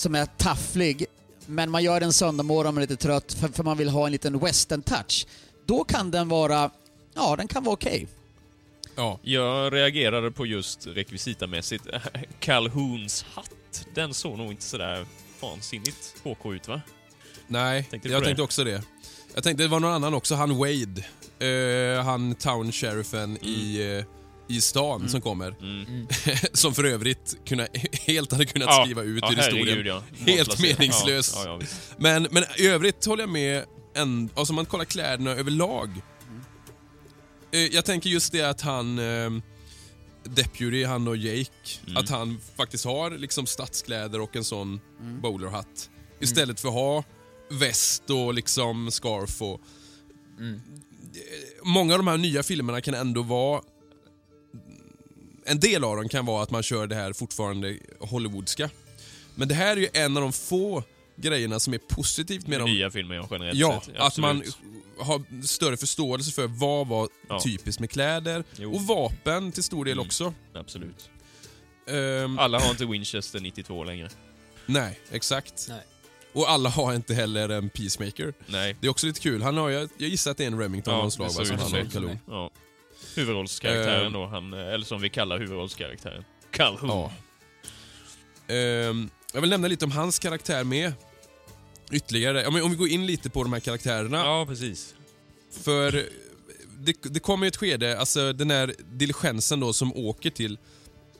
som 0.00 0.14
är 0.14 0.26
tafflig, 0.26 1.06
men 1.46 1.70
man 1.70 1.82
gör 1.82 2.00
den 2.00 2.12
söndag 2.12 2.42
morgon 2.42 2.76
och 2.76 2.82
är 2.82 2.86
lite 2.86 3.02
trött 3.02 3.32
för, 3.32 3.48
för 3.48 3.64
man 3.64 3.78
vill 3.78 3.88
ha 3.88 4.06
en 4.06 4.12
liten 4.12 4.40
western-touch, 4.40 5.26
då 5.66 5.84
kan 5.84 6.10
den 6.10 6.28
vara, 6.28 6.70
ja 7.14 7.36
den 7.36 7.48
kan 7.48 7.64
vara 7.64 7.72
okej. 7.72 8.06
Ja. 8.96 9.18
Jag 9.22 9.72
reagerade 9.72 10.30
på 10.30 10.46
just 10.46 10.86
rekvisitamässigt 10.86 11.86
Calhouns 12.40 13.24
hatt. 13.34 13.50
1, 13.70 13.86
den 13.94 14.14
såg 14.14 14.38
nog 14.38 14.50
inte 14.50 14.62
sådär 14.64 15.06
vansinnigt 15.40 16.14
HK 16.24 16.46
ut 16.54 16.68
va? 16.68 16.80
Nej, 17.46 17.84
Tänkte 17.90 18.08
du 18.08 18.12
jag 18.12 18.20
på 18.20 18.24
tänkte 18.24 18.40
det? 18.40 18.44
också 18.44 18.64
det. 18.64 18.82
Jag 19.34 19.44
tänkte 19.44 19.64
det 19.64 19.68
var 19.68 19.80
någon 19.80 19.92
annan 19.92 20.14
också, 20.14 20.34
han 20.34 20.56
Wade. 20.58 21.04
Eh, 21.46 22.04
han 22.04 22.34
town 22.34 22.72
sheriffen 22.72 23.38
i, 23.44 23.76
eh, 23.98 24.04
i 24.50 24.60
stan 24.60 25.08
som 25.08 25.20
kommer. 25.20 25.54
Mm. 25.60 26.06
som 26.52 26.74
för 26.74 26.84
övrigt 26.84 27.36
kunna, 27.46 27.66
helt 27.92 28.32
hade 28.32 28.46
kunnat 28.46 28.68
Ja, 28.70 28.82
skriva 28.84 29.02
ut 29.02 29.22
ja, 29.22 29.32
ur 29.32 29.36
historien. 29.36 29.86
ja. 29.86 30.02
Helt 30.26 30.60
meningslös. 30.62 31.32
Ja, 31.34 31.42
ja, 31.44 31.50
ja, 31.50 31.56
visst. 31.56 31.76
Men, 31.98 32.28
men 32.30 32.44
i 32.58 32.66
övrigt 32.66 33.04
håller 33.06 33.22
jag 33.22 33.30
med, 33.30 33.64
en, 33.94 34.30
alltså 34.34 34.52
om 34.52 34.56
man 34.56 34.66
kollar 34.66 34.84
kläderna 34.84 35.30
överlag. 35.30 35.90
Eh, 37.52 37.60
jag 37.60 37.84
tänker 37.84 38.10
just 38.10 38.32
det 38.32 38.42
att 38.42 38.60
han, 38.60 38.98
eh, 38.98 39.30
Deputy, 40.24 40.84
han 40.84 41.08
och 41.08 41.16
Jake, 41.16 41.50
Mm. 41.86 41.96
att 41.96 42.08
han 42.10 42.40
faktiskt 42.56 42.84
har 42.84 43.10
liksom 43.10 43.46
stadskläder 43.46 44.20
och 44.20 44.36
en 44.36 44.44
sån 44.44 44.80
Mm. 45.00 45.20
bowlerhatt. 45.20 45.90
Istället 46.20 46.60
för 46.60 46.68
att 46.68 46.74
ha 46.74 47.04
väst 47.50 48.10
och 48.10 48.34
liksom 48.34 48.90
scarf 48.90 49.42
och... 49.42 49.60
Mm. 50.38 50.54
Eh, 50.54 50.60
Många 51.64 51.92
av 51.94 51.98
de 51.98 52.06
här 52.06 52.16
nya 52.16 52.42
filmerna 52.42 52.80
kan 52.80 52.94
ändå 52.94 53.22
vara... 53.22 53.60
En 55.44 55.60
del 55.60 55.84
av 55.84 55.96
dem 55.96 56.08
kan 56.08 56.26
vara 56.26 56.42
att 56.42 56.50
man 56.50 56.62
kör 56.62 56.86
det 56.86 56.94
här 56.94 57.12
fortfarande 57.12 57.78
Hollywoodska. 58.00 58.70
Men 59.34 59.48
det 59.48 59.54
här 59.54 59.76
är 59.76 59.80
ju 59.80 59.88
en 59.92 60.16
av 60.16 60.22
de 60.22 60.32
få 60.32 60.82
grejerna 61.16 61.60
som 61.60 61.74
är 61.74 61.78
positivt 61.78 62.46
med 62.46 62.60
dem. 62.60 62.70
Nya 62.70 62.90
filmer 62.90 63.14
ja, 63.14 63.28
generellt 63.30 63.58
Ja, 63.58 63.82
sett. 63.86 63.96
att 63.96 64.18
man 64.18 64.42
har 64.98 65.46
större 65.46 65.76
förståelse 65.76 66.32
för 66.32 66.46
vad 66.46 66.86
var 66.88 67.08
Ja. 67.28 67.40
typiskt 67.40 67.80
med 67.80 67.90
kläder 67.90 68.44
Jo. 68.56 68.74
och 68.74 68.82
vapen 68.82 69.52
till 69.52 69.62
stor 69.62 69.84
del 69.84 69.92
Mm. 69.92 70.06
också. 70.06 70.34
Absolut. 70.54 71.10
Ehm, 71.88 72.38
Alla 72.38 72.60
har 72.60 72.70
inte 72.70 72.86
Winchester 72.86 73.40
92 73.40 73.84
längre. 73.84 74.08
nej, 74.66 75.00
exakt. 75.10 75.66
Nej. 75.68 75.80
Och 76.32 76.50
alla 76.50 76.68
har 76.68 76.94
inte 76.94 77.14
heller 77.14 77.48
en 77.48 77.70
Peacemaker. 77.70 78.34
Nej. 78.46 78.76
Det 78.80 78.86
är 78.86 78.90
också 78.90 79.06
lite 79.06 79.20
kul. 79.20 79.42
Han 79.42 79.56
har, 79.56 79.70
jag, 79.70 79.88
jag 79.98 80.08
gissar 80.10 80.30
att 80.30 80.36
det 80.36 80.42
är 80.44 80.46
en 80.46 80.58
Remington 80.60 80.94
av 80.94 81.04
något 81.04 81.12
slag 81.12 81.30
som 81.32 81.46
han 81.58 81.72
har 81.72 81.78
det. 81.78 81.90
Kalon. 81.92 82.18
Ja. 82.26 82.50
Huvudrollskaraktären 83.16 84.06
Ehm. 84.06 84.12
då, 84.12 84.26
han, 84.26 84.52
eller 84.52 84.84
som 84.84 85.00
vi 85.00 85.08
kallar 85.10 85.38
huvudrollskaraktären. 85.38 86.24
Calhoun. 86.50 86.90
Ja. 86.90 87.12
Ehm, 88.54 89.10
jag 89.32 89.40
vill 89.40 89.50
nämna 89.50 89.68
lite 89.68 89.84
om 89.84 89.90
hans 89.90 90.18
karaktär 90.18 90.64
med. 90.64 90.92
Ytterligare. 91.92 92.42
Ja, 92.42 92.50
men 92.50 92.62
om 92.62 92.70
vi 92.70 92.76
går 92.76 92.88
in 92.88 93.06
lite 93.06 93.30
på 93.30 93.42
de 93.42 93.52
här 93.52 93.60
karaktärerna. 93.60 94.16
ja, 94.18 94.46
precis. 94.48 94.94
För 95.64 95.92
det, 96.78 96.96
det 97.02 97.20
kommer 97.20 97.46
ju 97.46 97.48
ett 97.48 97.56
skede, 97.56 97.98
alltså 97.98 98.32
den 98.32 98.50
här 98.50 98.74
diligensen 98.92 99.60
då 99.60 99.72
som 99.72 99.96
åker 99.96 100.30
till... 100.30 100.58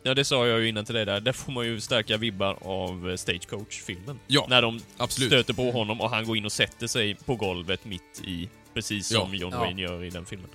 Ja, 0.02 0.14
det 0.14 0.24
sa 0.24 0.46
jag 0.46 0.60
ju 0.60 0.68
innan 0.68 0.84
till 0.84 0.94
dig 0.94 1.06
där. 1.06 1.20
Där 1.20 1.32
får 1.32 1.52
man 1.52 1.66
ju 1.66 1.80
starka 1.80 2.16
vibbar 2.16 2.58
av 2.60 3.10
eh, 3.10 3.16
Stagecoach-filmen. 3.16 4.18
Ja, 4.26 4.46
När 4.48 4.62
de 4.62 4.80
absolut. 4.96 5.28
stöter 5.30 5.54
på 5.54 5.70
honom 5.70 6.00
och 6.00 6.10
han 6.10 6.26
går 6.26 6.36
in 6.36 6.44
och 6.44 6.52
sätter 6.52 6.86
sig 6.86 7.14
på 7.14 7.36
golvet 7.36 7.84
mitt 7.84 8.20
i, 8.24 8.48
precis 8.74 9.08
som 9.08 9.34
Ja. 9.34 9.40
John 9.40 9.52
Ja. 9.52 9.58
Wayne 9.58 9.82
gör 9.82 10.04
i 10.04 10.10
den 10.10 10.26
filmen. 10.26 10.50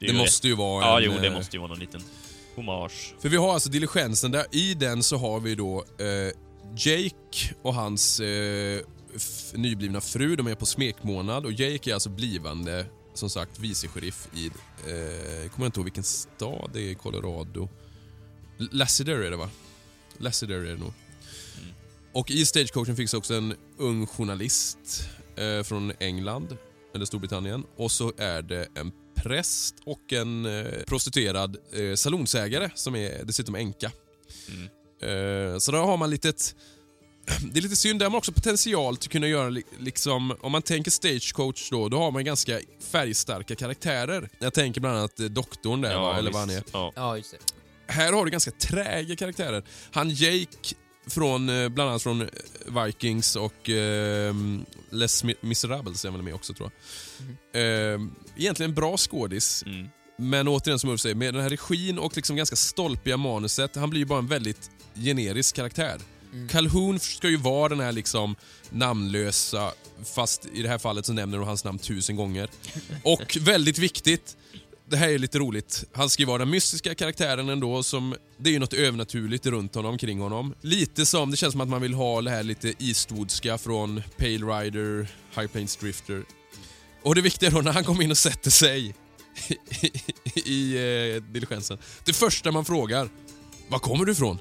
Det 0.00 0.06
ju 0.06 0.12
måste 0.12 0.48
ju 0.48 0.54
vara 0.54 0.84
Ja, 0.84 0.98
en... 0.98 1.04
jo, 1.04 1.12
det 1.20 1.26
eh, 1.26 1.32
måste 1.32 1.56
ju 1.56 1.60
vara 1.60 1.68
någon 1.68 1.78
liten 1.78 2.02
hommage. 2.56 3.14
För 3.20 3.28
vi 3.28 3.36
har 3.36 3.54
alltså 3.54 3.70
diligensen 3.70 4.30
där, 4.30 4.46
i 4.50 4.74
den 4.74 5.02
så 5.02 5.16
har 5.16 5.40
vi 5.40 5.54
då 5.54 5.84
eh, 5.98 6.32
Jake 6.76 7.54
och 7.62 7.74
hans 7.74 8.20
eh, 8.20 8.80
nyblivna 9.54 10.00
fru, 10.00 10.36
de 10.36 10.46
är 10.46 10.54
på 10.54 10.66
smekmånad 10.66 11.46
och 11.46 11.52
Jake 11.52 11.90
är 11.90 11.94
alltså 11.94 12.10
blivande, 12.10 12.86
som 13.14 13.30
sagt, 13.30 13.58
vicesheriff 13.58 14.28
i, 14.34 14.50
eh, 14.86 15.42
jag 15.42 15.52
kommer 15.52 15.66
inte 15.66 15.80
ihåg 15.80 15.84
vilken 15.84 16.04
stad 16.04 16.70
det 16.72 16.80
är 16.80 16.90
i 16.90 16.94
Colorado. 16.94 17.68
Lassiter 18.58 19.12
är 19.12 19.30
det 19.30 19.36
va? 19.36 19.50
Lassiter 20.18 20.54
är 20.54 20.64
det 20.64 20.76
nog. 20.76 20.92
Och 22.12 22.30
i 22.30 22.46
stagecoachen 22.46 22.96
finns 22.96 23.14
också 23.14 23.34
en 23.34 23.54
ung 23.78 24.06
journalist 24.06 25.08
eh, 25.36 25.62
från 25.62 25.92
England, 26.00 26.56
eller 26.94 27.04
Storbritannien. 27.04 27.64
Och 27.76 27.90
så 27.90 28.12
är 28.18 28.42
det 28.42 28.68
en 28.74 28.92
präst 29.22 29.74
och 29.84 30.12
en 30.12 30.46
eh, 30.46 30.82
prostituerad 30.86 31.56
eh, 31.72 31.94
salonsägare 31.94 32.70
som 32.74 32.94
är 32.96 33.24
dessutom 33.24 33.54
änka. 33.54 33.92
Mm. 34.48 34.64
Eh, 35.52 35.58
så 35.58 35.72
där 35.72 35.78
har 35.78 35.96
man 35.96 36.10
litet... 36.10 36.54
Det 37.52 37.58
är 37.58 37.62
lite 37.62 37.76
synd, 37.76 37.98
där 38.00 38.06
har 38.06 38.10
man 38.10 38.18
också 38.18 38.32
potential 38.32 38.96
till 38.96 39.08
att 39.08 39.12
kunna 39.12 39.26
göra 39.28 39.48
li- 39.48 39.62
liksom, 39.78 40.36
om 40.40 40.52
man 40.52 40.62
tänker 40.62 40.90
stagecoach 40.90 41.70
då, 41.70 41.88
då 41.88 41.98
har 41.98 42.10
man 42.10 42.24
ganska 42.24 42.60
färgstarka 42.90 43.54
karaktärer. 43.54 44.28
Jag 44.38 44.54
tänker 44.54 44.80
bland 44.80 44.96
annat 44.98 45.20
eh, 45.20 45.26
doktorn 45.26 45.80
där, 45.80 45.98
va? 45.98 46.18
eller 46.18 46.30
vad 46.30 46.40
han 46.40 46.50
är. 46.50 46.62
Ja. 46.72 46.92
Ja, 46.96 47.16
just 47.16 47.30
det. 47.30 47.38
Här 47.92 48.12
har 48.12 48.24
du 48.24 48.30
ganska 48.30 48.50
träga 48.50 49.16
karaktärer. 49.16 49.62
Han 49.92 50.10
Jake 50.10 50.74
från, 51.06 51.48
eh, 51.48 51.68
bland 51.68 51.90
annat 51.90 52.02
från 52.02 52.20
eh, 52.22 52.84
Vikings 52.86 53.36
och 53.36 53.70
eh, 53.70 54.34
Les 54.90 55.24
Mi- 55.24 55.36
Miserables 55.40 56.04
är 56.04 56.10
väl 56.10 56.22
med 56.22 56.34
också 56.34 56.54
tror 56.54 56.70
jag. 57.52 57.92
Eh, 57.94 58.00
egentligen 58.40 58.74
bra 58.74 58.96
skådis, 58.96 59.62
Mm. 59.66 59.88
men 60.18 60.48
återigen 60.48 60.78
som 60.78 60.90
Ulf 60.90 61.00
säger, 61.00 61.14
med 61.14 61.34
den 61.34 61.42
här 61.42 61.50
regin 61.50 61.98
och 61.98 62.16
liksom 62.16 62.36
ganska 62.36 62.56
stolpiga 62.56 63.16
manuset, 63.16 63.76
han 63.76 63.90
blir 63.90 64.00
ju 64.00 64.06
bara 64.06 64.18
en 64.18 64.26
väldigt 64.26 64.70
generisk 64.94 65.56
karaktär. 65.56 65.98
Calhoun 66.50 67.00
ska 67.00 67.28
ju 67.28 67.36
vara 67.36 67.68
den 67.68 67.80
här 67.80 67.92
liksom 67.92 68.36
namnlösa, 68.70 69.72
fast 70.14 70.46
i 70.54 70.62
det 70.62 70.68
här 70.68 70.78
fallet 70.78 71.06
så 71.06 71.12
nämner 71.12 71.38
de 71.38 71.46
hans 71.46 71.64
namn 71.64 71.78
tusen 71.78 72.16
gånger. 72.16 72.48
Och 73.04 73.36
väldigt 73.40 73.78
viktigt, 73.78 74.36
det 74.90 74.96
här 74.96 75.08
är 75.08 75.18
lite 75.18 75.38
roligt. 75.38 75.84
Han 75.92 76.10
ska 76.10 76.22
ju 76.22 76.26
vara 76.26 76.38
den 76.38 76.50
mystiska 76.50 76.94
karaktären 76.94 77.48
ändå 77.48 77.82
som... 77.82 78.14
Det 78.38 78.50
är 78.50 78.52
ju 78.52 78.58
något 78.58 78.72
övernaturligt 78.72 79.46
runt 79.46 79.74
honom, 79.74 79.98
kring 79.98 80.20
honom. 80.20 80.54
Lite 80.60 81.06
som, 81.06 81.30
det 81.30 81.36
känns 81.36 81.52
som 81.52 81.60
att 81.60 81.68
man 81.68 81.82
vill 81.82 81.94
ha 81.94 82.22
det 82.22 82.30
här 82.30 82.42
lite 82.42 82.74
Eastwoodska 82.78 83.58
från 83.58 84.02
Pale 84.16 84.30
Rider, 84.62 85.08
High 85.36 85.46
Plains 85.46 85.76
Drifter. 85.76 86.22
Och 87.02 87.14
det 87.14 87.20
viktiga 87.20 87.50
då 87.50 87.60
när 87.60 87.72
han 87.72 87.84
kommer 87.84 88.02
in 88.02 88.10
och 88.10 88.18
sätter 88.18 88.50
sig 88.50 88.94
i 90.34 90.74
eh, 90.76 91.22
diligensen. 91.22 91.78
Det 92.04 92.12
första 92.12 92.52
man 92.52 92.64
frågar, 92.64 93.08
var 93.68 93.78
kommer 93.78 94.04
du 94.04 94.12
ifrån? 94.12 94.38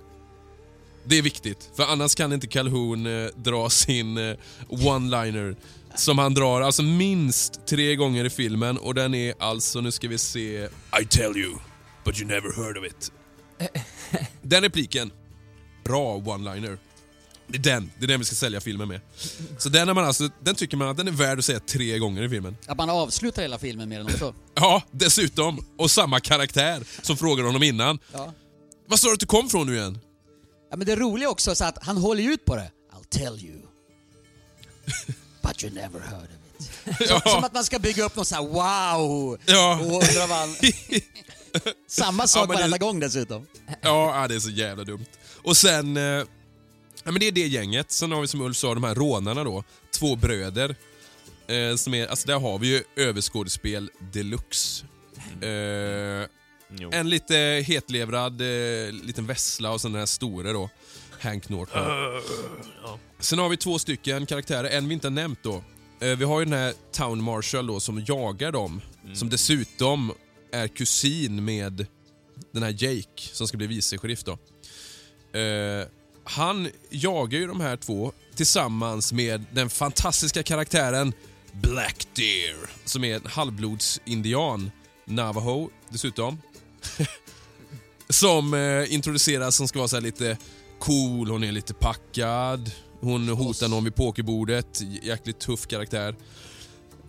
Det 1.05 1.17
är 1.17 1.21
viktigt, 1.21 1.71
för 1.75 1.83
annars 1.83 2.15
kan 2.15 2.33
inte 2.33 2.47
Calhoun 2.47 3.05
eh, 3.05 3.29
dra 3.35 3.69
sin 3.69 4.17
eh, 4.17 4.35
one-liner 4.67 5.55
som 5.95 6.17
han 6.17 6.33
drar 6.33 6.61
alltså 6.61 6.83
minst 6.83 7.67
tre 7.67 7.95
gånger 7.95 8.25
i 8.25 8.29
filmen 8.29 8.77
och 8.77 8.95
den 8.95 9.13
är 9.13 9.33
alltså, 9.39 9.81
nu 9.81 9.91
ska 9.91 10.07
vi 10.07 10.17
se... 10.17 10.67
I 11.01 11.05
tell 11.09 11.37
you, 11.37 11.55
but 12.03 12.19
you 12.19 12.27
never 12.27 12.63
heard 12.63 12.77
of 12.77 12.85
it. 12.85 13.11
Den 14.41 14.61
repliken, 14.61 15.11
bra 15.83 16.17
one-liner. 16.17 16.77
Det 17.51 17.57
är 17.57 17.61
den, 17.73 17.91
det 17.99 18.05
är 18.05 18.07
den 18.07 18.19
vi 18.19 18.25
ska 18.25 18.35
sälja 18.35 18.61
filmen 18.61 18.87
med. 18.87 19.01
Så 19.57 19.69
den, 19.69 19.89
är 19.89 19.93
man 19.93 20.05
alltså, 20.05 20.29
den 20.43 20.55
tycker 20.55 20.77
man 20.77 20.87
att 20.87 20.97
den 20.97 21.07
är 21.07 21.11
värd 21.11 21.39
att 21.39 21.45
säga 21.45 21.59
tre 21.59 21.97
gånger 21.99 22.23
i 22.23 22.29
filmen. 22.29 22.57
Att 22.67 22.77
man 22.77 22.89
avslutar 22.89 23.41
hela 23.41 23.59
filmen 23.59 23.89
med 23.89 23.99
den 23.99 24.07
också. 24.07 24.33
Ja, 24.55 24.83
dessutom. 24.91 25.65
Och 25.77 25.91
samma 25.91 26.19
karaktär 26.19 26.83
som 27.01 27.17
frågade 27.17 27.47
honom 27.47 27.63
innan. 27.63 27.99
Ja. 28.13 28.33
Vad 28.87 28.99
sa 28.99 29.07
du 29.07 29.13
att 29.13 29.19
du 29.19 29.25
kom 29.25 29.49
från 29.49 29.67
nu 29.67 29.75
igen? 29.75 29.99
Ja, 30.71 30.77
men 30.77 30.87
det 30.87 30.95
roliga 30.95 31.29
också 31.29 31.51
är 31.51 31.63
att 31.63 31.83
han 31.83 31.97
håller 31.97 32.23
ju 32.23 32.33
ut 32.33 32.45
på 32.45 32.55
det. 32.55 32.71
I'll 32.93 33.07
tell 33.09 33.45
you. 33.45 33.61
But 35.41 35.63
you 35.63 35.73
never 35.73 35.99
heard 35.99 36.23
of 36.23 36.29
it. 36.99 37.07
Som 37.09 37.21
Ja, 37.25 37.45
att 37.45 37.53
man 37.53 37.63
ska 37.63 37.79
bygga 37.79 38.03
upp 38.05 38.15
något 38.15 38.27
så 38.27 38.35
här 38.35 38.43
wow! 38.43 39.37
ja, 39.45 39.79
Och 39.79 39.85
undra 39.85 40.27
vad 40.27 40.37
han... 40.37 40.55
Samma 41.89 42.27
sak 42.27 42.41
Ja, 42.43 42.47
det- 42.47 42.53
varenda 42.57 42.77
gång 42.77 42.99
dessutom. 42.99 43.47
ja, 43.81 44.25
det 44.29 44.35
är 44.35 44.39
så 44.39 44.49
jävla 44.49 44.83
dumt. 44.83 45.05
Och 45.43 45.57
sen... 45.57 45.97
Ja, 47.09 47.13
men 47.13 47.19
det 47.19 47.27
är 47.27 47.31
det 47.31 47.47
gänget. 47.47 47.91
Sen 47.91 48.11
har 48.11 48.21
vi 48.21 48.27
som 48.27 48.41
Ulf 48.41 48.57
sa, 48.57 48.73
de 48.73 48.83
här 48.83 48.95
rånarna 48.95 49.43
då. 49.43 49.63
Två 49.99 50.15
bröder. 50.15 50.75
Eh, 51.47 51.75
som 51.75 51.93
är, 51.93 52.07
alltså 52.07 52.27
där 52.27 52.39
har 52.39 52.59
vi 52.59 52.67
ju 52.67 52.83
överskådespel 52.95 53.91
deluxe. 54.11 54.85
Eh, 55.41 56.27
en 56.99 57.09
lite 57.09 57.35
hetlevrad 57.67 58.41
eh, 58.41 58.91
liten 58.91 59.25
vessla 59.25 59.71
och 59.71 59.81
sen 59.81 59.91
den 59.91 59.99
här 59.99 60.05
store 60.05 60.53
då. 60.53 60.69
Hank 61.19 61.49
Norton. 61.49 61.83
Sen 63.19 63.39
har 63.39 63.49
vi 63.49 63.57
två 63.57 63.79
stycken 63.79 64.25
karaktärer, 64.25 64.69
en 64.69 64.87
vi 64.87 64.93
inte 64.93 65.07
har 65.07 65.11
nämnt 65.11 65.43
då. 65.43 65.63
Eh, 65.99 66.17
vi 66.17 66.25
har 66.25 66.39
ju 66.39 66.45
den 66.45 66.59
här 66.59 66.73
Town 66.91 67.23
Marshal 67.23 67.67
då 67.67 67.79
som 67.79 68.03
jagar 68.07 68.51
dem. 68.51 68.81
Som 69.13 69.29
dessutom 69.29 70.13
är 70.51 70.67
kusin 70.67 71.45
med 71.45 71.85
den 72.53 72.63
här 72.63 72.75
Jake 72.83 73.21
som 73.33 73.47
ska 73.47 73.57
bli 73.57 73.67
vice-sheriff 73.67 74.23
då. 74.23 74.31
Eh, 75.39 75.87
han 76.29 76.69
jagar 76.89 77.39
ju 77.39 77.47
de 77.47 77.61
här 77.61 77.77
två 77.77 78.11
tillsammans 78.35 79.13
med 79.13 79.45
den 79.51 79.69
fantastiska 79.69 80.43
karaktären 80.43 81.13
Black 81.51 82.07
Deer 82.15 82.55
som 82.85 83.03
är 83.03 83.15
en 83.15 83.25
halvblodsindian, 83.25 84.71
Navajo 85.05 85.69
dessutom. 85.89 86.41
som 88.09 88.53
eh, 88.53 88.93
introduceras 88.93 89.55
som 89.55 89.67
ska 89.67 89.79
vara 89.79 89.87
så 89.87 89.95
här 89.95 90.01
lite 90.01 90.37
cool, 90.79 91.29
hon 91.29 91.43
är 91.43 91.51
lite 91.51 91.73
packad. 91.73 92.71
Hon 92.99 93.29
hotar 93.29 93.67
någon 93.67 93.83
vid 93.83 93.95
pokerbordet. 93.95 94.81
Jäkligt 95.03 95.39
tuff 95.39 95.67
karaktär. 95.67 96.15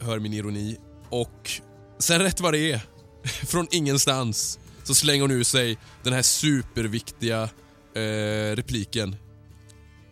Hör 0.00 0.18
min 0.18 0.34
ironi. 0.34 0.76
Och 1.08 1.50
sen 1.98 2.20
rätt 2.20 2.40
vad 2.40 2.54
det 2.54 2.72
är, 2.72 2.80
från 3.46 3.68
ingenstans, 3.70 4.58
så 4.84 4.94
slänger 4.94 5.22
hon 5.22 5.30
ur 5.30 5.44
sig 5.44 5.78
den 6.02 6.12
här 6.12 6.22
superviktiga 6.22 7.48
eh, 7.94 8.56
repliken. 8.56 9.16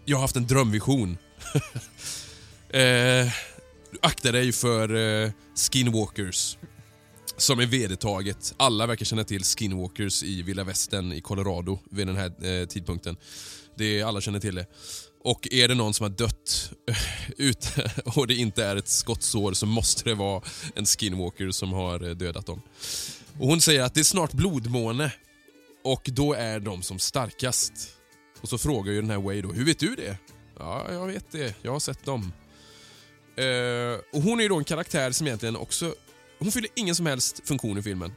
jag 0.04 0.16
har 0.16 0.22
haft 0.22 0.36
en 0.36 0.46
drömvision. 0.46 1.18
eh, 2.70 3.32
akta 4.02 4.32
dig 4.32 4.52
för 4.52 4.94
eh, 4.94 5.30
skinwalkers. 5.72 6.58
Som 7.36 7.60
är 7.60 7.66
vedertaget. 7.66 8.54
Alla 8.56 8.86
verkar 8.86 9.04
känna 9.04 9.24
till 9.24 9.44
skinwalkers 9.44 10.22
i 10.22 10.42
vilda 10.42 10.64
västern 10.64 11.12
i 11.12 11.20
Colorado 11.20 11.78
vid 11.90 12.06
den 12.06 12.16
här 12.16 12.44
eh, 12.44 12.66
tidpunkten. 12.66 13.16
Det, 13.76 14.00
är 14.00 14.04
alla 14.04 14.20
känner 14.20 14.40
till 14.40 14.54
det. 14.54 14.66
Och 15.24 15.48
är 15.50 15.68
det 15.68 15.74
någon 15.74 15.94
som 15.94 16.04
har 16.04 16.10
dött 16.10 16.72
ut, 17.36 17.68
och 18.04 18.26
det 18.26 18.34
inte 18.34 18.64
är 18.64 18.76
ett 18.76 18.88
skottsår 18.88 19.52
så 19.52 19.66
måste 19.66 20.04
det 20.04 20.14
vara 20.14 20.42
en 20.74 20.86
skinwalker 20.86 21.50
som 21.50 21.72
har 21.72 22.08
eh, 22.08 22.10
dödat 22.10 22.46
dem. 22.46 22.62
Och 23.38 23.46
Hon 23.46 23.60
säger 23.60 23.82
att 23.82 23.94
det 23.94 24.00
är 24.00 24.04
snart 24.04 24.32
blodmåne 24.32 25.12
och 25.84 26.08
då 26.12 26.32
är 26.32 26.60
de 26.60 26.82
som 26.82 26.98
starkast. 26.98 27.72
Och 28.40 28.48
så 28.48 28.58
frågar 28.58 28.92
ju 28.92 29.00
den 29.00 29.10
här 29.10 29.18
Wade 29.18 29.42
då, 29.42 29.52
hur 29.52 29.64
vet 29.64 29.78
du 29.78 29.94
det? 29.94 30.18
Ja, 30.58 30.86
jag 30.92 31.06
vet 31.06 31.30
det. 31.30 31.54
Jag 31.62 31.72
har 31.72 31.80
sett 31.80 32.04
dem. 32.04 32.32
Eh, 33.36 34.00
och 34.12 34.22
Hon 34.22 34.38
är 34.38 34.42
ju 34.42 34.48
då 34.48 34.56
en 34.56 34.64
karaktär 34.64 35.10
som 35.10 35.26
egentligen 35.26 35.56
också... 35.56 35.94
Hon 36.38 36.52
fyller 36.52 36.70
ingen 36.74 36.94
som 36.94 37.06
helst 37.06 37.40
funktion 37.44 37.78
i 37.78 37.82
filmen. 37.82 38.12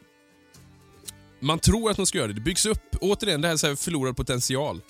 Man 1.40 1.60
tror 1.60 1.92
att 1.92 1.98
hon 1.98 2.08
ska 2.08 2.18
göra 2.18 2.28
det. 2.28 2.34
Det 2.34 2.42
byggs 2.42 2.66
upp, 2.66 2.96
återigen, 3.02 3.42
det 3.42 3.48
här 3.48 3.54
är 3.54 3.58
så 3.58 3.68
här 3.68 3.76
förlorad 3.76 4.18
potential. 4.18 4.82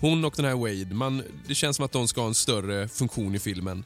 Hon 0.00 0.24
och 0.24 0.34
den 0.36 0.44
här 0.44 0.54
Wade, 0.54 0.94
man, 0.94 1.22
det 1.48 1.54
känns 1.54 1.76
som 1.76 1.84
att 1.84 1.92
de 1.92 2.08
ska 2.08 2.20
ha 2.20 2.28
en 2.28 2.34
större 2.34 2.88
funktion 2.88 3.34
i 3.34 3.38
filmen. 3.38 3.84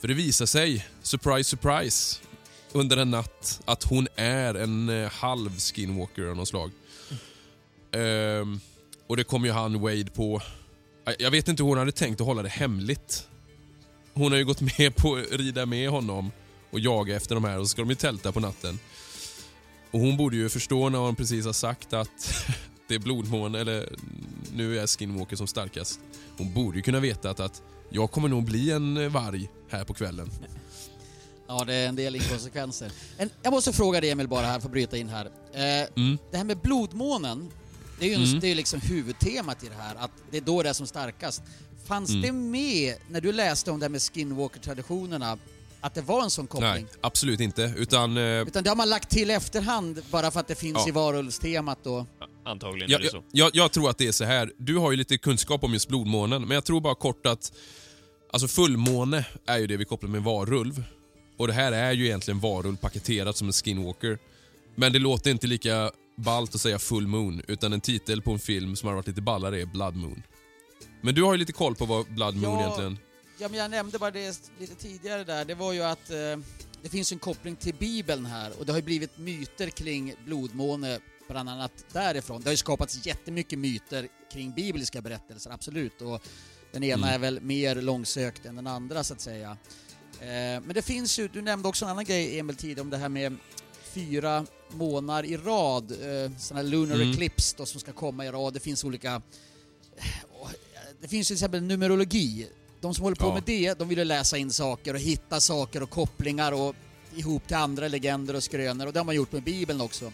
För 0.00 0.08
det 0.08 0.14
visar 0.14 0.46
sig, 0.46 0.86
surprise 1.02 1.50
surprise, 1.50 2.20
under 2.72 2.96
en 2.96 3.10
natt 3.10 3.60
att 3.64 3.84
hon 3.84 4.08
är 4.16 4.54
en 4.54 4.88
eh, 4.88 5.10
halv 5.10 5.58
skinwalker 5.58 6.26
av 6.26 6.36
något 6.36 6.48
slag. 6.48 6.70
Ehm, 7.92 8.60
och 9.06 9.16
det 9.16 9.24
kom 9.24 9.44
ju 9.44 9.50
han 9.50 9.80
Wade 9.80 10.04
på... 10.14 10.42
Jag- 11.18 11.30
vet 11.30 11.48
inte 11.48 11.62
hur 11.62 11.68
hon 11.68 11.78
hade 11.78 11.92
tänkt 11.92 12.20
att 12.20 12.26
hålla 12.26 12.42
det 12.42 12.48
hemligt. 12.48 13.28
Hon 14.14 14.32
har 14.32 14.38
ju 14.38 14.44
gått 14.44 14.60
med 14.78 14.96
på 14.96 15.16
att 15.16 15.32
rida 15.40 15.66
med 15.66 15.90
honom 15.90 16.30
och 16.70 16.80
jaga 16.80 17.16
efter 17.16 17.34
de 17.34 17.44
här 17.44 17.58
och 17.58 17.66
så 17.66 17.68
ska 17.68 17.82
de 17.82 17.88
ju 17.88 17.94
tälta 17.94 18.32
på 18.32 18.40
natten. 18.40 18.78
Och 19.90 20.00
hon 20.00 20.16
borde 20.16 20.36
ju 20.36 20.48
förstå 20.48 20.88
när 20.88 20.98
hon 20.98 21.16
precis 21.16 21.46
har 21.46 21.52
sagt 21.52 21.92
att 21.92 22.34
det 22.88 22.94
är 22.94 22.98
blodmåne, 22.98 23.60
eller 23.60 23.88
nu 24.54 24.78
är 24.78 24.86
Skinwalker 24.86 25.36
som 25.36 25.46
starkast. 25.46 26.00
Hon 26.38 26.54
borde 26.54 26.76
ju 26.76 26.82
kunna 26.82 27.00
veta 27.00 27.30
att, 27.30 27.40
att 27.40 27.62
jag 27.90 28.10
kommer 28.10 28.28
nog 28.28 28.44
bli 28.44 28.70
en 28.70 29.12
varg 29.12 29.48
här 29.70 29.84
på 29.84 29.94
kvällen. 29.94 30.30
Ja, 31.48 31.64
det 31.66 31.74
är 31.74 31.88
en 31.88 31.96
del 31.96 32.16
inkonsekvenser. 32.16 32.92
En, 33.16 33.30
jag 33.42 33.50
måste 33.50 33.72
fråga 33.72 34.00
dig 34.00 34.10
Emil 34.10 34.28
bara 34.28 34.46
här, 34.46 34.60
för 34.60 34.66
att 34.68 34.72
bryta 34.72 34.96
in 34.96 35.08
här. 35.08 35.26
Eh, 35.52 35.88
Mm. 35.96 36.18
Det 36.30 36.36
här 36.36 36.44
med 36.44 36.58
blodmånen, 36.58 37.50
det 37.98 38.04
är 38.04 38.08
ju 38.08 38.14
Mm. 38.24 38.40
det 38.40 38.46
är 38.46 38.48
ju 38.48 38.54
liksom 38.54 38.80
huvudtemat 38.80 39.64
i 39.64 39.68
det 39.68 39.74
här, 39.74 39.94
att 39.94 40.10
det 40.30 40.36
är 40.36 40.40
då 40.40 40.62
det 40.62 40.68
är 40.68 40.72
som 40.72 40.86
starkast. 40.86 41.42
Fanns 41.86 42.10
Mm. 42.10 42.22
det 42.22 42.32
med, 42.32 42.94
när 43.10 43.20
du 43.20 43.32
läste 43.32 43.70
om 43.70 43.78
det 43.80 43.84
här 43.84 43.90
med 43.90 44.00
skinwalker-traditionerna, 44.02 45.38
att 45.80 45.94
det 45.94 46.00
var 46.02 46.22
en 46.22 46.30
sån 46.30 46.46
koppling? 46.46 46.70
Nej, 46.70 46.86
absolut 47.00 47.40
inte. 47.40 47.74
Utan 47.76 48.16
eh, 48.16 48.22
Utan 48.22 48.62
det 48.64 48.68
har 48.70 48.76
man 48.76 48.88
lagt 48.90 49.10
till 49.10 49.30
efterhand 49.30 50.02
bara 50.10 50.30
för 50.30 50.40
att 50.40 50.48
det 50.48 50.54
finns 50.54 50.76
Ja. 50.78 50.88
i 50.88 50.90
varulvstemat 50.90 51.78
då? 51.82 52.06
Antagligen 52.44 52.88
är 52.90 52.92
jag, 52.92 53.00
det 53.02 53.10
så. 53.10 53.16
jag, 53.32 53.46
jag, 53.46 53.50
jag 53.64 53.72
tror 53.72 53.90
att 53.90 53.98
det 53.98 54.06
är 54.08 54.12
så 54.12 54.24
här. 54.24 54.52
Du 54.58 54.76
har 54.76 54.90
ju 54.90 54.96
lite 54.96 55.18
kunskap 55.18 55.64
om 55.64 55.72
just 55.72 55.88
blodmånen, 55.88 56.42
men 56.42 56.50
jag 56.54 56.64
tror 56.64 56.80
bara 56.80 56.94
kort 56.94 57.26
att 57.26 57.52
Alltså 58.32 58.48
fullmåne 58.48 59.24
är 59.46 59.58
ju 59.58 59.66
det 59.66 59.76
vi 59.76 59.84
kopplar 59.84 60.10
med 60.10 60.22
varulv. 60.22 60.84
Och 61.38 61.46
det 61.46 61.52
här 61.52 61.72
är 61.72 61.92
ju 61.92 62.06
egentligen 62.06 62.40
varulv 62.40 62.76
paketerat 62.76 63.36
som 63.36 63.46
en 63.46 63.52
skinwalker. 63.52 64.18
Men 64.74 64.92
det 64.92 64.98
låter 64.98 65.30
inte 65.30 65.46
lika 65.46 65.90
ballt 66.18 66.54
att 66.54 66.60
säga 66.60 66.78
full 66.78 67.06
moon, 67.06 67.42
utan 67.48 67.72
en 67.72 67.80
titel 67.80 68.22
på 68.22 68.32
en 68.32 68.38
film 68.38 68.76
som 68.76 68.88
har 68.88 68.94
varit 68.94 69.06
lite 69.06 69.22
ballare 69.22 69.60
är 69.62 69.66
Blood 69.66 69.96
Moon. 69.96 70.22
Men 71.00 71.14
du 71.14 71.22
har 71.22 71.32
ju 71.32 71.38
lite 71.38 71.52
koll 71.52 71.74
på 71.74 71.84
vad 71.86 72.06
Blood 72.14 72.36
Moon 72.36 72.52
Ja. 72.54 72.60
egentligen... 72.60 72.98
Ja, 73.40 73.48
men 73.48 73.58
jag 73.60 73.70
nämnde 73.70 73.98
bara 73.98 74.10
det 74.10 74.50
lite 74.58 74.74
tidigare 74.74 75.24
där. 75.24 75.44
Det 75.44 75.54
var 75.54 75.72
ju 75.72 75.82
att 75.82 76.10
eh, 76.10 76.16
det 76.82 76.88
finns 76.88 77.12
en 77.12 77.18
koppling 77.18 77.56
till 77.56 77.74
Bibeln 77.74 78.26
här 78.26 78.52
och 78.58 78.66
det 78.66 78.72
har 78.72 78.78
ju 78.78 78.84
blivit 78.84 79.18
myter 79.18 79.68
kring 79.70 80.14
blodmåne 80.24 80.98
bland 81.28 81.48
annat 81.48 81.72
därifrån. 81.92 82.40
Det 82.40 82.46
har 82.48 82.52
ju 82.52 82.56
skapats 82.56 83.06
jättemycket 83.06 83.58
myter 83.58 84.08
kring 84.32 84.52
bibliska 84.52 85.00
berättelser, 85.02 85.50
absolut. 85.50 86.02
Och 86.02 86.22
den 86.72 86.84
ena 86.84 87.06
Mm. 87.06 87.14
är 87.14 87.18
väl 87.18 87.40
mer 87.40 87.74
långsökt 87.82 88.46
än 88.46 88.56
den 88.56 88.66
andra 88.66 89.04
så 89.04 89.14
att 89.14 89.20
säga. 89.20 89.50
Eh, 90.20 90.26
men 90.64 90.70
det 90.74 90.82
finns 90.82 91.18
ju, 91.18 91.28
du 91.28 91.42
nämnde 91.42 91.68
också 91.68 91.84
en 91.84 91.90
annan 91.90 92.04
grej 92.04 92.38
Emil 92.38 92.56
tidigare 92.56 92.80
om 92.80 92.90
det 92.90 92.96
här 92.96 93.08
med 93.08 93.36
fyra 93.92 94.46
månader 94.70 95.28
i 95.28 95.36
rad, 95.36 95.90
eh, 95.92 96.30
sådana 96.38 96.62
här 96.62 96.70
lunar 96.70 96.94
Mm. 96.94 97.10
eclipse 97.10 97.54
då, 97.58 97.66
som 97.66 97.80
ska 97.80 97.92
komma 97.92 98.26
i 98.26 98.30
rad. 98.30 98.54
Det 98.54 98.60
finns 98.60 98.84
olika 98.84 99.22
eh, 99.96 100.04
det 101.00 101.08
finns 101.08 101.26
till 101.26 101.34
exempel 101.34 101.62
numerologi. 101.62 102.48
De 102.80 102.94
som 102.94 103.04
håller 103.04 103.16
på 103.16 103.26
Ja. 103.26 103.34
med 103.34 103.42
det, 103.46 103.78
de 103.78 103.88
vill 103.88 103.98
ju 103.98 104.04
läsa 104.04 104.36
in 104.38 104.50
saker 104.50 104.94
och 104.94 105.00
hitta 105.00 105.40
saker 105.40 105.82
och 105.82 105.90
kopplingar 105.90 106.52
och 106.52 106.74
ihop 107.16 107.46
till 107.46 107.56
andra 107.56 107.88
legender 107.88 108.34
och 108.36 108.42
skrönor 108.44 108.86
och 108.86 108.92
det 108.92 108.98
har 109.00 109.04
man 109.04 109.14
gjort 109.14 109.32
med 109.32 109.42
Bibeln 109.42 109.80
också. 109.80 110.12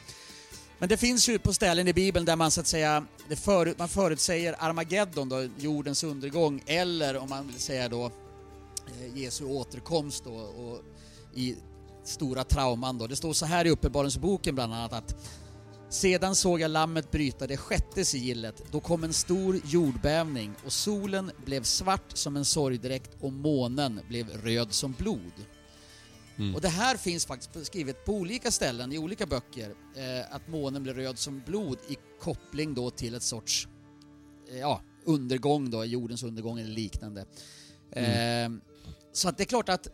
Men 0.78 0.88
det 0.88 0.96
finns 0.96 1.28
ju 1.28 1.38
på 1.38 1.54
ställen 1.54 1.88
i 1.88 1.92
Bibeln 1.92 2.26
där 2.26 2.36
man 2.36 2.50
så 2.50 2.60
att 2.60 2.66
säga, 2.66 3.06
förut, 3.36 3.78
man 3.78 3.88
förutsäger 3.88 4.56
Armageddon 4.58 5.28
då, 5.28 5.48
jordens 5.58 6.04
undergång, 6.04 6.62
eller 6.66 7.16
om 7.16 7.28
man 7.28 7.46
vill 7.46 7.60
säga 7.60 7.88
då 7.88 8.04
eh, 8.06 9.16
Jesu 9.18 9.44
återkomst 9.44 10.24
då 10.24 10.34
och 10.34 10.80
i 11.34 11.56
stora 12.04 12.44
trauman 12.44 12.98
då. 12.98 13.06
Det 13.06 13.16
står 13.16 13.32
så 13.32 13.46
här 13.46 13.64
i 13.64 13.70
Uppenbarelseboken 13.70 14.54
bland 14.54 14.74
annat 14.74 14.92
att 14.92 15.16
sedan 15.88 16.34
såg 16.34 16.60
jag 16.60 16.70
lammet 16.70 17.10
bryta 17.10 17.46
det 17.46 17.56
sjätte 17.56 18.04
sigillet. 18.04 18.62
Då 18.70 18.80
kom 18.80 19.04
en 19.04 19.12
stor 19.12 19.60
jordbävning 19.64 20.54
och 20.64 20.72
solen 20.72 21.30
blev 21.44 21.62
svart 21.62 22.16
som 22.16 22.36
en 22.36 22.44
sorgdräkt 22.44 23.16
och 23.20 23.32
månen 23.32 24.00
blev 24.08 24.28
röd 24.28 24.72
som 24.72 24.92
blod. 24.92 25.32
Mm. 26.36 26.54
Och 26.54 26.60
det 26.60 26.68
här 26.68 26.96
finns 26.96 27.26
faktiskt 27.26 27.66
skrivet 27.66 28.04
på 28.04 28.12
olika 28.12 28.50
ställen 28.50 28.92
i 28.92 28.98
olika 28.98 29.26
böcker. 29.26 29.74
Eh, 29.96 30.34
att 30.34 30.48
månen 30.48 30.82
blev 30.82 30.96
röd 30.96 31.18
som 31.18 31.42
blod 31.46 31.78
i 31.88 31.96
koppling 32.20 32.74
då 32.74 32.90
till 32.90 33.14
ett 33.14 33.22
sorts 33.22 33.68
eh, 34.50 34.58
ja, 34.58 34.80
undergång 35.04 35.70
då, 35.70 35.84
jordens 35.84 36.22
undergång 36.22 36.58
eller 36.58 36.70
liknande. 36.70 37.24
Eh, 37.90 38.50
så 39.12 39.28
att 39.28 39.36
det 39.36 39.42
är 39.42 39.46
klart 39.46 39.68
att 39.68 39.88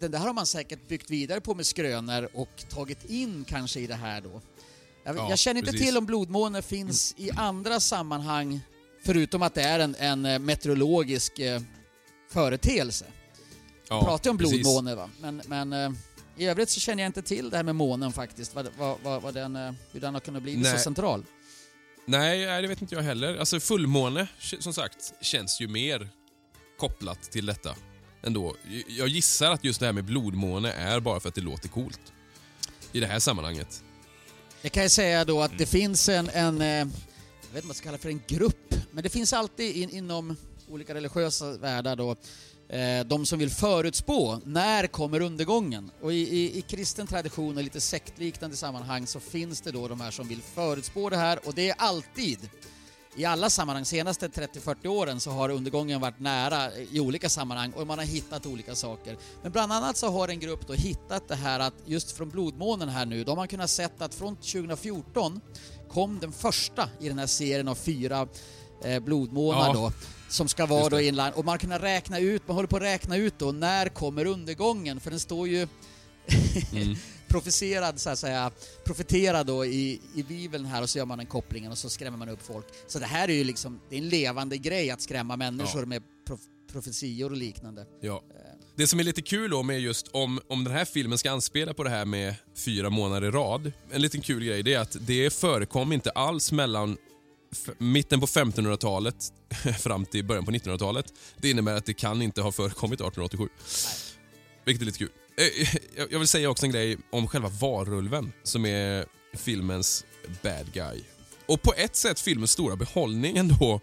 den 0.00 0.10
där 0.10 0.18
har 0.18 0.32
man 0.32 0.46
säkert 0.46 0.88
byggt 0.88 1.10
vidare 1.10 1.40
på 1.40 1.54
med 1.54 1.66
skrönor 1.66 2.28
och 2.34 2.64
tagit 2.68 3.04
in 3.04 3.44
kanske 3.48 3.80
i 3.80 3.86
det 3.86 3.94
här 3.94 4.20
då. 4.20 4.40
Jag, 5.04 5.16
Ja, 5.16 5.30
jag 5.30 5.38
känner 5.38 5.58
inte 5.60 5.72
precis. 5.72 5.86
till 5.86 5.96
om 5.98 6.06
blodmåne 6.06 6.62
finns 6.62 7.14
i 7.16 7.30
andra 7.30 7.80
sammanhang 7.80 8.60
förutom 9.04 9.42
att 9.42 9.54
det 9.54 9.62
är 9.62 9.78
en, 9.78 9.94
en 9.98 10.26
eh, 10.26 10.38
meteorologisk 10.38 11.38
eh, 11.38 11.60
företeelse. 12.30 13.04
Ja, 13.88 14.00
Vi 14.00 14.06
pratar 14.06 14.24
ju 14.24 14.30
om 14.30 14.36
blodmåne 14.36 14.94
va, 14.94 15.10
men, 15.20 15.42
men 15.46 15.72
eh, 15.72 15.90
i 16.36 16.46
övrigt 16.46 16.70
så 16.70 16.80
känner 16.80 17.02
jag 17.02 17.08
inte 17.08 17.22
till 17.22 17.50
det 17.50 17.56
här 17.56 17.64
med 17.64 17.74
månen 17.76 18.12
faktiskt, 18.12 18.54
vad, 18.54 18.68
vad, 18.78 18.96
vad, 19.02 19.22
vad 19.22 19.34
den, 19.34 19.56
eh, 19.56 19.72
hur 19.92 20.00
den 20.00 20.14
har 20.14 20.20
kunnat 20.20 20.42
bli 20.42 20.54
så 20.54 20.70
Nej. 20.70 20.78
central. 20.78 21.24
Nej, 22.06 22.46
nej, 22.46 22.62
det 22.62 22.68
vet 22.68 22.82
inte 22.82 22.94
jag 22.94 23.02
heller. 23.02 23.36
Alltså 23.36 23.60
fullmåne, 23.60 24.26
som 24.60 24.74
sagt, 24.74 25.12
känns 25.20 25.60
ju 25.60 25.68
mer 25.68 26.08
kopplat 26.78 27.22
till 27.22 27.46
detta 27.46 27.74
ändå. 28.26 28.56
Jag 28.88 29.08
gissar 29.08 29.50
att 29.50 29.64
just 29.64 29.80
det 29.80 29.86
här 29.86 29.92
med 29.92 30.04
blodmåne 30.04 30.72
är 30.72 31.00
bara 31.00 31.20
för 31.20 31.28
att 31.28 31.34
det 31.34 31.40
låter 31.40 31.68
coolt. 31.68 32.00
I 32.92 33.00
det 33.00 33.06
här 33.06 33.18
sammanhanget. 33.18 33.82
Jag 34.62 34.72
kan 34.72 34.82
ju 34.82 34.88
säga 34.88 35.24
då 35.24 35.42
att 35.42 35.58
det 35.58 35.66
finns 35.66 36.08
en, 36.08 36.28
en 36.28 36.60
eh, 36.60 36.68
jag 36.68 36.84
vet 36.84 36.94
inte 36.94 37.52
vad 37.52 37.64
man 37.64 37.74
ska 37.74 37.84
kalla 37.84 37.98
för 37.98 38.08
en 38.08 38.22
grupp, 38.26 38.74
men 38.90 39.02
det 39.02 39.08
finns 39.08 39.32
alltid 39.32 39.76
in, 39.76 39.90
inom 39.90 40.36
olika 40.68 40.94
religiösa 40.94 41.52
världar 41.52 41.96
då 41.96 42.16
eh, 42.68 43.06
de 43.06 43.26
som 43.26 43.38
vill 43.38 43.50
förutspå 43.50 44.40
när 44.44 44.86
kommer 44.86 45.20
undergången. 45.20 45.90
Och 46.00 46.12
i, 46.12 46.16
i, 46.16 46.58
i 46.58 46.62
kristen 46.62 47.06
tradition 47.06 47.56
och 47.56 47.62
lite 47.62 47.80
sektliknande 47.80 48.56
sammanhang 48.56 49.06
så 49.06 49.20
finns 49.20 49.60
det 49.60 49.70
då 49.70 49.88
de 49.88 50.00
här 50.00 50.10
som 50.10 50.28
vill 50.28 50.42
förutspå 50.42 51.10
det 51.10 51.16
här 51.16 51.38
och 51.44 51.54
det 51.54 51.70
är 51.70 51.74
alltid 51.78 52.38
i 53.16 53.24
alla 53.24 53.50
sammanhang, 53.50 53.84
senaste 53.84 54.28
30-40 54.28 54.86
åren 54.86 55.20
så 55.20 55.30
har 55.30 55.48
undergången 55.48 56.00
varit 56.00 56.20
nära 56.20 56.76
i 56.76 57.00
olika 57.00 57.28
sammanhang 57.28 57.72
och 57.72 57.86
man 57.86 57.98
har 57.98 58.06
hittat 58.06 58.46
olika 58.46 58.74
saker. 58.74 59.16
Men 59.42 59.52
bland 59.52 59.72
annat 59.72 59.96
så 59.96 60.08
har 60.10 60.28
en 60.28 60.40
grupp 60.40 60.66
då 60.66 60.72
hittat 60.72 61.28
det 61.28 61.34
här 61.34 61.60
att 61.60 61.74
just 61.86 62.12
från 62.16 62.30
blodmånen 62.30 62.88
här 62.88 63.06
nu, 63.06 63.24
då 63.24 63.30
har 63.32 63.36
man 63.36 63.48
kunnat 63.48 63.70
sett 63.70 64.02
att 64.02 64.14
från 64.14 64.36
2014 64.36 65.40
kom 65.90 66.18
den 66.20 66.32
första 66.32 66.88
i 67.00 67.08
den 67.08 67.18
här 67.18 67.26
serien 67.26 67.68
av 67.68 67.74
fyra 67.74 68.28
eh, 68.84 69.00
blodmånar 69.02 69.66
Ja, 69.66 69.72
då 69.72 69.92
som 70.28 70.48
ska 70.48 70.66
vara 70.66 70.88
då 70.88 71.00
inland 71.00 71.34
och 71.34 71.44
man 71.44 71.58
kunnat 71.58 71.82
räkna 71.82 72.18
ut, 72.18 72.42
man 72.48 72.54
håller 72.54 72.68
på 72.68 72.76
att 72.76 72.82
räkna 72.82 73.16
ut 73.16 73.34
då 73.38 73.52
när 73.52 73.88
kommer 73.88 74.24
undergången 74.24 75.00
för 75.00 75.10
den 75.10 75.20
står 75.20 75.48
ju 75.48 75.68
Mm. 76.72 76.96
profeterad 77.40 78.00
så 78.00 78.10
att 78.10 78.18
säga, 78.18 78.50
profeterad 78.84 79.46
då 79.46 79.64
i, 79.64 80.00
i 80.14 80.22
bibeln 80.22 80.64
här 80.64 80.82
och 80.82 80.90
så 80.90 80.98
gör 80.98 81.06
man 81.06 81.18
den 81.18 81.26
kopplingen 81.26 81.72
och 81.72 81.78
så 81.78 81.90
skrämmer 81.90 82.18
man 82.18 82.28
upp 82.28 82.46
folk. 82.46 82.66
Så 82.86 82.98
det 82.98 83.06
här 83.06 83.28
är 83.28 83.32
ju 83.34 83.44
liksom, 83.44 83.80
det 83.90 83.96
är 83.96 83.98
en 83.98 84.08
levande 84.08 84.58
grej 84.58 84.90
att 84.90 85.02
skrämma 85.02 85.36
människor 85.36 85.84
med 85.84 86.02
prof, 86.26 86.40
profetior 86.72 87.30
och 87.30 87.36
liknande. 87.36 87.86
Ja. 88.00 88.22
Det 88.76 88.86
som 88.86 89.00
är 89.00 89.04
lite 89.04 89.22
kul 89.22 89.50
då 89.50 89.62
med 89.62 89.80
just 89.80 90.08
om, 90.08 90.40
om 90.48 90.64
den 90.64 90.72
här 90.72 90.84
filmen 90.84 91.18
ska 91.18 91.30
anspela 91.30 91.74
på 91.74 91.84
det 91.84 91.90
här 91.90 92.04
med 92.04 92.34
fyra 92.54 92.90
månader 92.90 93.28
i 93.28 93.30
rad. 93.30 93.72
En 93.90 94.02
liten 94.02 94.20
kul 94.20 94.44
grej 94.44 94.62
det 94.62 94.74
är 94.74 94.78
att 94.80 94.96
det 95.00 95.32
förekom 95.32 95.92
inte 95.92 96.10
alls 96.10 96.52
mellan 96.52 96.96
mitten 97.78 98.20
på 98.20 98.26
1500-talet 98.26 99.32
fram 99.80 100.06
till 100.06 100.24
början 100.24 100.44
på 100.44 100.50
1900-talet. 100.50 101.06
Det 101.36 101.50
innebär 101.50 101.74
att 101.74 101.86
det 101.86 101.94
kan 101.94 102.22
inte 102.22 102.42
ha 102.42 102.52
förekommit 102.52 103.00
1887. 103.00 103.48
Vilket 104.64 104.82
är 104.82 104.86
lite 104.86 104.98
kul. 104.98 105.10
Eh, 105.36 105.74
jag- 105.96 106.12
Jag 106.12 106.18
vill 106.18 106.28
säga 106.28 106.50
också 106.50 106.66
en 106.66 106.72
grej 106.72 106.96
om 107.10 107.28
själva 107.28 107.48
varulven 107.48 108.32
som 108.42 108.66
är 108.66 109.06
filmens 109.34 110.04
bad 110.42 110.72
guy. 110.72 111.00
Och 111.46 111.62
på 111.62 111.74
ett 111.76 111.96
sätt 111.96 112.20
filmens 112.20 112.50
stora 112.50 112.76
behållning 112.76 113.36
ändå. 113.36 113.80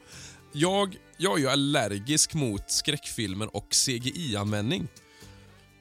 Jag, 0.51 0.97
jag 1.17 1.33
är 1.37 1.41
ju 1.41 1.49
allergisk 1.49 2.33
mot 2.33 2.71
skräckfilmer 2.71 3.55
och 3.55 3.67
CGI-användning. 3.73 4.87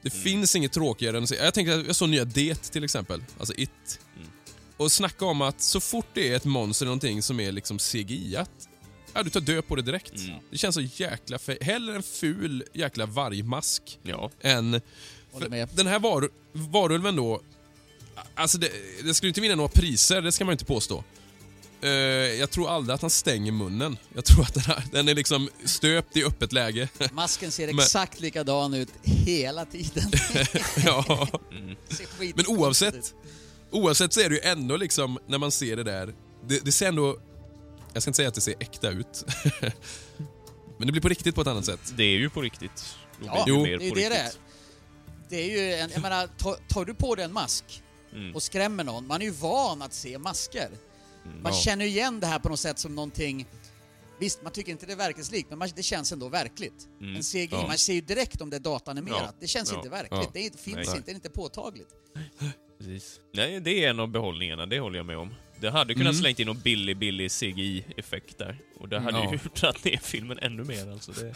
Det 0.02 0.10
finns 0.10 0.56
inget 0.56 0.72
tråkigare 0.72 1.16
än. 1.18 1.26
Jag 1.30 1.54
tänker 1.54 1.84
jag 1.86 1.96
såg 1.96 2.08
nya 2.08 2.24
Det 2.24 2.54
till 2.72 2.84
exempel, 2.84 3.24
alltså 3.38 3.54
It. 3.56 4.00
Och 4.76 4.92
snacka 4.92 5.24
om 5.24 5.42
att 5.42 5.62
så 5.62 5.80
fort 5.80 6.06
det 6.14 6.28
är 6.32 6.36
ett 6.36 6.44
monster 6.44 6.84
eller 6.86 6.88
någonting 6.90 7.22
som 7.22 7.40
är 7.40 7.52
liksom 7.52 7.78
CGI-at, 7.78 8.50
ja, 9.12 9.22
du 9.22 9.30
tar 9.30 9.40
död 9.40 9.66
på 9.66 9.76
det 9.76 9.82
direkt. 9.82 10.12
Det 10.50 10.58
känns 10.58 10.74
så 10.74 10.80
jäkla 10.80 11.38
Hellre 11.60 11.96
en 11.96 12.02
ful 12.02 12.64
jäkla 12.72 13.06
vargmask 13.06 13.98
Ja. 14.02 14.30
än... 14.40 14.80
Håller 15.32 15.48
med. 15.48 15.68
Den 15.74 15.86
här 15.86 15.98
var, 15.98 16.28
varulven 16.52 17.16
då, 17.16 17.40
alltså 18.34 18.58
det, 18.58 18.70
det 19.04 19.14
skulle 19.14 19.28
inte 19.28 19.40
vinna 19.40 19.54
några 19.54 19.68
priser, 19.68 20.22
det 20.22 20.32
ska 20.32 20.44
man 20.44 20.52
inte 20.52 20.64
påstå. 20.64 21.04
Eh, 21.82 21.90
jag 21.90 22.50
tror 22.50 22.70
aldrig 22.70 22.94
att 22.94 23.00
han 23.00 23.10
stänger 23.10 23.52
munnen. 23.52 23.96
Jag 24.14 24.24
tror 24.24 24.42
att 24.42 24.54
den, 24.54 24.62
här, 24.62 24.84
den 24.92 25.08
är 25.08 25.14
liksom 25.14 25.48
stöpt 25.64 26.16
i 26.16 26.24
öppet 26.24 26.52
läge. 26.52 26.88
Masken 27.12 27.52
ser 27.52 27.66
Men- 27.66 27.78
exakt 27.78 28.20
likadan 28.20 28.74
ut 28.74 28.88
hela 29.02 29.64
tiden. 29.64 30.10
ja. 30.84 31.28
Skit- 32.18 32.36
Men 32.36 32.46
oavsett, 32.46 33.14
oavsett 33.70 34.12
så 34.12 34.20
är 34.20 34.28
det 34.28 34.34
ju 34.34 34.40
ändå 34.40 34.76
liksom, 34.76 35.18
när 35.26 35.38
man 35.38 35.50
ser 35.50 35.76
det 35.76 35.84
där, 35.84 36.14
det, 36.48 36.64
det 36.64 36.72
ser 36.72 36.88
ändå, 36.88 37.18
jag 37.92 38.02
ska 38.02 38.08
inte 38.08 38.16
säga 38.16 38.28
att 38.28 38.34
det 38.34 38.40
ser 38.40 38.54
äkta 38.60 38.90
ut. 38.90 39.24
Men 40.78 40.86
det 40.86 40.92
blir 40.92 41.00
på 41.02 41.08
riktigt 41.08 41.34
på 41.34 41.40
ett 41.40 41.46
annat 41.46 41.64
sätt. 41.66 41.92
Det 41.96 42.02
är 42.04 42.18
ju 42.18 42.30
på 42.30 42.40
riktigt. 42.42 42.96
Då 43.20 43.26
Ja, 43.26 43.44
Jo. 43.48 43.64
det 43.64 43.72
är 43.74 43.78
det 43.78 43.90
det 43.94 44.04
är. 44.16 44.30
Det 45.32 45.36
är 45.40 45.50
ju 45.66 45.74
en, 45.74 45.90
jag 45.92 46.02
menar, 46.02 46.26
tar, 46.26 46.56
tar 46.68 46.84
du 46.84 46.94
på 46.94 47.14
dig 47.14 47.24
en 47.24 47.32
mask 47.32 47.82
Mm. 48.14 48.34
och 48.34 48.42
skrämmer 48.42 48.84
någon, 48.84 49.06
man 49.06 49.20
är 49.22 49.26
ju 49.26 49.30
van 49.30 49.82
att 49.82 49.92
se 49.92 50.18
masker. 50.18 50.68
Man 51.42 51.52
Ja. 51.54 51.58
känner 51.60 51.84
ju 51.84 51.90
igen 51.90 52.20
det 52.20 52.26
här 52.26 52.38
på 52.38 52.48
något 52.48 52.60
sätt 52.60 52.78
som 52.78 52.94
någonting 52.94 53.46
Visst, 54.20 54.42
man 54.42 54.52
tycker 54.52 54.72
inte 54.72 54.86
det 54.86 54.92
är 54.92 54.96
verklighetslikt, 54.96 55.50
men 55.50 55.58
man, 55.58 55.68
det 55.76 55.82
känns 55.82 56.12
ändå 56.12 56.28
verkligt. 56.28 56.88
Mm. 57.00 57.16
En 57.16 57.22
CGI, 57.22 57.48
Ja. 57.50 57.66
man 57.66 57.78
ser 57.78 57.92
ju 57.92 58.00
direkt 58.00 58.40
om 58.40 58.50
det 58.50 58.56
är 58.56 58.60
datanimerat. 58.60 59.20
Ja. 59.22 59.32
Det 59.40 59.46
känns 59.46 59.70
Ja. 59.70 59.76
inte 59.76 59.88
verkligt. 59.88 60.10
Ja. 60.24 60.30
Det 60.32 60.46
är, 60.46 60.50
finns 60.50 60.76
Nej. 60.76 60.86
inte, 60.96 61.00
det 61.04 61.10
är 61.10 61.14
inte 61.14 61.30
påtagligt. 61.30 61.88
Precis. 62.78 63.20
Nej, 63.34 63.60
det 63.60 63.84
är 63.84 63.90
en 63.90 64.00
av 64.00 64.08
behållningarna, 64.08 64.66
det 64.66 64.80
håller 64.80 64.96
jag 64.96 65.06
med 65.06 65.18
om. 65.18 65.34
Det 65.60 65.70
hade 65.70 65.94
kunnat 65.94 66.10
Mm. 66.10 66.20
slängt 66.20 66.38
in 66.40 66.46
någon 66.46 66.60
billig, 66.60 66.98
billig 66.98 67.30
CGI-effekt 67.32 68.38
där. 68.38 68.58
Och 68.80 68.88
det 68.88 69.00
hade 69.00 69.18
Ja. 69.18 69.32
ju 69.32 69.38
dragit 69.60 69.84
ner 69.84 69.96
filmen 70.02 70.38
ännu 70.38 70.64
mer 70.64 70.90
alltså. 70.92 71.12
Det, 71.12 71.34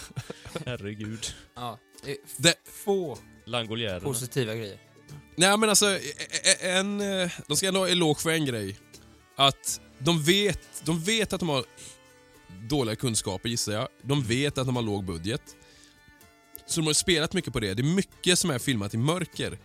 herregud. 0.66 1.26
Ja, 1.54 1.78
det 2.04 2.10
är 2.10 2.16
Det, 2.38 2.54
få 2.84 3.18
Langoljärerna. 3.46 4.00
positiva 4.00 4.54
grejer. 4.54 4.78
nej 5.36 5.56
men 5.58 5.68
alltså, 5.68 5.86
e- 5.90 6.00
e- 6.44 6.68
en, 6.70 7.00
eh, 7.00 7.30
de 7.46 7.56
ska 7.56 7.68
ändå 7.68 7.80
ha 7.80 7.88
eloge 7.88 8.20
för 8.20 8.30
en 8.30 8.44
grej. 8.46 8.76
Att 9.36 9.80
de 9.98 10.22
vet, 10.22 10.60
de 10.84 11.00
vet 11.02 11.32
att 11.32 11.40
de 11.40 11.48
har 11.48 11.64
dåliga 12.68 12.96
kunskaper 12.96 13.48
gissar 13.48 13.72
jag. 13.72 13.88
De 14.02 14.22
vet 14.22 14.58
att 14.58 14.66
de 14.66 14.76
har 14.76 14.82
låg 14.82 15.04
budget. 15.04 15.42
Så 16.66 16.80
de 16.80 16.86
har 16.86 16.94
spelat 16.94 17.32
mycket 17.32 17.52
på 17.52 17.60
det. 17.60 17.74
Det 17.74 17.82
är 17.82 17.94
mycket 17.94 18.38
som 18.38 18.50
är 18.50 18.58
filmat 18.58 18.94
i 18.94 18.96
mörker. 18.96 19.58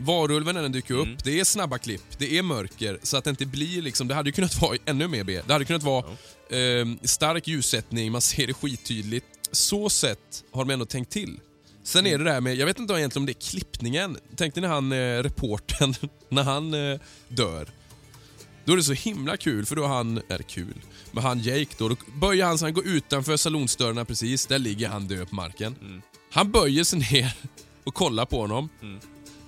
Varulven 0.00 0.54
när 0.54 0.62
den 0.62 0.72
dyker 0.72 0.94
upp, 0.94 1.06
Mm. 1.06 1.18
det 1.24 1.40
är 1.40 1.44
snabba 1.44 1.78
klipp, 1.78 2.18
det 2.18 2.38
är 2.38 2.42
mörker. 2.42 2.98
Så 3.02 3.16
att 3.16 3.24
det 3.24 3.30
inte 3.30 3.46
blir 3.46 3.82
liksom, 3.82 4.08
det 4.08 4.14
hade 4.14 4.28
ju 4.28 4.32
kunnat 4.32 4.60
vara 4.62 4.78
ännu 4.86 5.08
mer 5.08 5.24
B. 5.24 5.42
Det 5.46 5.52
hade 5.52 5.64
kunnat 5.64 5.82
vara 5.82 6.04
eh, 6.50 6.86
stark 7.02 7.48
ljussättning, 7.48 8.12
man 8.12 8.20
ser 8.20 8.46
det 8.46 8.54
skittydligt. 8.54 9.26
Så 9.52 9.90
sett 9.90 10.44
har 10.52 10.64
de 10.64 10.72
ändå 10.72 10.84
tänkt 10.86 11.12
till. 11.12 11.40
Sen 11.86 12.06
är 12.06 12.18
det 12.18 12.24
det 12.24 12.32
här 12.32 12.40
med, 12.40 12.54
jag 12.56 12.66
vet 12.66 12.78
inte 12.78 12.94
egentligen 12.94 13.22
om 13.22 13.26
det 13.26 13.32
är 13.32 13.50
klippningen. 13.50 14.18
Tänk 14.36 14.54
dig 14.54 14.60
när 14.60 14.68
han, 14.68 14.92
eh, 14.92 14.96
reportern, 15.22 15.94
när 16.28 16.42
han 16.42 16.74
eh, 16.74 17.00
dör. 17.28 17.68
Då 18.64 18.72
är 18.72 18.76
det 18.76 18.82
så 18.82 18.92
himla 18.92 19.36
kul, 19.36 19.66
för 19.66 19.76
då 19.76 19.84
är 19.84 19.88
han, 19.88 20.20
är 20.28 20.38
kul, 20.38 20.74
men 21.12 21.22
han 21.24 21.40
Jake 21.40 21.74
då, 21.78 21.88
då 21.88 21.96
böjer 22.20 22.44
han 22.44 22.58
sig, 22.58 22.66
han 22.66 22.74
går 22.74 22.86
utanför 22.86 23.36
salonsdörrarna 23.36 24.04
precis, 24.04 24.46
där 24.46 24.58
ligger 24.58 24.88
han 24.88 25.08
död 25.08 25.28
på 25.28 25.34
marken. 25.34 26.02
Han 26.30 26.52
böjer 26.52 26.84
sig 26.84 26.98
ner 26.98 27.32
och 27.84 27.94
kollar 27.94 28.26
på 28.26 28.40
honom. 28.40 28.68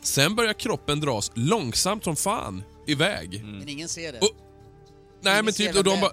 Sen 0.03 0.35
börjar 0.35 0.53
kroppen 0.53 1.01
dras 1.01 1.31
långsamt 1.35 2.05
som 2.05 2.17
fan 2.17 2.63
iväg. 2.87 3.45
Men 3.45 3.69
ingen 3.69 3.89
ser 3.89 4.13
det. 4.13 4.19
Och- 4.19 4.37
Nej 5.21 5.33
Ingen 5.33 5.45
men 5.45 5.55
typ, 5.55 5.77
och 5.77 5.85
de 5.85 6.01
bara... 6.01 6.13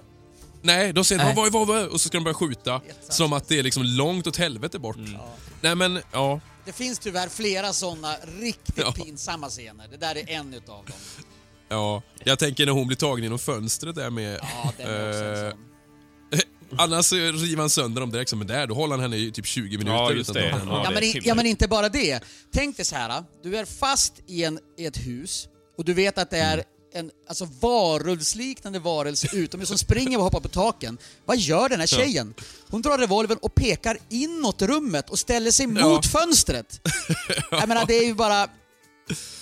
Nej, 0.66 0.92
de 0.92 1.04
säger 1.04 1.24
Nej. 1.24 1.34
vad, 1.36 1.52
vad, 1.52 1.66
vad, 1.66 1.86
och 1.86 2.00
så 2.00 2.08
ska 2.08 2.18
de 2.18 2.24
börja 2.24 2.34
skjuta. 2.34 2.80
Som 3.08 3.32
att 3.32 3.48
det 3.48 3.58
är 3.58 3.62
liksom 3.62 3.82
långt 3.82 4.26
åt 4.26 4.36
helvete 4.36 4.78
bort. 4.78 4.96
Ja. 5.12 5.34
Nej 5.60 5.74
men, 5.74 6.00
ja. 6.12 6.40
Det 6.64 6.72
finns 6.72 6.98
tyvärr 6.98 7.28
flera 7.28 7.72
sådana 7.72 8.14
riktigt 8.40 8.78
Ja. 8.78 8.92
pinsamma 8.92 9.48
scener. 9.48 9.88
Det 9.90 9.96
där 9.96 10.16
är 10.16 10.30
en 10.30 10.54
utav 10.54 10.84
dem. 10.84 10.96
Ja, 11.68 12.02
jag 12.24 12.38
tänker 12.38 12.66
när 12.66 12.72
hon 12.72 12.86
blir 12.86 12.96
tagen 12.96 13.22
genom 13.24 13.38
fönstret 13.38 13.94
där 13.94 14.10
med... 14.10 14.38
Ja, 14.42 14.72
den 14.76 14.86
är 14.86 15.08
också 15.10 15.24
en 15.24 15.44
Eh, 15.44 15.50
sån. 15.50 15.60
Annars 16.78 17.12
river 17.12 17.56
han 17.60 17.70
sönder 17.70 18.00
dem 18.00 18.10
direkt, 18.10 18.34
men 18.34 18.46
där 18.46 18.66
då 18.66 18.74
håller 18.74 18.94
han 18.94 19.00
henne 19.02 19.16
i 19.16 19.32
typ 19.32 19.46
20 19.46 19.78
minuter. 19.78 19.96
Ja, 19.96 20.12
just 20.12 20.30
utan 20.30 20.42
det. 20.42 20.48
henne. 20.48 20.70
Ja, 20.84 20.90
men, 20.94 21.02
i, 21.02 21.20
ja 21.24 21.34
men 21.34 21.46
inte 21.46 21.68
bara 21.68 21.88
det. 21.88 22.20
Tänk 22.52 22.76
dig 22.76 22.84
så 22.86 22.96
här. 22.96 23.24
du 23.42 23.56
är 23.56 23.64
fast 23.64 24.12
i, 24.26 24.44
en, 24.44 24.58
i 24.78 24.86
ett 24.86 24.96
hus 25.06 25.48
och 25.78 25.84
du 25.84 25.94
vet 25.94 26.18
att 26.18 26.30
det 26.30 26.38
är 26.38 26.64
en 26.96 27.10
alltså, 27.28 27.48
varulvsliknande 27.60 28.78
varelse 28.78 29.28
utomhus 29.32 29.68
som 29.68 29.78
springer 29.78 30.18
och 30.18 30.24
hoppar 30.24 30.40
på 30.40 30.48
taken. 30.48 30.98
Vad 31.24 31.36
gör 31.38 31.68
den 31.68 31.80
här 31.80 31.86
tjejen? 31.86 32.34
Hon 32.70 32.82
drar 32.82 32.98
revolvern 32.98 33.38
och 33.42 33.54
pekar 33.54 33.98
inåt 34.08 34.62
rummet 34.62 35.10
och 35.10 35.18
ställer 35.18 35.50
sig 35.50 35.66
Ja. 35.78 35.88
mot 35.88 36.06
fönstret. 36.06 36.80
Jag 37.50 37.68
menar, 37.68 37.86
det 37.86 37.94
är 37.98 38.04
ju 38.04 38.14
bara... 38.14 38.48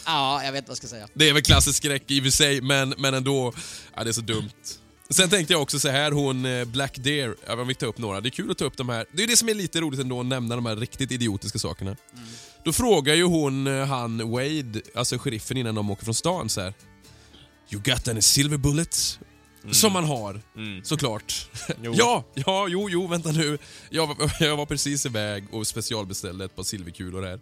Ja, 0.07 0.45
jag 0.45 0.53
vet 0.53 0.59
inte 0.59 0.69
vad 0.69 0.73
jag 0.73 0.77
ska 0.77 0.87
säga. 0.87 1.09
Det 1.15 1.29
är 1.29 1.33
väl 1.33 1.43
klassisk 1.43 1.77
skräck 1.77 2.11
i 2.11 2.21
och 2.21 2.25
för 2.25 2.31
sig, 2.31 2.61
men, 2.61 2.95
men 2.99 3.15
ändå. 3.15 3.53
Ja, 3.95 4.05
det 4.05 4.11
är 4.11 4.13
så 4.13 4.21
dumt. 4.21 4.51
Sen 5.11 5.31
tänkte 5.31 5.53
jag 5.53 5.63
också 5.63 5.79
så 5.81 5.89
här, 5.89 6.11
hon 6.13 6.47
eh, 6.47 6.65
Black 6.65 6.97
Deer, 6.97 7.37
jag 7.47 7.65
vill 7.65 7.77
ta 7.77 7.87
upp 7.87 7.99
några. 7.99 8.21
Det 8.21 8.29
är 8.29 8.31
kul 8.31 8.51
att 8.51 8.59
ta 8.59 8.65
upp 8.65 8.77
de 8.77 8.89
här. 8.89 9.07
Det 9.13 9.23
är 9.23 9.27
det 9.27 9.37
som 9.37 9.49
är 9.49 9.55
lite 9.55 9.81
roligt 9.81 10.01
ändå, 10.01 10.21
att 10.21 10.27
nämna 10.27 10.55
de 10.55 10.67
här 10.67 10.77
riktigt 10.77 11.13
idiotiska 11.13 11.59
sakerna. 11.59 11.97
Då 12.65 12.73
frågar 12.73 13.15
ju 13.15 13.25
hon 13.25 13.67
eh, 13.67 13.87
han 13.87 14.31
Wade, 14.31 14.81
alltså 14.95 15.19
sheriffen 15.19 15.57
innan 15.57 15.75
de 15.75 15.91
åker 15.91 16.05
från 16.05 16.15
stan 16.15 16.49
så 16.49 16.61
här. 16.61 16.75
You 17.71 17.83
got 17.85 18.09
any 18.09 18.23
silver 18.23 18.57
bullets? 18.57 19.19
Som 19.73 19.93
man 19.93 20.05
har, 20.05 20.41
Mm. 20.57 20.85
såklart. 20.85 21.49
Ja, 21.83 22.25
ja, 22.35 22.67
jo, 22.69 22.91
jo, 22.91 23.07
vänta 23.07 23.33
nu. 23.33 23.59
Jag, 23.91 24.07
var- 24.07 24.33
jag 24.45 24.57
var 24.57 24.67
precis 24.67 25.07
iväg 25.07 25.45
och 25.55 25.67
specialbeställde 25.67 26.45
ett 26.45 26.57
par 26.57 26.63
silverkulor 26.63 27.23
här. 27.23 27.35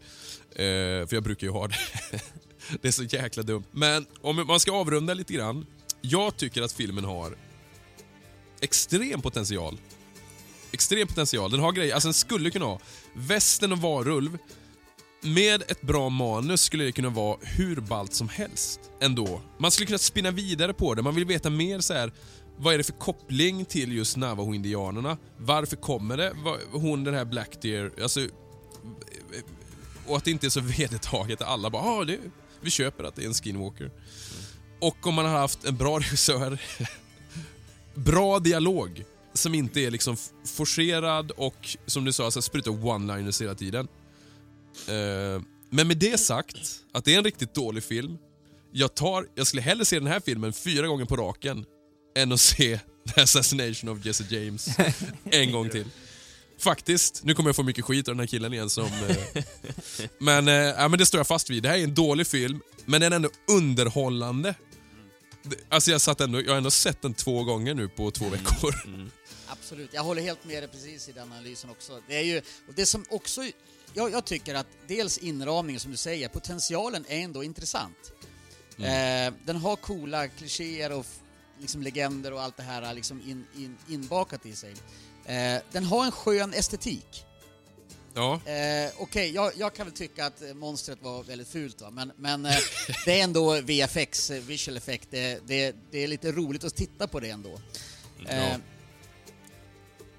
Eh, 0.53 1.07
för 1.07 1.17
jag 1.17 1.23
brukar 1.23 1.47
ju 1.47 1.53
ha 1.53 1.69
det. 1.69 1.77
det 2.83 2.89
är 2.89 2.93
så 2.93 3.03
jäkla 3.03 3.43
dumt. 3.43 3.65
Men 3.71 4.07
om 4.21 4.45
man 4.47 4.61
ska 4.61 4.73
avrunda 4.73 5.15
lite 5.15 5.33
grann. 5.33 5.67
Jag 6.01 6.37
tycker 6.37 6.63
att 6.63 6.73
filmen 6.73 7.05
har 7.05 7.37
extrem 8.61 9.23
potential. 9.23 9.79
Extrem 10.73 11.09
potential. 11.09 11.51
Den 11.51 11.61
har 11.61 11.73
grejer, 11.73 11.95
alltså 11.95 12.07
den 12.09 12.15
skulle 12.15 12.51
kunna 12.51 12.65
ha 12.65 12.81
västen 13.15 13.73
och 13.73 13.79
varulv. 13.79 14.39
Med 15.25 15.63
ett 15.69 15.83
bra 15.83 16.09
manus 16.09 16.63
skulle 16.63 16.85
det 16.85 16.93
kunna 16.93 17.09
vara 17.09 17.39
hur 17.43 17.77
ballt 17.77 18.15
som 18.15 18.29
helst 18.29 18.81
ändå. 19.01 19.41
Man 19.59 19.71
skulle 19.71 19.87
kunna 19.87 19.99
spinna 19.99 20.31
vidare 20.31 20.73
på 20.75 20.95
det. 20.95 21.03
Man 21.03 21.15
vill 21.15 21.25
veta 21.25 21.51
mer 21.51 21.81
så 21.81 21.95
här. 21.95 22.13
Vad 22.57 22.75
är 22.75 22.79
det 22.79 22.85
för 22.85 22.93
koppling 22.93 23.65
till 23.65 23.93
just 23.93 24.17
Navajo-indianerna? 24.17 25.17
Varför 25.39 25.77
kommer 25.77 26.17
det? 26.17 26.33
Hon 26.73 27.05
den 27.05 27.15
här 27.15 27.25
Black 27.25 27.63
Deer, 27.63 27.93
alltså... 28.03 28.29
Och 30.07 30.17
att 30.17 30.25
det 30.25 30.31
inte 30.31 30.47
är 30.47 30.51
så 30.51 30.61
vedertaget. 30.79 31.43
Alla 31.43 31.71
bara 31.71 31.83
ah, 31.83 32.05
det, 32.05 32.19
vi 32.61 32.71
köper 32.71 33.05
att 33.05 33.17
det 33.17 33.23
är 33.23 33.27
en 33.27 33.35
skinwalker. 33.35 33.91
Och 34.81 35.07
om 35.07 35.15
man 35.15 35.25
har 35.25 35.39
haft 35.39 35.65
en 35.65 35.77
bra 35.77 35.99
regissör, 35.99 36.59
bra 37.95 38.39
dialog 38.39 39.05
som 39.35 39.55
inte 39.55 39.81
är 39.81 39.91
liksom 39.91 40.17
forcerad 40.57 41.31
och 41.31 41.77
som 41.87 42.05
du 42.05 42.13
sa, 42.13 42.31
så 42.31 42.43
sprutar 42.43 42.71
one-liners 42.71 43.43
hela 43.43 43.55
tiden. 43.55 43.89
Eh, 44.89 45.43
men 45.71 45.89
med 45.89 45.97
det 45.99 46.19
sagt, 46.21 46.57
att 46.93 47.05
det 47.05 47.15
är 47.15 47.19
en 47.19 47.25
riktigt 47.25 47.55
dålig 47.55 47.85
film. 47.85 48.19
Jag, 48.73 48.95
tar, 48.95 49.27
jag 49.35 49.47
skulle 49.47 49.63
hellre 49.63 49.85
se 49.85 49.99
den 49.99 50.09
här 50.09 50.21
filmen 50.21 50.53
fyra 50.53 50.87
gånger 50.87 51.05
på 51.05 51.17
raken 51.17 51.65
än 52.17 52.33
att 52.33 52.41
se 52.41 52.81
The 53.15 53.21
Assassination 53.21 53.89
of 53.91 54.05
Jesse 54.07 54.25
James 54.31 54.69
en 55.25 55.53
gång 55.53 55.69
till. 55.71 55.87
Faktiskt. 56.59 57.21
Nu 57.25 57.35
kommer 57.35 57.49
jag 57.49 57.57
få 57.57 57.63
mycket 57.63 57.85
skit 57.85 58.09
av 58.09 58.15
den 58.15 58.21
här 58.21 58.27
killen 58.27 58.53
igen 58.53 58.71
som... 58.71 58.85
Eh, 59.09 59.45
men, 60.21 60.49
eh, 60.49 60.55
ja, 60.55 60.89
men 60.89 60.99
det 60.99 61.07
står 61.07 61.19
jag 61.19 61.27
fast 61.27 61.51
vid. 61.51 61.63
Det 61.63 61.69
här 61.69 61.79
är 61.79 61.85
en 61.85 61.95
dålig 61.95 62.27
film, 62.27 62.61
men 62.85 63.01
den 63.01 63.13
är 63.13 63.17
ändå 63.17 63.29
underhållande. 63.51 64.55
Det- 65.43 65.57
Alltså 65.69 65.91
jag, 65.91 66.01
satt 66.01 66.21
ändå, 66.21 66.41
jag 66.43 66.49
har 66.51 66.57
ändå 66.57 66.71
sett 66.71 67.03
den 67.03 67.15
två 67.15 67.45
gånger 67.45 67.75
nu 67.75 67.89
på 67.89 68.11
två 68.11 68.29
veckor. 68.29 68.75
Absolut, 69.73 69.95
jag 69.95 70.03
håller 70.03 70.23
helt 70.23 70.45
med 70.45 70.63
dig 70.63 70.69
precis 70.69 71.09
i 71.09 71.13
den 71.13 71.33
analysen 71.33 71.71
också. 71.71 72.01
Det 72.09 72.17
är 72.17 72.23
ju, 72.23 72.39
och 72.39 72.75
det 72.75 72.87
som 72.87 73.05
också, 73.11 73.43
jag, 73.95 74.13
jag 74.13 74.25
tycker 74.25 74.55
att 74.55 74.67
dels 74.87 75.19
inramningen 75.19 75.81
som 75.81 75.91
du 75.91 75.97
säger, 75.97 76.29
potentialen 76.29 77.05
är 77.09 77.19
ändå 77.19 77.45
intressant. 77.45 78.13
Eh, 78.79 79.35
den 79.45 79.57
har 79.57 79.77
coola 79.77 80.29
klichéer 80.29 80.93
och 80.93 81.07
liksom 81.61 81.83
legender 81.83 82.33
och 82.33 82.43
allt 82.43 82.57
det 82.57 82.63
här 82.63 82.95
liksom 82.95 83.21
in, 83.21 83.47
in, 83.57 83.77
inbakat 83.89 84.47
i 84.47 84.57
sig. 84.57 84.75
Eh, 85.25 85.63
den 85.73 85.85
har 85.85 86.05
en 86.05 86.13
skön 86.13 86.55
estetik. 86.55 87.25
Ja, 88.15 88.41
Eh, 88.47 88.91
Okej, 88.99 89.31
jag, 89.31 89.53
jag 89.57 89.75
kan 89.75 89.87
väl 89.87 89.95
tycka 89.95 90.27
att 90.27 90.43
monstret 90.55 91.03
var 91.03 91.23
väldigt 91.23 91.49
fult 91.49 91.81
va, 91.81 91.91
men, 91.91 92.13
men 92.17 92.47
eh, 92.47 92.57
det 93.05 93.21
är 93.21 93.25
ändå 93.25 93.61
VFX, 93.61 94.31
eh, 94.31 94.43
visual 94.43 94.77
effect, 94.77 95.09
det, 95.11 95.41
det, 95.47 95.77
det 95.91 95.99
är 95.99 96.09
lite 96.09 96.33
roligt 96.33 96.65
att 96.65 96.77
titta 96.77 97.07
på 97.07 97.21
det 97.21 97.31
ändå. 97.31 97.61
Eh, 98.29 98.57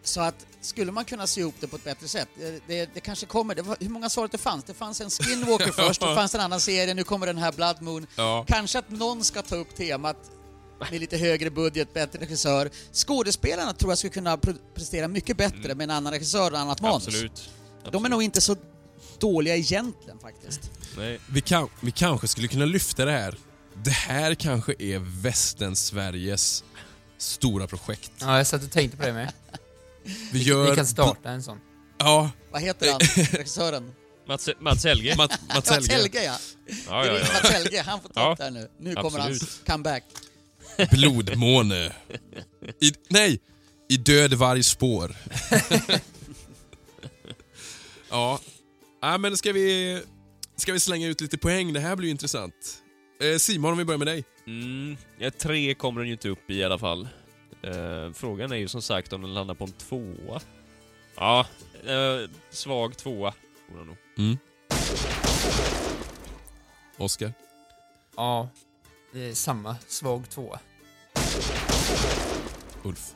så 0.04 0.22
att, 0.22 0.46
skulle 0.62 0.92
man 0.92 1.06
kunna 1.06 1.28
sy 1.28 1.42
ihop 1.42 1.56
det 1.60 1.68
på 1.68 1.76
ett 1.76 1.84
bättre 1.84 2.08
sätt? 2.08 2.28
Det, 2.36 2.68
det, 2.68 2.90
det 2.94 3.00
kanske 3.00 3.26
kommer, 3.26 3.56
det 3.56 3.62
var, 3.62 3.78
hur 3.80 3.90
många 3.90 4.10
sa 4.10 4.26
att 4.26 4.32
det 4.32 4.38
fanns? 4.38 4.64
Det 4.64 4.74
fanns 4.74 5.02
en 5.02 5.10
Skinwalker 5.10 5.72
först, 5.88 6.02
det 6.02 6.16
fanns 6.16 6.36
en 6.36 6.42
annan 6.42 6.60
serie, 6.60 6.94
nu 6.94 7.04
kommer 7.04 7.28
den 7.28 7.38
här 7.38 7.52
Blood 7.52 7.82
Moon. 7.82 8.08
ja. 8.16 8.46
Kanske 8.48 8.80
att 8.80 8.90
någon 8.90 9.24
ska 9.24 9.42
ta 9.42 9.56
upp 9.56 9.76
temat 9.76 10.18
med 10.92 11.00
lite 11.00 11.18
högre 11.18 11.50
budget, 11.50 11.94
bättre 11.94 12.20
regissör. 12.20 12.70
Skådespelarna 12.94 13.74
tror 13.74 13.92
jag 13.92 13.98
skulle 13.98 14.14
kunna 14.14 14.38
prestera 14.76 15.08
mycket 15.08 15.38
bättre 15.38 15.76
med 15.76 15.84
en 15.84 15.90
annan 15.90 16.14
regissör 16.14 16.52
och 16.52 16.60
annat 16.60 16.82
manus. 16.82 17.08
Absolut. 17.08 17.50
De 17.92 18.06
är 18.06 18.10
nog 18.10 18.24
inte 18.24 18.42
så 18.42 18.56
dåliga 19.20 19.56
egentligen 19.56 20.20
faktiskt. 20.20 20.72
Nej. 20.98 21.20
Vi, 21.30 21.42
kan, 21.42 21.70
vi 21.82 21.92
kanske 21.92 22.28
skulle 22.28 22.48
kunna 22.48 22.66
lyfta 22.66 23.06
det 23.06 23.12
här. 23.12 23.38
Det 23.84 23.92
här 23.92 24.36
kanske 24.36 24.74
är 24.80 25.00
västern-Sveriges 25.00 26.64
stora 27.18 27.68
projekt. 27.68 28.12
Ja, 28.20 28.38
jag 28.38 28.48
satt 28.48 28.64
och 28.64 28.72
tänkte 28.72 28.98
på 28.98 29.06
det 29.06 29.14
med. 29.14 29.34
Vi 30.32 30.44
gör... 30.44 30.70
Vi 30.70 30.76
kan 30.76 30.88
starta 30.88 31.30
en 31.30 31.44
sån. 31.44 31.60
Ja, 32.00 32.32
Vad 32.52 32.62
heter 32.62 32.92
han, 32.92 33.00
regissören? 33.32 33.94
Mats, 34.28 34.50
Mats 34.60 34.84
Helge? 34.84 35.16
Mats, 35.18 35.40
Mats 35.56 35.68
Ja, 35.68 35.74
Helge. 35.74 35.94
Helge 35.94 36.24
ja! 36.24 36.38
Ja, 36.88 37.06
ja, 37.06 37.14
ja. 37.14 37.20
Mats 37.20 37.50
Helge, 37.50 37.82
han 37.82 38.02
får 38.02 38.10
ta 38.10 38.22
Ja, 38.22 38.36
det 38.38 38.44
här 38.44 38.52
nu. 38.52 38.70
Nu 38.80 38.96
kommer 38.96 39.20
hans 39.20 39.42
absolut. 39.42 39.68
comeback. 39.68 40.04
Blodmåne. 40.92 41.92
I, 42.82 42.94
nej! 43.08 43.40
I 43.90 43.98
död 43.98 44.34
vargs 44.34 44.68
spår. 44.68 45.16
ja. 48.10 48.40
ja, 49.02 49.18
men 49.18 49.38
ska 49.38 49.54
vi, 49.54 50.02
ska 50.58 50.74
vi 50.74 50.80
slänga 50.80 51.08
ut 51.08 51.22
lite 51.22 51.38
poäng? 51.38 51.74
Det 51.74 51.80
här 51.80 51.96
blir 51.96 52.08
ju 52.08 52.12
intressant. 52.12 52.54
Eh, 53.22 53.38
Simon, 53.38 53.72
om 53.72 53.78
vi 53.78 53.86
börjar 53.86 53.98
med 53.98 54.08
dig. 54.08 54.24
Mm, 54.48 54.98
ja, 55.20 55.32
tre 55.32 55.74
kommer 55.74 56.00
den 56.02 56.08
ju 56.08 56.14
inte 56.14 56.30
upp 56.30 56.50
i 56.50 56.54
i 56.54 56.64
alla 56.64 56.80
fall. 56.80 57.08
Eh, 57.64 58.12
frågan 58.14 58.52
är 58.52 58.56
ju 58.56 58.68
som 58.68 58.82
sagt 58.82 59.14
om 59.14 59.22
den 59.22 59.34
landar 59.34 59.56
på 59.56 59.64
en 59.64 59.72
tvåa. 59.72 60.42
Ja, 61.16 61.46
eh, 61.86 62.30
svag 62.50 62.98
tvåa. 62.98 63.34
får 63.70 63.78
den 63.78 63.88
nog. 63.88 63.98
Mm. 64.18 64.38
Oscar? 66.98 67.34
Ja, 68.16 68.50
det 69.14 69.20
är 69.30 69.34
samma. 69.34 69.76
Svag 69.88 70.30
tvåa. 70.30 70.60
Ulf? 72.84 73.14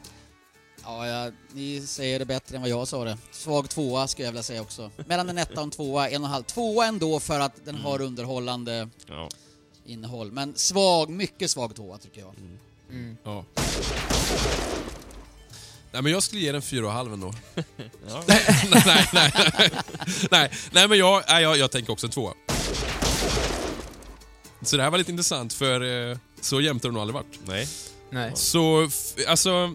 Ja, 0.84 1.08
ja, 1.08 1.32
ni 1.52 1.82
säger 1.82 2.20
det 2.20 2.26
bättre 2.26 2.56
än 2.56 2.62
vad 2.62 2.72
jag 2.72 2.88
sa 2.88 3.04
det. 3.04 3.18
Svag 3.32 3.70
tvåa 3.70 4.08
skulle 4.08 4.26
jag 4.26 4.32
vilja 4.32 4.44
säga 4.44 4.62
också. 4.62 4.92
Mellan 5.08 5.30
en 5.30 5.38
etta 5.38 5.54
och 5.54 5.62
en 5.64 5.72
tvåa, 5.72 6.10
en 6.10 6.22
och 6.22 6.28
en 6.28 6.32
halv. 6.34 6.44
Tvåa 6.44 6.86
ändå 6.86 7.20
för 7.20 7.40
att 7.40 7.66
den 7.66 7.76
har 7.76 8.02
underhållande 8.02 8.90
Ja. 9.08 9.30
innehåll. 9.86 10.32
Men 10.32 10.56
svag, 10.56 11.10
mycket 11.10 11.52
svag 11.52 11.76
tvåa 11.76 11.98
tycker 11.98 12.22
jag. 12.22 12.36
Mm. 12.38 12.60
Ja. 13.24 13.46
Nej, 15.92 16.02
men 16.02 16.12
jag 16.12 16.24
skulle 16.24 16.42
ge 16.42 16.52
den 16.52 16.62
fyra 16.62 16.86
och 16.86 16.92
halv 16.92 17.14
ändå. 17.14 17.34
Ja. 18.10 18.24
nej, 18.28 18.44
nej, 18.86 19.08
nej. 19.14 19.32
nej, 20.32 20.52
nej, 20.72 20.88
men 20.88 20.98
jag, 20.98 21.24
nej, 21.28 21.44
jag, 21.44 21.58
jag 21.58 21.72
tänker 21.72 21.94
också 21.94 22.08
en 22.08 22.12
tvåa. 22.12 22.34
Så 24.62 24.78
det 24.78 24.84
här 24.84 24.92
var 24.92 24.98
lite 24.98 25.12
intressant 25.12 25.54
för 25.54 26.10
eh, 26.12 26.18
så 26.42 26.62
jämnt 26.62 26.84
har 26.84 26.90
det 26.90 26.94
nog 26.94 27.02
aldrig 27.02 27.14
varit. 27.16 27.40
Nej. 27.48 27.68
Nej. 28.10 28.32
Så, 28.36 28.90
alltså... 29.28 29.74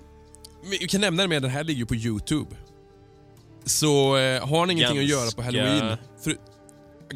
Vi 0.64 0.78
kan 0.88 1.00
nämna 1.00 1.22
det 1.22 1.28
med, 1.28 1.42
den 1.42 1.50
här 1.50 1.64
ligger 1.64 1.78
ju 1.80 1.86
på 1.86 1.94
YouTube. 1.94 2.56
Så 3.64 4.16
eh, 4.16 4.46
har 4.48 4.66
ni 4.66 4.72
ingenting 4.72 4.98
att 4.98 5.04
göra 5.04 5.30
på 5.30 5.42
Ganska- 5.42 5.42
Halloween... 5.42 5.96
För, 6.24 6.36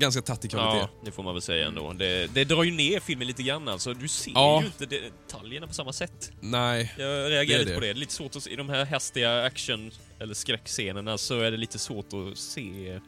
ganska 0.00 0.22
tattig 0.22 0.50
kvalitet. 0.50 0.78
Ja, 0.80 0.88
det 1.04 1.12
får 1.12 1.22
man 1.22 1.34
väl 1.34 1.42
säga 1.42 1.66
ändå. 1.66 1.92
Det, 1.92 2.26
det 2.34 2.44
drar 2.44 2.62
ju 2.64 2.70
ner 2.70 3.00
filmen 3.00 3.26
lite 3.26 3.42
grann 3.42 3.68
alltså. 3.68 3.94
Du 3.94 4.08
ser 4.08 4.30
Ja. 4.34 4.60
ju 4.60 4.66
inte 4.66 4.86
detaljerna 4.86 5.66
på 5.66 5.74
samma 5.74 5.92
sätt. 5.92 6.30
Nej. 6.40 6.94
Jag 6.98 7.30
reagerar 7.30 7.58
lite 7.58 7.70
det. 7.70 7.74
på 7.74 7.80
det. 7.80 7.86
Det 7.86 7.90
är 7.92 7.94
lite 7.94 8.12
svårt 8.12 8.36
att 8.36 8.42
se. 8.42 8.50
I 8.50 8.56
de 8.56 8.68
här 8.68 8.84
hästiga 8.84 9.42
action 9.44 9.90
eller 10.20 10.34
skräckscenerna 10.34 11.18
så 11.18 11.40
är 11.40 11.50
det 11.50 11.56
lite 11.56 11.78
svårt 11.78 12.06
att 12.12 12.38
se 12.38 13.00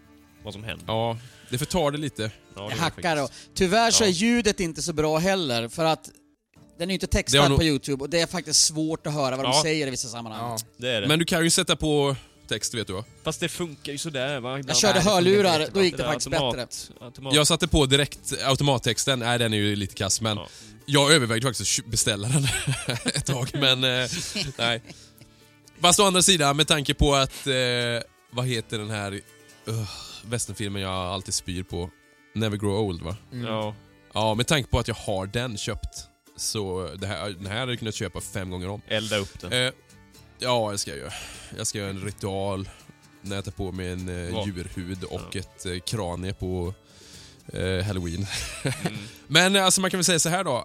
vad 0.45 0.53
som 0.53 0.65
händer. 0.65 0.85
Ja, 0.89 1.19
det 1.51 1.59
förtar 1.59 1.91
det 1.91 1.99
lite. 1.99 2.31
Ja, 2.57 2.69
det 2.69 2.75
hackar 2.81 3.23
och. 3.25 3.31
Tyvärr 3.55 3.91
så 3.91 4.05
är 4.05 4.09
ljudet 4.09 4.61
inte 4.61 4.83
så 4.83 4.93
bra 4.93 5.19
heller 5.19 5.69
för 5.69 5.85
att 5.85 6.11
den 6.79 6.89
är 6.89 6.93
ju 6.93 6.95
inte 6.95 7.07
textad 7.07 7.49
nog- 7.49 7.59
på 7.59 7.65
Youtube 7.65 8.05
och 8.05 8.11
det 8.11 8.21
är 8.21 8.27
faktiskt 8.27 8.65
svårt 8.65 9.07
att 9.07 9.13
höra 9.13 9.37
vad 9.37 9.45
de 9.45 9.53
Ja. 9.53 9.63
säger 9.63 9.87
i 9.87 9.91
vissa 9.91 10.09
sammanhang. 10.09 10.51
Ja. 10.51 10.59
Det 10.77 10.89
är 10.91 11.01
det. 11.01 11.09
Men 11.09 11.19
du 11.19 11.25
kan 11.25 11.45
ju 11.45 11.51
sätta 11.51 11.77
på 11.77 12.17
text, 12.49 12.75
vet 12.75 12.87
du 12.87 12.93
va? 12.93 13.05
Fast 13.25 13.41
det 13.41 13.49
funkar 13.49 13.93
ju 13.93 13.99
sådär 13.99 14.41
va? 14.41 14.59
Ibland. 14.59 14.71
Jag 14.71 14.77
körde 14.77 14.95
Nej, 14.95 15.05
det 15.05 15.11
hörlurar, 15.11 15.67
då 15.73 15.83
gick 15.85 15.97
det 15.97 16.03
där 16.03 16.09
faktiskt 16.13 16.33
automat, 16.35 16.91
Automat. 17.01 17.35
Jag 17.35 17.47
satte 17.47 17.69
på 17.69 17.87
direkt 17.87 18.35
automattexten. 18.45 19.19
Nej, 19.19 19.39
den 19.39 19.53
är 19.53 19.59
ju 19.59 19.77
lite 19.77 19.95
kass, 19.95 20.21
men 20.21 20.37
Ja. 20.37 20.49
jag 20.87 21.13
övervägde 21.13 21.47
faktiskt 21.47 21.79
att 21.79 21.87
beställa 21.87 22.29
den 22.29 22.45
ett 23.05 23.27
tag, 23.27 23.51
men 23.55 23.85
eh, 23.85 24.09
nej. 24.59 24.83
Fast 25.81 26.01
å 26.01 26.05
andra 26.05 26.23
sidan, 26.23 26.57
med 26.57 26.67
tanke 26.69 26.95
på 26.95 27.15
att, 27.15 27.47
eh, 27.47 27.55
vad 28.31 28.47
heter 28.47 28.79
den 28.79 28.91
här 28.91 29.13
uh, 29.69 29.91
västernfilmen 30.25 30.83
jag 30.83 30.93
alltid 30.93 31.35
spyr 31.35 31.63
på? 31.63 31.91
Never 32.35 32.57
Grow 32.57 32.79
Old, 32.81 33.03
va? 33.03 33.17
Mm. 33.33 33.47
Ja. 33.47 33.75
Ja, 34.15 34.35
med 34.35 34.47
tanke 34.47 34.71
på 34.71 34.79
att 34.79 34.89
jag 34.89 34.95
har 34.95 35.27
den 35.27 35.57
köpt, 35.59 36.05
så 36.37 36.91
det 36.99 37.07
här, 37.07 37.31
den 37.31 37.47
här 37.47 37.59
hade 37.59 37.73
jag 37.73 37.79
kunnat 37.79 37.95
köpa 37.95 38.21
fem 38.21 38.51
gånger 38.51 38.69
om. 38.69 38.83
Elda 38.89 39.17
upp 39.17 39.41
den. 39.41 39.53
Eh, 39.53 39.73
ja, 40.39 40.73
det 40.73 40.79
ska 40.79 40.91
jag 40.91 40.99
göra. 40.99 41.13
Jag 41.57 41.67
ska 41.67 41.79
göra 41.79 41.91
en 41.91 42.01
ritual 42.01 42.69
när 43.23 43.37
jag 43.37 43.45
tar 43.45 43.53
på 43.53 43.73
mig 43.73 43.93
en 43.93 44.09
eh, 44.09 44.47
djurhud 44.47 45.05
och 45.05 45.37
ett 45.37 45.67
eh, 45.67 45.79
kranie 45.79 46.33
på 46.33 46.75
eh, 47.53 47.85
halloween. 47.85 48.27
Mm. 48.63 48.99
Men 49.27 49.57
eh, 49.57 49.65
alltså 49.65 49.81
man 49.81 49.91
kan 49.91 49.99
väl 49.99 50.05
säga 50.05 50.19
så 50.19 50.29
här 50.29 50.45
då. 50.45 50.57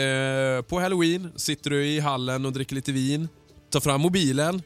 Eh, 0.00 0.62
på 0.62 0.80
halloween 0.80 1.32
sitter 1.36 1.70
du 1.70 1.86
i 1.86 2.00
hallen 2.00 2.46
och 2.46 2.52
dricker 2.52 2.74
lite 2.74 2.92
vin. 2.92 3.28
Ta 3.70 3.80
fram 3.80 4.00
mobilen, 4.00 4.62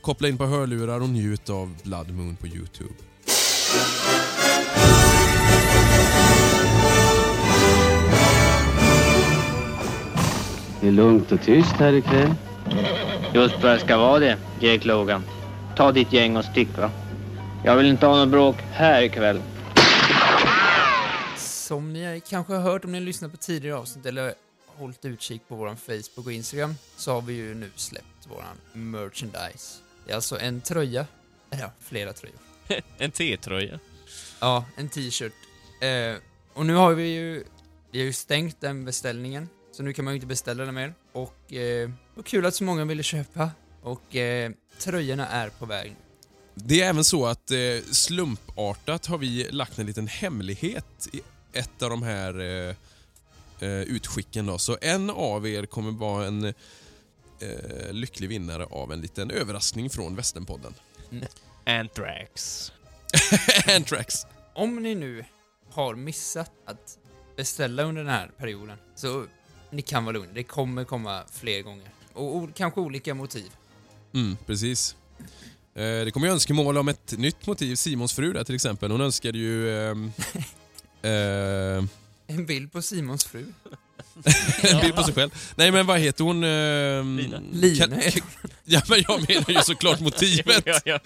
koppla 0.00 0.28
in 0.28 0.38
på 0.38 0.46
hörlurar 0.46 1.00
och 1.00 1.08
njut 1.08 1.50
av 1.50 1.76
Blood 1.82 2.10
Moon 2.10 2.36
på 2.36 2.46
Youtube. 2.46 2.94
Det 10.80 10.88
är 10.88 10.92
lugnt 10.92 11.32
och 11.32 11.42
tyst 11.42 11.72
här 11.72 11.92
ikväll. 11.92 12.34
Just 13.36 13.62
vad 13.62 13.72
det 13.72 13.80
ska 13.80 13.96
vara 13.96 14.18
det, 14.18 14.38
Jake 14.60 14.88
Logan. 14.88 15.22
Ta 15.76 15.92
ditt 15.92 16.12
gäng 16.12 16.36
och 16.36 16.44
stick 16.44 16.78
va. 16.78 16.90
Jag 17.64 17.76
vill 17.76 17.86
inte 17.86 18.06
ha 18.06 18.16
något 18.16 18.28
bråk 18.28 18.56
här 18.72 19.02
ikväll. 19.02 19.42
Som 21.36 21.92
ni 21.92 22.22
kanske 22.28 22.52
har 22.52 22.60
hört 22.60 22.84
om 22.84 22.92
ni 22.92 22.98
har 22.98 23.04
lyssnat 23.04 23.30
på 23.30 23.36
tidigare 23.36 23.78
avsnitt 23.78 24.06
eller 24.06 24.34
hållit 24.66 25.04
utkik 25.04 25.42
på 25.48 25.54
vår 25.54 25.74
Facebook 25.74 26.26
och 26.26 26.32
Instagram 26.32 26.74
så 26.96 27.12
har 27.12 27.22
vi 27.22 27.32
ju 27.32 27.54
nu 27.54 27.70
släppt 27.76 28.28
våran 28.28 28.56
merchandise. 28.92 29.78
Det 30.06 30.12
är 30.12 30.14
alltså 30.14 30.40
en 30.40 30.60
tröja, 30.60 31.06
eller 31.50 31.62
ja, 31.62 31.70
flera 31.80 32.12
tröjor. 32.12 32.38
En 32.98 33.10
T-tröja. 33.10 33.78
Ja, 34.40 34.64
en 34.76 34.88
t-shirt. 34.88 35.32
Eh, 35.80 36.16
och 36.54 36.66
nu 36.66 36.74
har 36.74 36.94
vi 36.94 37.14
ju, 37.14 37.44
vi 37.90 37.98
har 37.98 38.06
ju 38.06 38.12
stängt 38.12 38.60
den 38.60 38.84
beställningen, 38.84 39.48
så 39.72 39.82
nu 39.82 39.92
kan 39.92 40.04
man 40.04 40.14
ju 40.14 40.16
inte 40.16 40.26
beställa 40.26 40.64
den 40.64 40.74
mer. 40.74 40.94
Och 41.12 41.52
eh, 41.52 41.90
vad 42.16 42.24
kul 42.24 42.46
att 42.46 42.54
så 42.54 42.64
många 42.64 42.84
ville 42.84 43.02
köpa. 43.02 43.50
Och 43.82 44.16
eh, 44.16 44.52
tröjorna 44.78 45.28
är 45.28 45.48
på 45.48 45.66
väg. 45.66 45.96
Det 46.54 46.82
är 46.82 46.88
även 46.88 47.04
så 47.04 47.26
att 47.26 47.50
eh, 47.50 47.58
slumpartat 47.92 49.06
har 49.06 49.18
vi 49.18 49.48
lagt 49.50 49.78
en 49.78 49.86
liten 49.86 50.06
hemlighet 50.06 51.08
i 51.12 51.20
ett 51.52 51.82
av 51.82 51.90
de 51.90 52.02
här 52.02 52.40
eh, 52.40 52.74
eh, 53.60 53.80
utskicken. 53.80 54.46
Då. 54.46 54.58
Så 54.58 54.78
en 54.80 55.10
av 55.10 55.48
er 55.48 55.66
kommer 55.66 55.90
vara 55.90 56.26
en 56.26 56.44
eh, 56.44 57.92
lycklig 57.92 58.28
vinnare 58.28 58.64
av 58.64 58.92
en 58.92 59.00
liten 59.00 59.30
överraskning 59.30 59.90
från 59.90 60.16
Västernpodden. 60.16 60.74
Anthrax. 61.64 62.72
Antrax. 63.76 64.26
Om 64.54 64.82
ni 64.82 64.94
nu 64.94 65.24
har 65.70 65.94
missat 65.94 66.52
att 66.64 66.98
beställa 67.36 67.82
under 67.82 68.02
den 68.02 68.12
här 68.12 68.30
perioden, 68.38 68.78
så 68.94 69.26
ni 69.70 69.82
kan 69.82 70.04
vara 70.04 70.12
lugna. 70.12 70.32
Det 70.32 70.42
kommer 70.42 70.84
komma 70.84 71.22
fler 71.32 71.62
gånger. 71.62 71.90
Och 72.16 72.36
o- 72.36 72.48
kanske 72.56 72.80
olika 72.80 73.14
motiv. 73.14 73.50
Mm, 74.14 74.36
precis. 74.46 74.96
Eh, 75.74 75.82
det 76.04 76.10
kommer 76.12 76.26
ju 76.26 76.32
önskemål 76.32 76.78
om 76.78 76.88
ett 76.88 77.12
nytt 77.18 77.46
motiv. 77.46 77.74
Simons 77.76 78.12
fru 78.12 78.32
där 78.32 78.44
till 78.44 78.54
exempel. 78.54 78.90
Hon 78.90 79.00
önskade 79.00 79.38
ju... 79.38 79.78
ehm, 79.90 80.12
eh, 81.02 81.84
En 82.36 82.46
bild 82.46 82.72
på 82.72 82.82
Simons 82.82 83.24
fru. 83.24 83.44
en 84.62 84.80
bild 84.80 84.94
på 84.96 85.02
sig 85.02 85.14
själv. 85.14 85.30
Nej 85.56 85.70
men 85.72 85.86
vad 85.86 85.98
heter 86.00 86.24
hon? 86.24 86.44
ehm, 86.44 87.18
Lina. 87.18 87.40
Lina 87.52 88.02
Ja 88.64 88.82
men 88.88 89.02
jag 89.08 89.28
menar 89.28 89.50
ju 89.50 89.62
såklart 89.62 90.00
motivet. 90.00 90.62
ja, 90.66 90.80
ja, 90.84 90.98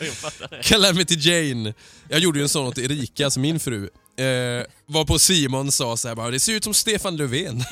jag. 0.50 0.62
Calamity 0.62 1.14
Jane. 1.18 1.74
Jag 2.08 2.18
gjorde 2.20 2.38
ju 2.38 2.42
en 2.42 2.48
sån 2.48 2.66
åt 2.66 2.78
Erika, 2.78 3.24
alltså 3.24 3.40
min 3.40 3.60
fru. 3.60 3.82
Eh, 4.16 4.66
var 4.86 5.04
på 5.04 5.18
Simon 5.18 5.72
sa 5.72 5.96
så 5.96 6.08
här 6.08 6.14
bara, 6.14 6.30
det 6.30 6.40
ser 6.40 6.52
ut 6.52 6.64
som 6.64 6.74
Stefan 6.74 7.16
Löfven. 7.16 7.64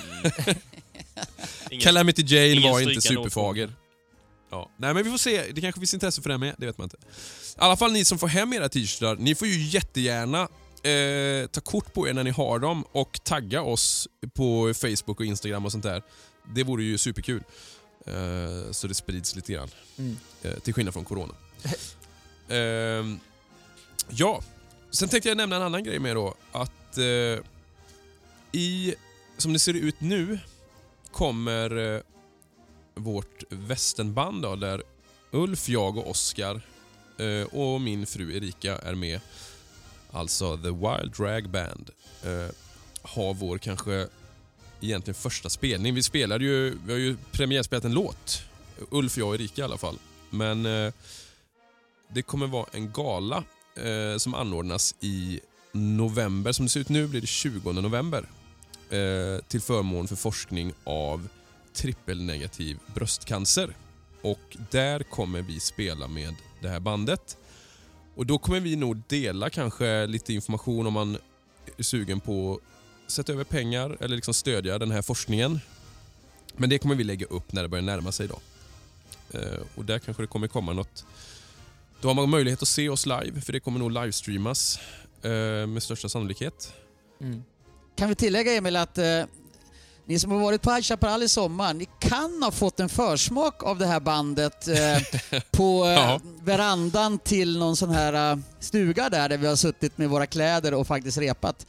Calamity 1.81 2.23
Jane 2.27 2.71
var 2.71 2.81
inte 2.81 3.01
superfager. 3.01 3.73
Ja. 4.51 4.71
Nej 4.77 4.95
men 4.95 5.05
vi 5.05 5.11
får 5.11 5.19
se, 5.19 5.53
det 5.53 5.61
kanske 5.61 5.81
finns 5.81 5.95
intresse 5.95 6.23
för 6.23 6.31
det 6.31 6.39
med, 6.39 6.55
det 6.59 6.67
vet 6.67 6.79
man 6.79 6.85
inte. 6.85 6.97
I 6.97 7.61
alla 7.61 7.77
fall 7.77 7.93
ni 7.93 8.05
som 8.05 8.19
får 8.19 8.29
hem 8.29 8.53
era 8.53 8.69
t-shirtar, 8.69 9.17
ni 9.17 9.35
får 9.35 9.49
ju 9.49 9.63
jättegärna 9.63 10.49
eh, 10.83 11.47
ta 11.47 11.61
kort 11.61 11.95
på 11.95 12.09
er 12.09 12.13
när 12.13 12.25
ni 12.25 12.31
har 12.31 12.59
dem 12.59 12.85
och 12.93 13.21
tagga 13.25 13.63
oss 13.63 14.09
på 14.35 14.75
Facebook 14.75 15.21
och 15.21 15.27
Instagram 15.27 15.65
och 15.65 15.73
sånt 15.73 15.85
där. 15.85 16.03
Det 16.55 16.63
vore 16.63 16.85
ju 16.85 16.99
superkul. 16.99 17.43
Eh, 18.07 18.73
så 18.73 18.87
det 18.87 18.95
sprids 18.95 19.37
lite 19.37 19.53
grann. 19.53 19.69
Mm. 19.99 20.17
Eh, 20.43 20.55
till 20.55 20.75
skillnad 20.75 20.95
från 20.95 21.05
corona. 21.05 21.35
Ehm, 22.49 23.21
ja, 24.09 24.43
sen 24.91 25.09
tänkte 25.09 25.29
jag 25.29 25.37
nämna 25.37 25.57
en 25.57 25.63
annan 25.63 25.85
grej 25.85 25.99
med 25.99 26.17
då. 26.17 26.35
Att 26.53 26.99
eh, 26.99 27.45
i, 28.53 28.95
som 29.39 29.53
det 29.53 29.59
ser 29.59 29.75
ut 29.75 30.01
nu, 30.01 30.39
kommer 31.13 31.95
eh, 31.95 32.01
vårt 32.95 33.45
västernband 33.51 34.43
då, 34.43 34.57
där 34.57 34.83
Ulf, 35.31 35.69
jag 35.69 35.97
och 35.97 36.11
Oskar 36.11 36.61
eh, 37.19 37.43
och 37.43 37.81
min 37.81 38.07
fru 38.07 38.37
Erika 38.37 38.79
är 38.79 38.95
med. 38.95 39.21
Alltså 40.11 40.57
The 40.57 40.71
Wild 40.71 41.13
Drag 41.17 41.51
Band. 41.51 41.91
Eh, 42.25 42.55
har 43.03 43.35
vår 43.35 43.59
kanske 43.59 44.09
egentligen 44.81 45.15
första 45.15 45.51
spelning. 45.51 45.95
Vi 45.95 46.03
spelade 46.03 46.45
ju, 46.45 46.79
vi 46.87 46.93
har 46.93 46.99
ju 46.99 47.17
premiärspelat 47.33 47.85
en 47.85 47.95
låt. 47.95 48.43
Ulf, 48.91 49.19
jag 49.19 49.29
och 49.29 49.35
Erika 49.35 49.63
i 49.63 49.65
alla 49.65 49.79
fall. 49.79 49.99
Men 50.31 50.67
eh, 50.67 50.93
det 52.09 52.23
kommer 52.23 52.47
vara 52.47 52.67
en 52.73 52.93
gala 52.93 53.45
eh, 53.77 54.19
som 54.19 54.35
anordnas 54.35 54.95
i 55.01 55.41
november. 55.73 56.53
Som 56.53 56.67
det 56.67 56.71
ser 56.71 56.81
ut 56.81 56.89
nu 56.89 57.07
blir 57.07 57.21
det 57.21 57.27
20 57.27 57.73
november. 57.73 58.25
Eh, 58.91 59.39
till 59.49 59.61
förmån 59.61 60.09
för 60.09 60.17
forskning 60.17 60.73
av 60.85 61.29
trippelnegativ 61.73 62.79
bröstcancer. 62.95 63.77
Och 64.23 64.57
där 64.71 65.03
kommer 65.03 65.43
vi 65.43 65.61
spela 65.61 66.09
med 66.09 66.35
det 66.63 66.69
här 66.69 66.81
bandet. 66.81 67.37
Och 68.15 68.27
då 68.27 68.39
kommer 68.39 68.61
vi 68.61 68.77
nog 68.77 69.03
dela 69.09 69.51
kanske 69.51 70.07
lite 70.07 70.35
information 70.35 70.87
om 70.87 70.93
man 70.93 71.19
är 71.77 71.83
sugen 71.83 72.21
på 72.21 72.61
att 73.07 73.13
sätta 73.13 73.33
över 73.33 73.45
pengar 73.45 73.97
eller 74.01 74.17
liksom 74.17 74.35
stödja 74.35 74.79
den 74.79 74.91
här 74.91 75.03
forskningen. 75.03 75.61
Men 76.57 76.71
det 76.71 76.79
kommer 76.79 76.95
vi 76.95 77.05
lägga 77.05 77.27
upp 77.27 77.53
när 77.53 77.63
det 77.63 77.69
börjar 77.69 77.83
närma 77.83 78.13
sig 78.13 78.29
då. 78.29 78.39
Eh, 79.39 79.61
och 79.75 79.85
där 79.85 79.99
kanske 79.99 80.23
det 80.23 80.27
kommer 80.27 80.49
komma 80.49 80.73
något. 80.73 81.05
Då 82.01 82.09
har 82.09 82.15
man 82.15 82.31
möjlighet 82.31 82.63
att 82.63 82.69
se 82.69 82.89
oss 82.89 83.07
live, 83.07 83.41
för 83.41 83.53
det 83.53 83.61
kommer 83.61 83.79
nog 83.79 83.93
livestreamas 83.93 84.79
eh, 85.23 85.67
med 85.67 85.83
största 85.83 86.09
sannolikhet. 86.09 86.73
Mm. 87.21 87.43
Kan 87.99 88.09
vi 88.09 88.15
tillägga 88.15 88.53
Emil 88.53 88.77
att 88.77 88.99
eh, 88.99 89.25
ni 90.07 90.19
som 90.19 90.31
har 90.31 90.39
varit 90.39 90.63
på 90.63 90.71
High 90.71 90.83
Chaparral 90.83 91.23
i 91.23 91.29
sommar, 91.29 91.75
ni 91.75 91.87
kan 91.99 92.43
ha 92.43 92.51
fått 92.51 92.81
en 92.81 92.89
försmak 92.89 93.63
av 93.63 93.79
det 93.79 93.87
här 93.87 94.01
bandet 94.01 94.69
eh, 94.69 95.41
på 95.51 95.85
eh, 95.85 96.19
verandan 96.43 97.19
till 97.19 97.59
någon 97.59 97.77
sån 97.77 97.91
här 97.91 98.33
eh, 98.33 98.39
stuga 98.61 99.11
där, 99.11 99.29
där 99.29 99.39
vi 99.39 99.47
har 99.47 99.57
suttit 99.57 99.99
med 99.99 100.09
våra 100.09 100.27
kläder 100.27 100.75
och 100.75 100.87
faktiskt 100.87 101.19
repat. 101.19 101.67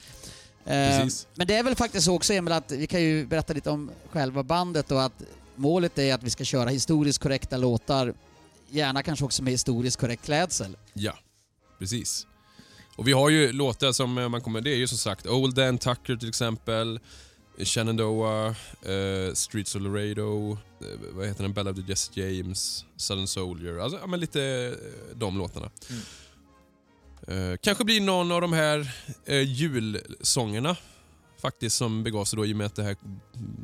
Eh, 0.66 1.00
Precis. 1.00 1.28
men 1.36 1.48
det 1.48 1.56
är 1.56 1.64
väl 1.64 1.76
faktiskt 1.76 2.06
så 2.06 2.16
också 2.16 2.34
Emil 2.34 2.54
att 2.54 2.72
vi 2.72 2.88
kan 2.88 3.02
ju 3.02 3.26
berätta 3.26 3.54
lite 3.54 3.70
om 3.70 3.92
själva 4.12 4.44
bandet 4.44 4.92
och 4.92 5.04
att 5.04 5.22
målet 5.56 6.00
är 6.00 6.14
att 6.14 6.24
vi 6.24 6.30
ska 6.30 6.44
köra 6.44 6.70
historiskt 6.70 7.20
korrekta 7.20 7.58
låtar, 7.58 8.14
gärna 8.70 9.04
kanske 9.04 9.26
också 9.26 9.44
med 9.44 9.54
historiskt 9.54 9.98
korrekt 9.98 10.26
klädsel. 10.26 10.78
Ja, 10.94 11.14
precis. 11.80 12.28
Och 13.00 13.08
vi 13.08 13.12
har 13.12 13.30
ju 13.30 13.52
låtar 13.52 13.92
som 13.92 14.18
eh, 14.18 14.30
man 14.30 14.42
kommer... 14.42 14.62
Det 14.62 14.70
är 14.70 14.76
ju 14.76 14.88
som 14.88 14.98
sagt 14.98 15.28
Old 15.28 15.56
Dan 15.56 15.78
Tucker 15.78 16.16
till 16.16 16.30
exempel, 16.30 17.00
Shenandoah, 17.58 18.48
eh, 18.82 19.34
Streets 19.34 19.76
of 19.76 19.82
Laredo, 19.82 20.52
eh, 20.52 20.58
vad 21.12 21.28
heter 21.28 21.44
den? 21.44 21.54
Bella 21.54 21.72
of 21.72 21.78
the 21.78 21.84
Jesse 21.88 22.22
James, 22.22 22.86
Southern 22.96 23.28
Soldier. 23.28 23.78
Alltså, 23.78 24.00
ja, 24.00 24.08
men 24.08 24.20
lite 24.20 24.44
eh, 24.44 25.18
de 25.18 25.38
låtarna. 25.38 25.70
Eh, 27.28 27.58
kanske 27.62 27.84
blir 27.84 28.02
någon 28.02 28.32
av 28.32 28.42
de 28.42 28.54
här 28.54 28.92
julsångerna 29.44 30.78
faktiskt 31.42 31.76
som 31.76 32.04
begav 32.04 32.26
sig 32.26 32.38
då 32.38 32.46
i 32.46 32.54
och 32.54 32.58
med 32.58 32.68
att 32.68 32.76
det 32.76 32.84
här 32.84 32.96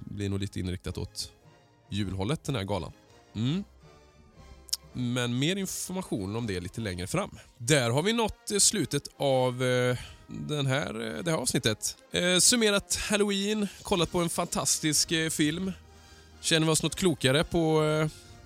blir 0.05 0.29
nog 0.29 0.39
lite 0.39 0.59
inriktat 0.59 0.97
åt 0.97 1.31
julhållet 1.89 2.43
den 2.43 2.55
här 2.55 2.63
galan. 2.63 2.91
Mm. 3.33 3.63
Men 4.97 5.39
mer 5.39 5.55
information 5.55 6.35
om 6.35 6.47
det 6.47 6.59
lite 6.59 6.81
längre 6.81 7.07
fram. 7.07 7.37
Där 7.57 7.89
har 7.89 8.01
vi 8.03 8.13
nått 8.13 8.51
eh, 8.51 8.57
slutet 8.57 9.03
av 9.17 9.63
eh, 9.63 9.97
den 10.27 10.65
här, 10.65 11.15
eh, 11.17 11.23
det 11.23 11.31
här 11.31 11.37
avsnittet. 11.37 11.97
Summerat 12.39 12.95
Halloween, 13.09 13.67
kollat 13.81 14.11
på 14.11 14.19
en 14.19 14.29
fantastisk 14.29 15.11
film. 15.31 15.71
Känner 16.41 16.65
vi 16.67 16.71
oss 16.73 16.83
något 16.83 16.95
klokare 16.95 17.43
på 17.43 17.83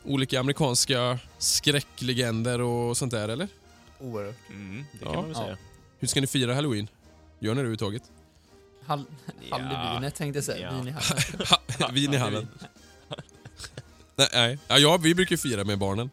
olika 0.06 0.40
amerikanska 0.40 1.20
skräcklegender 1.38 2.62
och 2.62 2.98
sånt 2.98 3.12
där 3.12 3.30
eller? 3.30 3.48
Oerhört. 4.00 4.36
Mm, 4.50 4.86
det 4.92 4.98
Ja. 5.02 5.06
kan 5.06 5.16
man 5.16 5.24
väl 5.24 5.34
Ja. 5.38 5.44
säga. 5.44 5.58
Hur 6.00 6.08
ska 6.08 6.22
ni 6.22 6.28
fira 6.28 6.54
Halloween? 6.56 6.88
Gör 7.40 7.52
ni 7.52 7.56
det 7.56 7.60
överhuvudtaget? 7.60 8.04
Hall 8.86 9.06
Ja. 9.50 9.58
Halloweenet 9.58 10.16
tänkte 10.16 10.38
jag 10.38 10.44
säga. 10.46 10.72
Ja. 10.72 10.82
Vin 10.82 10.88
i 10.88 10.92
hallen. 10.98 11.48
Ha, 11.80 11.90
vin 11.92 12.14
i 12.14 12.18
hallen. 12.18 12.48
Nej, 14.16 14.28
nej. 14.34 14.60
Ja, 14.68 14.78
ja, 14.78 14.98
vi 14.98 15.16
brukar 15.16 15.38
fira 15.38 15.64
med 15.64 15.78
barnen. 15.80 16.10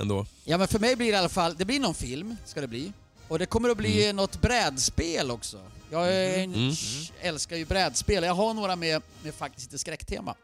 Ändå. 0.00 0.26
Ja 0.44 0.58
men 0.58 0.68
för 0.68 0.78
mig 0.78 0.96
blir 0.96 1.06
det 1.06 1.12
i 1.12 1.16
alla 1.18 1.28
fall, 1.28 1.54
det 1.58 1.64
blir 1.64 1.80
någon 1.80 1.94
film, 1.94 2.36
ska 2.44 2.60
det 2.60 2.66
bli. 2.68 2.92
Och 3.28 3.38
det 3.38 3.46
kommer 3.46 3.68
att 3.68 3.76
bli 3.76 4.12
något 4.12 4.40
brädspel 4.40 5.30
också. 5.30 5.60
Jag 5.90 6.12
är 6.14 6.38
en, 6.38 6.54
Mm. 6.54 6.74
älskar 7.20 7.56
ju 7.56 7.64
brädspel. 7.64 8.24
Jag 8.24 8.34
har 8.34 8.54
några 8.54 8.76
med, 8.76 9.02
med 9.22 9.34
faktiskt 9.34 9.66
lite 9.72 9.78
skräcktema. 9.78 10.34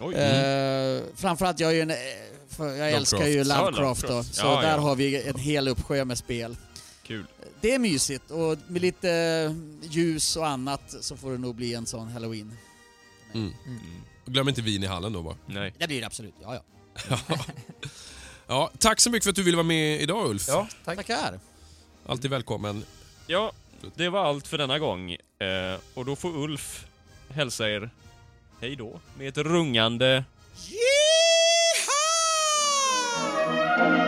Oj. 0.00 0.14
Eh, 0.14 1.02
framförallt, 1.16 1.60
jag 1.60 1.70
är 1.70 1.74
ju 1.74 1.80
en, 1.80 1.90
eh, 1.90 1.96
för 2.48 2.74
jag 2.74 2.90
älskar 2.92 3.26
ju 3.26 3.44
Lovecraft. 3.44 3.48
Ja, 3.48 3.70
Lovecraft 3.70 4.02
då. 4.08 4.22
Så 4.24 4.46
Ja, 4.46 4.60
där 4.60 4.70
ja. 4.70 4.76
har 4.78 4.94
vi 4.96 5.22
en 5.28 5.38
hel 5.38 5.68
uppsjö 5.68 6.04
med 6.04 6.18
spel. 6.18 6.56
Kul. 7.02 7.26
Det 7.60 7.74
är 7.74 7.78
mysigt 7.78 8.30
och 8.30 8.58
med 8.68 8.82
lite 8.82 9.10
eh, 9.10 9.52
ljus 9.90 10.36
och 10.36 10.46
annat 10.46 10.94
så 11.00 11.16
får 11.16 11.32
det 11.32 11.38
nog 11.38 11.54
bli 11.54 11.74
en 11.74 11.86
sån 11.86 12.08
halloween. 12.08 12.56
Mm. 13.34 13.52
Mm. 13.66 13.80
Glöm 14.26 14.48
inte 14.48 14.62
vin 14.62 14.82
i 14.82 14.86
hallen 14.86 15.12
då 15.12 15.22
bara. 15.22 15.36
Nej. 15.46 15.74
Det 15.78 15.86
blir 15.86 16.00
det 16.00 16.06
absolut, 16.06 16.34
ja 16.42 16.54
ja. 16.54 17.18
Ja, 18.48 18.70
tack 18.78 19.00
så 19.00 19.10
mycket 19.10 19.24
för 19.24 19.30
att 19.30 19.36
du 19.36 19.42
ville 19.42 19.56
vara 19.56 19.66
med 19.66 20.00
idag 20.00 20.30
Ulf. 20.30 20.44
Ja, 20.48 20.68
tack. 20.84 20.96
tackar. 20.96 21.40
Alltid 22.06 22.30
välkommen. 22.30 22.84
Ja, 23.26 23.52
det 23.94 24.08
var 24.08 24.24
allt 24.24 24.46
för 24.46 24.58
denna 24.58 24.78
gång. 24.78 25.12
Eh, 25.12 25.18
och 25.94 26.04
då 26.04 26.16
får 26.16 26.36
Ulf 26.36 26.86
hälsa 27.28 27.70
er 27.70 27.90
hej 28.60 28.76
då 28.76 29.00
med 29.18 29.28
ett 29.28 29.38
rungande 29.38 30.24
Yeehaw! 33.78 34.07